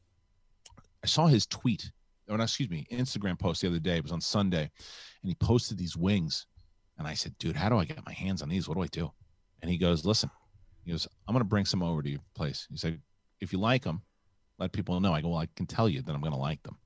I 1.03 1.07
saw 1.07 1.27
his 1.27 1.47
tweet. 1.47 1.91
Or 2.29 2.41
excuse 2.41 2.71
me, 2.71 2.87
Instagram 2.93 3.37
post 3.37 3.61
the 3.61 3.67
other 3.67 3.81
day. 3.81 3.97
It 3.97 4.05
was 4.05 4.13
on 4.13 4.21
Sunday, 4.21 4.71
and 5.23 5.29
he 5.29 5.35
posted 5.35 5.79
these 5.79 5.97
wings, 5.97 6.47
and 6.97 7.09
I 7.09 7.15
said, 7.15 7.37
"Dude, 7.39 7.57
how 7.57 7.69
do 7.69 7.77
I 7.77 7.85
get 7.85 8.07
my 8.07 8.13
hands 8.13 8.41
on 8.41 8.49
these? 8.49 8.69
What 8.69 8.77
do 8.77 8.83
I 8.85 8.87
do?" 8.87 9.11
And 9.63 9.71
he 9.71 9.79
goes, 9.79 10.05
"Listen," 10.05 10.31
he 10.85 10.91
goes, 10.91 11.07
"I'm 11.27 11.35
gonna 11.35 11.45
bring 11.45 11.65
some 11.65 11.83
over 11.83 12.03
to 12.03 12.11
your 12.11 12.21
place." 12.35 12.67
He 12.71 12.77
said, 12.77 13.01
"If 13.41 13.53
you 13.53 13.59
like 13.59 13.83
them, 13.83 14.03
let 14.59 14.73
people 14.73 14.99
know." 15.01 15.13
I 15.13 15.21
go, 15.21 15.29
"Well, 15.29 15.39
I 15.39 15.47
can 15.57 15.67
tell 15.67 15.89
you 15.89 16.03
that 16.03 16.13
I'm 16.13 16.21
gonna 16.21 16.39
like 16.39 16.63
them." 16.63 16.77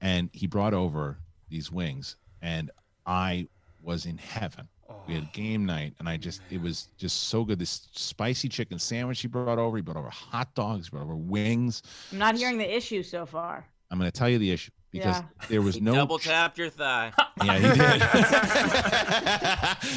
And 0.00 0.30
he 0.32 0.46
brought 0.46 0.74
over 0.74 1.18
these 1.48 1.70
wings, 1.70 2.16
and 2.42 2.70
I 3.06 3.48
was 3.82 4.06
in 4.06 4.18
heaven. 4.18 4.68
We 5.06 5.14
had 5.14 5.24
oh. 5.24 5.30
game 5.32 5.64
night, 5.64 5.94
and 5.98 6.08
I 6.08 6.16
just 6.16 6.40
it 6.50 6.60
was 6.60 6.88
just 6.96 7.24
so 7.24 7.44
good. 7.44 7.58
This 7.58 7.88
spicy 7.92 8.48
chicken 8.48 8.78
sandwich 8.78 9.20
he 9.20 9.28
brought 9.28 9.58
over. 9.58 9.76
He 9.76 9.82
brought 9.82 9.96
over 9.96 10.10
hot 10.10 10.54
dogs. 10.54 10.86
He 10.86 10.90
brought 10.90 11.04
over 11.04 11.16
wings. 11.16 11.82
I'm 12.12 12.18
not 12.18 12.36
hearing 12.36 12.58
the 12.58 12.76
issue 12.76 13.02
so 13.02 13.26
far. 13.26 13.66
I'm 13.90 13.98
going 13.98 14.10
to 14.10 14.16
tell 14.16 14.28
you 14.28 14.38
the 14.38 14.50
issue 14.50 14.72
because 14.92 15.16
Yeah. 15.18 15.46
there 15.48 15.62
was 15.62 15.76
He 15.76 15.80
no 15.80 15.94
double 15.94 16.18
tapped 16.18 16.58
your 16.58 16.70
thigh. 16.70 17.12
yeah, 17.44 17.58
he 17.58 17.68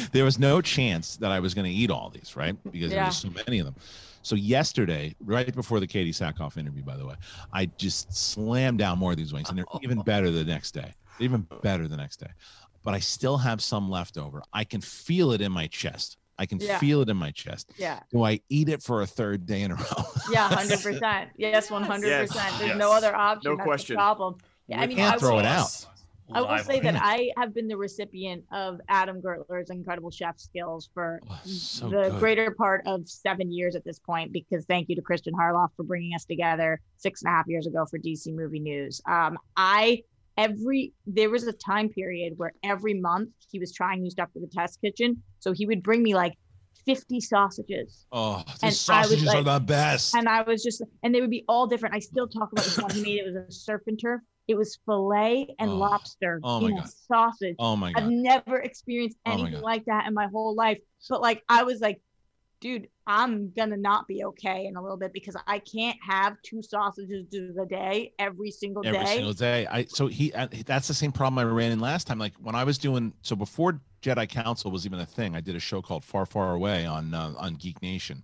did. 0.02 0.10
there 0.12 0.24
was 0.24 0.38
no 0.38 0.60
chance 0.60 1.16
that 1.16 1.30
I 1.30 1.40
was 1.40 1.54
going 1.54 1.64
to 1.66 1.70
eat 1.70 1.90
all 1.90 2.10
these, 2.10 2.36
right? 2.36 2.56
Because 2.70 2.90
there 2.90 2.98
Yeah. 3.00 3.06
was 3.06 3.16
so 3.18 3.30
many 3.46 3.58
of 3.58 3.66
them. 3.66 3.74
So 4.22 4.36
yesterday, 4.36 5.14
right 5.24 5.54
before 5.54 5.80
the 5.80 5.86
Katee 5.86 6.10
Sackhoff 6.10 6.58
interview, 6.58 6.82
by 6.82 6.96
the 6.96 7.06
way, 7.06 7.14
I 7.52 7.66
just 7.78 8.14
slammed 8.14 8.78
down 8.78 8.98
more 8.98 9.12
of 9.12 9.16
these 9.16 9.32
wings, 9.32 9.48
and 9.48 9.56
they're 9.56 9.64
even 9.82 10.00
oh. 10.00 10.02
better 10.02 10.30
the 10.30 10.44
next 10.44 10.72
day. 10.72 10.92
even 11.18 11.46
better 11.62 11.86
the 11.88 11.96
next 11.96 12.18
day. 12.20 12.30
But 12.82 12.94
I 12.94 12.98
still 12.98 13.36
have 13.36 13.62
some 13.62 13.90
left 13.90 14.16
over. 14.16 14.42
I 14.52 14.64
can 14.64 14.80
feel 14.80 15.32
it 15.32 15.40
in 15.42 15.52
my 15.52 15.66
chest. 15.66 16.16
I 16.38 16.46
can 16.46 16.58
Yeah. 16.58 16.78
feel 16.78 17.02
it 17.02 17.10
in 17.10 17.16
my 17.18 17.30
chest. 17.30 17.70
Yeah. 17.76 18.00
Do 18.10 18.22
I 18.24 18.40
eat 18.48 18.70
it 18.70 18.82
for 18.82 19.02
a 19.02 19.06
third 19.06 19.44
day 19.44 19.60
in 19.60 19.72
a 19.72 19.74
row? 19.74 20.04
Yeah, 20.30 20.48
hundred 20.54 20.80
percent. 20.80 21.30
Yes, 21.36 21.70
one 21.70 21.82
hundred 21.82 22.26
percent. 22.26 22.54
There's 22.58 22.78
no 22.78 22.92
other 22.92 23.14
option. 23.14 23.50
No 23.50 23.56
That's 23.56 23.66
question. 23.66 23.94
The 23.96 23.98
problem. 23.98 24.38
Yeah, 24.70 24.80
I 24.80 24.86
mean, 24.86 24.96
can't 24.96 25.16
I 25.16 25.18
throw 25.18 25.32
will, 25.32 25.40
it 25.40 25.46
out. 25.46 25.86
I 26.32 26.42
will 26.42 26.58
say 26.58 26.78
that. 26.80 26.94
I 26.96 27.30
have 27.36 27.52
been 27.52 27.66
the 27.66 27.76
recipient 27.76 28.44
of 28.52 28.80
Adam 28.88 29.20
Gertler's 29.20 29.70
incredible 29.70 30.12
chef 30.12 30.38
skills 30.38 30.88
for 30.94 31.18
Oh, 31.28 31.40
so 31.44 31.88
the 31.88 32.10
good. 32.10 32.20
greater 32.20 32.50
part 32.52 32.82
of 32.86 33.08
seven 33.08 33.52
years 33.52 33.74
at 33.74 33.84
this 33.84 33.98
point. 33.98 34.32
Because 34.32 34.64
thank 34.66 34.88
you 34.88 34.94
to 34.94 35.02
Kristian 35.02 35.32
Harloff 35.32 35.70
for 35.76 35.82
bringing 35.82 36.14
us 36.14 36.24
together 36.24 36.80
six 36.98 37.22
and 37.22 37.32
a 37.32 37.36
half 37.36 37.46
years 37.48 37.66
ago 37.66 37.84
for 37.90 37.98
DC 37.98 38.32
Movie 38.32 38.60
News. 38.60 39.00
Um, 39.08 39.38
I 39.56 40.02
every 40.38 40.92
there 41.04 41.30
was 41.30 41.48
a 41.48 41.52
time 41.52 41.88
period 41.88 42.34
where 42.36 42.52
every 42.62 42.94
month 42.94 43.30
he 43.50 43.58
was 43.58 43.72
trying 43.72 44.00
new 44.00 44.10
stuff 44.10 44.28
for 44.32 44.38
the 44.38 44.46
test 44.46 44.80
kitchen, 44.80 45.20
so 45.40 45.52
he 45.52 45.66
would 45.66 45.82
bring 45.82 46.00
me 46.00 46.14
like 46.14 46.34
50 46.86 47.20
sausages. 47.20 48.06
Oh, 48.12 48.42
And 48.62 48.72
these 48.72 48.88
I 48.88 49.00
was 49.00 49.10
sausages 49.10 49.28
are 49.34 49.42
the 49.42 49.60
best. 49.60 50.14
And 50.14 50.28
I 50.28 50.42
was 50.42 50.62
just, 50.62 50.82
and 51.02 51.14
they 51.14 51.20
would 51.20 51.30
be 51.30 51.44
all 51.48 51.66
different. 51.66 51.94
I 51.94 51.98
still 51.98 52.26
talk 52.26 52.52
about 52.52 52.64
the 52.64 52.82
one 52.82 52.90
he 52.92 53.02
made. 53.02 53.18
It 53.18 53.26
was 53.26 53.34
a 53.48 53.52
surf 53.52 53.82
and 53.86 53.98
turf. 54.00 54.20
It 54.50 54.56
was 54.56 54.80
filet 54.84 55.54
and 55.60 55.70
Oh. 55.70 55.76
lobster 55.76 56.40
Oh 56.42 56.60
my 56.60 56.70
in 56.70 56.78
a 56.78 56.80
God. 56.80 56.90
sausage. 57.06 57.54
Oh 57.60 57.76
my 57.76 57.92
I've 57.92 58.08
never 58.08 58.58
experienced 58.58 59.16
Oh 59.24 59.34
anything 59.34 59.52
God. 59.52 59.62
like 59.62 59.84
that 59.84 60.08
in 60.08 60.14
my 60.14 60.26
whole 60.26 60.56
life. 60.56 60.78
But 61.08 61.20
like, 61.20 61.44
I 61.48 61.62
was 61.62 61.80
like, 61.80 62.00
dude, 62.60 62.88
I'm 63.06 63.52
gonna 63.56 63.76
not 63.76 64.08
be 64.08 64.24
okay 64.24 64.66
in 64.66 64.74
a 64.74 64.82
little 64.82 64.96
bit 64.96 65.12
because 65.12 65.36
I 65.46 65.60
can't 65.60 65.96
have 66.02 66.34
two 66.42 66.62
sausages 66.62 67.26
a 67.62 67.64
day 67.64 68.12
every 68.18 68.50
single 68.50 68.84
every 68.84 68.98
day. 68.98 68.98
Every 68.98 69.14
single 69.14 69.32
day. 69.34 69.66
I 69.68 69.84
so 69.84 70.08
he 70.08 70.32
uh, 70.32 70.48
that's 70.66 70.88
the 70.88 70.94
same 70.94 71.12
problem 71.12 71.38
I 71.38 71.48
ran 71.48 71.70
in 71.70 71.78
last 71.78 72.08
time. 72.08 72.18
Like 72.18 72.34
when 72.42 72.56
I 72.56 72.64
was 72.64 72.76
doing 72.76 73.14
so 73.22 73.36
before 73.36 73.80
Jedi 74.02 74.28
Council 74.28 74.70
was 74.70 74.86
even 74.86 74.98
a 75.00 75.06
thing, 75.06 75.36
I 75.36 75.40
did 75.40 75.56
a 75.56 75.60
show 75.60 75.82
called 75.82 76.04
Far 76.04 76.24
Far 76.26 76.54
Away 76.54 76.86
on 76.86 77.12
uh, 77.12 77.34
on 77.36 77.54
Geek 77.54 77.82
Nation, 77.82 78.22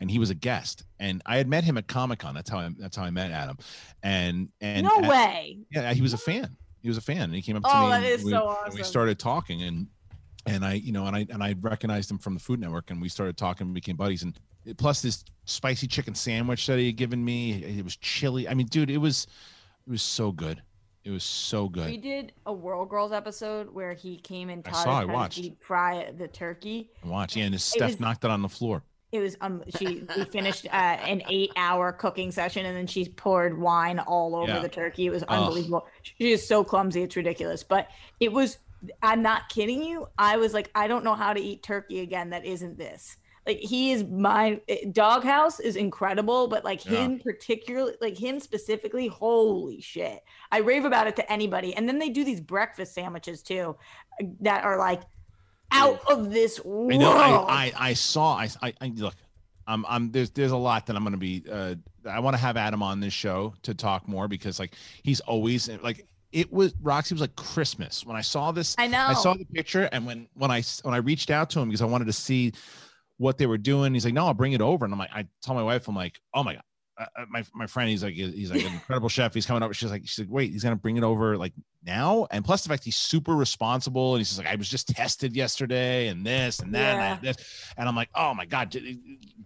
and 0.00 0.10
he 0.10 0.18
was 0.18 0.30
a 0.30 0.34
guest. 0.34 0.84
And 1.00 1.22
I 1.24 1.36
had 1.38 1.48
met 1.48 1.64
him 1.64 1.78
at 1.78 1.86
Comic 1.88 2.18
Con. 2.18 2.34
That's 2.34 2.50
how 2.50 2.58
I 2.58 2.70
that's 2.78 2.96
how 2.96 3.04
I 3.04 3.10
met 3.10 3.30
Adam. 3.30 3.56
And 4.02 4.48
and 4.60 4.86
no 4.86 4.96
at- 5.00 5.08
way. 5.08 5.58
Yeah, 5.70 5.94
he 5.94 6.02
was 6.02 6.12
a 6.12 6.18
fan. 6.18 6.56
He 6.82 6.88
was 6.88 6.98
a 6.98 7.00
fan, 7.00 7.22
and 7.22 7.34
he 7.34 7.40
came 7.40 7.56
up 7.56 7.62
to 7.62 7.70
Oh, 7.72 7.84
me. 7.84 7.90
that 7.90 8.02
and 8.04 8.24
we, 8.24 8.30
so 8.30 8.58
and 8.66 8.74
we 8.74 8.82
started 8.82 9.18
talking, 9.18 9.62
and 9.62 9.86
and 10.46 10.62
I, 10.62 10.74
you 10.74 10.92
know, 10.92 11.06
and 11.06 11.16
I 11.16 11.26
and 11.30 11.42
I 11.42 11.54
recognized 11.60 12.10
him 12.10 12.18
from 12.18 12.34
the 12.34 12.40
Food 12.40 12.60
Network, 12.60 12.90
and 12.90 13.00
we 13.00 13.08
started 13.08 13.38
talking, 13.38 13.66
and 13.66 13.74
became 13.74 13.96
buddies. 13.96 14.22
And 14.22 14.38
plus, 14.76 15.00
this 15.00 15.24
spicy 15.46 15.86
chicken 15.86 16.14
sandwich 16.14 16.66
that 16.66 16.78
he 16.78 16.86
had 16.86 16.96
given 16.96 17.24
me, 17.24 17.52
it 17.64 17.82
was 17.82 17.96
chili. 17.96 18.46
I 18.46 18.52
mean, 18.52 18.66
dude, 18.66 18.90
it 18.90 18.98
was 18.98 19.26
it 19.86 19.90
was 19.90 20.02
so 20.02 20.30
good. 20.32 20.62
It 21.04 21.10
was 21.10 21.22
so 21.22 21.68
good. 21.68 21.86
We 21.90 21.98
did 21.98 22.32
a 22.46 22.52
World 22.52 22.88
Girls 22.88 23.12
episode 23.12 23.70
where 23.74 23.92
he 23.92 24.16
came 24.16 24.48
and 24.48 24.66
I 24.66 24.70
taught 24.70 24.84
saw, 24.84 24.90
I 25.00 25.02
us 25.02 25.06
how 25.08 25.14
watched. 25.14 25.42
to 25.44 25.52
fry 25.60 26.10
the 26.16 26.28
turkey. 26.28 26.90
Watch, 27.04 27.36
yeah, 27.36 27.44
and 27.44 27.60
Steph 27.60 27.90
was- 27.90 28.00
knocked 28.00 28.24
it 28.24 28.30
on 28.30 28.40
the 28.42 28.48
floor. 28.48 28.82
It 29.12 29.20
was 29.20 29.36
um 29.40 29.62
she 29.78 30.02
we 30.16 30.24
finished 30.24 30.66
uh, 30.66 30.70
an 30.76 31.22
eight 31.28 31.52
hour 31.56 31.92
cooking 31.92 32.32
session 32.32 32.66
and 32.66 32.76
then 32.76 32.88
she 32.88 33.08
poured 33.08 33.56
wine 33.56 34.00
all 34.00 34.34
over 34.34 34.48
Yeah. 34.50 34.58
the 34.58 34.68
turkey. 34.68 35.06
It 35.06 35.10
was 35.10 35.22
Ugh. 35.22 35.28
unbelievable. 35.28 35.86
She 36.02 36.32
is 36.32 36.44
so 36.48 36.64
clumsy, 36.64 37.02
it's 37.04 37.14
ridiculous. 37.14 37.62
But 37.62 37.86
it 38.18 38.32
was 38.32 38.58
I'm 39.02 39.22
not 39.22 39.48
kidding 39.50 39.84
you. 39.84 40.08
I 40.18 40.36
was 40.38 40.52
like, 40.52 40.68
I 40.74 40.88
don't 40.88 41.04
know 41.04 41.14
how 41.14 41.32
to 41.32 41.40
eat 41.40 41.62
turkey 41.62 42.00
again 42.00 42.30
that 42.30 42.44
isn't 42.44 42.76
this. 42.76 43.16
Like 43.46 43.58
he 43.58 43.92
is 43.92 44.04
my 44.04 44.60
eh, 44.68 44.86
doghouse 44.92 45.60
is 45.60 45.76
incredible, 45.76 46.48
but 46.48 46.64
like 46.64 46.84
Yeah. 46.84 47.04
him 47.04 47.20
particularly 47.20 47.94
like 48.00 48.16
him 48.16 48.40
specifically, 48.40 49.06
holy 49.06 49.80
shit. 49.80 50.22
I 50.50 50.58
rave 50.58 50.84
about 50.84 51.06
it 51.06 51.16
to 51.16 51.32
anybody. 51.32 51.74
And 51.74 51.88
then 51.88 51.98
they 51.98 52.08
do 52.08 52.24
these 52.24 52.40
breakfast 52.40 52.94
sandwiches 52.94 53.42
too 53.42 53.76
uh, 54.20 54.24
that 54.40 54.64
are 54.64 54.78
like 54.78 55.02
out 55.72 56.00
of 56.08 56.30
this 56.30 56.64
world. 56.64 56.92
I 56.92 56.96
know. 56.96 57.12
I, 57.12 57.28
I, 57.48 57.72
I 57.90 57.92
saw. 57.94 58.36
I, 58.36 58.48
I, 58.62 58.72
I 58.80 58.92
look. 58.96 59.14
I'm, 59.66 59.84
I'm. 59.88 60.10
There's, 60.10 60.30
there's 60.30 60.52
a 60.52 60.56
lot 60.56 60.86
that 60.86 60.96
I'm 60.96 61.02
going 61.02 61.12
to 61.12 61.18
be. 61.18 61.44
Uh, 61.50 61.74
I 62.08 62.20
want 62.20 62.34
to 62.34 62.40
have 62.40 62.56
Adam 62.56 62.82
on 62.82 63.00
this 63.00 63.12
show 63.12 63.54
to 63.62 63.74
talk 63.74 64.06
more 64.06 64.28
because, 64.28 64.58
like, 64.58 64.74
he's 65.02 65.20
always 65.20 65.68
like. 65.82 66.06
It 66.32 66.52
was 66.52 66.74
Roxy 66.82 67.14
was 67.14 67.20
like 67.20 67.36
Christmas 67.36 68.04
when 68.04 68.16
I 68.16 68.20
saw 68.20 68.50
this. 68.52 68.74
I 68.76 68.88
know. 68.88 69.06
I 69.06 69.14
saw 69.14 69.34
the 69.34 69.44
picture, 69.44 69.88
and 69.92 70.04
when 70.04 70.28
when 70.34 70.50
I 70.50 70.62
when 70.82 70.92
I 70.92 70.98
reached 70.98 71.30
out 71.30 71.48
to 71.50 71.60
him 71.60 71.68
because 71.68 71.80
I 71.80 71.86
wanted 71.86 72.06
to 72.06 72.12
see 72.12 72.52
what 73.18 73.38
they 73.38 73.46
were 73.46 73.58
doing, 73.58 73.94
he's 73.94 74.04
like, 74.04 74.14
"No, 74.14 74.26
I'll 74.26 74.34
bring 74.34 74.52
it 74.52 74.60
over." 74.60 74.84
And 74.84 74.92
I'm 74.92 74.98
like, 74.98 75.12
I 75.12 75.26
told 75.44 75.56
my 75.56 75.62
wife, 75.62 75.88
I'm 75.88 75.94
like, 75.96 76.18
"Oh 76.34 76.42
my 76.42 76.54
god." 76.54 76.62
Uh, 76.96 77.06
uh, 77.18 77.24
my 77.28 77.44
my 77.54 77.66
friend, 77.66 77.90
he's 77.90 78.04
like 78.04 78.14
he's 78.14 78.50
like 78.52 78.60
an 78.64 78.72
incredible 78.74 79.08
chef. 79.08 79.34
He's 79.34 79.46
coming 79.46 79.62
over. 79.64 79.74
She's 79.74 79.90
like 79.90 80.02
she's 80.06 80.20
like, 80.20 80.28
wait, 80.30 80.52
he's 80.52 80.62
gonna 80.62 80.76
bring 80.76 80.96
it 80.96 81.02
over 81.02 81.36
like 81.36 81.52
now. 81.84 82.26
And 82.30 82.44
plus 82.44 82.62
the 82.62 82.68
fact 82.68 82.84
he's 82.84 82.94
super 82.96 83.34
responsible. 83.34 84.14
And 84.14 84.20
he's 84.20 84.28
just 84.28 84.38
like, 84.38 84.46
I 84.46 84.54
was 84.54 84.68
just 84.68 84.88
tested 84.88 85.34
yesterday, 85.34 86.06
and 86.08 86.24
this 86.24 86.60
and 86.60 86.72
that, 86.74 86.96
Yeah. 86.96 87.12
and 87.14 87.22
this. 87.22 87.36
And 87.76 87.88
I'm 87.88 87.96
like, 87.96 88.10
oh 88.14 88.32
my 88.34 88.46
god, 88.46 88.70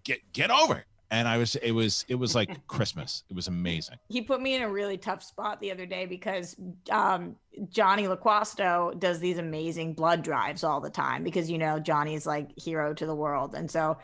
get 0.05 0.21
get 0.33 0.51
over. 0.51 0.85
And 1.11 1.27
I 1.27 1.39
was 1.39 1.57
it 1.57 1.71
was 1.73 2.05
it 2.09 2.17
was 2.17 2.35
like 2.35 2.67
Christmas. 2.67 3.25
It 3.31 3.35
was 3.37 3.49
amazing. 3.49 3.97
he 4.09 4.21
put 4.21 4.43
me 4.43 4.55
in 4.55 4.63
a 4.63 4.69
really 4.71 4.99
tough 4.99 5.23
spot 5.23 5.59
the 5.61 5.71
other 5.73 5.87
day 5.87 6.05
because 6.05 6.55
um, 6.91 7.35
Johnny 7.71 8.05
LaQuasto 8.05 8.99
does 9.01 9.19
these 9.19 9.39
amazing 9.39 9.95
blood 9.95 10.23
drives 10.23 10.65
all 10.65 10.81
the 10.81 10.91
time 10.91 11.25
because 11.25 11.51
you 11.51 11.57
know 11.57 11.79
Johnny's 11.79 12.27
like 12.27 12.51
hero 12.59 12.93
to 12.93 13.07
the 13.07 13.15
world, 13.15 13.55
and 13.55 13.71
so 13.71 13.97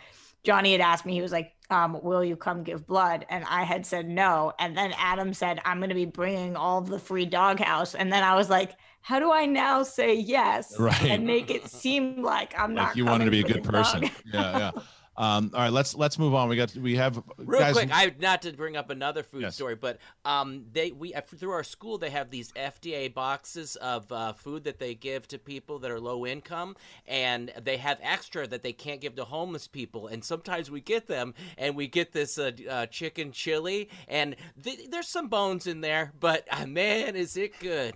Johnny 0.44 0.72
had 0.72 0.80
asked 0.80 1.04
me, 1.06 1.12
he 1.14 1.20
was 1.22 1.32
like, 1.32 1.52
um, 1.68 1.98
"Will 2.02 2.24
you 2.24 2.36
come 2.36 2.62
give 2.62 2.86
blood?" 2.86 3.26
And 3.28 3.44
I 3.50 3.64
had 3.64 3.84
said 3.84 4.08
no, 4.08 4.52
and 4.58 4.74
then 4.76 4.94
Adam 4.98 5.34
said, 5.34 5.60
"I'm 5.66 5.78
going 5.80 5.90
to 5.90 5.94
be 5.94 6.06
bringing 6.06 6.56
all 6.56 6.80
the 6.80 6.98
free 6.98 7.26
doghouse," 7.26 7.94
and 7.94 8.12
then 8.12 8.22
I 8.22 8.34
was 8.34 8.48
like. 8.48 8.72
How 9.06 9.18
do 9.18 9.30
I 9.30 9.44
now 9.44 9.82
say 9.82 10.14
yes 10.14 10.78
Right. 10.80 11.02
and 11.02 11.26
make 11.26 11.50
it 11.50 11.68
seem 11.68 12.22
like 12.22 12.58
I'm 12.58 12.74
Like 12.74 12.86
not? 12.86 12.96
you 12.96 13.04
wanted 13.04 13.26
to 13.26 13.30
be 13.30 13.40
a 13.40 13.42
good 13.42 13.62
person. 13.62 14.04
Yeah, 14.32 14.58
yeah. 14.58 14.70
Um, 15.16 15.52
all 15.54 15.60
right, 15.60 15.72
let's 15.72 15.94
let's 15.94 16.18
move 16.18 16.34
on. 16.34 16.48
We 16.48 16.56
got 16.56 16.74
we 16.74 16.96
have 16.96 17.22
Real 17.38 17.60
guys. 17.60 17.74
quick, 17.74 17.88
I 17.92 18.12
not 18.18 18.42
to 18.42 18.52
bring 18.52 18.76
up 18.76 18.90
another 18.90 19.22
food 19.22 19.42
Yes. 19.42 19.54
story, 19.54 19.76
but 19.76 19.98
um, 20.24 20.64
they 20.72 20.90
we 20.90 21.14
uh, 21.14 21.20
through 21.20 21.52
our 21.52 21.62
school 21.62 21.98
they 21.98 22.10
have 22.10 22.30
these 22.30 22.50
FDA 22.52 23.12
boxes 23.14 23.76
of 23.76 24.10
uh, 24.10 24.32
food 24.32 24.64
that 24.64 24.80
they 24.80 24.94
give 24.96 25.28
to 25.28 25.38
people 25.38 25.78
that 25.80 25.90
are 25.92 26.00
low 26.00 26.26
income, 26.26 26.74
and 27.06 27.52
they 27.62 27.76
have 27.76 27.98
extra 28.02 28.46
that 28.48 28.64
they 28.64 28.72
can't 28.72 29.00
give 29.00 29.14
to 29.14 29.24
homeless 29.24 29.68
people. 29.68 30.08
And 30.08 30.24
sometimes 30.24 30.68
we 30.70 30.80
get 30.80 31.06
them, 31.06 31.34
and 31.58 31.76
we 31.76 31.86
get 31.86 32.12
this 32.12 32.36
uh, 32.36 32.50
uh, 32.68 32.86
chicken 32.86 33.30
chili, 33.30 33.90
and 34.08 34.34
th- 34.64 34.90
there's 34.90 35.08
some 35.08 35.28
bones 35.28 35.68
in 35.68 35.80
there, 35.80 36.12
but 36.18 36.44
uh, 36.50 36.66
man, 36.66 37.14
is 37.14 37.36
it 37.36 37.52
good! 37.60 37.94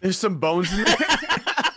There's 0.00 0.16
some 0.18 0.38
bones 0.38 0.72
in 0.72 0.84
there. 0.84 0.96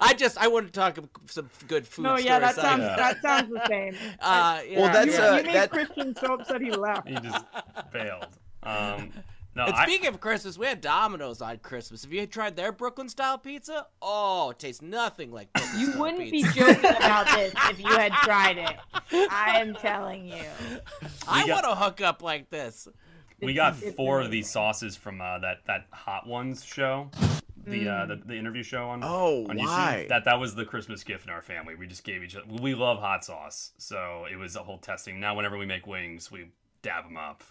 I 0.08 0.14
just 0.14 0.38
I 0.38 0.48
want 0.48 0.66
to 0.66 0.72
talk 0.72 0.98
of 0.98 1.08
some 1.26 1.50
good 1.68 1.86
food. 1.86 2.02
No, 2.04 2.16
yeah, 2.16 2.38
that 2.38 2.54
sounds 2.56 2.82
I- 2.82 2.96
that 2.96 3.22
sounds 3.22 3.50
the 3.52 3.66
same. 3.68 3.94
Uh, 4.20 4.60
Well, 4.76 4.92
that's, 4.92 5.12
yeah. 5.14 5.20
uh, 5.26 5.36
you 5.38 5.42
made 5.44 5.54
that- 5.54 5.70
Kristian 5.70 6.18
so 6.18 6.34
upset 6.34 6.60
he 6.60 6.70
left. 6.70 7.08
He 7.08 7.14
just 7.16 7.44
failed. 7.92 8.26
Um, 8.62 9.10
no, 9.56 9.64
And 9.66 9.74
I, 9.74 9.84
speaking 9.84 10.06
of 10.08 10.20
Christmas, 10.20 10.56
we 10.56 10.66
had 10.66 10.80
Domino's 10.80 11.42
on 11.42 11.58
Christmas. 11.58 12.02
Have 12.04 12.12
you 12.12 12.20
had 12.20 12.30
tried 12.30 12.54
their 12.56 12.70
Brooklyn 12.72 13.08
style 13.08 13.36
pizza? 13.36 13.86
Oh, 14.00 14.50
it 14.50 14.58
tastes 14.60 14.80
nothing 14.80 15.32
like 15.32 15.52
Brooklyn 15.52 15.80
You 15.80 15.86
style 15.88 16.00
wouldn't 16.00 16.30
be 16.30 16.42
joking 16.44 16.78
about 16.96 17.26
this 17.36 17.52
if 17.68 17.80
you 17.80 17.86
had 17.88 18.12
tried 18.12 18.58
it. 18.58 18.76
I 19.30 19.60
am 19.60 19.74
telling 19.74 20.26
you. 20.28 20.44
I 21.26 21.46
got- 21.46 21.64
want 21.64 21.78
to 21.78 21.84
hook 21.84 22.00
up 22.00 22.22
like 22.22 22.48
this. 22.50 22.86
we 23.42 23.52
got 23.54 23.74
four 23.76 24.20
of 24.20 24.30
these 24.30 24.48
sauces 24.50 24.96
from 24.96 25.20
uh, 25.20 25.38
that 25.40 25.58
that 25.66 25.86
Hot 25.92 26.26
Ones 26.26 26.62
show, 26.64 27.10
the 27.64 27.88
uh, 27.88 28.06
the, 28.06 28.16
the 28.26 28.34
interview 28.36 28.62
show 28.62 28.88
on 28.88 29.00
Oh, 29.04 29.46
on 29.48 29.56
why? 29.56 30.02
YouTube. 30.04 30.08
That 30.08 30.24
that 30.24 30.38
was 30.40 30.54
the 30.54 30.64
Christmas 30.64 31.04
gift 31.04 31.24
in 31.26 31.30
our 31.30 31.42
family. 31.42 31.74
We 31.74 31.86
just 31.86 32.04
gave 32.04 32.22
each 32.22 32.36
other. 32.36 32.46
We 32.60 32.74
love 32.74 32.98
hot 33.00 33.24
sauce, 33.24 33.72
so 33.78 34.26
it 34.30 34.36
was 34.36 34.56
a 34.56 34.62
whole 34.62 34.78
testing. 34.78 35.20
Now, 35.20 35.34
whenever 35.36 35.56
we 35.58 35.66
make 35.66 35.86
wings, 35.86 36.30
we 36.30 36.46
dab 36.82 37.04
them 37.04 37.16
up. 37.16 37.42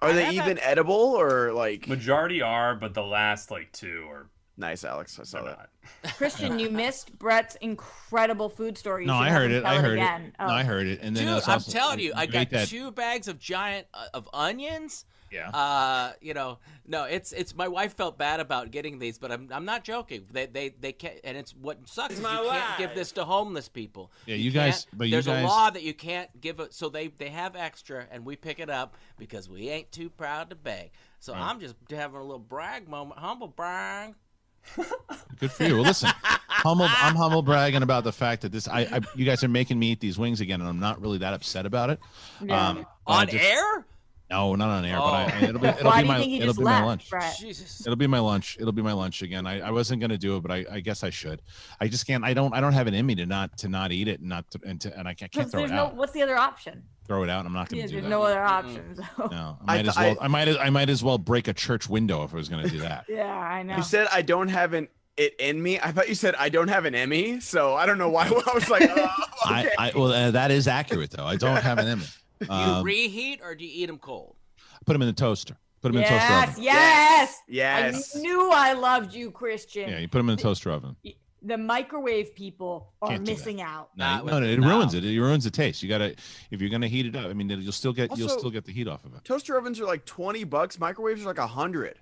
Are 0.00 0.12
they 0.12 0.24
have 0.24 0.34
even 0.34 0.58
edible 0.58 0.94
or 0.94 1.52
like? 1.52 1.88
Majority 1.88 2.42
are, 2.42 2.74
but 2.74 2.92
the 2.94 3.02
last 3.02 3.50
like 3.50 3.72
two 3.72 4.06
are 4.10 4.28
Nice, 4.58 4.84
Alex. 4.84 5.18
I 5.20 5.24
saw 5.24 5.42
that. 5.44 5.68
not. 6.04 6.14
Kristian, 6.18 6.58
you 6.58 6.70
missed 6.70 7.18
Brett's 7.18 7.56
incredible 7.56 8.48
food 8.48 8.78
story. 8.78 9.02
You 9.02 9.08
no, 9.08 9.14
I 9.14 9.28
heard 9.28 9.50
it. 9.50 9.64
I 9.64 9.76
heard 9.82 9.98
it. 9.98 10.02
again. 10.02 10.32
No, 10.38 10.46
Oh. 10.46 10.48
I 10.48 10.64
heard 10.64 10.86
it. 10.86 11.00
And 11.02 11.14
then 11.14 11.26
Dude, 11.26 11.36
it's 11.36 11.46
I'm 11.48 11.60
telling 11.60 11.98
you, 12.00 12.12
I 12.16 12.22
ate 12.22 12.32
got 12.32 12.50
that- 12.50 12.68
two 12.68 12.90
bags 12.90 13.28
of 13.28 13.38
giant 13.38 13.86
uh, 13.92 14.06
of 14.14 14.28
onions. 14.32 15.04
Yeah. 15.30 15.50
Uh, 15.50 16.12
you 16.20 16.34
know, 16.34 16.58
no, 16.86 17.04
it's 17.04 17.32
it's 17.32 17.54
my 17.54 17.68
wife 17.68 17.94
felt 17.96 18.16
bad 18.16 18.38
about 18.40 18.70
getting 18.70 18.98
these, 18.98 19.18
but 19.18 19.32
I'm 19.32 19.48
I'm 19.50 19.64
not 19.64 19.82
joking. 19.84 20.24
They 20.30 20.46
they 20.46 20.68
they 20.68 20.92
can't, 20.92 21.16
and 21.24 21.36
it's 21.36 21.54
what 21.54 21.88
sucks 21.88 22.14
is 22.14 22.20
you 22.20 22.26
can't 22.26 22.78
give 22.78 22.94
this 22.94 23.12
to 23.12 23.24
homeless 23.24 23.68
people. 23.68 24.12
Yeah, 24.26 24.36
you 24.36 24.50
guys- 24.50 24.84
can't- 24.84 24.98
but 24.98 25.04
you 25.08 25.10
there's 25.12 25.26
guys- 25.26 25.42
a 25.44 25.46
law 25.46 25.70
that 25.70 25.82
you 25.82 25.94
can't 25.94 26.30
give 26.40 26.60
it, 26.60 26.72
so 26.74 26.88
they 26.88 27.08
they 27.08 27.30
have 27.30 27.56
extra, 27.56 28.06
and 28.10 28.24
we 28.24 28.36
pick 28.36 28.60
it 28.60 28.70
up 28.70 28.96
because 29.18 29.48
we 29.48 29.68
ain't 29.68 29.90
too 29.90 30.10
proud 30.10 30.50
to 30.50 30.56
beg. 30.56 30.90
So 31.18 31.34
I'm 31.34 31.58
just 31.60 31.74
having 31.90 32.16
a 32.20 32.22
little 32.22 32.38
brag 32.38 32.88
moment, 32.88 33.18
humble 33.18 33.48
brag. 33.48 34.14
Good 35.38 35.50
for 35.52 35.64
you. 35.64 35.74
Well, 35.76 35.84
listen, 35.84 36.10
humble. 36.22 36.86
I'm 36.88 37.14
humble 37.14 37.42
bragging 37.42 37.82
about 37.82 38.04
the 38.04 38.12
fact 38.12 38.42
that 38.42 38.52
this. 38.52 38.68
I, 38.68 38.80
I, 38.80 39.00
you 39.14 39.24
guys 39.24 39.42
are 39.44 39.48
making 39.48 39.78
me 39.78 39.92
eat 39.92 40.00
these 40.00 40.18
wings 40.18 40.40
again, 40.40 40.60
and 40.60 40.68
I'm 40.68 40.80
not 40.80 41.00
really 41.00 41.18
that 41.18 41.34
upset 41.34 41.66
about 41.66 41.90
it. 41.90 42.00
Yeah. 42.44 42.68
Um, 42.70 42.86
On 43.06 43.26
just- 43.28 43.44
air? 43.44 43.86
No, 44.28 44.56
not 44.56 44.68
on 44.70 44.84
air, 44.84 44.98
but 44.98 45.04
I, 45.04 45.38
it'll 45.42 45.60
be 45.60 45.68
it'll 45.68 45.84
Why 45.84 46.02
be 46.02 46.02
do 46.02 46.06
you 46.06 46.12
my 46.12 46.18
think 46.18 46.30
you 46.32 46.36
it'll 46.38 46.46
just 46.48 46.58
be 46.58 46.64
my 46.64 46.70
left, 46.74 46.86
lunch. 46.86 47.10
Brett? 47.10 47.36
Jesus. 47.38 47.80
It'll 47.82 47.94
be 47.94 48.08
my 48.08 48.18
lunch. 48.18 48.56
It'll 48.58 48.72
be 48.72 48.82
my 48.82 48.92
lunch 48.92 49.22
again. 49.22 49.46
I, 49.46 49.60
I 49.60 49.70
wasn't 49.70 50.00
gonna 50.00 50.18
do 50.18 50.36
it, 50.36 50.40
but 50.42 50.50
I, 50.50 50.64
I 50.70 50.80
guess 50.80 51.04
I 51.04 51.10
should. 51.10 51.42
I 51.80 51.86
just 51.86 52.08
can't. 52.08 52.24
I 52.24 52.34
don't. 52.34 52.52
I 52.52 52.60
don't 52.60 52.72
have 52.72 52.88
it 52.88 52.94
in 52.94 53.06
me 53.06 53.14
to 53.16 53.26
not 53.26 53.56
to 53.58 53.68
not 53.68 53.92
eat 53.92 54.08
it 54.08 54.18
and 54.18 54.28
not 54.28 54.50
to, 54.50 54.60
and 54.66 54.80
to, 54.80 54.98
and 54.98 55.06
I 55.06 55.14
can't, 55.14 55.30
can't 55.30 55.48
throw 55.48 55.60
there's 55.60 55.70
it 55.70 55.74
no. 55.74 55.84
out. 55.86 55.94
What's 55.94 56.12
the 56.12 56.22
other 56.22 56.36
option? 56.36 56.82
Throw 57.06 57.22
it 57.22 57.30
out. 57.30 57.46
I'm 57.46 57.52
not 57.52 57.68
gonna 57.68 57.82
Yeah, 57.82 57.86
do 57.86 57.92
there's 57.92 58.02
that. 58.02 58.08
no 58.10 58.22
other 58.24 58.42
options. 58.42 58.98
No, 59.16 59.58
I 59.64 59.74
I 59.74 59.76
might 59.76 59.76
th- 59.82 59.88
as 59.90 59.96
well. 59.96 60.16
I- 60.20 60.24
I, 60.24 60.28
might. 60.28 60.48
I 60.58 60.70
might 60.70 60.90
as 60.90 61.04
well 61.04 61.18
break 61.18 61.46
a 61.46 61.52
church 61.52 61.88
window 61.88 62.24
if 62.24 62.32
I 62.34 62.36
was 62.36 62.48
gonna 62.48 62.68
do 62.68 62.80
that. 62.80 63.04
yeah, 63.08 63.26
I 63.26 63.62
know. 63.62 63.76
You 63.76 63.82
said 63.84 64.08
I 64.10 64.22
don't 64.22 64.48
have 64.48 64.72
an 64.72 64.88
it 65.16 65.34
in 65.38 65.62
me. 65.62 65.78
I 65.78 65.92
thought 65.92 66.08
you 66.08 66.16
said 66.16 66.34
I 66.36 66.48
don't 66.48 66.68
have 66.68 66.84
an 66.84 66.96
Emmy, 66.96 67.38
so 67.38 67.74
I 67.76 67.86
don't 67.86 67.96
know 67.98 68.10
why 68.10 68.26
I 68.46 68.54
was 68.54 68.68
like, 68.68 68.82
oh, 68.96 69.08
I, 69.44 69.60
okay. 69.66 69.74
I 69.78 69.92
well, 69.94 70.12
uh, 70.12 70.30
that 70.32 70.50
is 70.50 70.66
accurate 70.66 71.12
though. 71.12 71.24
I 71.26 71.36
don't 71.36 71.62
have 71.62 71.78
an 71.78 71.86
image. 71.86 72.18
Do 72.40 72.46
you 72.46 72.52
Um, 72.52 72.84
reheat 72.84 73.40
or 73.42 73.54
do 73.54 73.64
you 73.64 73.82
eat 73.82 73.86
them 73.86 73.98
cold? 73.98 74.36
put 74.84 74.92
them 74.92 75.02
in 75.02 75.08
the 75.08 75.14
toaster. 75.14 75.56
Put 75.82 75.92
them 75.92 75.96
in 75.96 76.02
the 76.04 76.08
toaster 76.08 76.28
yes, 76.32 76.48
oven. 76.50 76.62
yes, 76.62 77.42
yes. 77.48 77.94
yes. 77.94 78.16
I 78.16 78.20
knew 78.20 78.50
I 78.52 78.72
loved 78.72 79.14
you, 79.14 79.30
Kristian. 79.30 79.88
Yeah, 79.88 79.98
you 79.98 80.08
put 80.08 80.18
them 80.18 80.28
in 80.30 80.36
the 80.36 80.42
toaster 80.42 80.70
oven. 80.70 80.96
The 81.42 81.56
microwave 81.58 82.34
people 82.34 82.92
are 83.02 83.10
Can't 83.10 83.26
missing 83.26 83.60
out. 83.60 83.90
No, 83.96 84.22
no, 84.24 84.40
no, 84.40 84.46
it 84.46 84.58
no. 84.58 84.68
ruins 84.68 84.94
it. 84.94 85.04
It 85.04 85.20
ruins 85.20 85.44
the 85.44 85.50
taste. 85.50 85.82
You 85.82 85.88
gotta 85.88 86.16
if 86.50 86.60
you're 86.60 86.70
gonna 86.70 86.88
heat 86.88 87.06
it 87.06 87.14
up. 87.14 87.26
I 87.26 87.34
mean, 87.34 87.48
you'll 87.48 87.70
still 87.72 87.92
get 87.92 88.16
you'll 88.18 88.28
still 88.28 88.50
get 88.50 88.64
the 88.64 88.72
heat 88.72 88.88
off 88.88 89.04
of 89.04 89.14
it. 89.14 89.24
Toaster 89.24 89.56
ovens 89.56 89.78
are 89.80 89.84
like 89.86 90.04
twenty 90.06 90.44
bucks. 90.44 90.78
Microwaves 90.80 91.22
are 91.22 91.26
like 91.26 91.38
a 91.38 91.46
hundred. 91.46 91.98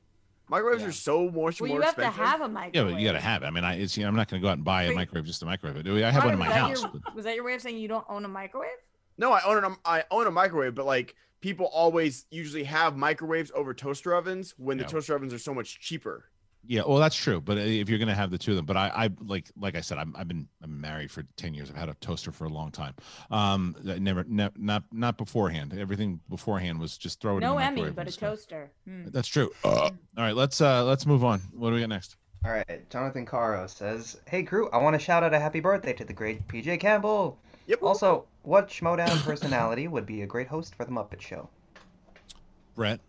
Microwaves 0.49 0.83
Yeah. 0.83 0.89
are 0.89 0.93
so 0.93 1.25
much 1.31 1.61
Well, 1.61 1.69
more 1.69 1.79
you 1.79 1.83
have 1.83 1.97
to 1.97 2.07
have 2.09 2.41
a 2.43 2.49
microwave. 2.49 2.75
Yeah, 2.75 2.93
but 2.95 3.01
you 3.01 3.07
gotta 3.07 3.21
have 3.21 3.43
it. 3.43 3.47
I 3.47 3.51
mean, 3.51 3.65
I 3.65 3.75
it's, 3.77 3.97
you 3.97 4.05
know, 4.05 4.09
I'm 4.09 4.17
not 4.17 4.29
gonna 4.29 4.41
go 4.43 4.49
out 4.49 4.57
and 4.57 4.65
buy 4.65 4.85
a 4.85 4.89
Wait. 4.89 4.97
microwave 4.97 5.27
just 5.27 5.43
a 5.43 5.47
microwave. 5.47 5.87
I 6.05 6.11
have 6.11 6.25
one 6.25 6.33
in 6.35 6.39
my 6.39 6.51
house. 6.51 6.83
Your, 6.83 6.93
was 7.15 7.25
that 7.25 7.35
your 7.35 7.45
way 7.45 7.55
of 7.55 7.61
saying 7.61 7.77
you 7.79 7.89
don't 7.89 8.05
own 8.09 8.25
a 8.25 8.29
microwave? 8.29 8.69
No, 9.19 9.33
I 9.33 9.43
own 9.45 9.65
a, 9.65 9.77
I 9.85 10.05
own 10.11 10.27
a 10.27 10.31
microwave, 10.31 10.75
but 10.75 10.87
like 10.87 11.15
people 11.41 11.67
always 11.67 12.27
usually 12.31 12.65
have 12.65 12.97
microwaves 12.97 13.51
over 13.55 13.75
toaster 13.75 14.15
ovens 14.15 14.55
when 14.57 14.77
the 14.79 14.85
Yeah. 14.85 14.89
toaster 14.89 15.15
ovens 15.15 15.33
are 15.35 15.39
so 15.39 15.53
much 15.55 15.79
cheaper. 15.81 16.25
Yeah, 16.67 16.81
well, 16.87 16.97
that's 16.97 17.15
true. 17.15 17.43
But 17.43 17.59
uh, 17.59 17.61
if 17.61 17.91
you're 17.91 17.99
gonna 17.99 18.15
have 18.15 18.31
the 18.31 18.39
two 18.39 18.53
of 18.53 18.57
them, 18.57 18.65
but 18.65 18.79
I, 18.79 18.89
I 18.89 19.11
like, 19.27 19.51
like 19.55 19.77
I 19.77 19.83
said, 19.83 19.99
I'm, 19.99 20.15
I've 20.17 20.27
been, 20.29 20.49
I'm 20.63 20.81
married 20.81 21.11
for 21.11 21.23
ten 21.37 21.53
years. 21.53 21.69
I've 21.71 21.77
had 21.77 21.91
a 21.91 21.95
toaster 22.01 22.33
for 22.33 22.47
a 22.47 22.49
long 22.49 22.71
time. 22.71 22.95
Um, 23.31 23.77
I 23.87 23.99
never, 23.99 24.25
ne- 24.27 24.49
not, 24.57 24.85
not 24.91 25.19
beforehand. 25.19 25.77
Everything 25.79 26.21
beforehand 26.31 26.81
was 26.81 26.97
just 26.97 27.21
throw 27.21 27.37
it 27.37 27.41
No 27.41 27.53
in 27.53 27.57
the 27.59 27.65
Emmy, 27.65 27.77
microwave. 27.83 27.97
but 27.97 28.01
and 28.03 28.09
a 28.09 28.13
stuff. 28.13 28.31
toaster. 28.31 28.71
Hmm. 28.89 29.05
That's 29.09 29.29
true. 29.29 29.51
all 29.63 29.91
right, 30.17 30.35
let's, 30.35 30.63
uh, 30.63 30.85
let's 30.85 31.05
move 31.05 31.23
on. 31.23 31.41
What 31.53 31.69
do 31.69 31.75
we 31.75 31.81
got 31.81 31.91
next? 31.91 32.17
All 32.47 32.51
right, 32.53 32.89
Jonathan 32.91 33.27
Caro 33.27 33.67
says, 33.67 34.19
"Hey 34.27 34.43
crew, 34.43 34.71
I 34.71 34.79
want 34.79 34.95
to 34.95 34.99
shout 34.99 35.23
out 35.23 35.33
a 35.35 35.39
happy 35.39 35.61
birthday 35.61 35.93
to 35.95 36.05
the 36.05 36.13
great 36.15 36.49
PJ 36.49 36.81
Campbell. 36.81 37.39
Yep. 37.67 37.83
Also, 37.83 38.25
what 38.43 38.69
Schmoedown 38.69 39.23
personality 39.23 39.89
would 39.89 40.07
be 40.07 40.23
a 40.23 40.27
great 40.27 40.47
host 40.49 40.75
for 40.75 40.85
the 40.85 40.91
Muppet 40.93 41.21
Show? 41.21 41.49
Brett. 42.75 43.01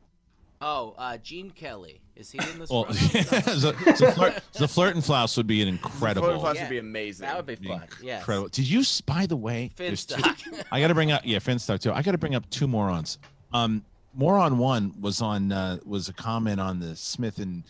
Oh, 0.62 0.96
uh, 0.98 1.18
Gene 1.18 1.50
Kelly. 1.52 2.00
Is 2.16 2.32
he 2.32 2.40
in 2.40 2.60
this? 2.60 2.70
Well, 2.70 2.86
the, 2.90 3.96
the, 4.00 4.12
flirt, 4.14 4.42
the 4.54 4.68
flirt 4.68 4.96
and 4.96 5.04
flouse 5.04 5.36
would 5.36 5.48
be 5.48 5.62
an 5.62 5.68
incredible. 5.68 6.28
Floating 6.28 6.42
Flash 6.42 6.56
Yeah. 6.56 6.62
would 6.64 6.70
be 6.70 6.78
amazing. 6.78 7.26
that 7.26 7.36
would 7.36 7.46
be 7.46 7.56
fun. 7.68 7.84
Yes. 8.02 8.22
Incredible. 8.22 8.48
Did 8.50 8.70
you, 8.70 8.84
by 9.06 9.26
the 9.26 9.36
way, 9.36 9.72
there's 9.76 10.06
two- 10.06 10.16
Finstock. 10.22 10.64
I 10.72 10.80
got 10.80 10.88
to 10.88 10.94
bring 10.94 11.12
up, 11.12 11.24
yeah, 11.26 11.40
Finstock 11.40 11.82
too. 11.82 11.92
I 11.92 12.02
got 12.02 12.12
to 12.14 12.18
bring 12.18 12.36
up 12.36 12.50
two 12.50 12.68
morons. 12.68 13.18
Um, 13.54 13.84
moron 14.14 14.58
one 14.58 14.94
was 15.02 15.22
on 15.22 15.52
uh, 15.52 15.80
was 15.86 16.08
a 16.08 16.14
comment 16.14 16.62
on 16.62 16.80
the 16.80 16.96
Smith 16.96 17.38
and 17.40 17.64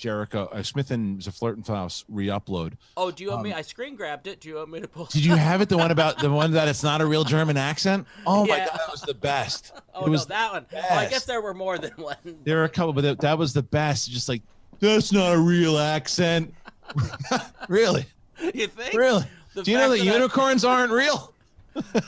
Jericho, 0.00 0.48
uh, 0.52 0.62
Smith 0.62 0.90
and 0.90 1.22
Flirt 1.22 1.56
and 1.56 1.66
Faust 1.66 2.04
re-upload. 2.08 2.72
oh, 2.96 3.10
do 3.10 3.22
you 3.22 3.30
want 3.30 3.42
me? 3.42 3.52
Um, 3.52 3.58
I 3.58 3.62
screen 3.62 3.94
grabbed 3.96 4.26
it. 4.26 4.40
Do 4.40 4.48
you 4.48 4.56
want 4.56 4.70
me 4.70 4.80
to 4.80 4.88
pull? 4.88 5.04
Did 5.04 5.24
you 5.24 5.34
have 5.36 5.60
it? 5.60 5.68
The 5.68 5.76
one 5.76 5.90
about 5.90 6.18
the 6.18 6.30
one 6.32 6.52
that 6.52 6.66
it's 6.68 6.82
not 6.82 7.00
a 7.00 7.06
real 7.06 7.22
German 7.24 7.56
accent? 7.56 8.06
Oh 8.26 8.46
my 8.46 8.58
god, 8.58 8.68
that 8.72 8.90
was 8.90 9.02
the 9.02 9.14
best. 9.14 9.72
Oh 9.94 10.06
no, 10.06 10.16
that 10.16 10.52
one. 10.52 10.66
Oh, 10.74 10.94
I 10.94 11.08
guess 11.08 11.24
there 11.26 11.42
were 11.42 11.52
more 11.52 11.76
than 11.76 11.90
one. 11.92 12.16
There 12.44 12.60
are 12.62 12.64
a 12.64 12.68
couple, 12.70 12.94
but 12.94 13.02
that, 13.02 13.20
that 13.20 13.36
was 13.36 13.52
the 13.52 13.62
best. 13.62 14.10
Just 14.10 14.28
like 14.30 14.40
that's 14.78 15.12
not 15.12 15.34
a 15.34 15.38
real 15.38 15.76
accent. 15.78 16.54
really, 17.68 18.06
You 18.54 18.66
think? 18.68 18.94
really. 18.94 19.24
The 19.54 19.62
Do 19.62 19.70
you 19.72 19.76
know 19.78 19.90
that 19.90 19.98
that 19.98 20.08
I- 20.08 20.12
unicorns 20.14 20.64
aren't 20.64 20.92
real? 20.92 21.34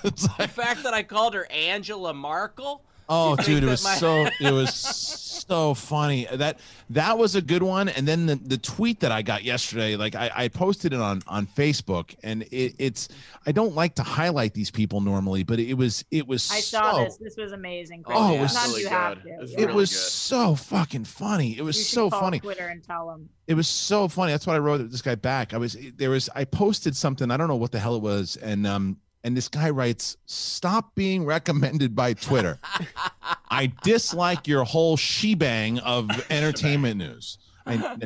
It's 0.05 0.27
The 0.39 0.49
fact 0.49 0.83
that 0.85 0.95
I 0.95 1.03
called 1.03 1.35
her 1.35 1.47
Angela 1.53 2.15
Markle. 2.15 2.83
Oh, 3.15 3.37
think 3.37 3.47
dude, 3.47 3.65
it 3.65 3.67
was 3.67 3.85
my- 3.85 3.95
so 3.97 4.27
it 4.41 4.53
was 4.53 4.75
so 4.75 5.75
funny. 5.75 6.27
That 6.33 6.61
that 6.91 7.19
was 7.19 7.35
a 7.35 7.43
good 7.43 7.63
one. 7.63 7.89
And 7.89 8.07
then 8.07 8.27
the, 8.27 8.37
the 8.37 8.59
tweet 8.59 9.01
that 9.01 9.13
I 9.13 9.23
got 9.23 9.43
yesterday, 9.45 9.97
like 9.97 10.15
I, 10.15 10.31
I 10.35 10.49
posted 10.49 10.93
it 10.93 11.01
on 11.01 11.23
on 11.27 11.47
Facebook, 11.47 12.15
and 12.23 12.43
it, 12.45 12.75
it's 12.79 13.09
I 13.45 13.53
don't 13.53 13.75
like 13.75 13.97
to 13.97 14.03
highlight 14.03 14.55
these 14.55 14.71
people 14.71 15.01
normally, 15.01 15.43
but 15.43 15.59
it 15.59 15.75
was 15.75 16.05
it 16.11 16.27
was 16.27 16.51
I 16.51 16.61
saw 16.61 17.05
this. 17.05 17.17
This 17.17 17.37
was 17.37 17.53
amazing. 17.53 18.05
Oh, 18.07 18.13
Kristian. 18.13 18.37
it 18.37 18.41
was 18.41 18.69
really 18.69 18.83
good. 18.85 19.31
It 19.33 19.41
was 19.41 19.53
yeah. 19.53 19.59
it 19.61 19.65
really 19.67 19.75
was 19.77 19.91
good. 19.91 19.99
so 19.99 20.55
fucking 20.55 21.05
funny. 21.05 21.59
It 21.59 21.63
was 21.63 21.77
You 21.77 21.85
so 21.85 22.11
call 22.11 22.21
funny. 22.21 22.41
Twitter 22.41 22.69
and 22.69 22.83
tell 22.83 23.09
them. 23.09 23.29
It 23.47 23.55
was 23.55 23.69
so 23.69 24.09
funny. 24.09 24.33
That's 24.33 24.47
what 24.47 24.57
I 24.57 24.61
wrote 24.61 24.89
this 24.91 25.03
guy 25.03 25.17
back. 25.17 25.53
I 25.53 25.59
was 25.59 25.77
there 25.97 26.11
was 26.11 26.31
I 26.35 26.45
posted 26.45 26.97
something. 26.97 27.31
I 27.31 27.37
don't 27.37 27.49
know 27.49 27.57
what 27.57 27.73
the 27.73 27.81
hell 27.81 27.97
it 27.97 28.03
was, 28.03 28.37
and 28.37 28.67
um 28.67 28.97
and 29.25 29.37
this 29.37 29.49
guy 29.49 29.71
writes, 29.71 30.17
"Stop 30.27 30.95
being 30.95 31.25
recommended 31.25 31.95
by 31.95 32.15
Twitter. 32.15 32.59
I 33.51 33.73
dislike 33.83 34.49
your 34.49 34.65
whole 34.65 34.97
shebang 34.97 35.79
of 35.81 36.09
entertainment 36.31 36.97
news. 36.97 37.39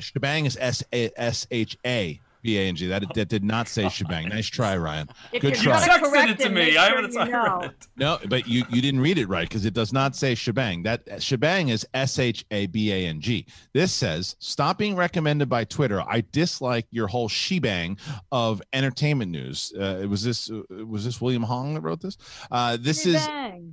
Shebang 0.00 0.46
is 0.46 0.56
S 0.60 0.82
A 0.92 1.10
S 1.16 1.46
H 1.50 1.78
A 1.86 2.20
B 2.46 2.58
A 2.58 2.62
N 2.62 2.76
G. 2.76 2.86
That 2.86 3.12
that 3.14 3.28
did 3.28 3.44
not 3.44 3.68
say 3.68 3.88
shebang. 3.88 4.28
Nice 4.36 4.46
try, 4.46 4.76
Ryan. 4.76 5.08
If 5.32 5.42
Good 5.42 5.62
you're 5.62 5.74
try. 5.74 5.86
gonna 5.86 6.06
Texted 6.08 6.30
it 6.30 6.38
to 6.40 6.48
me. 6.48 6.54
make 6.54 6.76
I 6.76 6.88
sure 6.88 6.96
haven't 6.96 7.12
you 7.12 7.32
know. 7.32 7.58
read 7.60 7.70
it. 7.70 7.86
No, 7.96 8.18
but 8.28 8.46
you 8.48 8.64
you 8.70 8.80
didn't 8.80 9.00
read 9.00 9.18
it 9.18 9.26
right 9.28 9.48
because 9.48 9.64
it 9.64 9.74
does 9.74 9.92
not 9.92 10.14
say 10.16 10.34
shebang. 10.34 10.82
That 10.84 11.22
shebang 11.22 11.68
is 11.68 11.86
S 11.94 12.18
H 12.18 12.44
A 12.50 12.66
B 12.66 12.92
A 12.92 13.06
N 13.06 13.20
G. 13.20 13.46
This 13.74 13.92
says 13.92 14.36
stop 14.38 14.78
being 14.78 14.94
recommended 14.96 15.48
by 15.48 15.64
Twitter. 15.64 16.00
I 16.02 16.22
dislike 16.32 16.86
your 16.90 17.06
whole 17.08 17.28
shebang 17.28 17.98
of 18.32 18.62
entertainment 18.72 19.30
news. 19.32 19.72
Uh, 19.78 20.06
was 20.08 20.22
this 20.22 20.50
uh, 20.50 20.62
was 20.86 21.04
this 21.04 21.20
William 21.20 21.42
Hung 21.42 21.74
that 21.74 21.80
wrote 21.80 22.00
this? 22.00 22.16
Uh, 22.50 22.76
this 22.80 23.06
is 23.06 23.26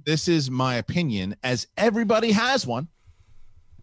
this 0.05 0.27
is 0.27 0.49
my 0.49 0.75
opinion, 0.75 1.35
as 1.43 1.67
everybody 1.77 2.31
has 2.31 2.65
one. 2.67 2.87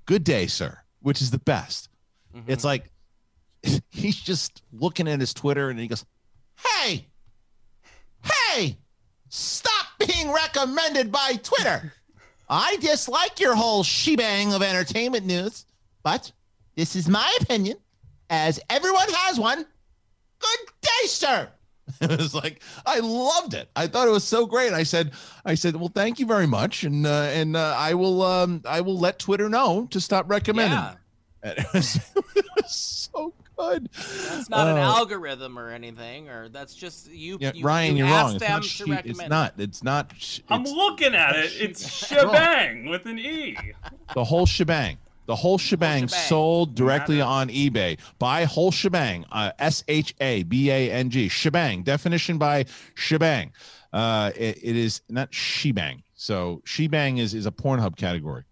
Good 0.07 0.25
day, 0.25 0.47
sir, 0.49 0.79
which 1.03 1.23
is 1.23 1.31
the 1.31 1.39
best. 1.39 1.89
Mm-hmm. 2.37 2.51
It's 2.51 2.65
like 2.65 2.91
he's 3.91 4.16
just 4.16 4.62
looking 4.73 5.09
at 5.09 5.20
his 5.20 5.35
Twitter 5.35 5.70
and 5.70 5.78
he 5.78 5.87
goes, 5.89 6.05
Hey, 6.57 7.07
hey, 8.23 8.77
stop 9.28 9.87
being 9.99 10.32
recommended 10.32 11.11
by 11.11 11.35
Twitter. 11.43 11.93
I 12.49 12.77
dislike 12.81 13.39
your 13.39 13.55
whole 13.55 13.82
shebang 13.85 14.53
of 14.53 14.62
entertainment 14.62 15.24
news, 15.24 15.66
but 16.03 16.32
this 16.74 16.97
is 16.97 17.09
my 17.09 17.37
opinion, 17.41 17.77
as 18.28 18.59
everyone 18.69 19.07
has 19.09 19.39
one. 19.39 19.65
Good 20.39 20.59
day, 20.81 21.07
sir. 21.07 21.49
It 22.01 22.19
was 22.19 22.35
like 22.35 22.62
I 22.87 23.01
loved 23.01 23.55
it. 23.55 23.69
I 23.74 23.89
thought 23.89 24.07
it 24.07 24.12
was 24.12 24.23
so 24.23 24.47
great. 24.47 24.73
I 24.73 24.85
said, 24.85 25.11
I 25.45 25.57
said, 25.57 25.74
well, 25.74 25.91
thank 25.93 26.20
you 26.20 26.27
very 26.27 26.47
much, 26.47 26.85
and 26.85 27.05
uh, 27.05 27.31
and 27.32 27.57
uh, 27.57 27.74
I 27.77 27.95
will 27.95 28.23
um, 28.23 28.62
I 28.65 28.81
will 28.81 28.97
let 28.97 29.19
Twitter 29.19 29.49
know 29.49 29.89
to 29.91 30.01
stop 30.01 30.31
recommending. 30.31 30.78
Yeah, 30.78 30.95
It 31.59 31.66
was, 31.74 31.97
it 32.37 32.47
was 32.57 32.70
so 33.11 33.35
good. 33.61 33.89
that's 33.93 34.49
not 34.51 34.66
an 34.69 34.77
Uh, 34.78 34.81
algorithm 34.82 35.59
or 35.59 35.70
anything, 35.70 36.28
or 36.28 36.49
that's 36.49 36.74
just 36.74 37.11
you. 37.11 37.39
Yeah, 37.41 37.53
you 37.55 37.65
Ryan, 37.65 37.97
you 37.97 38.05
you're 38.05 38.15
wrong. 38.15 38.35
It's 38.37 38.49
not. 38.49 38.65
She, 38.65 38.85
it's 39.05 39.28
not. 39.28 39.55
It's 39.59 39.82
not. 39.82 40.12
sh- 40.19 40.41
I'm 40.49 40.62
it's 40.62 40.70
looking 40.73 41.15
at 41.15 41.37
it. 41.37 41.53
It's 41.59 41.89
shebang 41.91 42.87
with 42.89 43.07
an 43.07 43.19
E. 43.19 43.57
the 44.15 44.24
whole 44.24 44.47
shebang. 44.47 44.99
The 45.27 45.37
whole 45.37 45.59
shebang, 45.59 46.09
shebang. 46.09 46.28
sold 46.28 46.74
directly 46.74 47.19
Matter. 47.19 47.28
on 47.31 47.49
eBay. 47.51 48.01
Buy 48.19 48.45
whole 48.45 48.73
shebang. 48.73 49.24
Uh, 49.31 49.53
S 49.61 49.85
H 49.87 50.12
A 50.20 50.43
B 50.43 50.70
A 50.70 50.91
N 50.91 51.09
G. 51.11 51.28
Shebang. 51.28 51.85
Definition 51.85 52.37
by 52.37 52.65
shebang. 52.97 53.53
Uh, 53.93 54.32
it, 54.35 54.59
it 54.61 54.77
is 54.77 55.03
not 55.09 55.32
shebang. 55.32 56.03
So 56.15 56.62
shebang 56.65 57.19
is 57.19 57.35
is 57.35 57.47
a 57.47 57.53
Pornhub 57.53 57.97
category. 57.97 58.43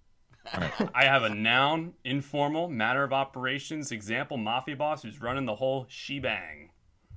All 0.54 0.60
right. 0.60 0.90
I 0.94 1.04
have 1.04 1.22
a 1.22 1.34
noun, 1.34 1.94
informal, 2.04 2.68
matter 2.68 3.02
of 3.04 3.12
operations, 3.12 3.92
example, 3.92 4.36
mafia 4.36 4.76
boss 4.76 5.02
who's 5.02 5.20
running 5.20 5.44
the 5.46 5.54
whole 5.56 5.86
shebang. 5.88 6.70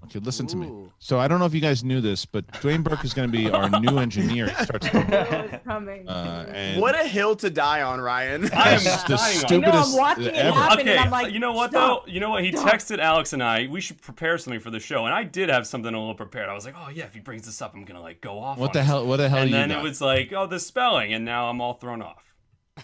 Okay, 0.06 0.18
listen 0.18 0.48
to 0.48 0.58
me. 0.58 0.88
So 0.98 1.20
I 1.20 1.28
don't 1.28 1.38
know 1.38 1.46
if 1.46 1.54
you 1.54 1.62
guys 1.62 1.84
knew 1.84 2.02
this, 2.02 2.26
but 2.26 2.48
Dwayne 2.54 2.84
Burke 2.84 3.06
is 3.06 3.14
going 3.14 3.32
to 3.32 3.38
be 3.38 3.52
our 3.52 3.70
new 3.80 4.00
engineer. 4.00 4.50
He 4.50 4.64
starts, 4.64 4.88
coming. 5.64 6.10
uh, 6.10 6.46
and 6.52 6.82
What 6.82 6.96
a 7.00 7.08
hill 7.08 7.36
to 7.36 7.52
die 7.52 7.84
on, 7.84 8.02
Ryan. 8.02 8.50
I 8.52 8.72
am 8.72 8.84
the 8.84 8.90
dying 8.90 8.90
on 8.90 9.12
it. 9.12 9.14
I 9.14 9.14
know, 9.14 9.18
I'm 9.22 9.38
stupidest 9.86 9.98
watching 9.98 10.26
it 10.26 10.34
ever. 10.34 10.58
happen. 10.60 10.80
Okay, 10.80 10.92
and 10.94 11.00
I'm 11.02 11.12
like, 11.12 11.32
you 11.32 11.38
know 11.40 11.52
what 11.52 11.70
"Stop." 11.70 12.06
though? 12.08 12.12
You 12.12 12.20
know 12.20 12.32
what? 12.32 12.44
He 12.44 12.52
Stop. 12.52 12.68
texted 12.74 12.98
Alex 12.98 13.34
and 13.34 13.44
I. 13.44 13.68
We 13.68 13.80
should 13.80 14.02
prepare 14.02 14.40
something 14.40 14.60
for 14.60 14.72
the 14.72 14.80
show, 14.80 15.06
and 15.06 15.14
I 15.14 15.24
did 15.24 15.50
have 15.50 15.68
something 15.68 15.94
a 15.94 16.00
little 16.00 16.16
prepared. 16.16 16.50
I 16.50 16.56
was 16.56 16.66
like, 16.66 16.76
oh 16.76 16.90
yeah, 16.90 17.04
if 17.06 17.14
he 17.14 17.20
brings 17.20 17.46
this 17.46 17.62
up, 17.62 17.76
I'm 17.76 17.86
gonna 17.86 18.02
like 18.02 18.22
go 18.22 18.40
off. 18.40 18.58
What 18.58 18.70
on 18.70 18.74
the 18.74 18.80
this. 18.80 18.88
hell? 18.88 19.06
What 19.06 19.18
the 19.18 19.30
hell? 19.30 19.38
And 19.38 19.52
you 19.52 19.56
then 19.56 19.70
got? 19.70 19.80
it 19.80 19.84
was 19.84 20.02
like, 20.02 20.34
oh, 20.34 20.48
the 20.48 20.60
spelling, 20.60 21.14
and 21.14 21.24
now 21.24 21.48
I'm 21.48 21.62
all 21.62 21.76
thrown 21.76 22.02
off. 22.02 22.31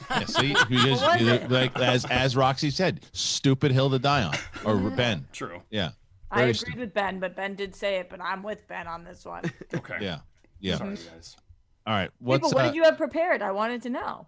Yeah, 0.09 0.26
see, 0.26 0.55
because 0.69 1.01
What 1.01 1.19
was 1.19 1.27
it? 1.27 1.49
like 1.51 1.77
as 1.80 2.05
as 2.05 2.35
Roxy 2.35 2.69
said, 2.69 3.05
stupid 3.14 3.72
hill 3.72 3.89
to 3.89 3.99
die 3.99 4.23
on, 4.23 4.35
or 4.65 4.89
Ben. 4.91 5.26
True. 5.31 5.61
Yeah, 5.69 5.91
I 6.30 6.38
very 6.39 6.49
agreed 6.49 6.57
stupid. 6.57 6.80
with 6.80 6.93
Ben, 6.93 7.19
but 7.19 7.35
Ben 7.35 7.55
did 7.55 7.76
say 7.76 7.97
it. 7.97 8.09
But 8.09 8.22
I'm 8.22 8.43
with 8.43 8.68
Ben 8.68 8.88
on 8.88 9.03
this 9.03 9.26
one. 9.26 9.43
Okay. 9.73 9.97
yeah, 10.01 10.19
yeah. 10.59 10.77
Sorry, 10.77 10.95
guys. 10.95 11.38
All 11.85 11.93
right, 11.93 12.09
Wait, 12.19 12.41
what's 12.41 12.49
but 12.53 12.55
what 12.55 12.65
uh, 12.65 12.68
did 12.68 12.76
you 12.76 12.84
have 12.84 12.97
prepared? 12.97 13.41
I 13.41 13.51
wanted 13.51 13.81
to 13.84 13.89
know. 13.89 14.27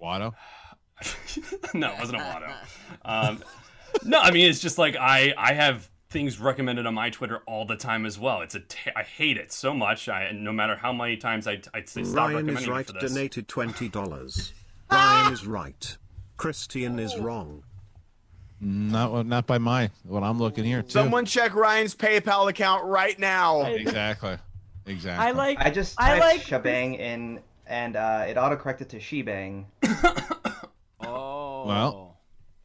Watto. 0.00 0.32
no, 1.74 1.92
it 1.92 1.98
wasn't 1.98 2.20
a 2.20 2.22
Watto. 2.22 2.52
Um, 3.04 3.42
no, 4.04 4.20
I 4.20 4.30
mean 4.30 4.48
it's 4.48 4.60
just 4.60 4.78
like 4.78 4.96
I 4.96 5.34
I 5.36 5.54
have 5.54 5.90
things 6.10 6.38
recommended 6.38 6.86
on 6.86 6.94
my 6.94 7.10
Twitter 7.10 7.42
all 7.48 7.66
the 7.66 7.76
time 7.76 8.06
as 8.06 8.16
well. 8.18 8.42
It's 8.42 8.54
a 8.54 8.60
t- 8.60 8.90
I 8.94 9.02
hate 9.02 9.36
it 9.36 9.52
so 9.52 9.74
much. 9.74 10.08
I 10.08 10.30
no 10.32 10.52
matter 10.52 10.76
how 10.76 10.92
many 10.92 11.16
times 11.16 11.48
I 11.48 11.60
I 11.74 11.82
say 11.84 12.04
stop 12.04 12.28
Ryan 12.28 12.34
recommending 12.36 12.62
is 12.62 12.68
it 12.68 12.70
right. 12.70 12.86
for 12.86 12.92
this. 12.92 13.12
Donated 13.12 13.48
twenty 13.48 13.88
dollars. 13.88 14.52
Ryan 14.94 15.32
is 15.32 15.46
right. 15.46 15.96
Kristian 16.38 16.98
is 16.98 17.16
wrong. 17.18 17.62
Not 18.60 19.26
not 19.26 19.46
by 19.46 19.58
my 19.58 19.90
what 20.04 20.22
I'm 20.22 20.38
looking 20.38 20.64
here 20.64 20.82
too. 20.82 20.90
Someone 20.90 21.26
check 21.26 21.54
Ryan's 21.54 21.94
PayPal 21.94 22.48
account 22.48 22.84
right 22.84 23.18
now. 23.18 23.62
exactly, 23.62 24.38
exactly. 24.86 25.26
I 25.26 25.32
like. 25.32 25.58
I 25.60 25.70
just 25.70 26.00
I 26.00 26.18
typed 26.18 26.20
like- 26.20 26.40
shebang 26.42 26.94
in, 26.94 27.40
and 27.66 27.96
uh, 27.96 28.24
it 28.26 28.36
autocorrected 28.36 28.88
to 28.88 29.00
shebang. 29.00 29.66
Oh. 31.06 31.66
Well, 31.66 32.18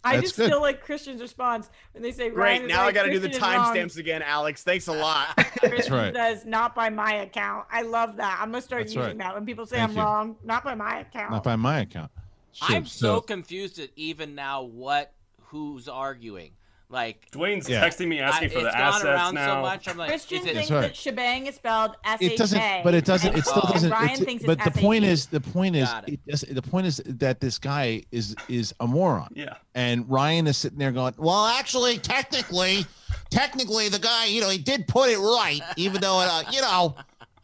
I 0.04 0.20
just 0.22 0.38
good. 0.38 0.50
feel 0.50 0.62
like 0.62 0.86
Kristian's 0.86 1.22
response 1.22 1.70
when 1.92 2.02
they 2.02 2.12
say 2.12 2.30
Great. 2.30 2.38
Ryan 2.38 2.62
is 2.64 2.68
Now 2.70 2.84
I 2.84 2.92
got 2.92 3.04
to 3.04 3.12
do 3.12 3.20
the 3.20 3.28
Kristian 3.28 3.34
is 3.34 3.94
timestamps 3.94 3.98
again, 3.98 4.22
Alex. 4.22 4.64
Thanks 4.64 4.88
a 4.88 4.94
lot. 4.94 5.36
Kristian 5.38 5.92
right. 5.92 6.16
says 6.16 6.46
not 6.46 6.74
by 6.74 6.90
my 6.90 7.16
account. 7.16 7.66
I 7.72 7.82
love 7.82 8.16
that. 8.18 8.40
I'm 8.42 8.50
gonna 8.52 8.62
start 8.62 8.84
That's 8.84 8.96
using 8.96 9.18
right. 9.18 9.28
that 9.28 9.36
when 9.36 9.46
people 9.46 9.66
say 9.66 9.78
Thank 9.78 9.92
I'm 9.92 9.98
you. 9.98 10.02
wrong. 10.04 10.36
Not 10.44 10.64
by 10.64 10.76
my 10.76 11.00
account. 11.02 11.32
not 11.32 11.44
by 11.44 11.56
my 11.58 11.80
account. 11.82 12.12
Shit, 12.52 12.70
I'm 12.78 12.86
so 12.86 13.22
confused 13.22 13.80
at 13.80 13.90
even 13.96 14.36
now 14.36 14.64
what 14.64 15.14
who's 15.42 15.88
arguing. 15.88 16.52
Like 16.92 17.30
Dwayne's 17.32 17.70
Yeah. 17.70 17.88
texting 17.88 18.08
me 18.08 18.20
asking 18.20 18.50
I- 18.50 18.54
for 18.54 18.60
the 18.62 18.66
it's 18.68 18.76
gone 18.76 18.82
assets 18.88 19.06
around 19.06 19.36
now. 19.36 19.56
so 19.58 19.62
much. 19.62 19.88
I'm 19.88 19.98
like, 19.98 20.12
Kristian 20.12 20.40
is 20.40 20.46
it, 20.48 20.54
thinks 20.56 20.72
right. 20.72 20.82
that 20.82 20.96
shebang 20.96 21.46
is 21.46 21.54
spelled 21.56 21.96
S 22.04 22.18
H 22.20 22.32
A. 22.32 22.34
it 22.34 22.38
doesn't 22.40 22.84
but 22.84 22.96
it 22.96 23.06
doesn't 23.06 23.38
it 23.38 23.46
still 23.46 23.62
doesn't 23.62 23.92
Ryan 23.92 24.06
it's- 24.10 24.24
thinks 24.24 24.44
but 24.44 24.58
it's 24.58 24.76
the 24.76 24.82
point 24.82 25.04
is 25.04 25.28
the 25.28 25.40
point 25.40 25.76
is 25.76 25.88
Got 25.88 26.10
it. 26.10 26.14
it 26.14 26.20
does, 26.28 26.42
the 26.50 26.62
point 26.64 26.88
is 26.88 27.00
that 27.06 27.40
this 27.40 27.60
guy 27.60 28.02
is 28.12 28.36
is 28.48 28.74
a 28.80 28.88
moron 28.88 29.30
Yeah. 29.36 29.54
and 29.76 30.10
ryan 30.10 30.48
is 30.48 30.58
sitting 30.58 30.80
there 30.80 30.92
going 30.92 31.14
well 31.20 31.46
actually 31.46 32.00
technically 32.00 32.88
technically 33.30 33.90
the 33.90 34.00
guy 34.00 34.26
you 34.26 34.42
know 34.42 34.50
he 34.50 34.58
did 34.58 34.88
put 34.88 35.10
it 35.12 35.20
right 35.20 35.62
even 35.78 36.02
though 36.02 36.18
uh, 36.20 36.42
you 36.52 36.62
know 36.62 36.96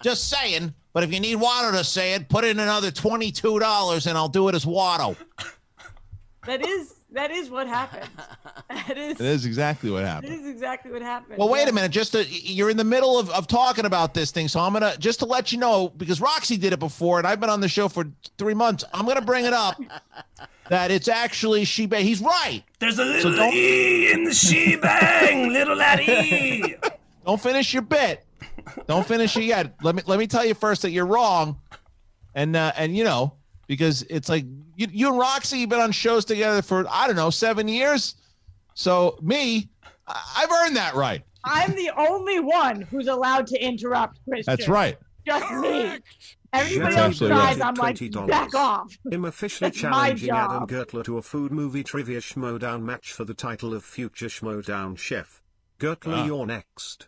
just 0.02 0.28
saying 0.28 0.74
but 0.96 1.04
if 1.04 1.14
you 1.14 1.20
need 1.20 1.38
Watto 1.38 1.72
to 1.74 1.84
say 1.84 2.14
it 2.14 2.30
put 2.30 2.44
in 2.46 2.58
another 2.58 2.90
$22 2.90 4.08
and 4.08 4.18
i'll 4.18 4.30
do 4.30 4.48
it 4.50 4.56
as 4.56 4.66
Watto. 4.66 5.16
That 6.48 6.66
is 6.66 6.94
that 7.12 7.32
is 7.32 7.50
what 7.50 7.68
happened. 7.68 8.10
That 8.70 8.98
is. 8.98 9.20
it 9.22 9.26
is 9.26 9.46
exactly 9.46 9.90
what 9.90 10.04
happened 10.04 10.34
is 10.34 10.46
exactly 10.48 10.92
what 10.92 11.02
happened. 11.02 11.38
Well, 11.40 11.48
wait 11.50 11.64
Yeah. 11.64 11.70
a 11.70 11.72
minute. 11.72 11.92
Just 11.92 12.12
to, 12.12 12.24
you're 12.28 12.70
in 12.70 12.76
the 12.78 12.84
middle 12.84 13.18
of, 13.18 13.30
of 13.30 13.48
talking 13.48 13.86
about 13.86 14.14
this 14.14 14.32
thing, 14.32 14.48
so 14.48 14.60
I'm 14.60 14.74
gonna 14.74 14.96
just 14.98 15.20
to 15.20 15.26
let 15.26 15.52
you 15.52 15.58
know 15.58 15.90
because 15.90 16.20
Roxy 16.20 16.58
did 16.58 16.74
it 16.74 16.80
before, 16.80 17.18
and 17.20 17.26
I've 17.28 17.40
been 17.40 17.50
on 17.50 17.62
the 17.62 17.70
show 17.70 17.88
for 17.88 18.06
three 18.38 18.54
months. 18.54 18.84
I'm 18.94 19.06
gonna 19.06 19.22
bring 19.22 19.46
it 19.46 19.54
up 19.54 19.80
that 20.70 20.92
it's 20.92 21.08
actually 21.08 21.64
Sheba. 21.64 21.98
He's 22.00 22.22
right. 22.22 22.64
There's 22.80 23.00
a 23.00 23.22
So 23.22 23.30
little 23.30 23.32
don't- 23.46 23.54
e 23.54 24.12
in 24.12 24.24
the 24.26 24.34
shebang, 24.34 25.50
little 25.54 25.78
laddie. 25.78 26.76
Don't 27.26 27.42
finish 27.42 27.74
your 27.74 27.82
bit. 27.84 28.25
Don't 28.88 29.06
finish 29.06 29.36
it 29.38 29.44
yet. 29.44 29.76
Let 29.84 29.96
me 29.96 30.02
let 30.06 30.20
me 30.20 30.28
tell 30.28 30.46
you 30.46 30.54
first 30.54 30.82
that 30.84 30.92
you're 30.92 31.06
wrong, 31.06 31.60
and 32.34 32.56
uh, 32.56 32.72
and 32.78 32.96
you 32.96 33.04
know 33.04 33.34
because 33.68 34.04
it's 34.04 34.30
like 34.30 34.46
you, 34.76 34.88
you 34.92 35.10
and 35.10 35.18
Roxy 35.18 35.62
have 35.62 35.70
been 35.70 35.80
on 35.80 35.92
shows 35.92 36.26
together 36.26 36.62
for 36.62 36.86
I 36.90 37.08
don't 37.08 37.16
know 37.16 37.30
seven 37.30 37.68
years. 37.68 38.16
So 38.74 39.18
me, 39.22 39.70
I- 40.08 40.22
I've 40.38 40.52
earned 40.52 40.76
that 40.78 40.96
right. 40.96 41.24
I'm 41.44 41.72
the 41.76 41.92
only 41.98 42.40
one 42.40 42.82
who's 42.82 43.08
allowed 43.08 43.48
to 43.48 43.64
interrupt 43.64 44.20
Kristian. 44.28 44.46
That's 44.46 44.68
right. 44.68 44.98
Just 45.26 45.52
me. 45.54 46.00
Everybody 46.54 46.96
That's 46.96 46.98
else 46.98 47.06
absolutely 47.22 47.38
tries. 47.38 47.58
right. 47.60 47.68
I'm 47.68 47.74
like, 48.22 48.28
back 48.28 48.56
off. 48.56 48.98
Him 49.12 49.26
officially 49.26 49.68
It's 49.70 49.84
my 49.84 49.90
challenging 49.92 50.30
Adam. 50.32 50.68
Gertler 50.68 51.04
to 51.04 51.18
a 51.18 51.22
food 51.22 51.52
movie 51.52 51.84
trivia 51.84 52.20
Schmoedown 52.22 52.82
match 52.84 53.12
for 53.12 53.26
the 53.26 53.34
title 53.34 53.74
of 53.74 53.84
future 53.84 54.28
Schmoedown 54.28 54.98
chef. 54.98 55.42
Gertler, 55.80 56.14
Wow. 56.14 56.26
you're 56.26 56.46
next. 56.46 57.08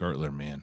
Gertler, 0.00 0.34
man. 0.34 0.62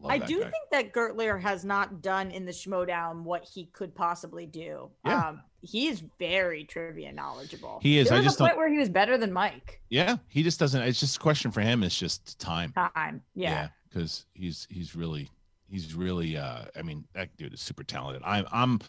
Love 0.00 0.12
I 0.12 0.18
do 0.18 0.40
guy. 0.40 0.50
think 0.50 0.70
that 0.70 0.92
Gertler 0.94 1.40
has 1.40 1.64
not 1.64 2.00
done 2.00 2.30
in 2.30 2.46
the 2.46 2.52
Schmoedown 2.52 3.22
what 3.22 3.44
he 3.44 3.66
could 3.66 3.94
possibly 3.94 4.46
do. 4.46 4.90
Yeah. 5.04 5.28
Um, 5.28 5.42
he 5.62 5.88
is 5.88 6.02
very 6.18 6.64
trivia 6.64 7.12
knowledgeable. 7.12 7.80
He 7.82 7.98
is. 7.98 8.08
There 8.08 8.16
I 8.16 8.20
was 8.20 8.26
just 8.26 8.40
a 8.40 8.44
point 8.44 8.56
where 8.56 8.70
he 8.70 8.78
was 8.78 8.88
better 8.88 9.18
than 9.18 9.30
Mike. 9.32 9.80
Yeah, 9.90 10.16
he 10.28 10.42
just 10.42 10.58
doesn't. 10.58 10.80
It's 10.82 11.00
just 11.00 11.16
a 11.16 11.20
question 11.20 11.50
for 11.50 11.60
him. 11.60 11.82
It's 11.82 11.98
just 11.98 12.38
time. 12.38 12.72
Time. 12.72 13.22
Yeah. 13.34 13.68
because 13.88 14.24
he's 14.32 14.66
he's 14.70 14.96
really 14.96 15.28
he's 15.68 15.94
really. 15.94 16.36
uh 16.38 16.64
I 16.74 16.82
mean, 16.82 17.04
that 17.14 17.36
dude 17.36 17.52
is 17.52 17.60
super 17.60 17.84
talented. 17.84 18.22
I'm 18.24 18.46
I'm 18.50 18.80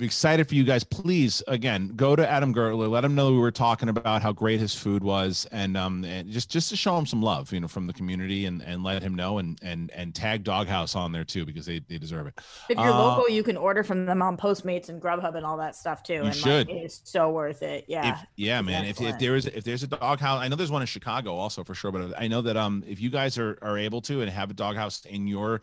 excited 0.00 0.48
for 0.48 0.54
you 0.54 0.64
guys. 0.64 0.84
Please, 0.84 1.42
again, 1.48 1.92
go 1.94 2.16
to 2.16 2.28
Adam 2.28 2.54
Gertler. 2.54 2.88
Let 2.88 3.04
him 3.04 3.14
know 3.14 3.30
we 3.30 3.38
were 3.38 3.50
talking 3.50 3.88
about 3.88 4.22
how 4.22 4.32
great 4.32 4.58
his 4.60 4.74
food 4.74 5.04
was, 5.04 5.46
and 5.52 5.76
um, 5.76 6.04
and 6.04 6.30
just 6.30 6.50
just 6.50 6.70
to 6.70 6.76
show 6.76 6.96
him 6.96 7.06
some 7.06 7.22
love, 7.22 7.52
you 7.52 7.60
know, 7.60 7.68
from 7.68 7.86
the 7.86 7.92
community, 7.92 8.46
and 8.46 8.62
and 8.62 8.82
let 8.82 9.02
him 9.02 9.14
know, 9.14 9.38
and 9.38 9.58
and 9.62 9.90
and 9.92 10.14
tag 10.14 10.44
Doghouse 10.44 10.94
on 10.94 11.12
there 11.12 11.24
too 11.24 11.44
because 11.44 11.66
they 11.66 11.80
they 11.88 11.98
deserve 11.98 12.26
it. 12.26 12.34
If 12.68 12.78
you're 12.78 12.86
Uh, 12.88 12.98
local, 12.98 13.28
you 13.28 13.42
can 13.42 13.56
order 13.56 13.82
from 13.82 14.06
them 14.06 14.22
on 14.22 14.36
Postmates 14.36 14.88
and 14.88 15.00
Grubhub 15.00 15.34
and 15.36 15.44
all 15.44 15.56
that 15.58 15.76
stuff 15.76 16.02
too. 16.02 16.22
and 16.22 16.34
should. 16.34 16.68
Like, 16.68 16.76
it's 16.76 17.00
so 17.04 17.30
worth 17.30 17.62
it. 17.62 17.84
Yeah. 17.88 18.14
If, 18.14 18.26
yeah, 18.36 18.60
man. 18.62 18.84
If, 18.84 19.00
if 19.00 19.18
there 19.18 19.36
is 19.36 19.46
if 19.46 19.64
there's 19.64 19.82
a 19.82 19.88
doghouse, 19.88 20.40
I 20.40 20.48
know 20.48 20.56
there's 20.56 20.70
one 20.72 20.82
in 20.82 20.86
Chicago 20.86 21.34
also 21.34 21.62
for 21.64 21.74
sure, 21.74 21.92
but 21.92 22.14
I 22.18 22.28
know 22.28 22.42
that 22.42 22.56
um 22.56 22.82
if 22.86 23.00
you 23.00 23.10
guys 23.10 23.38
are 23.38 23.58
are 23.62 23.78
able 23.78 24.00
to 24.02 24.22
and 24.22 24.30
have 24.30 24.50
a 24.50 24.54
doghouse 24.54 25.04
in 25.04 25.26
your 25.26 25.60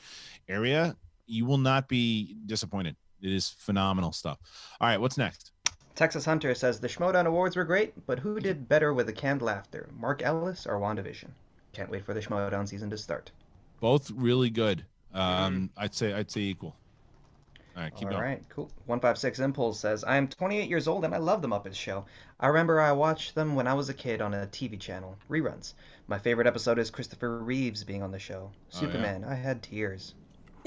area, 0.48 0.96
you 1.26 1.46
will 1.46 1.58
not 1.58 1.88
be 1.88 2.38
disappointed. 2.46 2.96
It 3.22 3.32
is 3.32 3.50
phenomenal 3.50 4.12
stuff. 4.12 4.40
All 4.80 4.88
right, 4.88 5.00
what's 5.00 5.18
next? 5.18 5.52
Texas 5.96 6.24
Hunter 6.24 6.56
says 6.56 6.80
the 6.80 6.88
Schmoedown 6.88 7.26
Awards 7.26 7.56
were 7.56 7.66
great, 7.66 7.94
but 8.08 8.20
who 8.20 8.40
did 8.40 8.70
better 8.70 8.94
with 8.94 9.08
the 9.08 9.14
canned 9.14 9.42
laughter, 9.42 9.90
Mark 10.00 10.22
Ellis 10.24 10.66
or 10.66 10.80
WandaVision? 10.80 11.30
Can't 11.74 11.90
wait 11.90 12.06
for 12.06 12.14
the 12.14 12.22
Schmoedown 12.22 12.68
season 12.68 12.90
to 12.90 12.98
start. 12.98 13.32
Both 13.82 14.10
really 14.12 14.50
good. 14.50 14.86
Um, 15.14 15.70
I'd 15.76 15.94
say 15.94 16.14
I'd 16.14 16.32
say 16.32 16.42
equal. 16.42 16.76
All 17.76 17.84
right, 17.84 17.96
keep 17.96 18.08
All 18.08 18.12
going. 18.12 18.24
right, 18.24 18.44
cool. 18.50 18.70
156 18.88 19.40
Impulse 19.40 19.80
says, 19.80 20.04
I 20.04 20.18
am 20.18 20.28
28 20.28 20.70
years 20.70 20.88
old 20.88 21.06
and 21.06 21.14
I 21.14 21.18
love 21.18 21.42
The 21.42 21.48
Muppets 21.48 21.76
Show. 21.76 22.06
I 22.40 22.48
remember 22.48 22.82
I 22.82 22.92
watched 22.92 23.36
them 23.36 23.56
when 23.56 23.68
I 23.68 23.74
was 23.74 23.90
a 23.90 23.94
kid 23.94 24.22
on 24.22 24.34
a 24.34 24.48
TV 24.48 24.80
channel, 24.80 25.18
reruns. 25.30 25.74
My 26.08 26.20
favorite 26.20 26.48
episode 26.48 26.80
is 26.80 26.90
Christopher 26.90 27.40
Reeves 27.40 27.84
being 27.84 28.04
on 28.04 28.12
the 28.12 28.20
show. 28.20 28.52
Oh, 28.52 28.56
yeah. 28.72 28.80
Superman, 28.80 29.24
I 29.24 29.36
had 29.36 29.64
tears. 29.64 30.14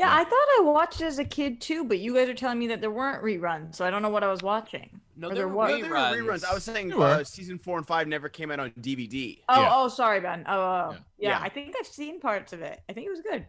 Yeah, 0.02 0.12
I 0.12 0.24
thought 0.24 0.32
I 0.58 0.62
watched 0.64 1.00
it 1.00 1.04
as 1.04 1.20
a 1.20 1.24
kid 1.24 1.60
too, 1.60 1.84
but 1.84 2.00
you 2.00 2.14
guys 2.14 2.28
are 2.28 2.34
telling 2.34 2.58
me 2.58 2.66
that 2.66 2.80
there 2.80 2.90
weren't 2.90 3.22
reruns, 3.22 3.76
so 3.76 3.84
I 3.84 3.90
don't 3.90 4.02
know 4.02 4.08
what 4.08 4.24
I 4.24 4.30
was 4.32 4.42
watching. 4.42 5.00
No, 5.16 5.28
there 5.28 5.36
there 5.36 5.48
were 5.48 5.54
was. 5.54 5.70
No, 5.70 5.76
they 5.76 6.22
were 6.22 6.32
reruns. 6.32 6.44
I 6.44 6.52
was 6.52 6.64
saying 6.64 6.92
uh, 6.92 7.22
season 7.22 7.56
four 7.56 7.78
and 7.78 7.86
five 7.86 8.08
never 8.08 8.28
came 8.28 8.50
out 8.50 8.58
on 8.58 8.72
DVD. 8.80 9.38
Oh, 9.48 9.60
Yeah. 9.60 9.70
oh, 9.72 9.86
sorry, 9.88 10.18
Ben. 10.18 10.42
Oh, 10.48 10.60
oh, 10.60 10.90
Yeah. 10.90 10.96
yeah. 11.18 11.28
Yeah. 11.28 11.40
I 11.40 11.48
think 11.50 11.76
I've 11.78 11.86
seen 11.86 12.18
parts 12.18 12.52
of 12.52 12.62
it. 12.62 12.80
I 12.88 12.92
think 12.92 13.06
it 13.06 13.10
was 13.10 13.20
good. 13.20 13.46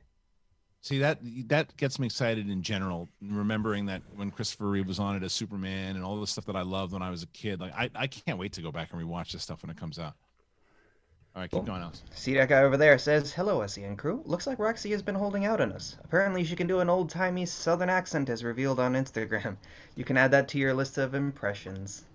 See 0.82 1.00
that 1.00 1.18
that 1.48 1.76
gets 1.78 1.98
me 1.98 2.06
excited 2.06 2.48
in 2.48 2.62
general, 2.62 3.10
remembering 3.20 3.88
that 3.88 4.04
when 4.16 4.30
Christopher 4.30 4.70
Reeve 4.70 4.86
was 4.88 5.00
on 5.00 5.16
it 5.16 5.24
as 5.24 5.34
Superman 5.34 5.96
and 5.96 6.06
all 6.06 6.22
the 6.22 6.28
stuff 6.28 6.46
that 6.46 6.56
I 6.56 6.62
loved 6.62 6.94
when 6.94 7.02
I 7.02 7.10
was 7.10 7.24
a 7.24 7.28
kid. 7.28 7.62
Like 7.62 7.74
I, 7.74 7.90
I 7.96 8.06
can't 8.06 8.38
wait 8.38 8.54
to 8.54 8.62
go 8.62 8.72
back 8.72 8.94
and 8.94 9.02
rewatch 9.02 9.32
this 9.32 9.42
stuff 9.42 9.64
when 9.64 9.72
it 9.72 9.78
comes 9.78 9.98
out. 9.98 10.14
All 11.36 11.42
right, 11.42 11.50
keep 11.50 11.66
going, 11.66 11.82
Alex. 11.82 12.04
See 12.14 12.36
that 12.36 12.48
guy 12.50 12.62
over 12.62 12.78
there 12.78 12.98
says, 13.00 13.34
Hello, 13.34 13.66
SEN 13.66 13.96
crew. 13.98 14.22
Looks 14.26 14.46
like 14.46 14.60
Roxy 14.60 14.92
has 14.92 15.02
been 15.02 15.16
holding 15.16 15.46
out 15.46 15.62
on 15.62 15.72
us. 15.72 15.96
Apparently, 16.04 16.44
she 16.44 16.56
can 16.56 16.68
do 16.68 16.80
an 16.80 16.90
old 16.90 17.10
timey 17.10 17.48
southern 17.48 17.90
accent 17.90 18.30
as 18.30 18.44
revealed 18.44 18.80
on 18.80 18.94
Instagram. 18.94 19.58
You 19.96 20.04
can 20.04 20.18
add 20.18 20.32
that 20.32 20.48
to 20.50 20.58
your 20.58 20.74
list 20.74 20.98
of 20.98 21.14
impressions. 21.14 22.06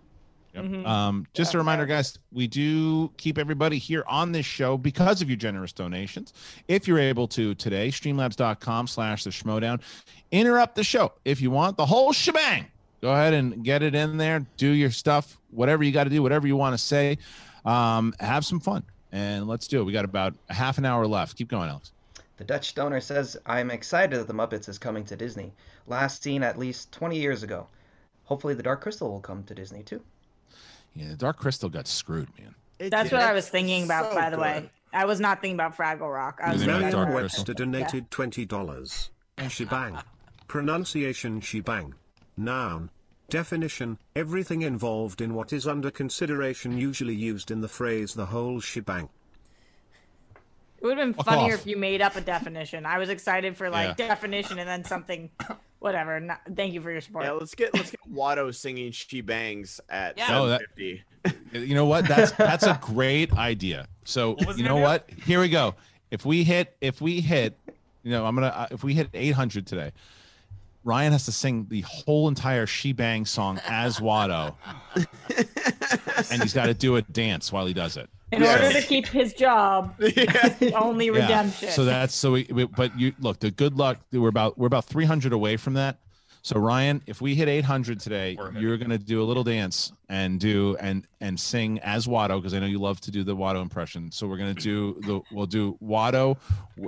Yep. 0.52 0.64
Mhm. 0.64 0.84
Um, 0.84 1.26
just 1.32 1.54
a 1.54 1.58
reminder, 1.58 1.86
guys, 1.86 2.18
we 2.32 2.48
do 2.48 3.08
keep 3.18 3.38
everybody 3.38 3.78
here 3.78 4.02
on 4.08 4.32
this 4.32 4.46
show 4.46 4.76
because 4.76 5.22
of 5.22 5.30
your 5.30 5.36
generous 5.36 5.72
donations. 5.72 6.32
If 6.66 6.88
you're 6.88 6.98
able 6.98 7.28
to 7.28 7.54
today, 7.54 7.90
streamlabs.com 7.90 8.88
slash 8.88 9.22
the 9.22 9.30
schmoedown. 9.30 9.80
Interrupt 10.32 10.74
the 10.74 10.82
show 10.82 11.12
if 11.24 11.40
you 11.40 11.52
want 11.52 11.76
the 11.76 11.86
whole 11.86 12.12
shebang. 12.12 12.66
Go 13.00 13.12
ahead 13.12 13.32
and 13.32 13.62
get 13.62 13.84
it 13.84 13.94
in 13.94 14.16
there. 14.16 14.44
Do 14.56 14.68
your 14.68 14.90
stuff, 14.90 15.38
whatever 15.52 15.84
you 15.84 15.92
got 15.92 16.04
to 16.04 16.10
do, 16.10 16.20
whatever 16.20 16.48
you 16.48 16.56
want 16.56 16.74
to 16.74 16.78
say. 16.78 17.18
Um, 17.64 18.12
have 18.18 18.44
some 18.44 18.58
fun. 18.58 18.82
And 19.12 19.46
let's 19.48 19.66
do 19.68 19.80
it. 19.80 19.84
We 19.84 19.92
got 19.92 20.04
about 20.04 20.34
a 20.50 20.54
half 20.54 20.78
an 20.78 20.84
hour 20.84 21.06
left. 21.06 21.36
Keep 21.36 21.48
going, 21.48 21.68
Alex. 21.70 21.92
The 22.36 22.44
Dutch 22.44 22.74
donor 22.74 23.00
says, 23.00 23.36
I'm 23.46 23.70
excited 23.70 24.18
that 24.18 24.26
The 24.28 24.34
Muppets 24.34 24.68
is 24.68 24.78
coming 24.78 25.04
to 25.06 25.16
Disney. 25.16 25.52
Last 25.86 26.22
seen 26.22 26.42
at 26.42 26.58
least 26.58 26.92
20 26.92 27.18
years 27.18 27.42
ago. 27.42 27.66
Hopefully, 28.24 28.54
The 28.54 28.62
Dark 28.62 28.80
Crystal 28.82 29.10
will 29.10 29.20
come 29.20 29.42
to 29.44 29.54
Disney 29.54 29.82
too. 29.82 30.02
Yeah, 30.94 31.08
The 31.08 31.16
Dark 31.16 31.38
Crystal 31.38 31.68
got 31.68 31.86
screwed, 31.88 32.28
man. 32.38 32.54
It 32.78 32.90
That's 32.90 33.08
did. 33.10 33.16
what 33.16 33.24
I 33.24 33.32
was 33.32 33.48
thinking 33.48 33.84
about, 33.84 34.10
So 34.10 34.14
by 34.16 34.30
the 34.30 34.36
good. 34.36 34.42
way. 34.42 34.70
I 34.92 35.04
was 35.04 35.18
not 35.20 35.40
thinking 35.40 35.56
about 35.56 35.76
Fraggle 35.76 36.12
Rock. 36.12 36.40
I 36.42 36.52
was 36.52 36.60
Maybe 36.60 36.72
thinking 36.72 36.90
not 36.90 36.92
Dark 36.92 37.08
Crystal. 37.16 37.40
Webster 37.42 37.54
donated 37.54 38.10
twenty 38.10 38.44
dollars. 38.46 39.10
Shebang. 39.48 39.98
Pronunciation 40.46 41.40
shebang. 41.40 41.94
Noun. 42.36 42.90
Definition: 43.30 43.98
Everything 44.16 44.62
involved 44.62 45.20
in 45.20 45.34
what 45.34 45.52
is 45.52 45.66
under 45.66 45.90
consideration, 45.90 46.78
usually 46.78 47.14
used 47.14 47.50
in 47.50 47.60
the 47.60 47.68
phrase 47.68 48.14
"the 48.14 48.26
whole 48.26 48.58
shebang." 48.58 49.10
It 50.80 50.84
would 50.86 50.96
have 50.96 51.14
been 51.14 51.24
funnier 51.24 51.54
if 51.54 51.66
you 51.66 51.76
made 51.76 52.00
up 52.00 52.16
a 52.16 52.20
definition. 52.22 52.86
I 52.86 52.98
was 52.98 53.10
excited 53.10 53.56
for 53.56 53.68
like 53.68 53.98
Yeah. 53.98 54.08
definition 54.08 54.58
and 54.58 54.68
then 54.68 54.84
something, 54.84 55.28
whatever. 55.80 56.18
Not, 56.20 56.40
thank 56.54 56.72
you 56.72 56.80
for 56.80 56.90
your 56.90 57.00
support. 57.02 57.24
Yeah, 57.24 57.32
let's 57.32 57.54
get 57.54 57.74
let's 57.74 57.90
get 57.90 58.00
Watto 58.10 58.54
singing 58.54 58.92
"She 58.92 59.20
Bangs" 59.20 59.78
at 59.90 60.16
Yeah. 60.16 60.28
No, 60.28 60.46
that- 60.48 60.62
You 61.52 61.74
know 61.74 61.84
what? 61.84 62.06
That's 62.08 62.32
that's 62.32 62.64
a 62.64 62.78
great 62.80 63.32
idea. 63.34 63.88
So 64.04 64.36
you 64.56 64.62
know 64.62 64.76
what? 64.76 65.10
Here 65.26 65.40
we 65.40 65.50
go. 65.50 65.74
If 66.10 66.24
we 66.24 66.44
hit, 66.44 66.74
if 66.80 67.02
we 67.02 67.20
hit, 67.20 67.58
you 68.02 68.10
know, 68.10 68.24
I'm 68.24 68.34
gonna. 68.36 68.46
Uh, 68.46 68.68
if 68.70 68.82
we 68.82 68.94
hit 68.94 69.10
800 69.12 69.66
today, 69.66 69.92
Ryan 70.88 71.12
has 71.12 71.26
to 71.26 71.32
sing 71.32 71.66
the 71.68 71.82
whole 71.82 72.28
entire 72.28 72.64
She 72.66 72.94
Bang 72.94 73.26
song 73.26 73.60
as 73.68 73.98
Watto, 74.00 74.54
and 76.30 76.42
he's 76.42 76.54
got 76.54 76.66
to 76.66 76.74
do 76.74 76.96
a 76.96 77.02
dance 77.02 77.52
while 77.52 77.66
he 77.66 77.74
does 77.74 77.98
it. 77.98 78.08
In 78.32 78.42
order 78.42 78.72
to 78.72 78.80
keep 78.82 79.06
his 79.06 79.34
job, 79.34 79.94
the 79.98 80.72
only 80.80 81.06
Yeah. 81.06 81.12
redemption. 81.12 81.70
So 81.70 81.84
that's 81.84 82.14
so 82.14 82.32
we, 82.32 82.46
we. 82.50 82.64
But 82.64 82.98
you 82.98 83.12
look. 83.20 83.38
The 83.40 83.50
good 83.50 83.76
luck. 83.76 83.98
We're 84.12 84.28
about 84.28 84.56
we're 84.58 84.66
about 84.66 84.86
300 84.86 85.32
away 85.32 85.58
from 85.58 85.74
that. 85.74 85.98
So 86.48 86.58
Ryan, 86.58 87.02
if 87.04 87.20
we 87.20 87.34
hit 87.34 87.46
800 87.46 88.00
today, 88.00 88.34
you're 88.56 88.78
gonna 88.78 88.96
do 88.96 89.22
a 89.22 89.26
little 89.26 89.44
dance 89.44 89.92
and 90.08 90.40
do 90.40 90.78
and 90.80 91.06
and 91.20 91.38
sing 91.38 91.78
as 91.80 92.06
Watto 92.06 92.38
because 92.40 92.54
I 92.54 92.58
know 92.58 92.64
you 92.64 92.78
love 92.78 93.02
to 93.02 93.10
do 93.10 93.22
the 93.22 93.36
Watto 93.36 93.60
impression. 93.60 94.10
So 94.10 94.26
we're 94.26 94.38
gonna 94.38 94.54
do 94.54 94.98
the 95.02 95.20
we'll 95.30 95.44
do 95.44 95.76
Watto 95.82 96.38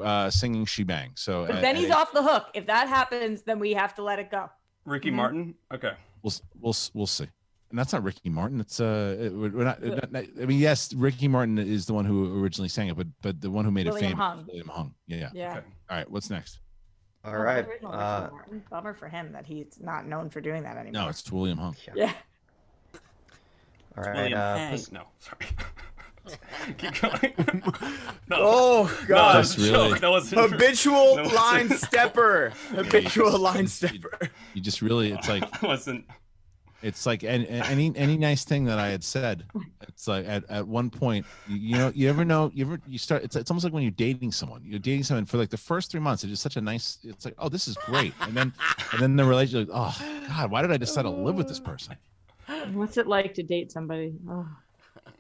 uh, 0.03 0.31
singing 0.31 0.65
She 0.65 0.82
Bang. 0.82 1.11
So 1.15 1.45
but 1.47 1.57
at- 1.57 1.61
then 1.61 1.77
he's 1.77 1.91
off 1.91 2.11
the 2.15 2.23
hook. 2.23 2.47
If 2.55 2.69
that 2.69 2.89
happens, 2.89 3.43
then 3.43 3.59
we 3.59 3.74
have 3.74 3.95
to 3.97 4.03
let 4.03 4.19
it 4.19 4.31
go. 4.31 4.49
Ricky 4.87 5.11
Mhm. 5.11 5.15
Martin. 5.16 5.55
Okay. 5.74 5.93
We'll 6.23 6.32
we'll 6.59 6.77
we'll 6.95 7.07
see. 7.07 7.28
And 7.69 7.78
that's 7.78 7.93
not 7.93 8.03
Ricky 8.03 8.31
Martin. 8.31 8.61
It's 8.61 8.81
uh, 8.81 9.28
we're 9.31 9.51
we're 9.51 9.65
not, 9.65 9.82
not- 9.82 10.11
not- 10.11 10.24
I 10.41 10.47
mean, 10.47 10.59
yes, 10.59 10.95
Ricky 10.95 11.28
Martin 11.28 11.59
is 11.59 11.85
the 11.85 11.93
one 11.93 12.07
who 12.07 12.43
originally 12.43 12.70
sang 12.70 12.89
it, 12.89 12.97
but 12.97 13.09
but 13.20 13.43
the 13.43 13.51
one 13.51 13.66
who 13.66 13.70
made 13.70 13.87
it 13.89 13.93
famous, 13.93 14.15
Hung. 14.15 14.47
William 14.47 14.69
Hung. 14.69 14.95
Yeah. 15.07 15.19
yeah. 15.19 15.31
Yeah. 15.35 15.51
Okay. 15.59 15.66
All 15.91 15.97
right. 15.99 16.11
What's 16.11 16.31
next? 16.31 16.61
All 17.25 17.33
Well, 17.33 17.43
right. 17.43 17.67
Uh, 17.85 18.31
Bummer 18.71 18.95
for 18.95 19.09
him 19.09 19.33
that 19.33 19.45
he's 19.47 19.79
not 19.81 20.07
known 20.07 20.31
for 20.31 20.41
doing 20.41 20.63
that 20.63 20.77
anymore. 20.77 21.03
No, 21.05 21.09
it's 21.09 21.31
William 21.31 21.59
Hung. 21.59 21.77
yeah. 21.95 22.13
all 23.97 24.05
right. 24.05 24.15
William 24.17 24.39
Uh, 24.39 24.57
Hank. 24.57 24.93
No, 24.93 25.03
sorry. 25.19 25.47
Keep 26.79 27.01
going. 27.01 27.35
no. 28.29 28.37
Oh 28.37 28.99
no, 29.03 29.07
God! 29.09 29.37
That's 29.37 29.59
really- 29.59 29.71
joke. 29.91 30.01
That 30.01 30.11
wasn't 30.11 30.41
Habitual 30.53 31.17
that 31.17 31.33
line 31.33 31.71
stepper. 31.71 32.51
Habitual 32.71 33.31
just- 33.31 33.43
line 33.43 33.67
stepper. 33.67 34.19
You 34.55 34.61
just 34.63 34.81
really, 34.83 35.13
it's 35.13 35.29
like 35.29 35.51
That 35.51 35.63
wasn't. 35.63 36.05
It's 36.82 37.05
like 37.05 37.24
any 37.24 37.47
any 37.48 37.93
any 37.94 38.16
nice 38.16 38.44
thing 38.44 38.65
that 38.65 38.78
I 38.78 38.89
had 38.89 39.05
said. 39.05 39.44
It's 39.86 40.09
like 40.09 40.27
at, 40.27 40.44
at 40.48 40.66
one 40.66 40.89
point, 40.89 41.27
you, 41.47 41.57
you 41.57 41.77
know, 41.77 41.93
you 41.94 42.09
ever 42.09 42.24
know, 42.24 42.51
you 42.55 42.65
ever 42.65 42.81
you 42.86 42.97
start. 42.98 43.23
It's 43.23 43.36
it's 43.36 43.51
almost 43.51 43.65
like 43.65 43.73
when 43.74 43.82
you're 43.82 43.90
dating 43.93 44.32
someone. 44.32 44.62
You're 44.65 44.78
dating 44.78 45.02
someone 45.05 45.27
for 45.27 45.36
like 45.36 45.51
the 45.51 45.59
first 45.59 45.90
three 45.90 46.01
months. 46.01 46.24
It's 46.24 46.31
just 46.31 46.43
such 46.43 46.57
a 46.57 46.61
nice. 46.61 46.98
It's 47.05 47.24
like, 47.27 47.35
oh, 47.39 47.51
this 47.51 47.69
is 47.69 47.77
great, 47.85 48.15
and 48.23 48.35
then 48.35 48.52
and 48.93 49.01
then 49.02 49.16
the 49.16 49.24
relationship. 49.24 49.69
Oh 49.73 49.94
God, 50.28 50.51
why 50.51 50.62
did 50.62 50.73
I 50.73 50.78
decide 50.78 51.02
to 51.02 51.11
live 51.11 51.35
with 51.35 51.48
this 51.48 51.61
person? 51.61 51.97
What's 52.73 52.97
it 52.97 53.07
like 53.07 53.35
to 53.35 53.43
date 53.43 53.70
somebody? 53.70 54.15
Oh. 54.28 54.47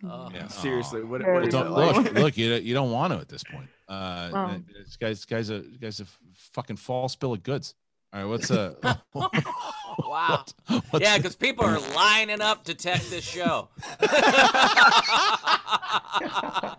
Oh. 0.02 0.30
Yeah. 0.32 0.46
Seriously, 0.48 1.02
what, 1.04 1.22
Well, 1.22 1.34
what 1.34 1.46
is 1.46 1.52
Don't, 1.52 1.70
like? 1.72 1.96
look, 1.96 2.12
look, 2.14 2.36
you 2.38 2.54
you 2.54 2.72
don't 2.72 2.90
want 2.90 3.12
to 3.12 3.18
at 3.18 3.28
this 3.28 3.44
point. 3.44 3.68
Uh, 3.88 4.30
Oh. 4.32 4.62
this 4.78 4.96
guy's 4.96 5.24
guy's 5.26 5.50
a 5.50 5.60
guy's 5.60 6.00
a 6.00 6.06
fucking 6.54 6.76
false 6.76 7.16
bill 7.16 7.34
of 7.34 7.42
goods. 7.42 7.74
All 8.12 8.20
right, 8.20 8.26
what's 8.28 8.50
uh 8.50 8.74
Wow. 10.10 10.44
what's- 10.90 11.00
Yeah, 11.00 11.16
because 11.18 11.36
people 11.36 11.64
are 11.64 11.78
lining 11.94 12.40
up 12.40 12.64
to 12.64 12.74
tech 12.74 13.00
this 13.02 13.22
show. 13.24 13.68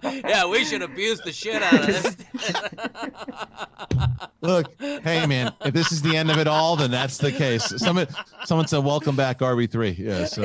yeah, 0.03 0.45
we 0.47 0.65
should 0.65 0.81
abuse 0.81 1.21
the 1.21 1.31
shit 1.31 1.61
out 1.63 1.73
of 1.79 1.85
this. 1.87 2.17
Look, 4.41 4.73
hey 4.81 5.25
man, 5.25 5.53
if 5.63 5.73
this 5.73 5.91
is 5.91 6.01
the 6.01 6.15
end 6.17 6.29
of 6.31 6.37
it 6.37 6.47
all, 6.47 6.75
then 6.75 6.91
that's 6.91 7.17
the 7.19 7.31
case. 7.31 7.63
Someone, 7.77 8.07
someone 8.45 8.67
said, 8.67 8.83
"Welcome 8.83 9.15
back, 9.15 9.39
RB 9.39 9.69
3 9.71 9.89
Yeah, 9.91 10.25
so 10.25 10.41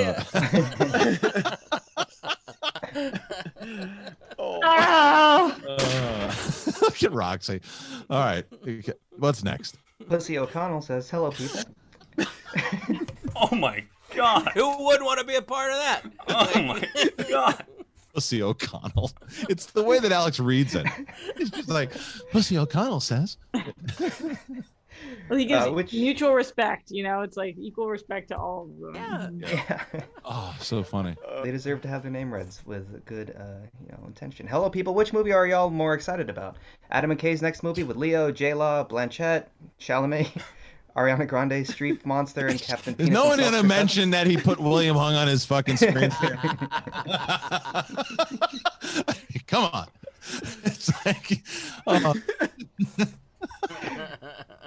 Oh, 4.38 4.60
Ah! 4.62 5.56
uh, 5.66 6.32
look 6.82 7.02
at 7.02 7.12
Roxy. 7.12 7.60
All 8.10 8.20
right, 8.20 8.44
what's 9.18 9.42
next? 9.42 9.78
Pussy 10.08 10.38
O'Connell 10.38 10.82
says, 10.82 11.08
"Hello, 11.10 11.30
people." 11.30 11.60
Oh 13.38 13.54
my 13.54 13.84
god. 14.14 14.48
Who 14.54 14.84
wouldn't 14.84 15.04
want 15.04 15.20
to 15.20 15.26
be 15.26 15.34
a 15.34 15.42
part 15.42 15.70
of 15.72 15.76
that? 15.78 16.02
Oh 16.28 16.62
my 16.62 17.24
god. 17.28 17.64
Pussy 18.14 18.42
O'Connell. 18.42 19.10
It's 19.50 19.66
the 19.66 19.82
way 19.82 19.98
that 19.98 20.10
Alex 20.10 20.40
reads 20.40 20.74
it. 20.74 20.86
It's 21.36 21.50
just 21.50 21.68
like 21.68 21.90
Pussy 22.32 22.56
O'Connell 22.56 23.00
says. 23.00 23.36
Well, 25.28 25.38
he 25.38 25.44
gives 25.44 25.66
Uh, 25.66 25.72
which- 25.72 25.92
mutual 25.92 26.32
respect. 26.32 26.90
You 26.90 27.02
know, 27.02 27.20
it's 27.20 27.36
like 27.36 27.56
equal 27.58 27.88
respect 27.90 28.28
to 28.28 28.38
all 28.38 28.70
of 28.82 28.94
them. 28.94 29.42
Yeah. 29.42 29.50
Yeah. 29.92 30.02
Oh, 30.24 30.56
so 30.60 30.82
funny. 30.82 31.14
they 31.44 31.50
deserve 31.52 31.82
to 31.82 31.88
have 31.88 32.02
their 32.02 32.10
name 32.10 32.32
read 32.32 32.48
with 32.64 33.04
good, 33.04 33.36
uh, 33.38 33.66
you 33.84 33.92
know, 33.92 34.02
intention. 34.06 34.46
Hello, 34.46 34.68
people. 34.70 34.94
Which 34.94 35.12
movie 35.12 35.32
are 35.32 35.46
y'all 35.46 35.70
more 35.70 35.92
excited 35.94 36.28
about? 36.30 36.56
Adam 36.90 37.10
McKay's 37.14 37.42
next 37.42 37.62
movie 37.62 37.84
with 37.84 37.96
Leo, 37.96 38.32
J 38.32 38.54
Law, 38.54 38.82
Blanchett, 38.84 39.44
Chalamet, 39.78 40.30
Ariana 40.96 41.26
Grande, 41.28 41.66
Street 41.66 42.04
Monster, 42.06 42.46
and 42.46 42.60
Captain. 42.60 42.94
Is 42.94 42.98
Penis 42.98 43.12
no 43.12 43.24
one 43.26 43.38
himself, 43.38 43.54
gonna 43.56 43.68
mention 43.68 44.10
that 44.10 44.26
he 44.26 44.36
put 44.36 44.58
William 44.58 44.96
Hung 44.96 45.14
on 45.14 45.28
his 45.28 45.44
fucking 45.44 45.76
screen? 45.76 46.10
Come 49.46 49.64
on. 49.72 49.86
It's 50.64 50.90
like, 51.06 51.42
oh, 51.86 52.14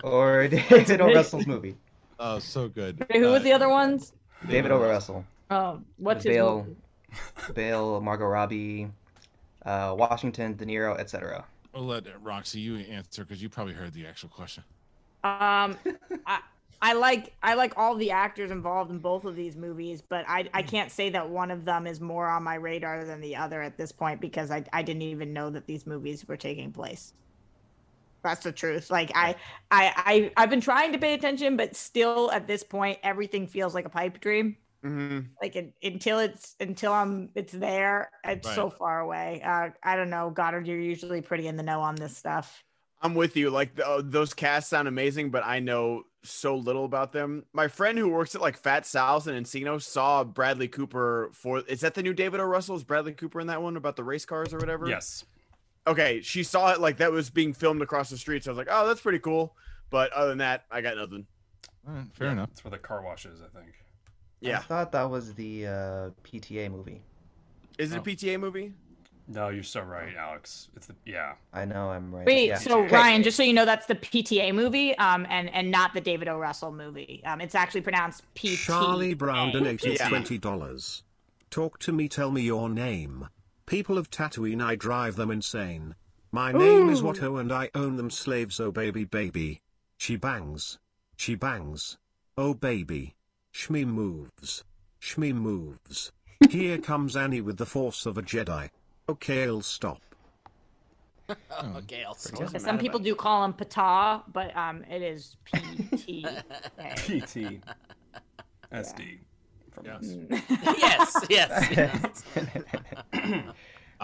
or 0.03 0.47
David 0.47 1.01
O. 1.01 1.07
Russell's 1.07 1.47
movie. 1.47 1.75
oh, 2.19 2.39
so 2.39 2.69
good. 2.69 3.01
Okay, 3.01 3.19
who 3.19 3.27
Uh, 3.29 3.33
was 3.33 3.43
the 3.43 3.51
other 3.51 3.67
ones? 3.67 4.13
David 4.47 4.71
O. 4.71 4.79
Russell, 4.79 5.25
Oh, 5.51 5.81
what's 5.97 6.23
his 6.23 6.35
Bale, 6.35 6.63
movie? 6.63 6.75
Bale, 7.55 7.99
Margot 8.01 8.25
Robbie, 8.27 8.87
uh, 9.65 9.93
Washington, 9.97 10.55
De 10.55 10.65
Niro, 10.65 10.97
etc. 10.97 11.43
I'll 11.75 11.85
let 11.85 12.03
Roxy 12.23 12.61
you 12.61 12.77
answer 12.77 13.25
because 13.25 13.41
you 13.41 13.49
probably 13.49 13.73
heard 13.73 13.93
the 13.93 14.05
actual 14.07 14.29
question. 14.29 14.63
Um, 15.23 15.77
I, 16.25 16.39
I 16.81 16.93
like 16.93 17.33
I 17.43 17.55
like 17.55 17.73
all 17.77 17.95
the 17.95 18.11
actors 18.11 18.51
involved 18.51 18.89
in 18.91 18.99
both 18.99 19.25
of 19.25 19.35
these 19.35 19.55
movies, 19.55 20.01
but 20.01 20.25
I 20.27 20.49
I 20.53 20.61
can't 20.61 20.91
say 20.91 21.09
that 21.09 21.29
one 21.29 21.51
of 21.51 21.65
them 21.65 21.85
is 21.87 21.99
more 21.99 22.27
on 22.27 22.43
my 22.43 22.55
radar 22.55 23.03
than 23.03 23.19
the 23.19 23.35
other 23.35 23.61
at 23.61 23.77
this 23.77 23.91
point 23.91 24.21
because 24.21 24.49
I 24.49 24.63
I 24.71 24.81
didn't 24.81 25.01
even 25.01 25.33
know 25.33 25.49
that 25.49 25.65
these 25.67 25.85
movies 25.85 26.25
were 26.27 26.37
taking 26.37 26.71
place. 26.71 27.13
That's 28.23 28.43
the 28.43 28.51
truth. 28.51 28.89
Like 28.89 29.11
I 29.15 29.35
I 29.71 29.93
I 29.97 30.31
I've 30.37 30.49
been 30.49 30.61
trying 30.61 30.93
to 30.93 30.97
pay 30.97 31.13
attention, 31.13 31.57
but 31.57 31.75
still 31.75 32.31
at 32.31 32.47
this 32.47 32.63
point 32.63 32.99
everything 33.03 33.47
feels 33.47 33.73
like 33.75 33.85
a 33.85 33.89
pipe 33.89 34.19
dream. 34.21 34.57
Mhm. 34.83 35.27
Like 35.41 35.57
it, 35.57 35.73
until 35.83 36.19
it's 36.19 36.55
until 36.61 36.93
I'm 36.93 37.29
it's 37.35 37.51
there, 37.51 38.09
it's 38.23 38.53
so 38.55 38.69
far 38.69 39.01
away. 39.01 39.41
Uh, 39.43 39.69
I 39.83 39.97
don't 39.97 40.09
know, 40.09 40.29
Goddard. 40.29 40.67
You're 40.67 40.79
usually 40.79 41.21
pretty 41.21 41.47
in 41.47 41.57
the 41.57 41.63
know 41.63 41.81
on 41.81 41.95
this 41.95 42.15
stuff. 42.15 42.63
I'm 43.01 43.15
with 43.15 43.37
you. 43.37 43.49
Like 43.49 43.75
the, 43.75 43.87
uh, 43.87 44.01
those 44.03 44.33
casts 44.33 44.69
sound 44.69 44.87
amazing, 44.87 45.29
but 45.31 45.45
I 45.45 45.59
know 45.59 46.03
so 46.23 46.55
little 46.55 46.83
about 46.85 47.13
them. 47.13 47.45
My 47.53 47.67
friend 47.69 47.97
who 47.97 48.09
works 48.09 48.35
at 48.35 48.41
like 48.41 48.57
Fat 48.57 48.85
Sal's 48.85 49.27
in 49.27 49.41
Encino 49.41 49.81
saw 49.81 50.23
Bradley 50.23 50.67
Cooper 50.67 51.29
for. 51.33 51.59
Is 51.59 51.79
that 51.81 51.93
the 51.93 52.03
new 52.03 52.13
David 52.13 52.39
O. 52.41 52.43
Russell? 52.43 52.75
Is 52.75 52.83
Bradley 52.83 53.13
Cooper 53.13 53.39
in 53.39 53.47
that 53.47 53.61
one 53.61 53.77
about 53.77 53.95
the 53.95 54.03
race 54.03 54.25
cars 54.25 54.53
or 54.53 54.57
whatever? 54.57 54.87
Yes. 54.87 55.23
Okay, 55.87 56.21
she 56.21 56.43
saw 56.43 56.71
it 56.73 56.81
like 56.81 56.97
that 56.97 57.11
was 57.11 57.29
being 57.29 57.53
filmed 57.53 57.81
across 57.81 58.09
the 58.09 58.17
street. 58.17 58.43
So 58.43 58.51
I 58.51 58.53
was 58.53 58.57
like, 58.57 58.67
oh, 58.69 58.85
that's 58.85 59.01
pretty 59.01 59.19
cool. 59.19 59.55
But 59.89 60.11
other 60.11 60.29
than 60.29 60.39
that, 60.39 60.65
I 60.69 60.81
got 60.81 60.97
nothing. 60.97 61.25
All 61.87 61.93
right, 61.95 62.05
fair 62.13 62.27
Yeah, 62.27 62.33
enough. 62.33 62.49
That's 62.49 62.63
where 62.65 62.71
the 62.71 62.77
car 62.77 63.01
wash 63.01 63.25
is, 63.25 63.39
I 63.41 63.47
think. 63.57 63.73
Yeah. 64.41 64.57
I 64.59 64.61
thought 64.61 64.91
that 64.91 65.09
was 65.09 65.33
the 65.33 65.67
uh, 65.67 66.09
PTA 66.23 66.69
movie. 66.69 67.01
Is 67.79 67.93
it 67.93 67.97
Oh. 67.97 68.01
a 68.01 68.03
PTA 68.03 68.39
movie? 68.39 68.73
No, 69.31 69.49
you're 69.49 69.61
so 69.61 69.81
right, 69.81 70.15
Alex. 70.17 70.69
It's 70.75 70.87
the 70.87 70.95
yeah. 71.05 71.33
I 71.53 71.63
know 71.63 71.91
I'm 71.91 72.13
right. 72.13 72.25
Wait, 72.25 72.47
yeah. 72.47 72.57
so 72.57 72.81
Ryan, 72.81 73.21
just 73.21 73.37
so 73.37 73.43
you 73.43 73.53
know, 73.53 73.63
that's 73.63 73.85
the 73.85 73.93
PTA 73.93 74.55
movie, 74.55 74.97
um, 74.97 75.27
and 75.29 75.53
and 75.53 75.69
not 75.69 75.93
the 75.93 76.01
David 76.01 76.27
O. 76.27 76.39
Russell 76.39 76.71
movie. 76.71 77.21
Um, 77.23 77.39
it's 77.39 77.53
actually 77.53 77.81
pronounced 77.81 78.23
PT. 78.33 78.57
Charlie 78.57 79.13
Brown 79.13 79.51
donated 79.51 79.99
$20. 79.99 81.03
Talk 81.51 81.77
to 81.79 81.91
me, 81.91 82.07
tell 82.07 82.31
me 82.31 82.41
your 82.41 82.69
name. 82.69 83.29
People 83.67 83.99
of 83.99 84.09
Tatooine, 84.09 84.63
I 84.63 84.75
drive 84.75 85.15
them 85.15 85.29
insane. 85.29 85.93
My 86.31 86.51
name 86.51 86.89
is 86.89 87.01
Watto 87.01 87.39
and 87.39 87.51
I 87.51 87.69
own 87.75 87.97
them 87.97 88.09
slaves, 88.09 88.59
oh 88.59 88.71
baby 88.71 89.03
baby. 89.03 89.61
She 89.97 90.15
bangs. 90.15 90.79
She 91.17 91.35
bangs. 91.35 91.97
Oh 92.35 92.55
baby. 92.55 93.15
Shmi 93.53 93.85
moves. 93.85 94.63
Shmi 94.99 95.33
moves. 95.35 96.11
Here 96.49 96.79
comes 96.79 97.15
Annie 97.15 97.41
with 97.41 97.57
the 97.57 97.65
force 97.65 98.05
of 98.05 98.17
a 98.17 98.23
Jedi. 98.23 98.69
Okay, 99.09 99.43
I'll 99.47 99.61
stop. 99.61 100.01
okay, 101.77 102.03
I'll 102.03 102.13
stop. 102.13 102.57
Some 102.59 102.77
people 102.77 102.99
do 102.99 103.15
call 103.15 103.43
him 103.43 103.53
Pata, 103.53 104.21
but 104.31 104.55
um, 104.55 104.83
it 104.89 105.01
is 105.01 105.35
PT. 105.45 106.25
PT. 106.95 107.61
SD. 108.71 109.19
From 109.71 109.87
us. 109.87 110.05
yes, 110.77 111.25
yes. 111.29 111.69
yes. 111.77 112.23
All 113.13 113.21
Um, 113.23 113.43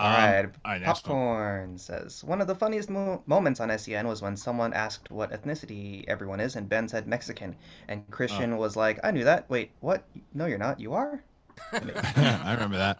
right. 0.06 0.45
all 0.65 0.72
right, 0.72 0.82
next 0.82 1.07
one. 1.07 1.15
Popcorn 1.18 1.77
says 1.77 2.23
one 2.23 2.41
of 2.41 2.48
the 2.48 2.56
funniest 2.56 2.90
mo- 2.90 3.22
moments 3.27 3.60
on 3.60 3.69
SEN 3.77 4.07
was 4.07 4.22
when 4.23 4.36
someone 4.36 4.73
asked 4.73 5.11
what 5.11 5.32
ethnicity 5.32 6.03
everyone 6.07 6.40
is, 6.40 6.56
and 6.56 6.68
Ben 6.68 6.88
said 6.88 7.07
Mexican, 7.07 7.56
and 7.88 8.06
Kristian 8.10 8.53
Oh. 8.53 8.57
was 8.57 8.76
like, 8.76 8.99
"I 9.03 9.11
knew 9.11 9.23
that. 9.23 9.48
Wait, 9.49 9.69
what? 9.82 10.03
No, 10.34 10.45
you're 10.48 10.57
not. 10.57 10.80
You 10.80 10.94
are." 10.94 11.23
I 11.73 12.53
remember 12.53 12.77
that. 12.77 12.98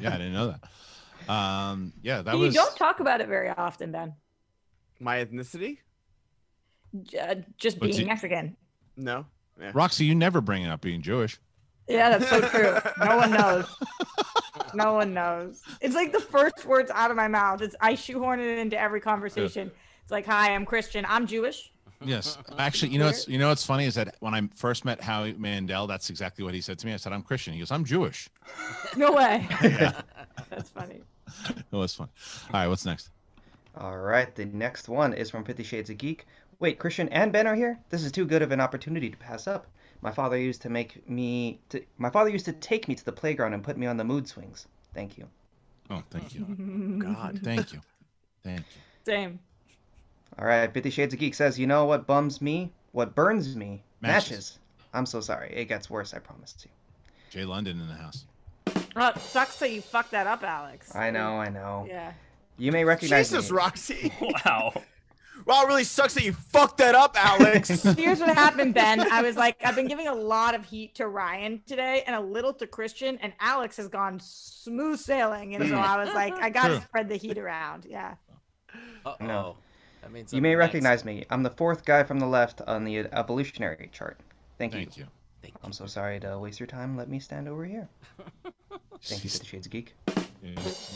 yeah, 0.00 0.14
I 0.14 0.18
didn't 0.18 0.32
know 0.32 0.54
that. 1.26 1.32
Um, 1.32 1.92
yeah, 2.02 2.22
that 2.22 2.34
you 2.34 2.40
was. 2.40 2.54
don't 2.54 2.76
talk 2.76 3.00
about 3.00 3.20
it 3.20 3.28
very 3.28 3.48
often, 3.50 3.90
Ben. 3.92 4.14
My 5.00 5.24
ethnicity? 5.24 5.78
J- 7.02 7.18
uh, 7.18 7.34
just 7.58 7.80
What's 7.80 7.96
being 7.96 8.06
it- 8.06 8.10
Mexican. 8.10 8.56
No. 8.96 9.26
Yeah. 9.60 9.72
Roxy, 9.74 10.04
you 10.04 10.14
never 10.14 10.40
bring 10.40 10.62
it 10.62 10.68
up 10.68 10.80
being 10.80 11.02
Jewish. 11.02 11.38
Yeah, 11.88 12.18
that's 12.18 12.28
so 12.28 12.40
true. 12.40 12.78
No 13.04 13.16
one 13.16 13.30
knows. 13.38 13.66
No 14.74 14.92
one 14.94 15.14
knows. 15.14 15.62
It's 15.80 15.94
like 15.94 16.12
the 16.12 16.20
first 16.20 16.64
words 16.66 16.90
out 16.90 17.10
of 17.10 17.16
my 17.16 17.28
mouth. 17.28 17.62
It's 17.62 17.76
I 17.80 17.94
shoehorn 17.94 18.40
it 18.40 18.58
into 18.58 18.78
every 18.78 19.00
conversation. 19.00 19.70
It's 20.02 20.10
like, 20.10 20.26
"Hi, 20.26 20.54
I'm 20.54 20.66
Kristian. 20.66 21.04
I'm 21.08 21.26
Jewish." 21.26 21.72
Yes, 22.04 22.36
actually, 22.58 22.90
you 22.92 22.98
know 22.98 23.06
what's 23.06 23.26
you 23.26 23.38
know 23.38 23.48
what's 23.48 23.64
funny 23.64 23.86
is 23.86 23.94
that 23.94 24.16
when 24.20 24.34
I 24.34 24.48
first 24.54 24.84
met 24.84 25.00
Howie 25.00 25.32
Mandel, 25.32 25.86
that's 25.86 26.10
exactly 26.10 26.44
what 26.44 26.52
he 26.52 26.60
said 26.60 26.78
to 26.80 26.86
me. 26.86 26.92
I 26.92 26.96
said, 26.96 27.12
"I'm 27.12 27.22
Kristian." 27.22 27.52
He 27.52 27.58
goes, 27.58 27.70
"I'm 27.70 27.84
Jewish." 27.84 28.28
No 28.96 29.12
way. 29.12 29.48
Yeah. 29.62 30.00
That's 30.50 30.70
funny. 30.70 31.02
It 31.48 31.64
was 31.72 31.94
fun. 31.94 32.08
All 32.52 32.60
right, 32.60 32.68
what's 32.68 32.84
next? 32.84 33.10
All 33.76 33.96
right, 33.96 34.34
the 34.34 34.46
next 34.46 34.88
one 34.88 35.12
is 35.12 35.30
from 35.30 35.44
Fifty 35.44 35.62
Shades 35.62 35.90
of 35.90 35.98
Geek. 35.98 36.26
Wait, 36.60 36.78
Kristian 36.78 37.08
and 37.10 37.32
Ben 37.32 37.46
are 37.46 37.54
here. 37.54 37.78
This 37.90 38.04
is 38.04 38.12
too 38.12 38.24
good 38.24 38.42
of 38.42 38.52
an 38.52 38.60
opportunity 38.60 39.10
to 39.10 39.16
pass 39.16 39.46
up. 39.46 39.66
My 40.02 40.10
father 40.10 40.38
used 40.38 40.62
to 40.62 40.70
make 40.70 41.08
me. 41.08 41.60
To, 41.70 41.82
my 41.98 42.10
father 42.10 42.30
used 42.30 42.44
to 42.46 42.52
take 42.52 42.88
me 42.88 42.94
to 42.94 43.04
the 43.04 43.12
playground 43.12 43.54
and 43.54 43.62
put 43.64 43.76
me 43.76 43.86
on 43.86 43.96
the 43.96 44.04
mood 44.04 44.28
swings. 44.28 44.66
Thank 44.94 45.18
you. 45.18 45.28
Oh, 45.90 46.02
thank 46.10 46.34
you. 46.34 46.44
God. 46.98 47.40
Thank 47.42 47.72
you. 47.72 47.80
Thank 48.42 48.60
you. 48.60 48.80
Same. 49.04 49.38
All 50.38 50.46
right, 50.46 50.72
Fifty 50.72 50.90
Shades 50.90 51.14
of 51.14 51.20
Geek 51.20 51.34
says, 51.34 51.58
you 51.58 51.66
know 51.66 51.84
what 51.86 52.06
bums 52.06 52.40
me? 52.40 52.72
What 52.92 53.14
burns 53.14 53.56
me? 53.56 53.82
Matches. 54.00 54.30
Matches. 54.30 54.58
I'm 54.94 55.06
so 55.06 55.20
sorry. 55.20 55.52
It 55.54 55.66
gets 55.66 55.90
worse. 55.90 56.14
I 56.14 56.18
promise 56.18 56.54
you. 56.64 56.70
Jay 57.30 57.44
London 57.44 57.80
in 57.80 57.88
the 57.88 57.94
house. 57.94 58.24
Oh, 58.96 59.08
it 59.08 59.18
sucks 59.18 59.58
that 59.58 59.70
you 59.70 59.82
fucked 59.82 60.12
that 60.12 60.26
up, 60.26 60.42
Alex. 60.42 60.94
I 60.94 61.10
know. 61.10 61.38
I 61.38 61.50
know. 61.50 61.86
Yeah. 61.88 62.12
You 62.56 62.72
may 62.72 62.84
recognize 62.84 63.28
Jesus, 63.28 63.50
me. 63.50 63.56
Roxy. 63.56 64.12
Wow. 64.44 64.72
Wow, 65.44 65.62
it 65.64 65.68
really 65.68 65.84
sucks 65.84 66.14
that 66.14 66.24
you 66.24 66.32
fucked 66.32 66.78
that 66.78 66.94
up, 66.94 67.14
Alex. 67.16 67.82
Here's 67.96 68.20
what 68.20 68.34
happened, 68.34 68.72
Ben. 68.72 69.00
I 69.12 69.20
was 69.20 69.36
like, 69.36 69.56
I've 69.62 69.76
been 69.76 69.86
giving 69.86 70.08
a 70.08 70.14
lot 70.14 70.54
of 70.54 70.64
heat 70.64 70.94
to 70.94 71.06
Ryan 71.08 71.62
today 71.66 72.02
and 72.06 72.16
a 72.16 72.20
little 72.20 72.54
to 72.54 72.66
Kristian, 72.66 73.18
and 73.20 73.34
Alex 73.38 73.76
has 73.76 73.86
gone 73.86 74.18
smooth 74.18 74.98
sailing. 74.98 75.54
And 75.54 75.68
so 75.68 75.76
I 75.76 76.02
was 76.02 76.12
like, 76.14 76.32
I 76.34 76.48
got 76.48 76.68
to 76.68 76.80
spread 76.80 77.08
the 77.10 77.16
heat 77.16 77.36
around. 77.36 77.84
Yeah. 77.88 78.14
Uh 79.04 79.14
oh. 79.20 79.24
No. 79.26 79.56
That 80.06 80.12
means 80.12 80.32
You 80.32 80.40
may 80.40 80.50
next. 80.50 80.58
recognize 80.60 81.04
me. 81.04 81.24
I'm 81.30 81.42
the 81.42 81.50
fourth 81.50 81.84
guy 81.84 82.04
from 82.04 82.20
the 82.20 82.28
left 82.28 82.60
on 82.68 82.84
the 82.84 82.98
evolutionary 82.98 83.90
chart. 83.92 84.16
Thank, 84.56 84.72
you. 84.74 84.78
Thank 84.78 84.96
you. 84.98 85.06
Thank 85.42 85.54
you. 85.54 85.60
I'm 85.64 85.72
so 85.72 85.86
sorry 85.86 86.20
to 86.20 86.38
waste 86.38 86.60
your 86.60 86.68
time. 86.68 86.96
Let 86.96 87.08
me 87.08 87.18
stand 87.18 87.48
over 87.48 87.64
here. 87.64 87.88
Thank 89.02 89.24
you, 89.24 89.28
He's, 89.30 89.32
Fifty 89.32 89.48
Shades 89.48 89.66
Geek. 89.66 89.94
yeah, 90.44 90.50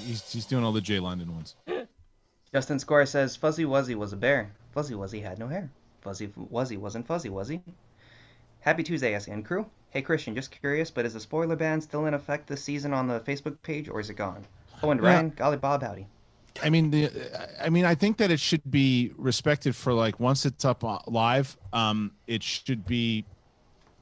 he's, 0.06 0.32
he's 0.32 0.46
doing 0.46 0.62
all 0.62 0.70
the 0.70 0.80
Jay 0.80 1.00
London 1.00 1.34
ones. 1.34 1.56
Justin 2.54 2.78
Score 2.78 3.04
says 3.04 3.34
Fuzzy 3.34 3.64
Wuzzy 3.64 3.96
was 3.96 4.12
a 4.12 4.16
bear. 4.16 4.52
Fuzzy 4.70 4.94
Wuzzy 4.94 5.20
had 5.20 5.40
no 5.40 5.48
hair. 5.48 5.68
Fuzzy 6.02 6.28
Wuzzy 6.28 6.78
wasn't 6.78 7.04
fuzzy, 7.08 7.30
was 7.30 7.48
he? 7.48 7.60
Happy 8.60 8.84
Tuesday, 8.84 9.18
SEN 9.18 9.42
crew. 9.42 9.66
Hey 9.90 10.02
Kristian, 10.02 10.36
just 10.36 10.52
curious, 10.52 10.88
but 10.92 11.04
is 11.04 11.14
the 11.14 11.20
spoiler 11.20 11.56
ban 11.56 11.80
still 11.80 12.06
in 12.06 12.14
effect 12.14 12.46
this 12.46 12.62
season 12.62 12.94
on 12.94 13.08
the 13.08 13.18
Facebook 13.18 13.60
page, 13.62 13.88
or 13.88 13.98
is 13.98 14.08
it 14.08 14.14
gone? 14.14 14.46
Oh, 14.84 14.92
and 14.92 15.02
Yeah. 15.02 15.08
Ryan, 15.14 15.30
golly 15.30 15.56
Bob, 15.56 15.82
howdy. 15.82 16.06
I 16.62 16.70
mean, 16.70 16.90
the 16.90 17.10
I 17.62 17.68
mean, 17.68 17.84
I 17.84 17.94
think 17.94 18.16
that 18.18 18.30
it 18.30 18.40
should 18.40 18.68
be 18.70 19.12
respected 19.16 19.74
for 19.74 19.92
like 19.92 20.20
once 20.20 20.46
it's 20.46 20.64
up 20.64 20.84
uh, 20.84 20.98
live, 21.06 21.56
um, 21.72 22.12
it 22.26 22.42
should 22.42 22.86
be, 22.86 23.24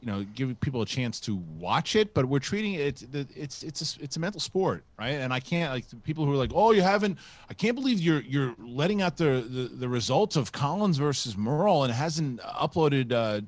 you 0.01 0.07
know, 0.07 0.25
give 0.35 0.59
people 0.61 0.83
a 0.83 0.87
chance 0.87 1.21
to 1.21 1.37
watch 1.59 1.95
it. 1.97 2.15
But 2.15 2.27
we're 2.27 2.39
treating 2.39 2.75
it 2.75 3.05
it's 3.35 3.63
it's 3.63 3.97
a, 3.97 4.03
it's 4.03 4.17
a 4.17 4.21
mental 4.21 4.41
sport, 4.41 4.85
right? 4.99 5.13
And 5.13 5.33
I 5.33 5.41
can't 5.41 5.73
like 5.73 5.85
people 6.05 6.25
who 6.25 6.33
are 6.33 6.37
like, 6.37 6.53
oh, 6.55 6.73
you 6.73 6.83
haven't. 6.83 7.19
I 7.51 7.55
can't 7.55 7.75
believe 7.75 8.01
you're 8.01 8.23
you're 8.23 8.55
letting 8.59 9.03
out 9.03 9.17
the 9.17 9.47
the, 9.49 9.69
the 9.75 9.89
results 9.89 10.37
of 10.37 10.53
Collins 10.53 10.99
versus 10.99 11.37
Murrell 11.37 11.85
and 11.85 11.93
hasn't 11.93 12.41
uploaded 12.41 13.13
uh, 13.13 13.43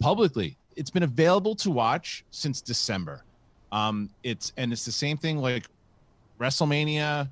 publicly. 0.00 0.56
It's 0.76 0.90
been 0.90 1.02
available 1.02 1.54
to 1.56 1.70
watch 1.70 2.24
since 2.30 2.60
December. 2.60 3.22
Um, 3.72 4.10
it's 4.22 4.52
and 4.56 4.72
it's 4.72 4.84
the 4.84 4.92
same 4.92 5.16
thing 5.16 5.38
like 5.38 5.66
WrestleMania, 6.40 7.28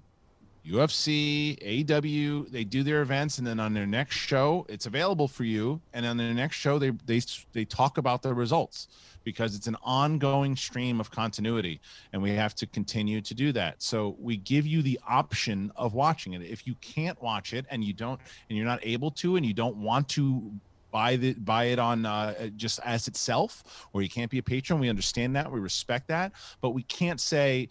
UFC, 0.68 1.58
AEW, 1.86 2.50
they 2.50 2.64
do 2.64 2.82
their 2.82 3.02
events, 3.02 3.38
and 3.38 3.46
then 3.46 3.58
on 3.58 3.72
their 3.72 3.86
next 3.86 4.16
show, 4.16 4.66
it's 4.68 4.86
available 4.86 5.28
for 5.28 5.44
you. 5.44 5.80
And 5.92 6.04
on 6.04 6.16
their 6.16 6.34
next 6.34 6.56
show, 6.56 6.78
they 6.78 6.90
they 7.06 7.20
they 7.52 7.64
talk 7.64 7.98
about 7.98 8.22
the 8.22 8.34
results 8.34 8.88
because 9.24 9.54
it's 9.54 9.66
an 9.66 9.76
ongoing 9.82 10.56
stream 10.56 11.00
of 11.00 11.10
continuity, 11.10 11.80
and 12.12 12.22
we 12.22 12.30
have 12.30 12.54
to 12.56 12.66
continue 12.66 13.20
to 13.20 13.34
do 13.34 13.52
that. 13.52 13.82
So 13.82 14.16
we 14.18 14.36
give 14.36 14.66
you 14.66 14.82
the 14.82 14.98
option 15.08 15.72
of 15.76 15.94
watching 15.94 16.34
it. 16.34 16.42
If 16.42 16.66
you 16.66 16.74
can't 16.80 17.20
watch 17.22 17.52
it 17.52 17.66
and 17.70 17.82
you 17.82 17.92
don't, 17.92 18.20
and 18.48 18.56
you're 18.56 18.66
not 18.66 18.80
able 18.82 19.10
to, 19.12 19.36
and 19.36 19.44
you 19.44 19.54
don't 19.54 19.76
want 19.76 20.08
to 20.10 20.52
buy 20.90 21.16
the 21.16 21.34
buy 21.34 21.64
it 21.64 21.78
on 21.78 22.06
uh, 22.06 22.48
just 22.56 22.80
as 22.84 23.08
itself, 23.08 23.88
or 23.92 24.02
you 24.02 24.08
can't 24.08 24.30
be 24.30 24.38
a 24.38 24.42
patron, 24.42 24.80
we 24.80 24.88
understand 24.88 25.36
that, 25.36 25.50
we 25.50 25.60
respect 25.60 26.08
that, 26.08 26.32
but 26.60 26.70
we 26.70 26.82
can't 26.84 27.20
say 27.20 27.68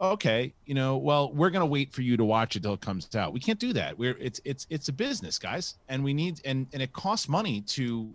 okay 0.00 0.52
you 0.64 0.74
know 0.74 0.96
well 0.96 1.32
we're 1.32 1.50
going 1.50 1.60
to 1.60 1.66
wait 1.66 1.92
for 1.92 2.02
you 2.02 2.16
to 2.16 2.24
watch 2.24 2.56
it 2.56 2.62
till 2.62 2.74
it 2.74 2.80
comes 2.80 3.14
out. 3.14 3.32
We 3.32 3.40
can't 3.40 3.58
do 3.58 3.72
that. 3.74 3.98
We're 3.98 4.16
it's 4.18 4.40
it's 4.44 4.66
it's 4.70 4.88
a 4.88 4.92
business 4.92 5.38
guys 5.38 5.76
and 5.88 6.02
we 6.02 6.14
need 6.14 6.40
and 6.44 6.66
and 6.72 6.82
it 6.82 6.92
costs 6.92 7.28
money 7.28 7.60
to 7.62 8.12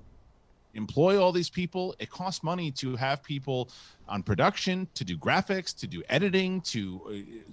employ 0.75 1.19
all 1.21 1.31
these 1.31 1.49
people 1.49 1.95
it 1.99 2.09
costs 2.09 2.43
money 2.43 2.71
to 2.71 2.95
have 2.95 3.23
people 3.23 3.69
on 4.07 4.21
production 4.21 4.87
to 4.93 5.03
do 5.03 5.17
graphics 5.17 5.75
to 5.75 5.87
do 5.87 6.03
editing 6.09 6.61
to 6.61 7.01
uh, 7.09 7.51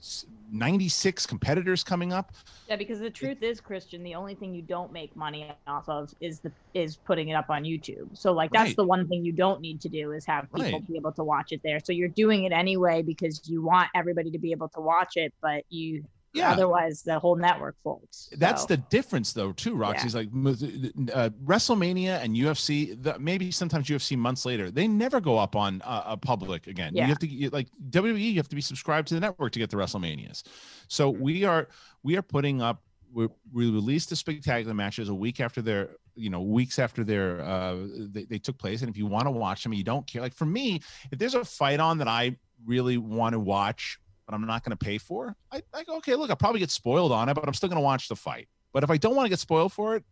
96 0.50 1.26
competitors 1.26 1.82
coming 1.82 2.12
up 2.12 2.32
Yeah, 2.68 2.76
because 2.76 3.00
the 3.00 3.10
truth 3.10 3.42
is, 3.42 3.60
Kristian, 3.60 4.02
the 4.04 4.14
only 4.14 4.34
thing 4.34 4.54
you 4.54 4.62
don't 4.62 4.92
make 4.92 5.16
money 5.16 5.50
off 5.66 5.88
of 5.88 6.10
is 6.20 6.40
the 6.40 6.52
is 6.74 6.96
putting 6.96 7.28
it 7.28 7.34
up 7.34 7.50
on 7.50 7.64
YouTube. 7.64 8.16
So 8.16 8.32
like 8.32 8.50
that's 8.52 8.68
Right. 8.70 8.76
the 8.76 8.84
one 8.84 9.08
thing 9.08 9.24
you 9.24 9.32
don't 9.32 9.60
need 9.60 9.80
to 9.82 9.88
do 9.88 10.12
is 10.12 10.24
have 10.26 10.44
people 10.54 10.78
Right. 10.80 10.86
be 10.88 10.96
able 10.96 11.12
to 11.12 11.24
watch 11.24 11.52
it 11.52 11.60
there. 11.64 11.80
So 11.80 11.92
you're 11.92 12.08
doing 12.08 12.44
it 12.44 12.52
anyway 12.52 13.02
because 13.02 13.40
you 13.48 13.62
want 13.62 13.88
everybody 13.94 14.30
to 14.30 14.38
be 14.38 14.52
able 14.52 14.68
to 14.70 14.80
watch 14.80 15.16
it, 15.16 15.32
but 15.42 15.64
you 15.70 16.04
Yeah. 16.34 16.52
otherwise 16.52 17.02
the 17.02 17.18
whole 17.18 17.36
network 17.36 17.76
folds. 17.82 18.30
That's 18.36 18.64
the 18.64 18.78
difference, 18.78 19.32
though, 19.32 19.52
too. 19.52 19.74
Roxy's 19.74 20.14
like 20.14 20.28
uh, 20.28 21.30
WrestleMania 21.44 22.22
and 22.22 22.34
UFC. 22.34 23.00
The, 23.02 23.18
maybe 23.18 23.50
sometimes 23.50 23.86
UFC 23.88 24.16
months 24.16 24.46
later, 24.46 24.70
they 24.70 24.88
never 24.88 25.20
go 25.20 25.38
up 25.38 25.56
on 25.56 25.82
uh, 25.82 26.04
a 26.06 26.16
public 26.16 26.66
again. 26.66 26.94
You 26.94 27.02
have 27.04 27.18
to 27.18 27.50
like 27.50 27.68
WWE. 27.90 28.32
You 28.32 28.36
have 28.36 28.48
to 28.48 28.56
be 28.56 28.62
subscribed 28.62 29.08
to 29.08 29.14
the 29.14 29.20
network 29.20 29.52
to 29.52 29.58
get 29.58 29.70
the 29.70 29.76
WrestleManias. 29.76 30.42
So 30.88 31.10
we 31.10 31.44
are 31.44 31.68
we 32.02 32.16
are 32.16 32.22
putting 32.22 32.62
up. 32.62 32.82
We, 33.14 33.28
we 33.52 33.70
released 33.70 34.08
the 34.08 34.16
spectacular 34.16 34.72
matches 34.72 35.10
a 35.10 35.14
week 35.14 35.38
after 35.38 35.60
their 35.60 35.90
you 36.14 36.30
know 36.30 36.40
weeks 36.40 36.78
after 36.78 37.04
their 37.04 37.40
uh 37.40 37.76
they, 38.10 38.24
they 38.24 38.38
took 38.38 38.58
place 38.58 38.82
and 38.82 38.90
if 38.90 38.96
you 38.96 39.06
want 39.06 39.24
to 39.24 39.30
watch 39.30 39.62
them 39.62 39.72
you 39.72 39.84
don't 39.84 40.06
care 40.06 40.20
like 40.20 40.34
for 40.34 40.44
me 40.44 40.80
if 41.10 41.18
there's 41.18 41.34
a 41.34 41.44
fight 41.44 41.80
on 41.80 41.98
that 41.98 42.08
i 42.08 42.36
really 42.66 42.98
want 42.98 43.32
to 43.32 43.38
watch 43.38 43.98
but 44.26 44.34
i'm 44.34 44.46
not 44.46 44.64
going 44.64 44.76
to 44.76 44.84
pay 44.84 44.98
for 44.98 45.34
i 45.50 45.62
I 45.74 45.84
go 45.84 45.96
okay 45.96 46.14
look 46.14 46.30
i'll 46.30 46.36
probably 46.36 46.60
get 46.60 46.70
spoiled 46.70 47.12
on 47.12 47.28
it 47.28 47.34
but 47.34 47.46
i'm 47.46 47.54
still 47.54 47.68
going 47.68 47.76
to 47.76 47.82
watch 47.82 48.08
the 48.08 48.16
fight 48.16 48.48
but 48.72 48.82
if 48.82 48.90
i 48.90 48.96
don't 48.96 49.14
want 49.16 49.26
to 49.26 49.30
get 49.30 49.38
spoiled 49.38 49.72
for 49.72 49.96
it 49.96 50.04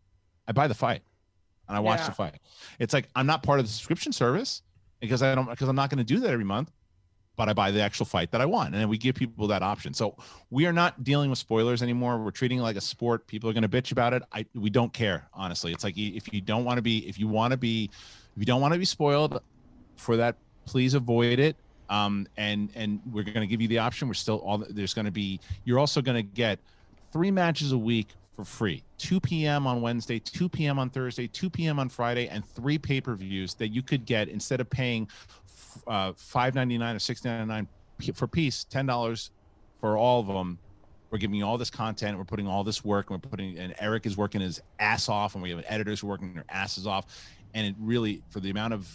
i 0.49 0.53
buy 0.53 0.67
the 0.69 0.75
fight 0.75 1.03
and 1.69 1.77
i 1.77 1.81
watch 1.81 2.01
Yeah. 2.01 2.07
the 2.07 2.13
fight 2.13 2.39
it's 2.79 2.93
like 2.95 3.09
i'm 3.15 3.27
not 3.27 3.43
part 3.43 3.61
of 3.61 3.67
the 3.67 3.73
subscription 3.73 4.13
service 4.13 4.63
because 5.01 5.23
i 5.23 5.35
don't 5.35 5.49
because 5.49 5.69
i'm 5.69 5.77
not 5.77 5.91
going 5.91 5.99
to 5.99 6.05
do 6.05 6.21
that 6.21 6.31
every 6.31 6.45
month 6.45 6.71
but 7.37 7.49
I 7.49 7.55
buy 7.55 7.71
the 7.71 7.81
actual 7.81 8.05
fight 8.05 8.33
that 8.33 8.43
I 8.43 8.45
want. 8.45 8.75
And 8.75 8.83
then 8.83 8.91
we 8.91 8.99
give 8.99 9.15
people 9.15 9.47
that 9.47 9.63
option. 9.63 9.95
So 9.95 10.15
we 10.51 10.67
are 10.67 10.75
not 10.75 11.05
dealing 11.05 11.31
with 11.31 11.39
spoilers 11.39 11.83
anymore. 11.83 12.19
We're 12.19 12.33
treating 12.33 12.59
it 12.59 12.63
like 12.63 12.77
a 12.77 12.83
sport. 12.83 13.27
People 13.27 13.49
are 13.49 13.55
going 13.55 13.63
to 13.63 13.69
bitch 13.69 13.93
about 13.93 14.13
it. 14.13 14.23
I 14.31 14.45
we 14.55 14.69
don't 14.69 14.93
care, 14.93 15.27
honestly. 15.33 15.73
It's 15.73 15.83
like 15.83 15.97
if 15.97 16.35
you 16.35 16.43
don't 16.43 16.65
want 16.67 16.77
to 16.77 16.83
be 16.83 17.09
if 17.09 17.19
you 17.19 17.29
want 17.29 17.53
to 17.53 17.57
be 17.57 17.89
if 18.35 18.41
you 18.41 18.45
don't 18.45 18.61
want 18.61 18.75
to 18.75 18.79
be 18.79 18.85
spoiled 18.85 19.41
for 19.97 20.19
that, 20.19 20.37
please 20.67 20.93
avoid 20.93 21.39
it. 21.39 21.57
Um, 21.91 22.27
and 22.37 22.71
and 22.75 23.01
we're 23.13 23.25
going 23.25 23.41
to 23.41 23.47
give 23.47 23.61
you 23.61 23.69
the 23.69 23.81
option. 23.81 24.09
We're 24.09 24.15
still 24.15 24.39
all 24.39 24.65
there's 24.71 24.95
going 24.95 25.05
to 25.05 25.11
be. 25.11 25.41
You're 25.65 25.79
also 25.79 26.01
going 26.01 26.17
to 26.17 26.23
get 26.23 26.59
three 27.13 27.31
matches 27.31 27.73
a 27.73 27.79
week 27.79 28.09
for 28.37 28.45
free 28.45 28.83
2 28.99 29.21
p.m 29.21 29.67
on 29.67 29.81
wednesday 29.81 30.19
2 30.19 30.49
p.m 30.49 30.79
on 30.79 30.89
thursday 30.89 31.27
2 31.27 31.51
p.m 31.51 31.79
on 31.79 31.89
friday 31.89 32.29
and 32.29 32.45
three 32.45 32.79
pay-per-views 32.79 33.55
that 33.55 33.69
you 33.69 33.83
could 33.83 34.05
get 34.07 34.29
instead 34.29 34.61
of 34.61 34.71
paying 34.71 35.09
uh 35.87 36.13
5.99 36.13 36.95
or 36.95 36.99
6.99 36.99 37.67
p- 37.99 38.13
for 38.13 38.27
piece 38.27 38.67
$10 38.71 39.31
for 39.81 39.97
all 39.97 40.21
of 40.21 40.27
them 40.27 40.59
we're 41.11 41.19
giving 41.19 41.37
you 41.37 41.45
all 41.45 41.59
this 41.59 41.71
content 41.71 42.17
we're 42.17 42.25
putting 42.25 42.47
all 42.47 42.65
this 42.65 42.85
work 42.85 43.11
and 43.11 43.23
we're 43.23 43.29
putting 43.29 43.59
and 43.59 43.75
eric 43.79 44.07
is 44.07 44.17
working 44.17 44.41
his 44.41 44.63
ass 44.79 45.09
off 45.09 45.35
and 45.35 45.43
we 45.43 45.51
have 45.51 45.65
editors 45.67 46.01
who 46.01 46.07
are 46.07 46.11
working 46.11 46.35
their 46.35 46.45
asses 46.49 46.87
off 46.87 47.07
and 47.55 47.67
it 47.67 47.75
really 47.79 48.23
for 48.31 48.41
the 48.41 48.51
amount 48.51 48.73
of 48.73 48.89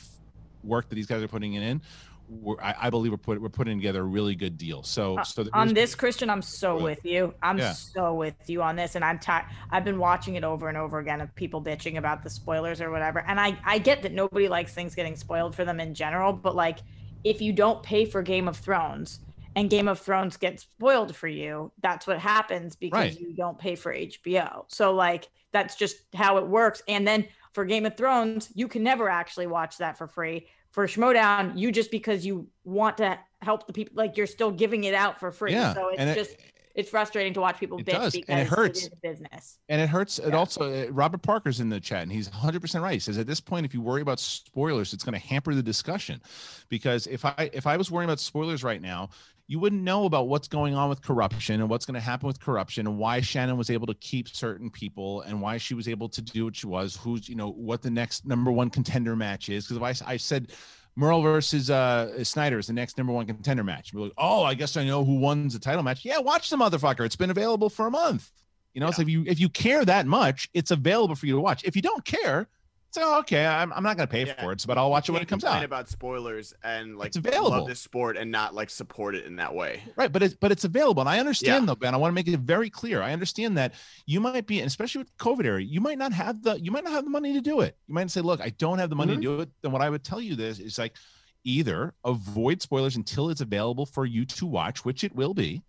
work 0.63 0.89
that 0.89 0.95
these 0.95 1.05
guys 1.05 1.21
are 1.21 1.27
putting 1.27 1.53
in 1.53 1.81
we're, 2.27 2.59
I, 2.61 2.75
I 2.83 2.89
believe 2.89 3.11
we're 3.11 3.17
put, 3.17 3.41
we're 3.41 3.49
putting 3.49 3.77
together 3.77 4.01
a 4.01 4.03
really 4.05 4.35
good 4.35 4.57
deal. 4.57 4.83
So 4.83 5.17
Uh, 5.17 5.23
so 5.23 5.45
on 5.53 5.73
this 5.73 5.95
kristian 5.95 6.29
i'm 6.29 6.41
so 6.41 6.77
with 6.77 7.03
you 7.05 7.33
i'm 7.41 7.57
Yeah. 7.59 7.73
so 7.73 8.13
with 8.13 8.35
you 8.47 8.61
on 8.61 8.75
this 8.75 8.95
and 8.95 9.05
i'm 9.05 9.17
tired 9.19 9.45
i've 9.71 9.85
been 9.85 9.97
watching 9.99 10.35
it 10.35 10.43
over 10.43 10.67
and 10.67 10.77
over 10.77 10.99
again 10.99 11.21
of 11.21 11.33
people 11.35 11.63
bitching 11.63 11.97
about 11.97 12.23
the 12.23 12.29
spoilers 12.29 12.81
or 12.81 12.91
whatever 12.91 13.23
and 13.27 13.39
i 13.39 13.57
i 13.65 13.77
get 13.77 14.01
that 14.01 14.11
nobody 14.11 14.47
likes 14.49 14.73
things 14.73 14.95
getting 14.95 15.15
spoiled 15.15 15.55
for 15.55 15.63
them 15.65 15.79
in 15.79 15.93
general 15.93 16.33
but 16.33 16.55
like 16.55 16.79
if 17.23 17.41
you 17.41 17.53
don't 17.53 17.81
pay 17.83 18.05
for 18.05 18.21
game 18.21 18.47
of 18.47 18.57
thrones 18.57 19.19
and 19.55 19.69
game 19.69 19.87
of 19.87 19.99
thrones 19.99 20.37
gets 20.37 20.63
spoiled 20.63 21.15
for 21.15 21.27
you 21.27 21.71
that's 21.81 22.05
what 22.07 22.19
happens 22.19 22.75
because 22.75 23.15
Right. 23.15 23.19
you 23.19 23.33
don't 23.35 23.57
pay 23.57 23.75
for 23.75 23.93
hbo 23.93 24.65
so 24.67 24.93
like 24.93 25.29
that's 25.53 25.75
just 25.75 25.95
how 26.13 26.37
it 26.37 26.47
works 26.47 26.81
and 26.87 27.07
then 27.07 27.27
for 27.53 27.63
game 27.65 27.85
of 27.85 27.95
thrones 27.95 28.49
you 28.53 28.67
can 28.67 28.83
never 28.83 29.07
actually 29.09 29.47
watch 29.47 29.77
that 29.77 29.97
for 29.97 30.07
free 30.07 30.47
for 30.75 30.87
Schmoedown, 30.87 31.57
you 31.57 31.71
just 31.71 31.89
because 31.89 32.25
you 32.25 32.47
want 32.65 32.97
to 32.97 33.17
help 33.41 33.65
the 33.65 33.71
people, 33.71 33.93
like 33.95 34.17
you're 34.17 34.27
still 34.27 34.51
giving 34.51 34.83
it 34.83 34.93
out 34.93 35.21
for 35.21 35.31
free. 35.31 35.53
Yeah, 35.53 35.73
so 35.73 35.87
it's 35.87 35.99
and 35.99 36.09
it- 36.09 36.15
just 36.15 36.35
it's 36.75 36.89
frustrating 36.89 37.33
to 37.33 37.39
watch 37.39 37.57
people 37.57 37.79
It 37.79 37.85
bitch 37.85 37.91
does, 37.93 38.11
because 38.11 38.27
and 38.27 38.39
it 38.41 38.47
hurts. 38.47 38.89
business. 39.01 39.57
And 39.69 39.79
it 39.79 39.87
hurts. 39.87 40.19
It 40.19 40.33
also, 40.33 40.69
uh, 40.87 40.91
Robert 40.91 41.21
Parker's 41.21 41.61
in 41.61 41.69
the 41.69 41.79
chat, 41.79 42.03
and 42.03 42.11
he's 42.11 42.27
100% 42.27 42.81
right. 42.81 42.91
He 42.91 42.99
says 42.99 43.17
at 43.17 43.25
this 43.25 43.39
point, 43.39 43.65
if 43.65 43.73
you 43.73 43.79
worry 43.79 44.01
about 44.01 44.19
spoilers, 44.19 44.91
it's 44.91 45.01
going 45.05 45.17
to 45.17 45.25
hamper 45.25 45.55
the 45.55 45.63
discussion. 45.63 46.21
Because 46.67 47.07
if 47.07 47.23
I 47.23 47.49
if 47.53 47.65
I 47.65 47.77
was 47.77 47.89
worrying 47.89 48.09
about 48.09 48.19
spoilers 48.19 48.61
right 48.61 48.81
now, 48.81 49.07
you 49.47 49.59
wouldn't 49.59 49.83
know 49.83 50.05
about 50.05 50.27
what's 50.27 50.47
going 50.47 50.73
on 50.73 50.89
with 50.89 51.01
corruption 51.01 51.61
and 51.61 51.69
what's 51.69 51.85
going 51.85 51.95
to 51.95 52.01
happen 52.01 52.25
with 52.27 52.39
corruption 52.39 52.87
and 52.87 52.97
why 52.97 53.21
Shannon 53.21 53.57
was 53.57 53.69
able 53.69 53.85
to 53.87 53.93
keep 53.95 54.27
certain 54.27 54.69
people 54.71 55.21
and 55.21 55.39
why 55.39 55.57
she 55.57 55.75
was 55.75 55.87
able 55.87 56.09
to 56.09 56.21
do 56.21 56.45
what 56.45 56.55
she 56.55 56.67
was. 56.67 56.95
Who's 56.95 57.29
you 57.29 57.35
know 57.35 57.51
what 57.51 57.81
the 57.81 57.91
next 57.91 58.25
number 58.25 58.51
one 58.51 58.69
contender 58.69 59.15
match 59.15 59.49
is? 59.49 59.67
Because 59.67 59.99
if 60.01 60.07
I 60.07 60.17
said. 60.17 60.51
Murrell 60.97 61.21
versus 61.21 61.69
uh, 61.69 62.23
Snyder 62.23 62.57
is 62.57 62.67
the 62.67 62.73
next 62.73 62.97
number 62.97 63.11
one 63.11 63.25
contender 63.25 63.65
match. 63.65 63.93
We're 63.93 64.03
like, 64.03 64.13
oh, 64.17 64.43
I 64.43 64.53
guess 64.53 64.77
I 64.77 64.85
know 64.85 65.03
who 65.03 65.15
won 65.15 65.49
the 65.49 65.59
title 65.59 65.83
match. 65.83 66.05
Yeah, 66.05 66.19
watch 66.19 66.49
the 66.49 66.55
motherfucker. 66.55 67.05
It's 67.05 67.17
been 67.17 67.31
available 67.31 67.69
for 67.69 67.87
a 67.87 67.91
month. 67.91 68.31
You 68.73 68.79
know, 68.79 68.91
so 68.91 69.01
if 69.01 69.09
you 69.09 69.25
if 69.27 69.37
you 69.37 69.49
care 69.49 69.83
that 69.83 70.05
much, 70.05 70.49
it's 70.53 70.71
available 70.71 71.15
for 71.15 71.25
you 71.25 71.35
to 71.35 71.41
watch. 71.41 71.65
If 71.65 71.75
you 71.75 71.81
don't 71.81 72.05
care, 72.05 72.47
so 72.95 73.19
okay, 73.19 73.45
I'm, 73.45 73.71
I'm 73.73 73.83
not 73.83 73.97
going 73.97 74.07
to 74.07 74.11
pay 74.11 74.25
for 74.25 74.51
it, 74.51 74.63
but 74.65 74.77
I'll 74.77 74.89
watch 74.89 75.09
it 75.09 75.11
when 75.11 75.21
it 75.21 75.27
comes 75.27 75.43
out. 75.43 75.63
about 75.63 75.89
spoilers 75.89 76.53
and 76.63 76.97
like 76.97 77.07
It's 77.09 77.17
available. 77.17 77.49
love 77.51 77.67
this 77.67 77.81
sport 77.81 78.15
and 78.17 78.31
not 78.31 78.55
like 78.55 78.69
support 78.69 79.15
it 79.15 79.25
in 79.25 79.35
that 79.35 79.53
way. 79.53 79.83
Right, 79.95 80.11
but 80.11 80.23
it's 80.23 80.33
but 80.35 80.51
it's 80.51 80.63
available, 80.63 81.01
and 81.01 81.09
I 81.09 81.19
understand 81.19 81.63
Yeah. 81.63 81.65
though, 81.67 81.75
Ben. 81.75 81.93
I 81.93 81.97
want 81.97 82.11
to 82.11 82.15
make 82.15 82.27
it 82.27 82.39
very 82.39 82.69
clear. 82.69 83.01
I 83.01 83.13
understand 83.13 83.57
that 83.57 83.73
you 84.05 84.19
might 84.19 84.47
be, 84.47 84.59
and 84.59 84.67
especially 84.67 84.99
with 84.99 85.15
COVID 85.17 85.45
era, 85.45 85.61
you 85.61 85.81
might 85.81 85.97
not 85.97 86.13
have 86.13 86.41
the 86.41 86.59
you 86.59 86.71
might 86.71 86.83
not 86.83 86.93
have 86.93 87.03
the 87.03 87.09
money 87.09 87.33
to 87.33 87.41
do 87.41 87.61
it. 87.61 87.77
You 87.87 87.93
might 87.93 88.09
say, 88.09 88.21
"Look, 88.21 88.41
I 88.41 88.49
don't 88.49 88.79
have 88.79 88.89
the 88.89 88.95
money 88.95 89.13
Mhm. 89.13 89.17
to 89.17 89.21
do 89.21 89.39
it." 89.41 89.49
Then 89.61 89.71
what 89.71 89.81
I 89.81 89.89
would 89.89 90.03
tell 90.03 90.21
you 90.21 90.35
this 90.35 90.59
is 90.59 90.77
like, 90.77 90.95
either 91.43 91.93
avoid 92.03 92.61
spoilers 92.61 92.95
until 92.95 93.29
it's 93.29 93.41
available 93.41 93.85
for 93.85 94.05
you 94.05 94.25
to 94.25 94.45
watch, 94.45 94.83
which 94.85 95.03
it 95.03 95.13
will 95.15 95.33
be, 95.33 95.61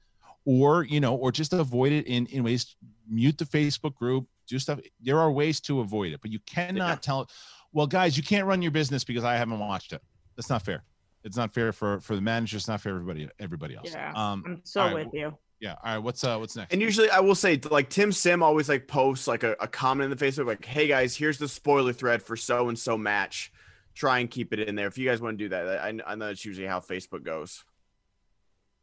or 0.45 0.85
you 0.85 1.01
know, 1.01 1.15
or 1.17 1.33
just 1.33 1.53
avoid 1.53 1.93
it 1.93 2.07
in 2.07 2.27
in 2.27 2.43
ways. 2.45 2.77
Mute 3.09 3.39
the 3.39 3.45
Facebook 3.45 3.95
group, 3.95 4.27
do 4.47 4.59
stuff. 4.59 4.81
There 5.03 5.19
are 5.19 5.31
ways 5.31 5.61
to 5.63 5.81
avoid 5.81 6.13
it, 6.13 6.21
but 6.23 6.31
you 6.31 6.39
cannot 6.47 7.03
tell. 7.03 7.29
Well, 7.73 7.87
guys, 7.87 8.17
you 8.17 8.23
can't 8.23 8.47
run 8.47 8.63
your 8.63 8.71
business 8.71 9.05
because 9.05 9.25
I 9.25 9.37
haven't 9.37 9.59
watched 9.59 9.93
it. 9.93 10.01
That's 10.37 10.49
not 10.49 10.63
fair. 10.63 10.85
It's 11.25 11.37
not 11.37 11.53
fair 11.53 11.73
for 11.73 12.01
for 12.01 12.15
the 12.15 12.23
manager. 12.23 12.57
It's 12.57 12.69
not 12.69 12.81
fair 12.81 12.93
for 12.93 13.01
everybody 13.01 13.29
everybody 13.39 13.77
else. 13.77 13.91
Yeah, 13.93 14.13
Um, 14.15 14.43
I'm 14.47 14.61
so 14.65 14.81
all 14.83 14.95
right, 14.95 15.05
with 15.07 15.15
you. 15.15 15.37
yeah. 15.61 15.75
All 15.83 15.95
right. 15.95 15.99
What's 15.99 16.23
uh 16.23 16.39
what's 16.39 16.55
next? 16.57 16.73
And 16.73 16.81
usually 16.81 17.11
I 17.11 17.21
will 17.21 17.35
say 17.35 17.61
like 17.71 17.91
Tim 17.91 18.13
Sim 18.13 18.43
always 18.43 18.69
like 18.69 18.87
posts 18.87 19.27
like 19.27 19.43
a, 19.43 19.57
a 19.61 19.67
comment 19.67 20.11
in 20.11 20.17
the 20.17 20.25
Facebook 20.25 20.47
like, 20.47 20.65
hey 20.65 20.87
guys, 20.87 21.17
here's 21.17 21.39
the 21.39 21.49
spoiler 21.49 21.93
thread 21.93 22.23
for 22.23 22.37
so 22.37 22.69
and 22.69 22.79
so 22.79 22.97
match. 22.97 23.53
Try 23.95 24.21
and 24.21 24.31
keep 24.31 24.53
it 24.53 24.61
in 24.61 24.75
there. 24.77 24.87
If 24.87 24.99
you 24.99 25.09
guys 25.09 25.21
want 25.21 25.39
to 25.39 25.45
do 25.45 25.49
that, 25.49 25.67
I, 25.81 25.89
I 26.07 26.15
know 26.15 26.27
that's 26.27 26.45
usually 26.45 26.67
how 26.67 26.81
Facebook 26.81 27.25
goes. 27.25 27.65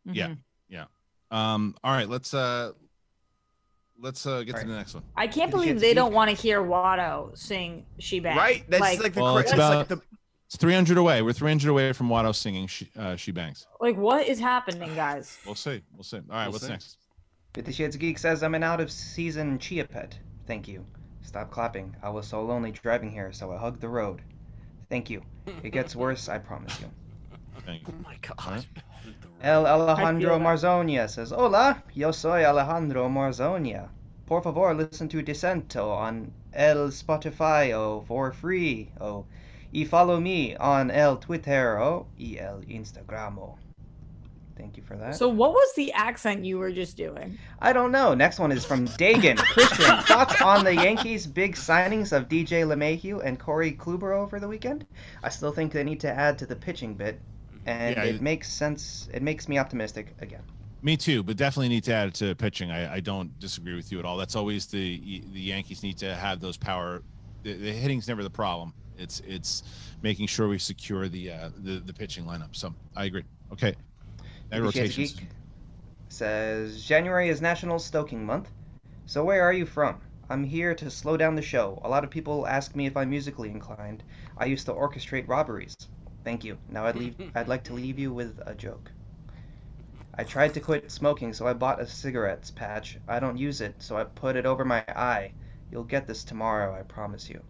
Yeah. 0.05 0.27
Mm-hmm. 0.27 0.33
Yeah. 0.69 0.85
Um. 1.31 1.75
All 1.83 1.93
right. 1.93 2.09
Let's 2.09 2.33
uh. 2.33 2.71
Let's 3.99 4.25
uh 4.25 4.43
get 4.43 4.55
All 4.55 4.61
to 4.61 4.67
the 4.67 4.75
next 4.75 4.93
one. 4.93 5.03
I 5.15 5.27
can't 5.27 5.35
Fifty 5.35 5.51
believe 5.51 5.67
Shades 5.69 5.81
they 5.81 5.93
don't 5.93 6.13
want 6.13 6.29
to 6.29 6.35
hear 6.35 6.61
Watto 6.61 7.37
sing 7.37 7.85
She 7.99 8.19
Bang. 8.19 8.35
Right? 8.37 8.63
That's 8.69 8.81
like, 8.81 9.13
the 9.13 9.21
Well, 9.21 9.33
cra- 9.33 9.43
it's 9.43 9.53
about 9.53 9.77
like 9.77 9.87
the 9.87 10.01
it's 10.47 10.57
300 10.57 10.97
away. 10.97 11.21
We're 11.21 11.33
300 11.33 11.69
away 11.69 11.93
from 11.93 12.09
Watto 12.09 12.35
singing 12.35 12.67
she, 12.67 12.89
uh, 12.97 13.15
she 13.15 13.31
bangs. 13.31 13.65
like 13.79 13.97
what 13.97 14.27
is 14.27 14.39
happening, 14.39 14.93
guys? 14.93 15.37
We'll 15.45 15.55
see. 15.55 15.81
We'll 15.95 16.03
see. 16.03 16.17
All 16.17 16.23
right. 16.29 16.45
We'll 16.45 16.53
what's 16.53 16.65
see. 16.65 16.71
next? 16.71 16.97
Fifty 17.53 17.71
Shades 17.71 17.95
of 17.95 18.01
Geek 18.01 18.17
says 18.17 18.43
I'm 18.43 18.55
an 18.55 18.63
out 18.63 18.81
of 18.81 18.91
season 18.91 19.57
Chia 19.59 19.85
Pet. 19.85 20.17
Thank 20.47 20.67
you. 20.67 20.85
Stop 21.21 21.49
clapping. 21.51 21.95
I 22.03 22.09
was 22.09 22.27
so 22.27 22.43
lonely 22.43 22.71
driving 22.71 23.09
here, 23.11 23.31
so 23.31 23.51
I 23.51 23.57
hugged 23.57 23.79
the 23.79 23.89
road. 23.89 24.21
Thank 24.89 25.09
you. 25.09 25.23
It 25.63 25.71
gets 25.71 25.95
worse, 25.95 26.29
I 26.29 26.37
promise 26.37 26.79
you. 26.79 26.89
Thank 27.65 27.87
you. 27.87 27.93
Oh 27.99 28.03
my 28.03 28.17
god. 28.21 28.35
All 28.39 28.51
right. 28.53 28.65
El 29.43 29.65
Alejandro. 29.65 30.39
Marzoña 30.39 31.09
says, 31.09 31.33
Hola, 31.33 31.83
yo 31.93 32.11
soy 32.11 32.43
Alejandro 32.45 33.09
Marzoña. 33.09 33.89
Por 34.25 34.41
favor, 34.41 34.73
listen 34.73 35.09
to 35.09 35.21
Descento 35.21 35.89
on 35.89 36.31
El 36.53 36.87
Spotify 36.87 37.73
oh, 37.73 38.05
for 38.07 38.31
free. 38.31 38.89
Oh, 39.01 39.25
y 39.73 39.83
follow 39.83 40.21
me 40.21 40.55
on 40.55 40.89
El 40.89 41.17
Twitter 41.17 41.77
oh, 41.77 42.07
y 42.17 42.37
El 42.39 42.61
Instagramo. 42.61 43.39
Oh. 43.39 43.57
Thank 44.55 44.77
you 44.77 44.83
for 44.83 44.95
that. 44.95 45.15
So 45.15 45.27
what 45.27 45.51
was 45.51 45.73
the 45.75 45.91
accent 45.91 46.45
you 46.45 46.57
were 46.57 46.71
just 46.71 46.95
doing? 46.95 47.37
I 47.59 47.73
don't 47.73 47.91
know. 47.91 48.13
Next 48.13 48.39
one 48.39 48.53
is 48.53 48.63
from 48.63 48.87
Dagan. 48.87 49.35
Kristian, 49.37 50.03
thoughts 50.03 50.41
on 50.41 50.63
the 50.63 50.73
Yankees' 50.73 51.27
big 51.27 51.55
signings 51.55 52.15
of 52.15 52.29
DJ 52.29 52.63
LeMahieu 52.65 53.19
and 53.25 53.37
Corey 53.37 53.73
Kluber 53.73 54.15
over 54.15 54.39
the 54.39 54.47
weekend? 54.47 54.85
I 55.21 55.27
still 55.29 55.51
think 55.51 55.73
they 55.73 55.83
need 55.83 55.99
to 56.01 56.09
add 56.09 56.37
to 56.37 56.45
the 56.45 56.55
pitching 56.55 56.93
bit, 56.93 57.19
and 57.65 57.97
Yeah, 57.97 58.03
it 58.03 58.15
it- 58.15 58.21
makes 58.21 58.49
sense. 58.49 59.09
It 59.13 59.21
makes 59.23 59.47
me 59.47 59.57
optimistic 59.57 60.15
again. 60.19 60.43
Me 60.81 60.97
too, 60.97 61.23
but 61.23 61.37
definitely 61.37 61.69
need 61.69 61.85
to 61.85 61.93
add 61.93 62.09
it 62.09 62.13
to 62.15 62.35
pitching. 62.35 62.69
I, 62.69 62.95
I 62.95 62.99
don't 62.99 63.39
disagree 63.39 63.73
with 63.73 63.89
you 63.91 63.99
at 63.99 64.05
all. 64.05 64.17
That's 64.17 64.35
always 64.35 64.67
the 64.67 65.23
the 65.31 65.39
Yankees 65.39 65.81
need 65.81 65.97
to 65.99 66.13
have 66.13 66.41
those 66.41 66.57
power. 66.57 67.03
The, 67.43 67.53
the 67.53 67.71
hitting's 67.71 68.07
never 68.07 68.21
the 68.21 68.29
problem. 68.29 68.73
It's 68.97 69.21
it's 69.21 69.63
making 70.01 70.27
sure 70.27 70.49
we 70.49 70.59
secure 70.59 71.07
the 71.07 71.31
uh, 71.31 71.49
the 71.55 71.79
the 71.79 71.93
pitching 71.93 72.25
lineup. 72.25 72.53
So 72.55 72.75
I 72.95 73.05
agree. 73.05 73.23
Okay, 73.53 73.75
that 74.51 74.61
Maybe 74.61 74.69
she 74.69 74.79
has 74.79 74.89
a 74.89 74.93
rotations. 74.93 75.15
Says 76.09 76.81
January 76.85 77.27
is 77.27 77.41
National 77.41 77.77
Stoking 77.77 78.25
Month. 78.25 78.53
So 79.05 79.25
where 79.25 79.43
are 79.43 79.51
you 79.51 79.65
from? 79.65 80.01
I'm 80.29 80.45
here 80.45 80.73
to 80.75 80.89
slow 80.89 81.17
down 81.17 81.35
the 81.35 81.41
show. 81.41 81.81
A 81.83 81.89
lot 81.89 82.05
of 82.05 82.09
people 82.09 82.47
ask 82.47 82.75
me 82.75 82.85
if 82.85 82.95
I'm 82.95 83.09
musically 83.09 83.51
inclined. 83.51 84.03
I 84.37 84.45
used 84.45 84.65
to 84.67 84.73
orchestrate 84.73 85.27
robberies. 85.27 85.75
Thank 86.23 86.43
you. 86.43 86.57
Now 86.69 86.85
I'd 86.85 86.95
leave. 86.95 87.15
I'd 87.35 87.47
like 87.47 87.63
to 87.65 87.73
leave 87.73 87.99
you 87.99 88.13
with 88.13 88.39
a 88.45 88.53
joke. 88.55 88.91
I 90.15 90.23
tried 90.23 90.53
to 90.53 90.59
quit 90.59 90.91
smoking, 90.91 91.33
so 91.33 91.47
I 91.47 91.53
bought 91.53 91.81
a 91.81 91.87
cigarettes 91.87 92.51
patch. 92.51 92.97
I 93.07 93.19
don't 93.19 93.37
use 93.37 93.61
it, 93.61 93.75
so 93.81 93.97
I 93.97 94.03
put 94.03 94.35
it 94.35 94.45
over 94.45 94.63
my 94.65 94.83
eye. 94.89 95.33
You'll 95.71 95.83
get 95.83 96.07
this 96.07 96.23
tomorrow, 96.23 96.75
I 96.77 96.83
promise 96.83 97.29
you. 97.29 97.41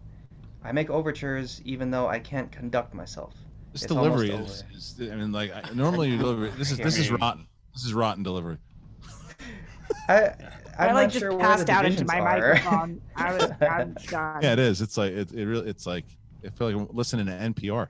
I 0.64 0.72
make 0.72 0.90
overtures 0.90 1.60
even 1.64 1.90
though 1.90 2.08
I 2.08 2.18
can't 2.18 2.50
conduct 2.50 2.94
myself. 2.94 3.34
This 3.72 3.82
It's 3.82 3.92
delivery 3.92 4.30
is, 4.30 4.64
is. 4.74 5.00
I 5.10 5.16
mean, 5.16 5.32
like 5.32 5.52
I, 5.54 5.62
normally 5.74 6.10
you 6.10 6.18
deliver. 6.18 6.48
This 6.48 6.70
is 6.70 6.78
this 6.78 6.98
is 6.98 7.10
rotten. 7.10 7.46
This 7.74 7.84
is 7.84 7.92
rotten 7.92 8.22
delivery. 8.22 8.58
I, 10.08 10.32
I'm 10.78 10.88
I 10.88 10.92
like 10.92 11.04
not 11.04 11.10
just 11.10 11.20
sure 11.20 11.38
passed 11.38 11.70
out 11.70 11.84
into 11.86 12.04
my 12.04 12.20
are. 12.20 12.54
microphone. 12.54 13.00
I 13.16 13.32
was 13.34 13.52
I'm 13.68 13.94
done. 14.06 14.42
Yeah, 14.42 14.52
it 14.52 14.58
is. 14.58 14.80
It's 14.80 14.96
like 14.96 15.12
it. 15.12 15.32
It 15.32 15.44
really. 15.44 15.68
It's 15.68 15.86
like 15.86 16.06
I 16.44 16.50
feel 16.50 16.68
like 16.70 16.76
I'm 16.76 16.96
listening 16.96 17.26
to 17.26 17.32
NPR. 17.32 17.88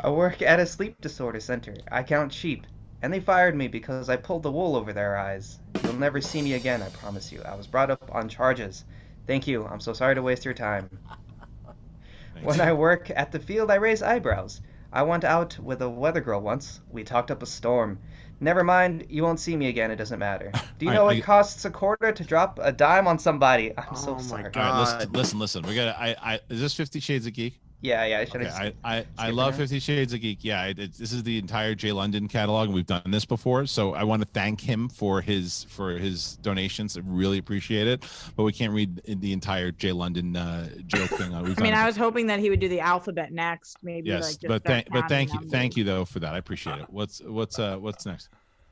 I 0.00 0.10
work 0.10 0.42
at 0.42 0.60
a 0.60 0.66
sleep 0.66 1.00
disorder 1.00 1.40
center. 1.40 1.74
I 1.90 2.02
count 2.02 2.32
sheep. 2.32 2.66
And 3.02 3.12
they 3.12 3.20
fired 3.20 3.54
me 3.54 3.68
because 3.68 4.08
I 4.08 4.16
pulled 4.16 4.42
the 4.42 4.50
wool 4.50 4.74
over 4.74 4.92
their 4.92 5.16
eyes. 5.16 5.60
You'll 5.84 5.92
never 5.94 6.20
see 6.20 6.42
me 6.42 6.54
again, 6.54 6.82
I 6.82 6.88
promise 6.88 7.30
you. 7.30 7.40
I 7.42 7.54
was 7.54 7.66
brought 7.68 7.90
up 7.92 8.12
on 8.12 8.28
charges. 8.28 8.84
Thank 9.26 9.46
you. 9.46 9.64
I'm 9.66 9.78
so 9.80 9.92
sorry 9.92 10.16
to 10.16 10.22
waste 10.22 10.44
your 10.44 10.54
time. 10.54 10.88
When 12.42 12.60
I 12.60 12.72
work 12.72 13.10
at 13.14 13.32
the 13.32 13.38
field, 13.38 13.70
I 13.70 13.76
raise 13.76 14.02
eyebrows. 14.02 14.60
I 14.92 15.02
went 15.02 15.24
out 15.24 15.58
with 15.58 15.82
a 15.82 15.88
weather 15.88 16.20
girl 16.20 16.40
once. 16.40 16.80
We 16.90 17.04
talked 17.04 17.30
up 17.30 17.42
a 17.42 17.46
storm. 17.46 17.98
Never 18.40 18.62
mind, 18.64 19.06
you 19.10 19.22
won't 19.24 19.40
see 19.40 19.56
me 19.56 19.68
again. 19.68 19.90
It 19.90 19.96
doesn't 19.96 20.18
matter. 20.18 20.52
Do 20.78 20.86
you 20.86 20.92
I- 20.92 20.94
know 20.94 21.08
I- 21.08 21.14
it 21.14 21.22
costs 21.24 21.64
a 21.64 21.70
quarter 21.70 22.12
to 22.12 22.24
drop 22.24 22.58
a 22.62 22.72
dime 22.72 23.06
on 23.08 23.18
somebody? 23.18 23.76
I'm 23.76 23.96
so 23.96 24.12
Oh 24.12 24.14
my 24.14 24.20
sorry. 24.22 24.44
All 24.44 24.50
right, 24.62 24.80
listen, 24.80 25.12
listen, 25.12 25.38
listen. 25.40 25.62
We 25.66 25.74
got. 25.74 25.96
I. 25.96 26.16
I. 26.20 26.40
Is 26.48 26.60
this 26.60 26.74
Fifty 26.74 27.00
Shades 27.00 27.26
of 27.26 27.32
Geek? 27.32 27.60
Yeah, 27.80 28.04
yeah. 28.06 28.18
I 28.18 28.24
should 28.24 28.36
Okay, 28.42 28.46
have. 28.46 28.74
I, 28.82 28.96
I, 28.96 29.06
I 29.16 29.26
skip 29.26 29.34
love 29.36 29.48
ahead? 29.50 29.60
Fifty 29.60 29.78
Shades 29.78 30.12
of 30.12 30.20
Geek. 30.20 30.38
Yeah, 30.42 30.64
it, 30.64 30.94
this 30.94 31.12
is 31.12 31.22
the 31.22 31.38
entire 31.38 31.76
Jay 31.76 31.92
London 31.92 32.26
catalog, 32.26 32.66
and 32.66 32.74
we've 32.74 32.86
done 32.86 33.02
this 33.06 33.24
before. 33.24 33.66
So 33.66 33.94
I 33.94 34.02
want 34.02 34.20
to 34.22 34.28
thank 34.32 34.60
him 34.60 34.88
for 34.88 35.20
his 35.20 35.64
for 35.70 35.92
his 35.92 36.36
donations. 36.38 36.96
I 36.96 37.02
really 37.04 37.38
appreciate 37.38 37.86
it. 37.86 38.04
But 38.34 38.42
we 38.42 38.52
can't 38.52 38.72
read 38.72 39.00
the 39.06 39.32
entire 39.32 39.70
Jay 39.70 39.92
London 39.92 40.34
uh, 40.36 40.70
joke 40.86 41.10
thing. 41.10 41.32
Uh, 41.32 41.38
I 41.38 41.42
mean, 41.42 41.54
done 41.54 41.74
I 41.74 41.84
it 41.84 41.86
was 41.86 41.96
hoping 41.96 42.26
that 42.26 42.40
he 42.40 42.50
would 42.50 42.60
do 42.60 42.68
the 42.68 42.80
alphabet 42.80 43.32
next. 43.32 43.76
Maybe 43.82 44.08
Yes, 44.10 44.22
like 44.22 44.40
just 44.40 44.48
but 44.48 44.64
thank 44.64 44.90
but 44.90 45.08
thank 45.08 45.30
you 45.30 45.36
numbers. 45.36 45.52
thank 45.52 45.76
you 45.76 45.84
though 45.84 46.04
for 46.04 46.18
that. 46.18 46.34
I 46.34 46.38
appreciate 46.38 46.80
it. 46.80 46.90
What's 46.90 47.20
what's 47.20 47.58
uh 47.60 47.76
what's 47.76 48.06
next? 48.06 48.28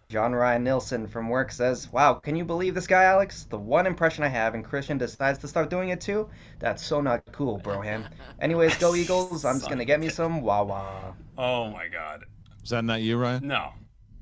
John 0.09 0.33
Ryan 0.37 0.63
Nilsen 0.63 1.09
from 1.09 1.29
work 1.29 1.51
says, 1.51 1.91
Wow, 1.93 2.15
can 2.15 2.37
you 2.37 2.45
believe 2.45 2.77
this 2.77 2.87
guy, 2.87 3.03
Alex? 3.05 3.43
The 3.51 3.59
one 3.59 3.87
impression 3.87 4.23
I 4.23 4.29
have, 4.29 4.55
and 4.55 4.65
Kristian 4.65 4.99
decides 4.99 5.41
to 5.41 5.49
start 5.49 5.69
doing 5.69 5.89
it 5.89 6.01
too? 6.01 6.29
That's 6.61 6.85
so 6.85 7.01
not 7.01 7.25
cool, 7.33 7.59
broham. 7.59 8.07
Anyways, 8.41 8.77
go 8.77 8.95
Eagles. 8.97 9.45
I'm 9.45 9.57
just 9.57 9.67
going 9.67 9.81
to 9.81 9.85
get 9.85 9.99
me 9.99 10.09
some 10.09 10.43
Wawa. 10.43 11.17
Oh 11.37 11.71
my 11.71 11.89
god. 11.89 12.25
Is 12.63 12.71
that 12.71 12.85
not 12.85 13.03
you, 13.03 13.17
Ryan? 13.17 13.49
No. 13.49 13.57
Are 13.57 13.75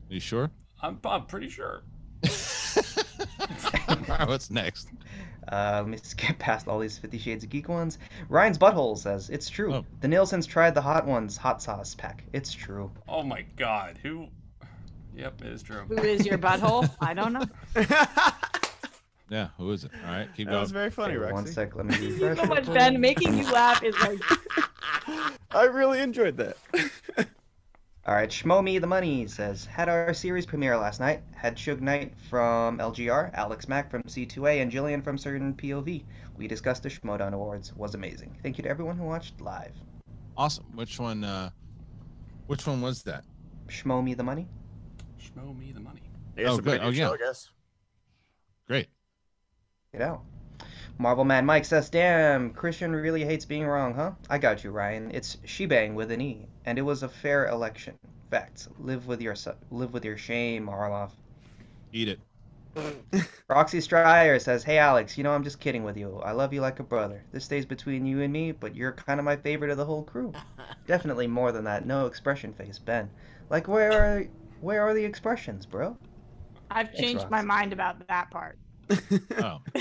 you 0.08 0.20
sure? 0.20 0.50
I'm, 0.80 0.98
I'm 1.04 1.26
pretty 1.26 1.50
sure. 1.50 1.82
All 3.88 3.96
right, 4.08 4.26
what's 4.28 4.50
next? 4.50 4.88
Uh, 5.52 5.82
let 5.82 5.88
me 5.88 5.98
skip 6.02 6.38
past 6.38 6.66
all 6.66 6.78
these 6.78 6.96
Fifty 6.96 7.18
Shades 7.18 7.44
of 7.44 7.50
Geek 7.50 7.68
ones. 7.68 7.98
Ryan's 8.30 8.56
Butthole 8.56 8.96
says, 8.96 9.28
It's 9.28 9.50
true. 9.50 9.84
The 10.00 10.08
Nilsens 10.08 10.48
tried 10.48 10.74
the 10.74 10.80
Hot 10.80 11.06
Ones 11.06 11.36
hot 11.36 11.62
sauce 11.62 11.94
pack. 11.94 12.24
It's 12.32 12.52
true. 12.54 12.90
Oh 13.06 13.22
my 13.22 13.42
god. 13.56 13.98
Who? 14.02 14.28
Yep, 15.16 15.42
it 15.42 15.46
is 15.46 15.62
true. 15.62 15.84
Who 15.88 15.98
is 15.98 16.26
your 16.26 16.38
butthole? 16.38 16.88
I 17.00 17.14
don't 17.14 17.32
know. 17.32 17.44
Yeah, 19.30 19.48
who 19.56 19.70
is 19.72 19.84
it? 19.84 19.90
All 20.04 20.12
right, 20.12 20.28
keep 20.36 20.46
That 20.46 20.52
going. 20.52 20.54
That 20.56 20.60
was 20.60 20.70
very 20.70 20.90
funny, 20.90 21.16
Okay, 21.16 21.32
One 21.32 21.46
sec, 21.46 21.74
let 21.74 21.86
me 21.86 21.94
Thank 21.94 22.20
you 22.20 22.36
so 22.36 22.44
much. 22.44 22.66
Ben. 22.66 23.00
Making 23.00 23.38
you 23.38 23.50
laugh 23.50 23.82
is 23.82 23.98
like 24.00 24.20
I 25.50 25.64
really 25.64 26.00
enjoyed 26.00 26.36
that. 26.36 26.56
All 28.06 28.14
right, 28.14 28.28
Schmo 28.28 28.62
Me 28.62 28.78
the 28.78 28.86
Money 28.86 29.26
says, 29.26 29.64
had 29.64 29.88
our 29.88 30.12
series 30.12 30.44
premiere 30.44 30.76
last 30.76 31.00
night. 31.00 31.22
Had 31.34 31.58
Shug 31.58 31.80
Knight 31.80 32.12
from 32.28 32.78
LGR, 32.78 33.32
Alex 33.32 33.66
Mack 33.66 33.90
from 33.90 34.02
C2A, 34.02 34.60
and 34.60 34.70
Jillian 34.70 35.02
from 35.02 35.16
Certain 35.16 35.54
POV. 35.54 36.04
We 36.36 36.46
discussed 36.46 36.82
the 36.82 36.90
Schmoedown 36.90 37.32
Awards. 37.32 37.74
Was 37.76 37.94
amazing. 37.94 38.36
Thank 38.42 38.58
you 38.58 38.64
to 38.64 38.68
everyone 38.68 38.98
who 38.98 39.04
watched 39.04 39.40
live. 39.40 39.72
Awesome. 40.36 40.66
Which 40.74 40.98
one? 41.00 41.24
uh 41.24 41.48
Which 42.46 42.66
one 42.66 42.82
was 42.82 43.02
that? 43.04 43.24
Schmo 43.68 44.04
Me 44.04 44.12
the 44.12 44.22
Money. 44.22 44.48
Schmo 45.24 45.56
me 45.56 45.72
the 45.72 45.80
money. 45.80 46.02
Yeah, 46.36 46.50
oh, 46.50 46.54
oh, 46.54 46.58
good. 46.58 46.80
Oh, 46.82 46.90
yeah. 46.90 47.08
show, 47.08 47.14
I 47.14 47.16
guess. 47.16 47.50
Great. 48.66 48.88
Get 49.92 50.02
out. 50.02 50.22
Marvel 50.98 51.24
Man 51.24 51.44
Mike 51.44 51.64
says, 51.64 51.90
damn, 51.90 52.52
Kristian 52.52 52.92
really 52.92 53.24
hates 53.24 53.44
being 53.44 53.66
wrong, 53.66 53.94
huh? 53.94 54.12
I 54.30 54.38
got 54.38 54.62
you, 54.62 54.70
Ryan. 54.70 55.10
It's 55.12 55.38
shebang 55.44 55.94
with 55.94 56.12
an 56.12 56.20
E, 56.20 56.46
and 56.66 56.78
it 56.78 56.82
was 56.82 57.02
a 57.02 57.08
fair 57.08 57.48
election. 57.48 57.94
Facts. 58.30 58.68
Live 58.78 59.06
with 59.06 59.20
your 59.20 59.34
su- 59.34 59.54
live 59.70 59.92
with 59.92 60.04
your 60.04 60.16
shame, 60.16 60.66
Marloff. 60.66 61.10
Eat 61.92 62.08
it. 62.08 62.20
Roxy 63.48 63.80
Striar 63.80 64.38
says, 64.38 64.64
Hey 64.64 64.78
Alex, 64.78 65.16
you 65.16 65.24
know 65.24 65.32
I'm 65.32 65.44
just 65.44 65.60
kidding 65.60 65.84
with 65.84 65.96
you. 65.96 66.20
I 66.24 66.32
love 66.32 66.52
you 66.52 66.60
like 66.60 66.80
a 66.80 66.84
brother. 66.84 67.24
This 67.32 67.44
stays 67.44 67.66
between 67.66 68.06
you 68.06 68.20
and 68.22 68.32
me, 68.32 68.52
but 68.52 68.74
you're 68.74 68.92
kind 68.92 69.20
of 69.20 69.24
my 69.24 69.36
favorite 69.36 69.70
of 69.70 69.76
the 69.76 69.84
whole 69.84 70.02
crew. 70.02 70.32
Definitely 70.86 71.26
more 71.26 71.52
than 71.52 71.64
that 71.64 71.86
no 71.86 72.06
expression 72.06 72.52
face, 72.52 72.78
Ben. 72.78 73.10
Like 73.50 73.68
where 73.68 73.92
are 73.92 74.26
where 74.64 74.82
are 74.82 74.94
the 74.94 75.04
expressions, 75.04 75.66
bro? 75.66 75.96
I've 76.70 76.88
Thanks, 76.88 77.00
changed 77.00 77.30
my 77.30 77.42
mind 77.42 77.72
about 77.72 78.06
that 78.08 78.30
part. 78.30 78.58
Oh, 78.90 79.60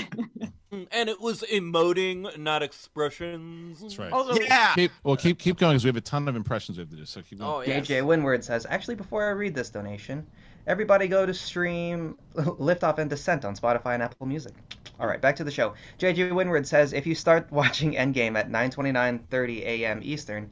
mm, 0.72 0.86
And 0.92 1.08
it 1.08 1.20
was 1.20 1.42
emoting, 1.42 2.36
not 2.38 2.62
expressions. 2.62 3.80
that's 3.80 3.98
right. 3.98 4.12
Also, 4.12 4.40
Yeah. 4.40 4.74
Keep 4.74 4.92
well, 5.02 5.16
keep 5.16 5.38
keep 5.38 5.56
going 5.58 5.74
because 5.74 5.84
we 5.84 5.88
have 5.88 5.96
a 5.96 6.00
ton 6.02 6.28
of 6.28 6.36
impressions 6.36 6.78
we 6.78 6.82
have 6.82 6.90
to 6.90 6.96
do. 6.96 7.04
So 7.04 7.22
keep 7.22 7.38
going. 7.38 7.50
Oh, 7.50 7.60
yes. 7.62 7.86
JJ 7.86 8.02
Winward 8.02 8.44
says, 8.44 8.66
Actually, 8.68 8.94
before 8.94 9.24
I 9.24 9.30
read 9.30 9.54
this 9.54 9.70
donation, 9.70 10.26
everybody 10.66 11.08
go 11.08 11.26
to 11.26 11.34
stream 11.34 12.16
Liftoff 12.36 12.98
and 12.98 13.10
Descent 13.10 13.44
on 13.44 13.56
Spotify 13.56 13.94
and 13.94 14.02
Apple 14.02 14.26
Music. 14.26 14.54
All 15.00 15.06
right, 15.06 15.20
back 15.20 15.36
to 15.36 15.44
the 15.44 15.50
show. 15.50 15.74
JJ 15.98 16.30
Winward 16.30 16.66
says, 16.66 16.92
If 16.92 17.06
you 17.06 17.14
start 17.14 17.50
watching 17.60 17.94
Endgame 17.94 18.36
at 18.38 18.50
9:29:30 18.50 19.62
a.m. 19.62 20.00
Eastern, 20.02 20.50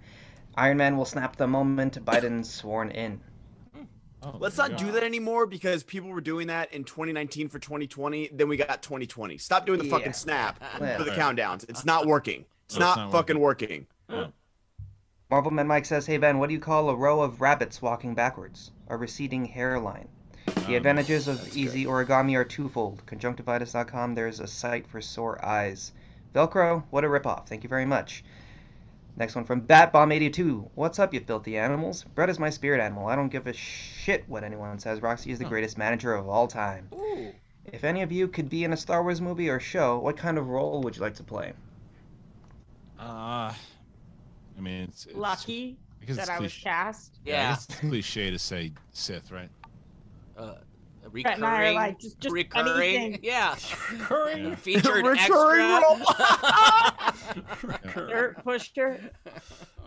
Iron 0.56 0.76
Man 0.78 0.96
will 0.96 1.04
snap 1.04 1.36
the 1.36 1.46
moment 1.46 2.04
Biden's 2.04 2.52
sworn 2.52 2.90
in. 2.90 3.20
Oh, 4.24 4.36
Let's 4.38 4.56
not 4.56 4.70
you 4.72 4.76
do 4.76 4.92
that 4.92 5.02
anymore 5.02 5.46
because 5.46 5.82
people 5.82 6.08
were 6.10 6.20
doing 6.20 6.46
that 6.46 6.72
in 6.72 6.84
2019 6.84 7.48
for 7.48 7.58
2020. 7.58 8.30
Then 8.32 8.48
we 8.48 8.56
got 8.56 8.82
2020. 8.82 9.36
Stop 9.38 9.66
doing 9.66 9.78
the 9.78 9.84
Yeah. 9.86 9.90
fucking 9.90 10.12
snap 10.12 10.58
Yeah. 10.60 10.68
for 10.98 11.04
the 11.04 11.10
Right. 11.10 11.18
countdowns. 11.18 11.68
It's 11.68 11.84
not 11.84 12.06
working. 12.06 12.44
It's 12.66 12.78
No, 12.78 12.88
it's 12.88 12.96
not, 12.96 13.02
not 13.06 13.12
fucking 13.12 13.38
working. 13.38 13.86
Marvelman 15.30 15.66
Mike 15.66 15.84
says, 15.84 16.06
Hey 16.06 16.16
Ben, 16.18 16.38
what 16.38 16.48
do 16.48 16.54
you 16.54 16.60
call 16.60 16.88
a 16.90 16.94
row 16.96 17.20
of 17.20 17.40
rabbits 17.40 17.82
walking 17.82 18.14
backwards? 18.14 18.70
A 18.88 18.96
receding 18.96 19.44
hairline. 19.44 20.08
The 20.46 20.66
Um, 20.68 20.74
advantages 20.74 21.28
of 21.28 21.54
easy 21.56 21.84
origami 21.84 22.34
are 22.36 22.44
twofold. 22.44 23.02
Conjunctivitis.com, 23.06 24.14
there's 24.14 24.40
a 24.40 24.46
site 24.46 24.86
for 24.86 25.00
sore 25.00 25.44
eyes. 25.44 25.92
Velcro, 26.34 26.84
what 26.90 27.04
a 27.04 27.08
ripoff. 27.08 27.46
Thank 27.46 27.62
you 27.62 27.68
very 27.68 27.84
much. 27.84 28.24
Next 29.16 29.34
one 29.34 29.44
from 29.44 29.62
Batbomb82. 29.62 30.70
What's 30.74 30.98
up, 30.98 31.12
you 31.12 31.20
filthy 31.20 31.58
animals? 31.58 32.04
Brett 32.14 32.30
is 32.30 32.38
my 32.38 32.48
spirit 32.50 32.80
animal. 32.80 33.06
I 33.08 33.14
don't 33.16 33.28
give 33.28 33.46
a 33.46 33.52
shit 33.52 34.24
what 34.26 34.42
anyone 34.42 34.78
says. 34.78 35.02
Roxy 35.02 35.30
is 35.30 35.38
the 35.38 35.44
greatest 35.44 35.76
manager 35.76 36.14
of 36.14 36.28
all 36.28 36.48
time. 36.48 36.88
Ooh. 36.94 37.30
If 37.66 37.84
any 37.84 38.02
of 38.02 38.10
you 38.10 38.26
could 38.26 38.48
be 38.48 38.64
in 38.64 38.72
a 38.72 38.76
Star 38.76 39.02
Wars 39.02 39.20
movie 39.20 39.48
or 39.48 39.60
show, 39.60 39.98
what 39.98 40.16
kind 40.16 40.38
of 40.38 40.48
role 40.48 40.80
would 40.82 40.96
you 40.96 41.02
like 41.02 41.14
to 41.16 41.22
play? 41.22 41.52
Uh, 42.98 43.52
I 44.56 44.60
mean, 44.60 44.84
it's, 44.84 45.06
it's 45.06 45.14
lucky 45.16 45.76
I 46.02 46.12
that 46.12 46.18
it's 46.22 46.30
I 46.30 46.38
was 46.40 46.52
cliche. 46.52 46.64
cast. 46.64 47.18
Yeah, 47.24 47.34
Yeah. 47.34 47.54
it's 47.54 47.66
cliche 47.66 48.30
to 48.30 48.38
say 48.38 48.72
Sith, 48.92 49.30
right? 49.30 49.50
Uh, 50.36 50.54
Brett 51.10 51.34
and 51.36 51.44
I 51.44 51.48
are 51.48 51.58
recurring. 51.58 51.74
like, 51.76 51.98
just, 51.98 52.20
just 52.20 52.32
recurring. 52.32 52.96
anything. 52.96 53.20
Yeah. 53.22 53.56
Recurring. 53.90 54.56
Featured 54.56 55.04
Recurring 55.04 55.82
extra. 55.82 56.02
Dirt 57.94 58.44
pusher. 58.44 59.10
All 59.26 59.30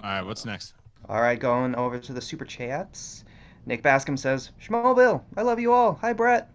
right, 0.03 0.21
what's 0.21 0.45
next? 0.45 0.73
All 1.07 1.21
right, 1.21 1.39
going 1.39 1.75
over 1.75 1.99
to 1.99 2.13
the 2.13 2.21
super 2.21 2.45
chats. 2.45 3.23
Nick 3.65 3.81
Bascom 3.81 4.17
says, 4.17 4.51
Schmobill, 4.61 5.21
I 5.37 5.41
love 5.41 5.59
you 5.59 5.73
all. 5.73 5.97
Hi, 6.01 6.13
Brett. 6.13 6.49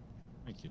Thank 0.45 0.63
you. 0.63 0.69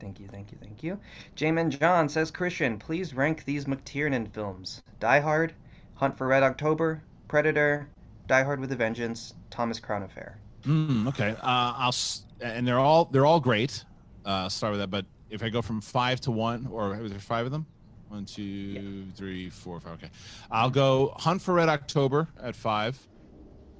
Thank 0.00 0.18
you, 0.18 0.26
thank 0.28 0.50
you, 0.50 0.58
thank 0.60 0.82
you. 0.82 0.98
Jamin 1.36 1.68
John 1.78 2.08
says, 2.08 2.32
Kristian, 2.32 2.78
please 2.80 3.14
rank 3.14 3.44
these 3.44 3.66
McTiernan 3.66 4.32
films. 4.32 4.82
Die 4.98 5.20
Hard, 5.20 5.52
Hunt 5.94 6.18
for 6.18 6.26
Red 6.26 6.42
October, 6.42 7.00
Predator, 7.28 7.88
Die 8.26 8.42
Hard 8.42 8.58
with 8.58 8.72
a 8.72 8.76
Vengeance, 8.76 9.34
Thomas 9.50 9.78
Crown 9.78 10.02
Affair. 10.02 10.38
Mm, 10.64 11.06
okay. 11.08 11.30
Uh, 11.40 11.74
I'll 11.76 11.88
s- 11.88 12.24
and 12.42 12.66
they're 12.66 12.78
all 12.78 13.06
they're 13.06 13.26
all 13.26 13.40
great. 13.40 13.84
Uh, 14.24 14.28
I'll 14.44 14.50
start 14.50 14.72
with 14.72 14.80
that. 14.80 14.90
But 14.90 15.06
if 15.30 15.42
I 15.42 15.48
go 15.48 15.62
from 15.62 15.80
five 15.80 16.20
to 16.22 16.30
one, 16.30 16.68
or 16.70 16.90
was 16.96 17.10
there 17.10 17.20
five 17.20 17.46
of 17.46 17.52
them? 17.52 17.66
One, 18.08 18.24
two, 18.26 19.06
three, 19.16 19.48
four, 19.48 19.80
five. 19.80 19.92
Okay. 19.94 20.10
I'll 20.50 20.70
go 20.70 21.14
Hunt 21.18 21.40
for 21.40 21.54
Red 21.54 21.68
October 21.68 22.28
at 22.42 22.54
five. 22.54 22.98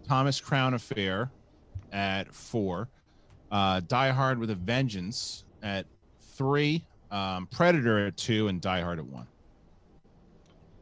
Thomas 0.08 0.40
Crown 0.40 0.74
Affair 0.74 1.30
at 1.92 2.32
four. 2.34 2.88
Uh, 3.50 3.80
Die 3.86 4.10
Hard 4.10 4.38
with 4.38 4.50
a 4.50 4.54
Vengeance 4.54 5.44
at 5.62 5.86
three. 6.34 6.84
Um, 7.10 7.46
Predator 7.46 8.06
at 8.06 8.16
two, 8.16 8.48
and 8.48 8.58
Die 8.60 8.80
Hard 8.80 8.98
at 8.98 9.04
one. 9.04 9.26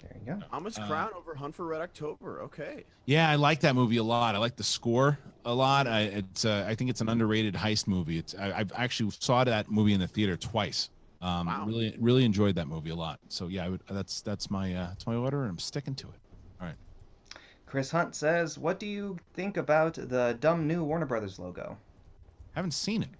There 0.00 0.16
you 0.24 0.34
go. 0.34 0.46
Thomas 0.48 0.78
Uh, 0.78 0.86
Crown 0.86 1.10
over 1.16 1.34
Hunt 1.34 1.54
for 1.54 1.66
Red 1.66 1.80
October. 1.80 2.42
Okay. 2.42 2.84
Yeah, 3.06 3.28
I 3.28 3.34
like 3.34 3.60
that 3.60 3.74
movie 3.74 3.96
a 3.96 4.04
lot. 4.04 4.36
I 4.36 4.38
like 4.38 4.54
the 4.54 4.62
score 4.62 5.18
a 5.44 5.54
lot. 5.54 5.86
I 5.86 6.00
it's 6.02 6.44
uh, 6.44 6.64
I 6.68 6.74
think 6.74 6.90
it's 6.90 7.00
an 7.00 7.08
underrated 7.08 7.54
heist 7.54 7.86
movie. 7.86 8.18
It's 8.18 8.34
I, 8.34 8.52
I've 8.58 8.72
actually 8.74 9.10
saw 9.18 9.44
that 9.44 9.70
movie 9.70 9.92
in 9.92 10.00
the 10.00 10.08
theater 10.08 10.36
twice. 10.36 10.90
Um, 11.22 11.46
Wow. 11.46 11.66
Really, 11.66 11.96
really 12.00 12.24
enjoyed 12.24 12.54
that 12.54 12.66
movie 12.66 12.90
a 12.90 12.94
lot. 12.94 13.20
So 13.28 13.48
yeah, 13.48 13.66
I 13.66 13.68
would, 13.68 13.82
that's 13.90 14.22
that's 14.22 14.50
my 14.50 14.74
uh, 14.74 14.88
that's 14.88 15.06
my 15.06 15.14
order, 15.14 15.42
and 15.42 15.50
I'm 15.50 15.58
sticking 15.58 15.94
to 15.96 16.06
it. 16.08 16.20
All 16.60 16.66
right. 16.66 16.76
Chris 17.66 17.90
Hunt 17.90 18.14
says, 18.14 18.58
What 18.58 18.80
do 18.80 18.86
you 18.86 19.18
think 19.34 19.56
about 19.56 19.94
the 19.94 20.36
dumb 20.40 20.66
new 20.66 20.82
Warner 20.82 21.06
Brothers 21.06 21.38
logo? 21.38 21.76
Haven't 22.54 22.72
seen 22.72 23.02
it. 23.02 23.10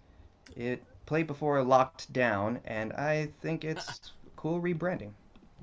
It 0.57 0.83
played 1.07 1.27
before 1.27 1.63
Locked 1.63 2.13
Down, 2.13 2.59
and 2.65 2.93
I 2.95 3.31
think 3.43 3.65
it's 3.65 4.13
cool 4.37 4.61
rebranding. 4.61 5.11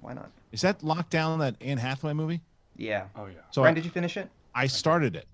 Why 0.02 0.14
not? 0.14 0.32
Is 0.52 0.62
that 0.62 0.84
Locked 0.84 1.10
Down 1.10 1.40
that 1.40 1.56
Anne 1.60 1.78
Hathaway 1.78 2.14
movie? 2.14 2.42
Yeah. 2.76 3.08
Oh 3.16 3.26
yeah. 3.26 3.42
So 3.52 3.62
Brian, 3.62 3.74
I, 3.74 3.76
did 3.76 3.86
you 3.86 3.92
finish 3.92 4.16
it? 4.16 4.30
I 4.54 4.68
started 4.68 5.16
it. 5.16 5.28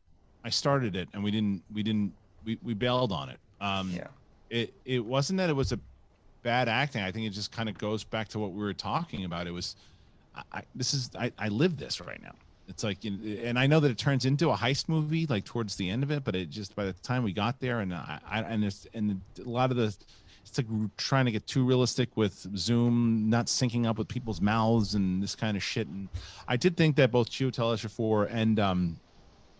I 0.44 0.49
started 0.49 0.95
it, 0.95 1.07
and 1.14 1.24
we 1.24 1.32
didn't 1.32 1.64
we 1.74 1.84
didn't 1.84 2.14
we, 2.45 2.57
we 2.61 2.74
bailed 2.74 3.11
on 3.11 3.30
it. 3.30 3.40
Um, 3.61 3.91
Yeah. 3.91 4.07
it 4.49 4.74
it 4.86 5.03
wasn't 5.06 5.38
that 5.38 5.49
it 5.49 5.56
was 5.56 5.72
a 5.72 5.80
bad 6.41 6.68
acting. 6.68 7.02
I 7.02 7.11
think 7.11 7.26
it 7.26 7.30
just 7.32 7.52
kind 7.52 7.70
of 7.70 7.78
goes 7.78 8.03
back 8.03 8.28
to 8.30 8.40
what 8.40 8.52
we 8.52 8.60
were 8.61 8.74
talking 8.74 9.24
about. 9.24 9.48
It 9.48 9.52
was, 9.52 9.78
I, 10.52 10.64
this 10.76 10.94
is 10.94 11.10
I, 11.18 11.32
I 11.40 11.48
live 11.48 11.78
this 11.78 12.02
right 12.02 12.22
now. 12.22 12.34
It's 12.68 12.84
like, 12.84 13.03
and 13.06 13.57
I 13.60 13.68
know 13.68 13.80
that 13.80 13.91
it 13.91 13.98
turns 13.98 14.26
into 14.26 14.49
a 14.49 14.56
heist 14.56 14.88
movie 14.90 15.26
like 15.26 15.45
towards 15.45 15.76
the 15.76 15.90
end 15.90 16.03
of 16.03 16.11
it, 16.11 16.24
but 16.24 16.36
it 16.36 16.49
just 16.49 16.76
by 16.76 16.86
the 16.86 16.94
time 16.94 17.24
we 17.24 17.32
got 17.34 17.60
there, 17.60 17.80
and 17.80 17.94
I, 17.94 18.20
I 18.30 18.40
and 18.41 18.64
it's 18.65 18.88
and 18.94 19.22
a 19.45 19.49
lot 19.49 19.72
of 19.72 19.78
the, 19.78 19.95
it's 20.45 20.57
like 20.57 20.68
we're 20.70 20.90
trying 20.98 21.26
to 21.26 21.32
get 21.32 21.45
too 21.48 21.64
realistic 21.65 22.10
with 22.15 22.34
Zoom 22.57 23.30
not 23.30 23.45
syncing 23.48 23.86
up 23.86 23.98
with 23.98 24.07
people's 24.07 24.41
mouths 24.41 24.95
and 24.95 25.22
this 25.24 25.36
kind 25.36 25.56
of 25.57 25.64
shit. 25.64 25.88
And 25.88 26.07
I 26.48 26.56
did 26.57 26.76
think 26.78 26.95
that 26.98 27.11
both 27.11 27.30
Chiwetel 27.30 27.74
Ejiofor 27.76 28.28
and 28.30 28.60
um 28.60 28.99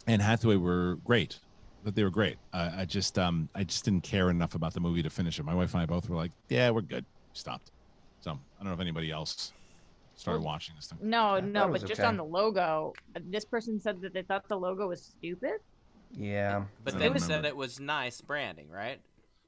and 0.08 0.22
Hathaway 0.22 0.56
were 0.58 0.98
great 1.06 1.40
that 1.84 1.96
they 1.96 2.04
were 2.04 2.10
great. 2.10 2.38
Uh, 2.54 2.72
I 2.78 2.86
just 2.86 3.20
um 3.20 3.50
I 3.56 3.64
just 3.64 3.84
didn't 3.86 4.04
care 4.04 4.30
enough 4.30 4.56
about 4.56 4.74
the 4.74 4.80
movie 4.80 5.04
to 5.04 5.10
finish 5.10 5.40
it. 5.40 5.44
My 5.44 5.56
wife 5.56 5.74
and 5.74 5.84
I 5.84 5.86
both 5.86 6.10
were 6.10 6.16
like, 6.16 6.32
yeah, 6.50 6.70
we're 6.70 6.82
good. 6.82 7.06
Stopped. 7.34 7.72
So 8.22 8.32
I 8.32 8.36
don't 8.60 8.68
know 8.68 8.74
if 8.74 8.80
anybody 8.80 9.12
else 9.12 9.52
started 10.16 10.40
Well, 10.40 10.54
watching 10.54 10.76
this 10.76 10.88
thing. 10.88 11.00
No, 11.02 11.40
no, 11.40 11.64
but 11.64 11.72
was 11.74 11.82
just 11.84 12.00
okay. 12.00 12.08
on 12.08 12.16
the 12.18 12.24
logo, 12.24 12.94
uh, 13.16 13.20
this 13.30 13.44
person 13.44 13.82
said 13.82 14.00
that 14.02 14.14
they 14.14 14.22
thought 14.22 14.48
the 14.48 14.56
logo 14.56 14.88
was 14.88 15.02
stupid. 15.04 15.60
Yeah. 16.16 16.64
But 16.84 17.00
they 17.00 17.10
then 17.10 17.20
said 17.20 17.44
it 17.46 17.56
was 17.56 17.80
nice 17.80 18.22
branding, 18.22 18.70
right? 18.70 19.00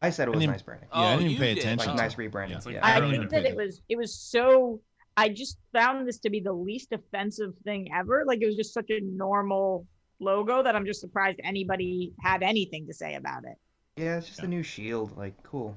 I 0.01 0.09
said 0.09 0.27
it 0.27 0.31
was 0.31 0.39
didn't- 0.39 0.51
nice 0.53 0.61
branding. 0.61 0.89
Yeah, 0.91 0.99
I 0.99 1.13
Oh, 1.13 1.17
didn't 1.17 1.29
you 1.29 1.35
even 1.35 1.41
pay 1.47 1.53
did. 1.53 1.61
attention. 1.63 1.87
Like 1.89 1.95
to 1.97 2.03
nice 2.03 2.13
it. 2.13 2.17
rebranding. 2.31 2.65
Yeah. 2.65 2.71
Yeah. 2.71 2.79
I 2.85 2.99
don't 2.99 3.11
think 3.11 3.29
that 3.29 3.45
it 3.45 3.55
was 3.55 3.81
it 3.87 3.95
was 3.97 4.13
so. 4.13 4.81
I 5.17 5.29
just 5.29 5.57
found 5.71 6.05
this 6.05 6.17
to 6.19 6.29
be 6.29 6.41
the 6.41 6.51
least 6.51 6.91
offensive 6.91 7.53
thing 7.63 7.89
ever. 7.95 8.23
Like 8.27 8.41
it 8.41 8.45
was 8.47 8.57
just 8.57 8.73
such 8.73 8.89
a 8.89 8.99
normal 9.01 9.85
logo 10.19 10.63
that 10.63 10.75
I'm 10.75 10.85
just 10.85 11.01
surprised 11.01 11.39
anybody 11.43 12.13
had 12.21 12.43
anything 12.43 12.87
to 12.87 12.93
say 12.93 13.15
about 13.15 13.43
it. 13.45 13.57
Yeah, 13.97 14.17
it's 14.17 14.27
just 14.27 14.41
a 14.41 14.47
new 14.47 14.63
shield. 14.63 15.15
Like, 15.17 15.33
cool. 15.43 15.75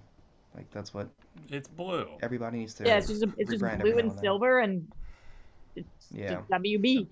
Like 0.55 0.71
that's 0.71 0.93
what 0.93 1.09
It's 1.51 1.69
blue. 1.69 2.09
everybody 2.23 2.59
needs 2.59 2.75
to. 2.75 2.85
Yeah, 2.87 2.99
it's 2.99 3.09
just 3.09 3.23
a, 3.23 3.33
it's 3.37 3.51
just 3.51 3.61
blue 3.61 3.69
and 3.71 3.79
now 3.85 3.97
and 3.99 4.11
then. 4.11 4.19
silver 4.19 4.59
and 4.61 4.89
it's 5.77 5.89
Yeah. 6.11 6.35
just 6.37 6.49
WB. 6.51 7.09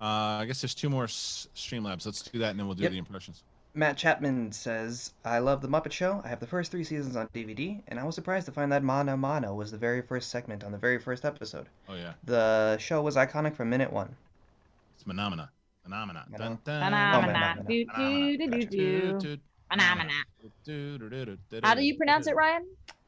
Uh, 0.00 0.04
I 0.40 0.44
guess 0.46 0.60
there's 0.62 0.74
two 0.74 0.88
more 0.90 1.04
s- 1.04 1.48
Streamlabs. 1.54 2.06
Let's 2.06 2.22
do 2.22 2.38
that, 2.40 2.50
and 2.50 2.58
then 2.58 2.66
we'll 2.66 2.74
do 2.74 2.82
Yep. 2.84 2.92
the 2.92 2.98
impressions. 2.98 3.44
Matt 3.74 3.96
Chapman 3.96 4.52
says, 4.52 5.14
I 5.24 5.38
love 5.38 5.62
The 5.62 5.68
Muppet 5.68 5.92
Show. 5.92 6.20
I 6.24 6.28
have 6.28 6.40
the 6.40 6.46
first 6.46 6.70
three 6.70 6.84
seasons 6.84 7.14
on 7.16 7.28
DVD, 7.28 7.82
and 7.88 7.98
I 8.00 8.04
was 8.04 8.14
surprised 8.14 8.44
to 8.46 8.52
find 8.52 8.70
that 8.72 8.82
Mahna 8.82 9.18
Mahna 9.18 9.54
was 9.54 9.70
the 9.70 9.78
very 9.78 10.02
first 10.02 10.28
segment 10.30 10.64
on 10.64 10.72
the 10.72 10.78
very 10.78 10.98
first 10.98 11.24
episode. 11.24 11.68
Oh 11.88 11.94
yeah, 11.94 12.12
The 12.24 12.76
show 12.78 13.00
was 13.00 13.16
iconic 13.16 13.54
from 13.54 13.70
minute 13.70 13.92
one. 13.92 14.14
it's 14.94 15.04
phenomena. 15.04 15.50
Phenomena. 15.82 16.24
Phenomena. 16.30 16.38
Dun, 16.38 16.58
dun, 16.64 16.82
Phenomena. 16.82 17.54
Phenomena. 17.56 17.64
Do, 17.68 17.84
do, 17.84 18.36
do, 18.38 18.46
do, 18.50 18.66
do. 18.66 18.66
Doo, 18.68 19.18
doo, 19.18 19.36
Phenomena. 19.70 20.12
doo, 20.64 20.98
doo, 20.98 21.08
doo, 21.08 21.24
doo, 21.24 21.38
doo, 21.50 21.60
How 21.62 21.74
do 21.74 21.82
you 21.82 21.96
pronounce 21.96 22.26
it, 22.26 22.36
Ryan? 22.36 22.66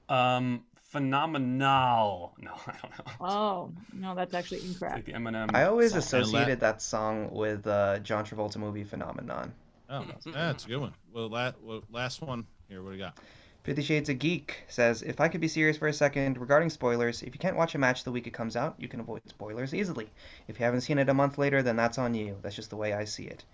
Um, 0.09 0.65
phenomenal. 0.77 2.35
No, 2.39 2.53
I 2.67 2.73
don't 2.83 2.93
know. 2.93 3.27
Oh, 3.27 3.73
no, 3.93 4.15
that's 4.15 4.35
actually 4.35 4.61
incorrect. 4.67 4.97
like 4.97 5.05
the 5.07 5.13
Eminem. 5.13 5.51
I 5.55 5.65
always 5.65 5.91
song. 5.91 5.99
associated 5.99 6.61
that 6.61 6.83
song 6.83 7.31
with 7.33 7.67
uh, 7.67 7.99
John 8.01 8.25
Travolta 8.25 8.57
movie 8.57 8.85
Phenomenon. 8.85 9.53
Oh, 9.91 10.05
that's 10.33 10.65
a 10.65 10.69
good 10.69 10.79
one. 10.79 10.95
Well, 11.13 11.29
la- 11.29 11.53
well, 11.63 11.83
last 11.91 12.23
one 12.23 12.47
here. 12.69 12.83
What 12.83 12.91
do 12.91 12.97
you 12.97 13.03
got? 13.03 13.19
Fifty 13.65 13.83
Shades 13.83 14.09
of 14.11 14.19
Geek 14.19 14.59
says, 14.69 15.03
If 15.03 15.21
I 15.21 15.29
could 15.29 15.41
be 15.41 15.49
serious 15.49 15.79
for 15.79 15.89
a 15.89 15.93
second 15.93 16.39
regarding 16.39 16.71
spoilers, 16.71 17.23
if 17.23 17.35
you 17.35 17.39
can't 17.39 17.57
watch 17.57 17.75
a 17.75 17.79
match 17.79 18.05
the 18.05 18.13
week 18.13 18.27
it 18.27 18.33
comes 18.35 18.57
out, 18.57 18.75
you 18.79 18.89
can 18.89 19.01
avoid 19.01 19.23
spoilers 19.27 19.75
easily. 19.75 20.09
If 20.49 20.59
you 20.59 20.65
haven't 20.67 20.83
seen 20.83 20.99
it 20.99 21.09
a 21.09 21.15
month 21.15 21.39
later, 21.39 21.63
then 21.63 21.75
that's 21.75 21.99
on 21.99 22.15
you. 22.15 22.37
That's 22.43 22.57
just 22.57 22.71
the 22.71 22.77
way 22.77 22.93
I 22.93 23.05
see 23.05 23.25
it. 23.25 23.45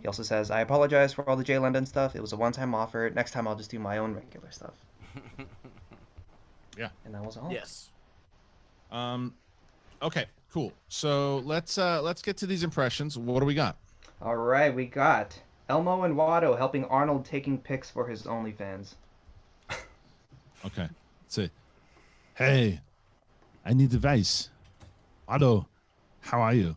He 0.00 0.06
also 0.06 0.22
says, 0.22 0.50
I 0.50 0.60
apologize 0.60 1.12
for 1.12 1.28
all 1.28 1.36
the 1.36 1.44
Jay 1.44 1.58
London 1.58 1.84
stuff. 1.84 2.16
It 2.16 2.22
was 2.22 2.32
a 2.32 2.36
one 2.36 2.52
time 2.52 2.74
offer. 2.74 3.10
Next 3.14 3.32
time 3.32 3.46
I'll 3.46 3.56
just 3.56 3.70
do 3.70 3.78
my 3.78 3.98
own 3.98 4.14
regular 4.14 4.50
stuff. 4.50 4.74
Yeah. 6.76 6.88
And 7.04 7.14
that 7.14 7.24
was 7.24 7.36
all. 7.36 7.50
Yes. 7.50 7.90
Um, 8.92 9.34
okay, 10.02 10.26
cool. 10.52 10.72
So 10.88 11.38
let's 11.38 11.78
uh 11.78 12.02
let's 12.02 12.22
get 12.22 12.36
to 12.38 12.46
these 12.46 12.62
impressions. 12.62 13.18
What 13.18 13.40
do 13.40 13.46
we 13.46 13.54
got? 13.54 13.76
All 14.22 14.36
right, 14.36 14.74
we 14.74 14.86
got 14.86 15.40
Elmo 15.68 16.02
and 16.02 16.14
Watto 16.14 16.56
helping 16.56 16.84
Arnold 16.84 17.24
taking 17.24 17.58
pics 17.58 17.90
for 17.90 18.06
his 18.06 18.22
OnlyFans. 18.22 18.94
Okay, 20.66 20.88
say, 21.28 21.50
hey, 22.34 22.80
I 23.64 23.72
need 23.72 23.92
advice. 23.94 24.50
Otto, 25.28 25.66
how 26.20 26.40
are 26.40 26.54
you? 26.54 26.76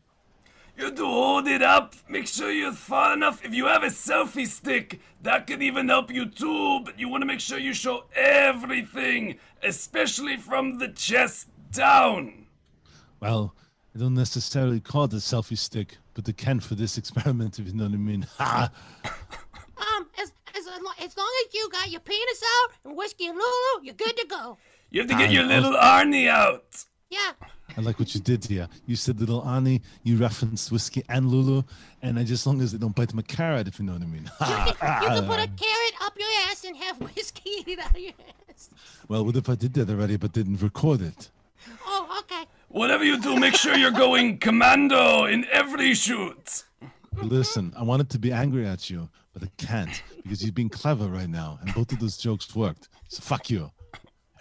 You 0.78 0.92
to 0.92 1.06
hold 1.06 1.48
it 1.48 1.62
up. 1.62 1.96
Make 2.08 2.28
sure 2.28 2.52
you're 2.52 2.72
far 2.72 3.14
enough. 3.14 3.44
If 3.44 3.54
you 3.54 3.66
have 3.66 3.84
a 3.84 3.88
selfie 3.88 4.48
stick, 4.48 5.02
that 5.24 5.46
could 5.48 5.62
even 5.62 5.90
help 5.90 6.10
you 6.10 6.26
too. 6.26 6.80
But 6.86 6.98
you 6.98 7.10
want 7.10 7.22
to 7.22 7.26
make 7.26 7.42
sure 7.42 7.58
you 7.58 7.74
show 7.74 8.06
everything, 8.16 9.40
especially 9.62 10.38
from 10.38 10.78
the 10.78 10.88
chest 10.88 11.48
down. 11.72 12.46
Well, 13.20 13.56
I 13.94 14.00
don't 14.00 14.14
necessarily 14.14 14.80
call 14.80 15.06
it 15.06 15.14
a 15.14 15.18
selfie 15.18 15.58
stick, 15.58 15.98
but 16.14 16.24
the 16.24 16.32
can 16.32 16.60
for 16.60 16.76
this 16.76 16.98
experiment, 17.02 17.60
if 17.60 17.68
you 17.68 17.74
know 17.74 17.86
what 17.86 17.94
I 17.94 17.98
mean. 17.98 18.26
Ha! 18.38 18.72
As, 21.00 21.06
as, 21.06 21.12
as 21.12 21.18
long 21.18 21.32
as 21.48 21.54
you 21.54 21.70
got 21.72 21.90
your 21.92 22.02
penis 22.02 22.44
out 22.64 22.72
and 22.86 22.98
whiskey 22.98 23.28
and 23.28 23.36
Lulu, 23.38 23.84
you're 23.86 23.96
good 23.96 24.16
to 24.18 24.26
go. 24.28 24.58
You 24.92 25.02
have 25.02 25.10
to 25.10 25.16
get 25.16 25.30
I 25.30 25.34
your 25.34 25.44
also- 25.44 25.56
little 25.56 25.74
Arnie 25.80 26.28
out. 26.28 26.86
Yeah. 27.10 27.32
I 27.78 27.82
like 27.82 27.98
what 28.00 28.14
you 28.14 28.22
did 28.22 28.46
here. 28.46 28.68
You 28.86 28.96
said 28.96 29.20
little 29.20 29.44
Ani, 29.48 29.82
you 30.04 30.18
referenced 30.18 30.72
whiskey 30.72 31.04
and 31.10 31.28
Lulu, 31.28 31.64
and 32.02 32.20
I 32.20 32.24
just 32.24 32.44
as 32.44 32.48
long 32.48 32.62
as 32.62 32.72
they 32.72 32.78
don't 32.78 32.96
bite 32.96 33.14
my 33.14 33.22
carrot, 33.22 33.68
if 33.68 33.80
you 33.80 33.86
know 33.86 33.94
what 33.94 34.02
I 34.02 34.06
mean. 34.06 34.24
You 34.40 34.46
can 34.46 35.26
put 35.28 35.40
a 35.40 35.48
carrot 35.48 35.94
up 36.02 36.14
your 36.18 36.28
ass 36.50 36.64
and 36.66 36.76
have 36.78 37.00
whiskey 37.16 37.64
eat 37.68 37.80
out 37.80 37.92
of 37.92 37.98
your 38.00 38.14
ass. 38.50 38.70
well, 39.08 39.24
what 39.26 39.36
if 39.36 39.50
I 39.50 39.56
did 39.56 39.74
that 39.76 39.90
already 39.90 40.18
but 40.18 40.34
didn't 40.34 40.62
record 40.62 41.02
it? 41.02 41.30
Oh, 41.86 42.20
okay. 42.22 42.46
Whatever 42.70 43.04
you 43.04 43.20
do, 43.20 43.38
make 43.40 43.56
sure 43.56 43.76
you're 43.76 43.92
going 43.92 44.38
commando 44.40 45.26
in 45.26 45.46
every 45.52 45.94
shoot. 45.94 46.64
Listen, 47.22 47.74
I 47.78 47.84
wanted 47.84 48.10
to 48.12 48.20
be 48.20 48.32
angry 48.32 48.68
at 48.68 48.90
you, 48.90 49.10
but 49.34 49.44
I 49.44 49.50
can't 49.58 50.02
because 50.24 50.44
you're 50.44 50.52
being 50.54 50.70
clever 50.70 51.08
right 51.08 51.30
now, 51.30 51.60
and 51.62 51.74
both 51.74 51.92
of 51.92 52.00
those 52.00 52.18
jokes 52.18 52.56
worked. 52.56 52.90
So 53.10 53.22
fuck 53.22 53.50
you. 53.50 53.72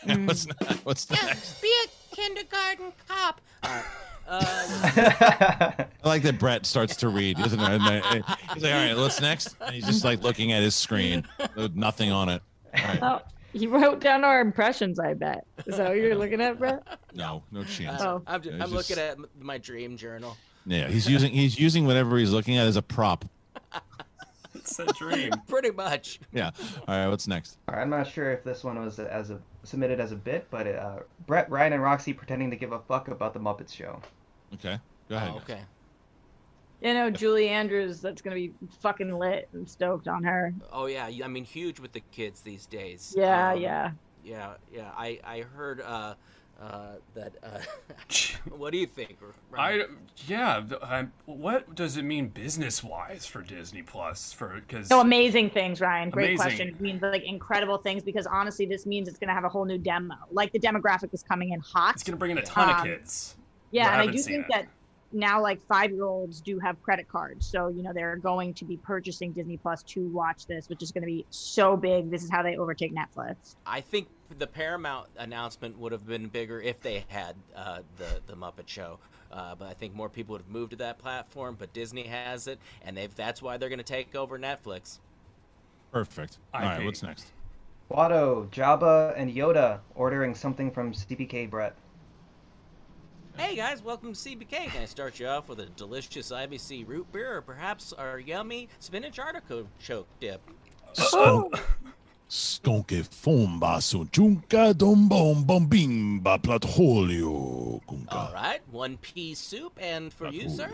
Hmm. 0.05 0.27
what's 0.27 0.47
next? 0.47 0.85
What's 0.85 1.07
Yeah, 1.11 1.27
next? 1.27 1.61
be 1.61 1.73
a 1.85 2.15
kindergarten 2.15 2.93
cop. 3.09 3.41
Uh, 3.65 3.83
I 4.29 5.87
like 6.05 6.23
that 6.23 6.39
Brett 6.39 6.67
starts 6.67 6.95
to 6.97 7.09
read, 7.09 7.39
isn't 7.41 7.59
it? 7.59 7.81
Eh, 7.83 8.23
he's 8.55 8.63
like, 8.63 8.73
all 8.75 8.79
right, 8.79 8.97
what's 8.97 9.21
next? 9.21 9.57
And 9.61 9.75
he's 9.75 9.87
just 9.87 10.05
like 10.05 10.23
looking 10.23 10.53
at 10.53 10.63
his 10.63 10.77
screen 10.77 11.27
with 11.57 11.75
nothing 11.75 12.13
on 12.13 12.29
it. 12.29 12.43
All 12.77 12.85
right. 12.85 13.03
Oh, 13.03 13.21
he 13.53 13.67
wrote 13.67 13.99
down 14.01 14.23
our 14.23 14.41
impressions, 14.41 15.01
I 15.01 15.15
bet. 15.15 15.47
Is 15.67 15.79
that 15.79 15.89
what 15.89 15.97
you're 15.97 16.15
looking 16.15 16.41
at, 16.43 16.59
Brett? 16.61 16.83
No, 17.15 17.43
no 17.51 17.65
chance. 17.65 18.01
Oh. 18.01 18.23
I'm, 18.27 18.41
ju- 18.43 18.51
Yeah, 18.51 18.55
I'm 18.63 18.71
just- 18.71 18.91
looking 18.91 19.03
at 19.03 19.19
my 19.41 19.59
dream 19.59 19.97
journal. 19.97 20.37
Yeah, 20.67 20.87
he's 20.89 21.09
using 21.11 21.33
he's 21.33 21.59
using 21.59 21.87
whatever 21.87 22.19
he's 22.19 22.31
looking 22.31 22.57
at 22.57 22.67
as 22.67 22.77
a 22.77 22.83
prop. 22.83 23.25
It's 24.71 24.79
a 24.79 24.87
dream. 24.95 25.33
Pretty 25.49 25.71
much. 25.71 26.21
Yeah. 26.33 26.51
All 26.87 26.97
right, 26.97 27.09
what's 27.09 27.27
next? 27.27 27.59
All 27.69 27.75
right, 27.75 27.83
I'm 27.83 27.91
not 27.91 28.07
sure 28.07 28.31
if 28.33 28.45
this 28.45 28.65
one 28.65 28.79
was 28.83 28.99
as 28.99 29.31
a 29.31 29.41
submitted 29.65 30.01
as 30.01 30.13
a 30.13 30.17
bit, 30.17 30.47
but 30.51 30.67
uh, 30.67 30.99
Brett, 31.27 31.51
Ryan, 31.51 31.75
and 31.75 31.83
Roxy 31.83 32.13
pretending 32.13 32.51
to 32.51 32.57
give 32.57 32.73
a 32.73 32.79
fuck 32.81 33.09
about 33.09 33.33
the 33.35 33.41
Muppets 33.41 33.73
show. 33.75 34.01
Okay, 34.55 34.79
go 35.09 35.17
ahead. 35.17 35.33
Oh, 35.35 35.39
okay. 35.39 35.61
You 36.81 36.95
know, 36.95 37.11
Julie 37.11 37.49
Andrews, 37.49 38.01
that's 38.01 38.23
going 38.23 38.37
to 38.37 38.41
be 38.41 38.55
fucking 38.81 39.19
lit. 39.19 39.49
I'm 39.53 39.67
stoked 39.67 40.07
on 40.07 40.23
her. 40.23 40.55
Oh 40.73 40.87
yeah, 40.87 41.11
I 41.25 41.29
mean 41.29 41.45
huge 41.45 41.81
with 41.81 41.93
the 41.93 42.03
kids 42.13 42.41
these 42.41 42.67
days. 42.67 43.15
Yeah, 43.17 43.53
Um, 43.53 43.61
yeah. 43.61 43.91
Yeah, 44.25 44.55
yeah. 44.73 44.91
I 44.97 45.19
I 45.25 45.41
heard 45.41 45.81
uh, 45.81 46.15
uh, 46.61 46.95
that. 47.15 47.35
Uh, 47.43 47.59
what 48.57 48.73
do 48.73 48.79
you 48.79 48.87
think? 48.87 49.17
I 49.23 49.57
Ryan? 49.57 49.97
yeah. 50.27 50.63
th- 50.69 50.81
I'm, 50.83 51.13
what 51.27 51.75
does 51.75 51.97
it 51.97 52.03
mean 52.03 52.29
business 52.29 52.83
wise 52.83 53.27
for 53.27 53.43
Disney 53.43 53.83
Plus? 53.83 54.33
For 54.33 54.61
because 54.67 54.89
So 54.89 55.01
amazing 55.01 55.51
things, 55.51 55.81
Ryan. 55.81 56.11
Great 56.11 56.31
Amazing. 56.31 56.43
question. 56.43 56.69
It 56.69 56.81
means 56.81 57.03
like 57.03 57.25
incredible 57.25 57.79
things 57.79 58.03
because 58.03 58.27
honestly, 58.27 58.67
this 58.67 58.87
means 58.87 59.09
it's 59.09 59.19
going 59.19 59.29
to 59.29 59.35
have 59.35 59.45
a 59.45 59.49
whole 59.49 59.65
new 59.65 59.79
demo. 59.79 60.17
Like 60.33 60.53
the 60.53 60.59
demographic 60.61 61.15
is 61.15 61.23
coming 61.23 61.53
in 61.53 61.61
hot. 61.61 61.95
it's 61.95 62.03
gonna 62.03 62.17
bring 62.17 62.33
in 62.33 62.39
a 62.39 62.43
ton 62.43 62.69
of 62.71 62.77
Um, 62.77 62.85
kids. 62.87 63.37
Yeah, 63.71 63.93
and 64.01 64.09
I 64.09 64.13
do 64.13 64.19
think 64.19 64.47
it. 64.47 64.53
that 64.53 64.67
now 65.13 65.41
like 65.41 65.61
five 65.63 65.91
year 65.91 66.05
olds 66.05 66.41
do 66.41 66.59
have 66.59 66.83
credit 66.83 67.09
cards. 67.09 67.47
So, 67.47 67.69
you 67.69 67.83
know, 67.83 67.93
they're 67.93 68.17
going 68.17 68.53
to 68.55 68.65
be 68.65 68.77
purchasing 68.79 69.33
Disney 69.33 69.57
Plus 69.59 69.83
to 69.85 70.07
watch 70.09 70.47
this, 70.47 70.69
which 70.69 70.83
is 70.83 70.91
going 70.93 71.03
to 71.03 71.07
be 71.07 71.25
so 71.31 71.77
big. 71.77 72.11
This 72.11 72.23
is 72.25 72.31
how 72.31 72.43
they 72.43 72.57
overtake 72.57 72.93
Netflix. 72.95 73.57
I 73.67 73.81
think 73.81 74.09
the 74.37 74.47
Paramount 74.47 75.09
announcement 75.17 75.79
would 75.79 75.93
have 75.93 76.07
been 76.07 76.29
bigger 76.29 76.61
if 76.61 76.81
they 76.81 77.05
had 77.09 77.37
uh, 77.55 77.81
the 77.97 78.21
the 78.27 78.35
Muppet 78.35 78.67
Show. 78.67 78.99
Uh, 79.31 79.55
but 79.55 79.69
I 79.69 79.75
think 79.75 79.95
more 79.95 80.09
people 80.09 80.33
would 80.33 80.43
have 80.43 80.51
moved 80.51 80.71
to 80.71 80.77
that 80.79 80.99
platform. 80.99 81.57
But 81.59 81.73
Disney 81.73 82.05
has 82.05 82.47
it, 82.47 82.59
and 82.83 82.97
they've 82.97 83.15
that's 83.15 83.41
why 83.43 83.57
they're 83.57 83.69
going 83.69 83.79
to 83.79 83.85
take 83.85 84.15
over 84.15 84.39
Netflix. 84.39 84.99
Perfect. 85.93 86.39
All 86.53 86.61
right, 86.61 86.79
IP. 86.79 86.85
what's 86.85 87.03
next? 87.03 87.33
Watto, 87.91 88.49
Jabba, 88.51 89.15
and 89.17 89.35
Yoda 89.35 89.81
ordering 89.95 90.35
something 90.35 90.71
from 90.71 90.93
CPK 90.93 91.49
Brett. 91.49 91.75
Hey 93.39 93.55
guys, 93.55 93.83
welcome 93.83 94.13
to 94.13 94.19
CPK. 94.19 94.67
Can 94.67 94.83
I 94.83 94.85
start 94.85 95.21
you 95.21 95.29
off 95.29 95.49
with 95.49 95.61
a 95.61 95.67
delicious 95.67 96.33
IBC 96.33 96.87
root 96.87 97.11
beer, 97.13 97.37
or 97.37 97.41
perhaps 97.41 97.93
our 97.93 98.19
yummy 98.19 98.69
spinach 98.81 99.19
artichoke 99.19 100.07
dip? 100.21 100.41
Skunk, 100.93 101.55
skonke 102.29 103.03
fomba 103.09 103.81
so 103.83 104.05
junka 104.05 104.77
dom 104.77 105.09
bom 105.09 105.45
bombimba 105.45 106.39
platholio 106.41 107.81
kunka. 107.89 108.13
All 108.13 108.33
right, 108.35 108.61
one 108.71 108.99
pea 108.99 109.35
soup, 109.35 109.79
and 109.81 110.13
for 110.13 110.29
you, 110.29 110.49
sir. 110.49 110.71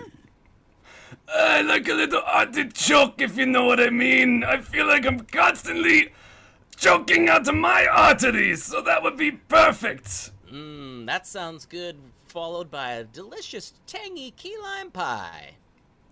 I 1.29 1.63
like 1.63 1.89
a 1.89 1.95
little 1.95 2.23
artichoke, 2.23 3.21
if 3.21 3.37
you 3.37 3.47
know 3.47 3.65
what 3.65 3.79
I 3.79 3.91
mean. 3.91 4.43
I 4.43 4.61
feel 4.61 4.87
like 4.87 5.07
I'm 5.07 5.21
constantly 5.21 6.13
choking 6.77 7.29
out 7.29 7.47
of 7.47 7.55
my 7.55 7.87
arteries, 7.87 8.65
so 8.65 8.81
that 8.83 9.03
would 9.03 9.17
be 9.17 9.31
perfect. 9.33 10.33
Mmm, 10.51 11.07
that 11.07 11.27
sounds 11.27 11.67
good. 11.67 11.97
Followed 12.27 12.69
by 12.69 12.93
a 12.93 13.05
delicious 13.05 13.75
tangy 13.87 14.33
key 14.33 14.57
lime 14.61 14.91
pie. 14.91 15.53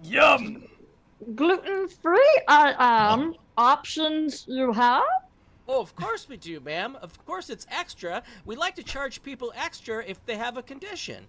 Yum. 0.05 0.63
Gluten 1.35 1.89
free 1.89 2.41
uh, 2.49 2.75
um, 2.79 3.35
options 3.57 4.45
you 4.49 4.73
have? 4.73 5.03
Oh, 5.69 5.81
of 5.81 5.95
course 5.95 6.29
we 6.29 6.37
do, 6.37 6.61
ma'am. 6.61 6.97
Of 7.01 7.25
course 7.25 7.49
it's 7.49 7.67
extra. 7.71 8.23
We 8.45 8.57
like 8.57 8.75
to 8.77 8.83
charge 8.83 9.23
people 9.23 9.53
extra 9.57 10.05
if 10.05 10.25
they 10.27 10.37
have 10.37 10.57
a 10.57 10.63
condition. 10.63 11.27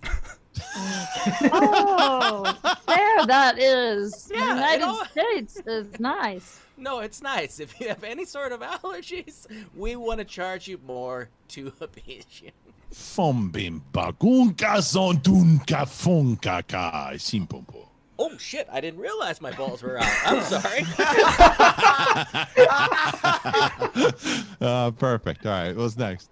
Oh, 1.52 2.58
there 2.88 3.26
that 3.26 3.60
is. 3.60 4.30
Yeah, 4.34 4.54
it 4.54 4.56
United 4.56 4.84
all- 4.84 5.06
States 5.06 5.62
is 5.66 6.00
nice. 6.00 6.60
No, 6.78 7.00
it's 7.00 7.22
nice. 7.22 7.60
If 7.60 7.80
you 7.80 7.88
have 7.90 8.04
any 8.04 8.26
sort 8.26 8.52
of 8.52 8.62
allergies, 8.62 9.46
we 9.76 9.96
want 9.96 10.20
to 10.20 10.26
charge 10.26 10.68
you 10.68 10.80
more 10.86 11.30
to 11.50 11.72
appease 11.80 12.26
you. 12.42 12.52
Fombimba 12.92 14.14
gunka 14.18 14.78
zontunka 14.82 15.86
funka 15.88 16.68
ka 16.68 17.12
simpompo. 17.16 17.88
Oh 18.26 18.38
shit! 18.38 18.70
I 18.72 18.80
didn't 18.80 19.02
realize 19.02 19.42
my 19.42 19.52
balls 19.52 19.84
were 19.84 20.00
out. 20.00 20.08
I'm 20.26 20.42
sorry. 20.44 20.86
uh, 24.62 24.92
perfect. 24.92 25.46
All 25.46 25.52
right, 25.52 25.76
what's 25.76 25.98
next? 25.98 26.30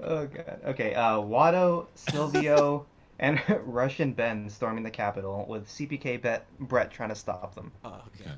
Oh 0.00 0.24
god. 0.24 0.60
Okay. 0.64 0.94
Uh, 0.94 1.18
Watto, 1.18 1.88
Silvio, 1.94 2.86
and 3.18 3.38
Russian 3.66 4.14
Ben 4.14 4.48
storming 4.48 4.82
the 4.82 4.90
Capitol 4.90 5.44
with 5.46 5.68
CPK 5.68 6.22
Bet 6.22 6.46
Brett 6.58 6.90
trying 6.90 7.10
to 7.10 7.16
stop 7.16 7.54
them. 7.54 7.70
Oh, 7.84 8.00
okay. 8.16 8.30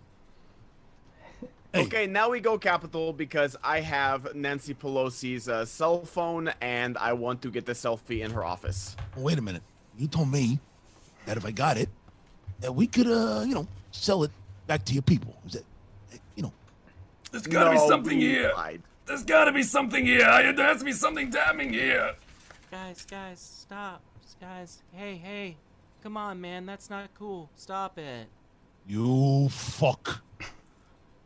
Okay, 1.77 2.09
now 2.09 2.31
we 2.31 2.41
go 2.41 2.59
Capitol 2.59 3.13
because 3.13 3.57
I 3.63 3.79
have 3.81 4.35
Nancy 4.35 4.75
Pelosi's 4.75 5.49
uh, 5.49 5.65
cell 5.65 6.05
phone 6.05 6.53
and 6.61 6.99
I 6.99 7.13
want 7.13 7.43
to 7.43 7.51
get 7.51 7.65
the 7.65 7.75
selfie 7.75 8.25
in 8.25 8.33
her 8.33 8.45
office. 8.45 8.97
Wait 9.17 9.39
a 9.39 9.43
minute. 9.43 9.63
You 9.97 10.09
told 10.09 10.33
me 10.33 10.59
that 11.27 11.37
if 11.37 11.45
I 11.45 11.53
got 11.53 11.77
it, 11.77 11.89
that 12.65 12.73
we 12.73 12.87
could, 12.87 13.07
uh, 13.07 13.45
you 13.47 13.55
know, 13.55 13.67
sell 13.93 14.23
it 14.23 14.31
back 14.67 14.87
to 14.87 14.95
your 14.95 15.03
people. 15.03 15.37
Is 15.47 15.53
that, 15.53 15.65
you 16.35 16.43
know? 16.43 16.53
There's 17.31 17.47
gotta 17.47 17.73
be 17.73 17.89
something 17.89 18.19
here. 18.19 18.53
lied. 18.57 18.81
There's 19.05 19.23
gotta 19.23 19.53
be 19.53 19.63
something 19.63 20.07
here. 20.07 20.25
I- 20.27 20.51
There 20.53 20.65
has 20.67 20.79
to 20.79 20.85
be 20.87 20.95
something 20.95 21.29
damning 21.29 21.75
here. 21.75 22.15
Guys, 22.71 23.05
guys, 23.05 23.39
stop. 23.39 24.01
Guys, 24.41 24.79
hey, 24.93 25.17
hey. 25.17 25.57
Come 26.03 26.17
on, 26.17 26.41
man. 26.41 26.65
That's 26.65 26.89
not 26.89 27.09
cool. 27.19 27.51
Stop 27.55 27.99
it. 27.99 28.29
You 28.87 29.49
fuck. 29.51 30.23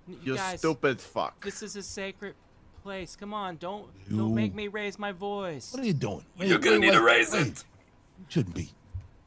You 0.09 0.19
You 0.25 0.37
guys, 0.37 0.59
stupid 0.59 1.01
fuck. 1.01 1.45
This 1.45 1.63
is 1.63 1.77
a 1.77 1.83
sacred 1.85 2.35
place. 2.83 3.15
Come 3.15 3.33
on, 3.33 3.59
don't 3.59 3.87
You- 4.09 4.17
don't 4.19 4.35
make 4.35 4.55
me 4.57 4.67
raise 4.67 4.99
my 4.99 5.13
voice. 5.13 5.73
What 5.73 5.83
are 5.85 5.87
you 5.87 5.95
doing? 5.95 6.25
You're 6.37 6.59
gonna 6.59 6.81
need 6.81 6.93
to 6.95 7.03
raise 7.03 7.33
wait. 7.33 7.47
it. 7.47 7.65
Shouldn't 8.29 8.57
be. 8.57 8.73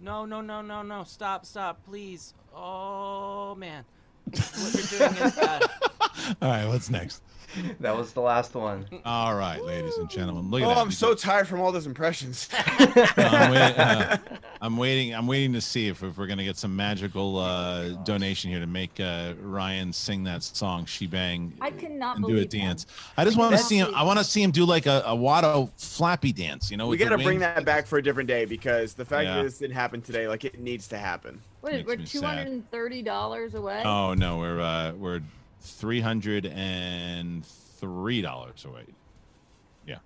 No, 0.01 0.25
no, 0.25 0.41
no, 0.41 0.61
no, 0.61 0.81
no. 0.81 1.03
Stop, 1.03 1.45
stop, 1.45 1.85
please. 1.85 2.33
Oh 2.55 3.53
man, 3.55 3.85
what 4.25 4.73
you're 4.73 5.09
doing 5.09 5.23
is 5.23 5.35
bad. 5.35 5.61
All 6.41 6.49
right, 6.49 6.65
what's 6.67 6.89
next? 6.89 7.21
That 7.79 7.95
was 7.97 8.13
the 8.13 8.21
last 8.21 8.53
one. 8.53 8.85
All 9.05 9.35
right, 9.35 9.61
ladies 9.63 9.97
and 9.97 10.09
gentlemen, 10.09 10.49
look 10.51 10.61
at 10.61 10.65
Oh, 10.65 10.69
that. 10.69 10.77
I'm 10.77 10.87
We 10.87 10.93
so 10.93 11.13
tired 11.13 11.47
from 11.47 11.59
all 11.61 11.71
those 11.71 11.87
impressions. 11.87 12.47
I'm, 12.77 13.51
waiting, 13.51 13.77
uh, 13.79 14.17
I'm 14.61 14.77
waiting. 14.77 15.13
I'm 15.15 15.27
waiting 15.27 15.53
to 15.53 15.61
see 15.61 15.87
if, 15.87 16.03
if 16.03 16.17
we're 16.17 16.27
gonna 16.27 16.43
get 16.43 16.57
some 16.57 16.75
magical 16.75 17.39
uh, 17.39 17.89
donation 18.03 18.51
here 18.51 18.59
to 18.59 18.67
make 18.67 18.99
uh, 18.99 19.33
Ryan 19.41 19.91
sing 19.91 20.23
that 20.25 20.43
song 20.43 20.85
"She 20.85 21.07
Bang" 21.07 21.53
I 21.59 21.71
cannot 21.71 22.17
and 22.17 22.25
do 22.25 22.31
a 22.31 22.35
believe 22.35 22.49
dance. 22.49 22.85
I 23.17 23.25
just 23.25 23.37
want 23.37 23.51
to 23.53 23.57
see 23.57 23.77
him. 23.77 23.93
I 23.95 24.03
want 24.03 24.19
to 24.19 24.25
see 24.25 24.41
him 24.43 24.51
do 24.51 24.65
like 24.65 24.85
a, 24.85 25.01
a 25.05 25.15
Watto 25.15 25.69
flappy 25.77 26.31
dance. 26.31 26.69
You 26.71 26.77
know, 26.77 26.87
we 26.87 26.97
gotta 26.97 27.17
bring 27.17 27.39
that 27.39 27.65
back 27.65 27.87
for 27.87 27.97
a 27.97 28.03
different 28.03 28.27
day 28.27 28.45
because 28.45 28.93
the 28.93 29.05
fact 29.05 29.25
Yeah. 29.25 29.37
that 29.37 29.43
this 29.43 29.57
didn't 29.57 29.75
happen 29.75 30.01
today, 30.01 30.27
like 30.27 30.45
it 30.45 30.59
needs 30.59 30.87
to 30.89 30.97
happen. 30.97 31.41
What, 31.61 31.73
we're 31.85 31.97
me 31.97 32.05
two 32.05 32.19
sad. 32.19 32.25
hundred 32.25 32.47
and 32.47 32.69
thirty 32.71 33.01
dollars 33.01 33.55
away. 33.55 33.81
Oh 33.85 34.13
no, 34.13 34.37
we're 34.37 34.59
uh, 34.61 34.91
we're 34.93 35.21
three 35.61 36.01
hundred 36.01 36.45
and 36.45 37.45
three 37.45 38.21
dollars 38.21 38.65
away. 38.65 38.83
Yeah. 39.87 39.97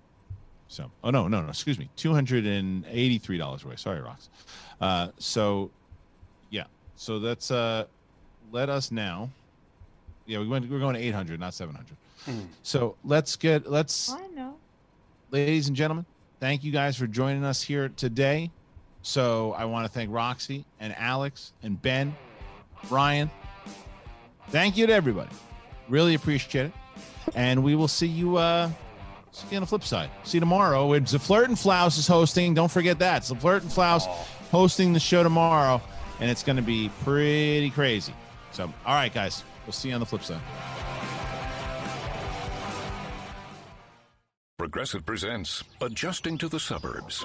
So, 0.68 0.90
oh 1.02 1.10
no, 1.10 1.28
no, 1.28 1.42
no. 1.42 1.48
Excuse 1.48 1.78
me, 1.78 1.88
two 1.96 2.12
hundred 2.12 2.46
and 2.46 2.84
eighty-three 2.88 3.38
dollars 3.38 3.64
away. 3.64 3.76
Sorry, 3.76 4.00
rocks. 4.00 4.28
Uh, 4.80 5.08
so, 5.18 5.70
yeah. 6.50 6.64
So 6.96 7.18
that's 7.18 7.50
uh, 7.50 7.86
let 8.52 8.68
us 8.68 8.90
now. 8.90 9.30
Yeah, 10.26 10.40
we 10.40 10.48
went. 10.48 10.68
We're 10.70 10.78
going 10.78 10.94
to 10.94 11.00
eight 11.00 11.14
hundred, 11.14 11.40
not 11.40 11.54
seven 11.54 11.74
hundred. 11.74 11.96
So 12.62 12.96
let's 13.04 13.36
get 13.36 13.70
let's 13.70 14.10
I 14.10 14.26
know. 14.34 14.56
ladies 15.30 15.68
and 15.68 15.76
gentlemen, 15.76 16.04
thank 16.40 16.64
you 16.64 16.72
guys 16.72 16.96
for 16.96 17.06
joining 17.06 17.44
us 17.44 17.62
here 17.62 17.88
today. 17.90 18.50
So 19.02 19.52
I 19.52 19.66
want 19.66 19.86
to 19.86 19.92
thank 19.92 20.12
Roxy 20.12 20.64
and 20.80 20.92
Alex 20.98 21.52
and 21.62 21.80
Ben, 21.80 22.16
Ryan. 22.90 23.30
Thank 24.48 24.76
you 24.76 24.86
to 24.86 24.92
everybody. 24.92 25.30
Really 25.88 26.14
appreciate 26.14 26.66
it. 26.66 26.72
And 27.34 27.62
we 27.62 27.74
will 27.74 27.88
see 27.88 28.06
you 28.06 28.36
uh 28.36 28.70
see 29.32 29.46
you 29.50 29.56
on 29.56 29.62
the 29.62 29.66
flip 29.66 29.84
side. 29.84 30.10
See 30.24 30.36
you 30.36 30.40
tomorrow. 30.40 30.92
It's 30.92 31.12
the 31.12 31.18
Flirt 31.18 31.48
and 31.48 31.58
Flouse 31.58 31.98
is 31.98 32.06
hosting. 32.06 32.54
Don't 32.54 32.70
forget 32.70 32.98
that. 33.00 33.18
It's 33.18 33.28
the 33.28 33.36
Flirt 33.36 33.62
and 33.62 33.72
Flouse 33.72 34.06
hosting 34.50 34.92
the 34.92 35.00
show 35.00 35.22
tomorrow, 35.22 35.82
and 36.20 36.30
it's 36.30 36.42
gonna 36.42 36.62
be 36.62 36.90
pretty 37.02 37.70
crazy. 37.70 38.14
So 38.52 38.64
all 38.64 38.94
right, 38.94 39.12
guys. 39.12 39.42
We'll 39.66 39.72
see 39.72 39.88
you 39.88 39.94
on 39.94 40.00
the 40.00 40.06
flip 40.06 40.22
side. 40.22 40.40
Progressive 44.58 45.04
presents 45.04 45.64
Adjusting 45.80 46.38
to 46.38 46.48
the 46.48 46.60
Suburbs. 46.60 47.24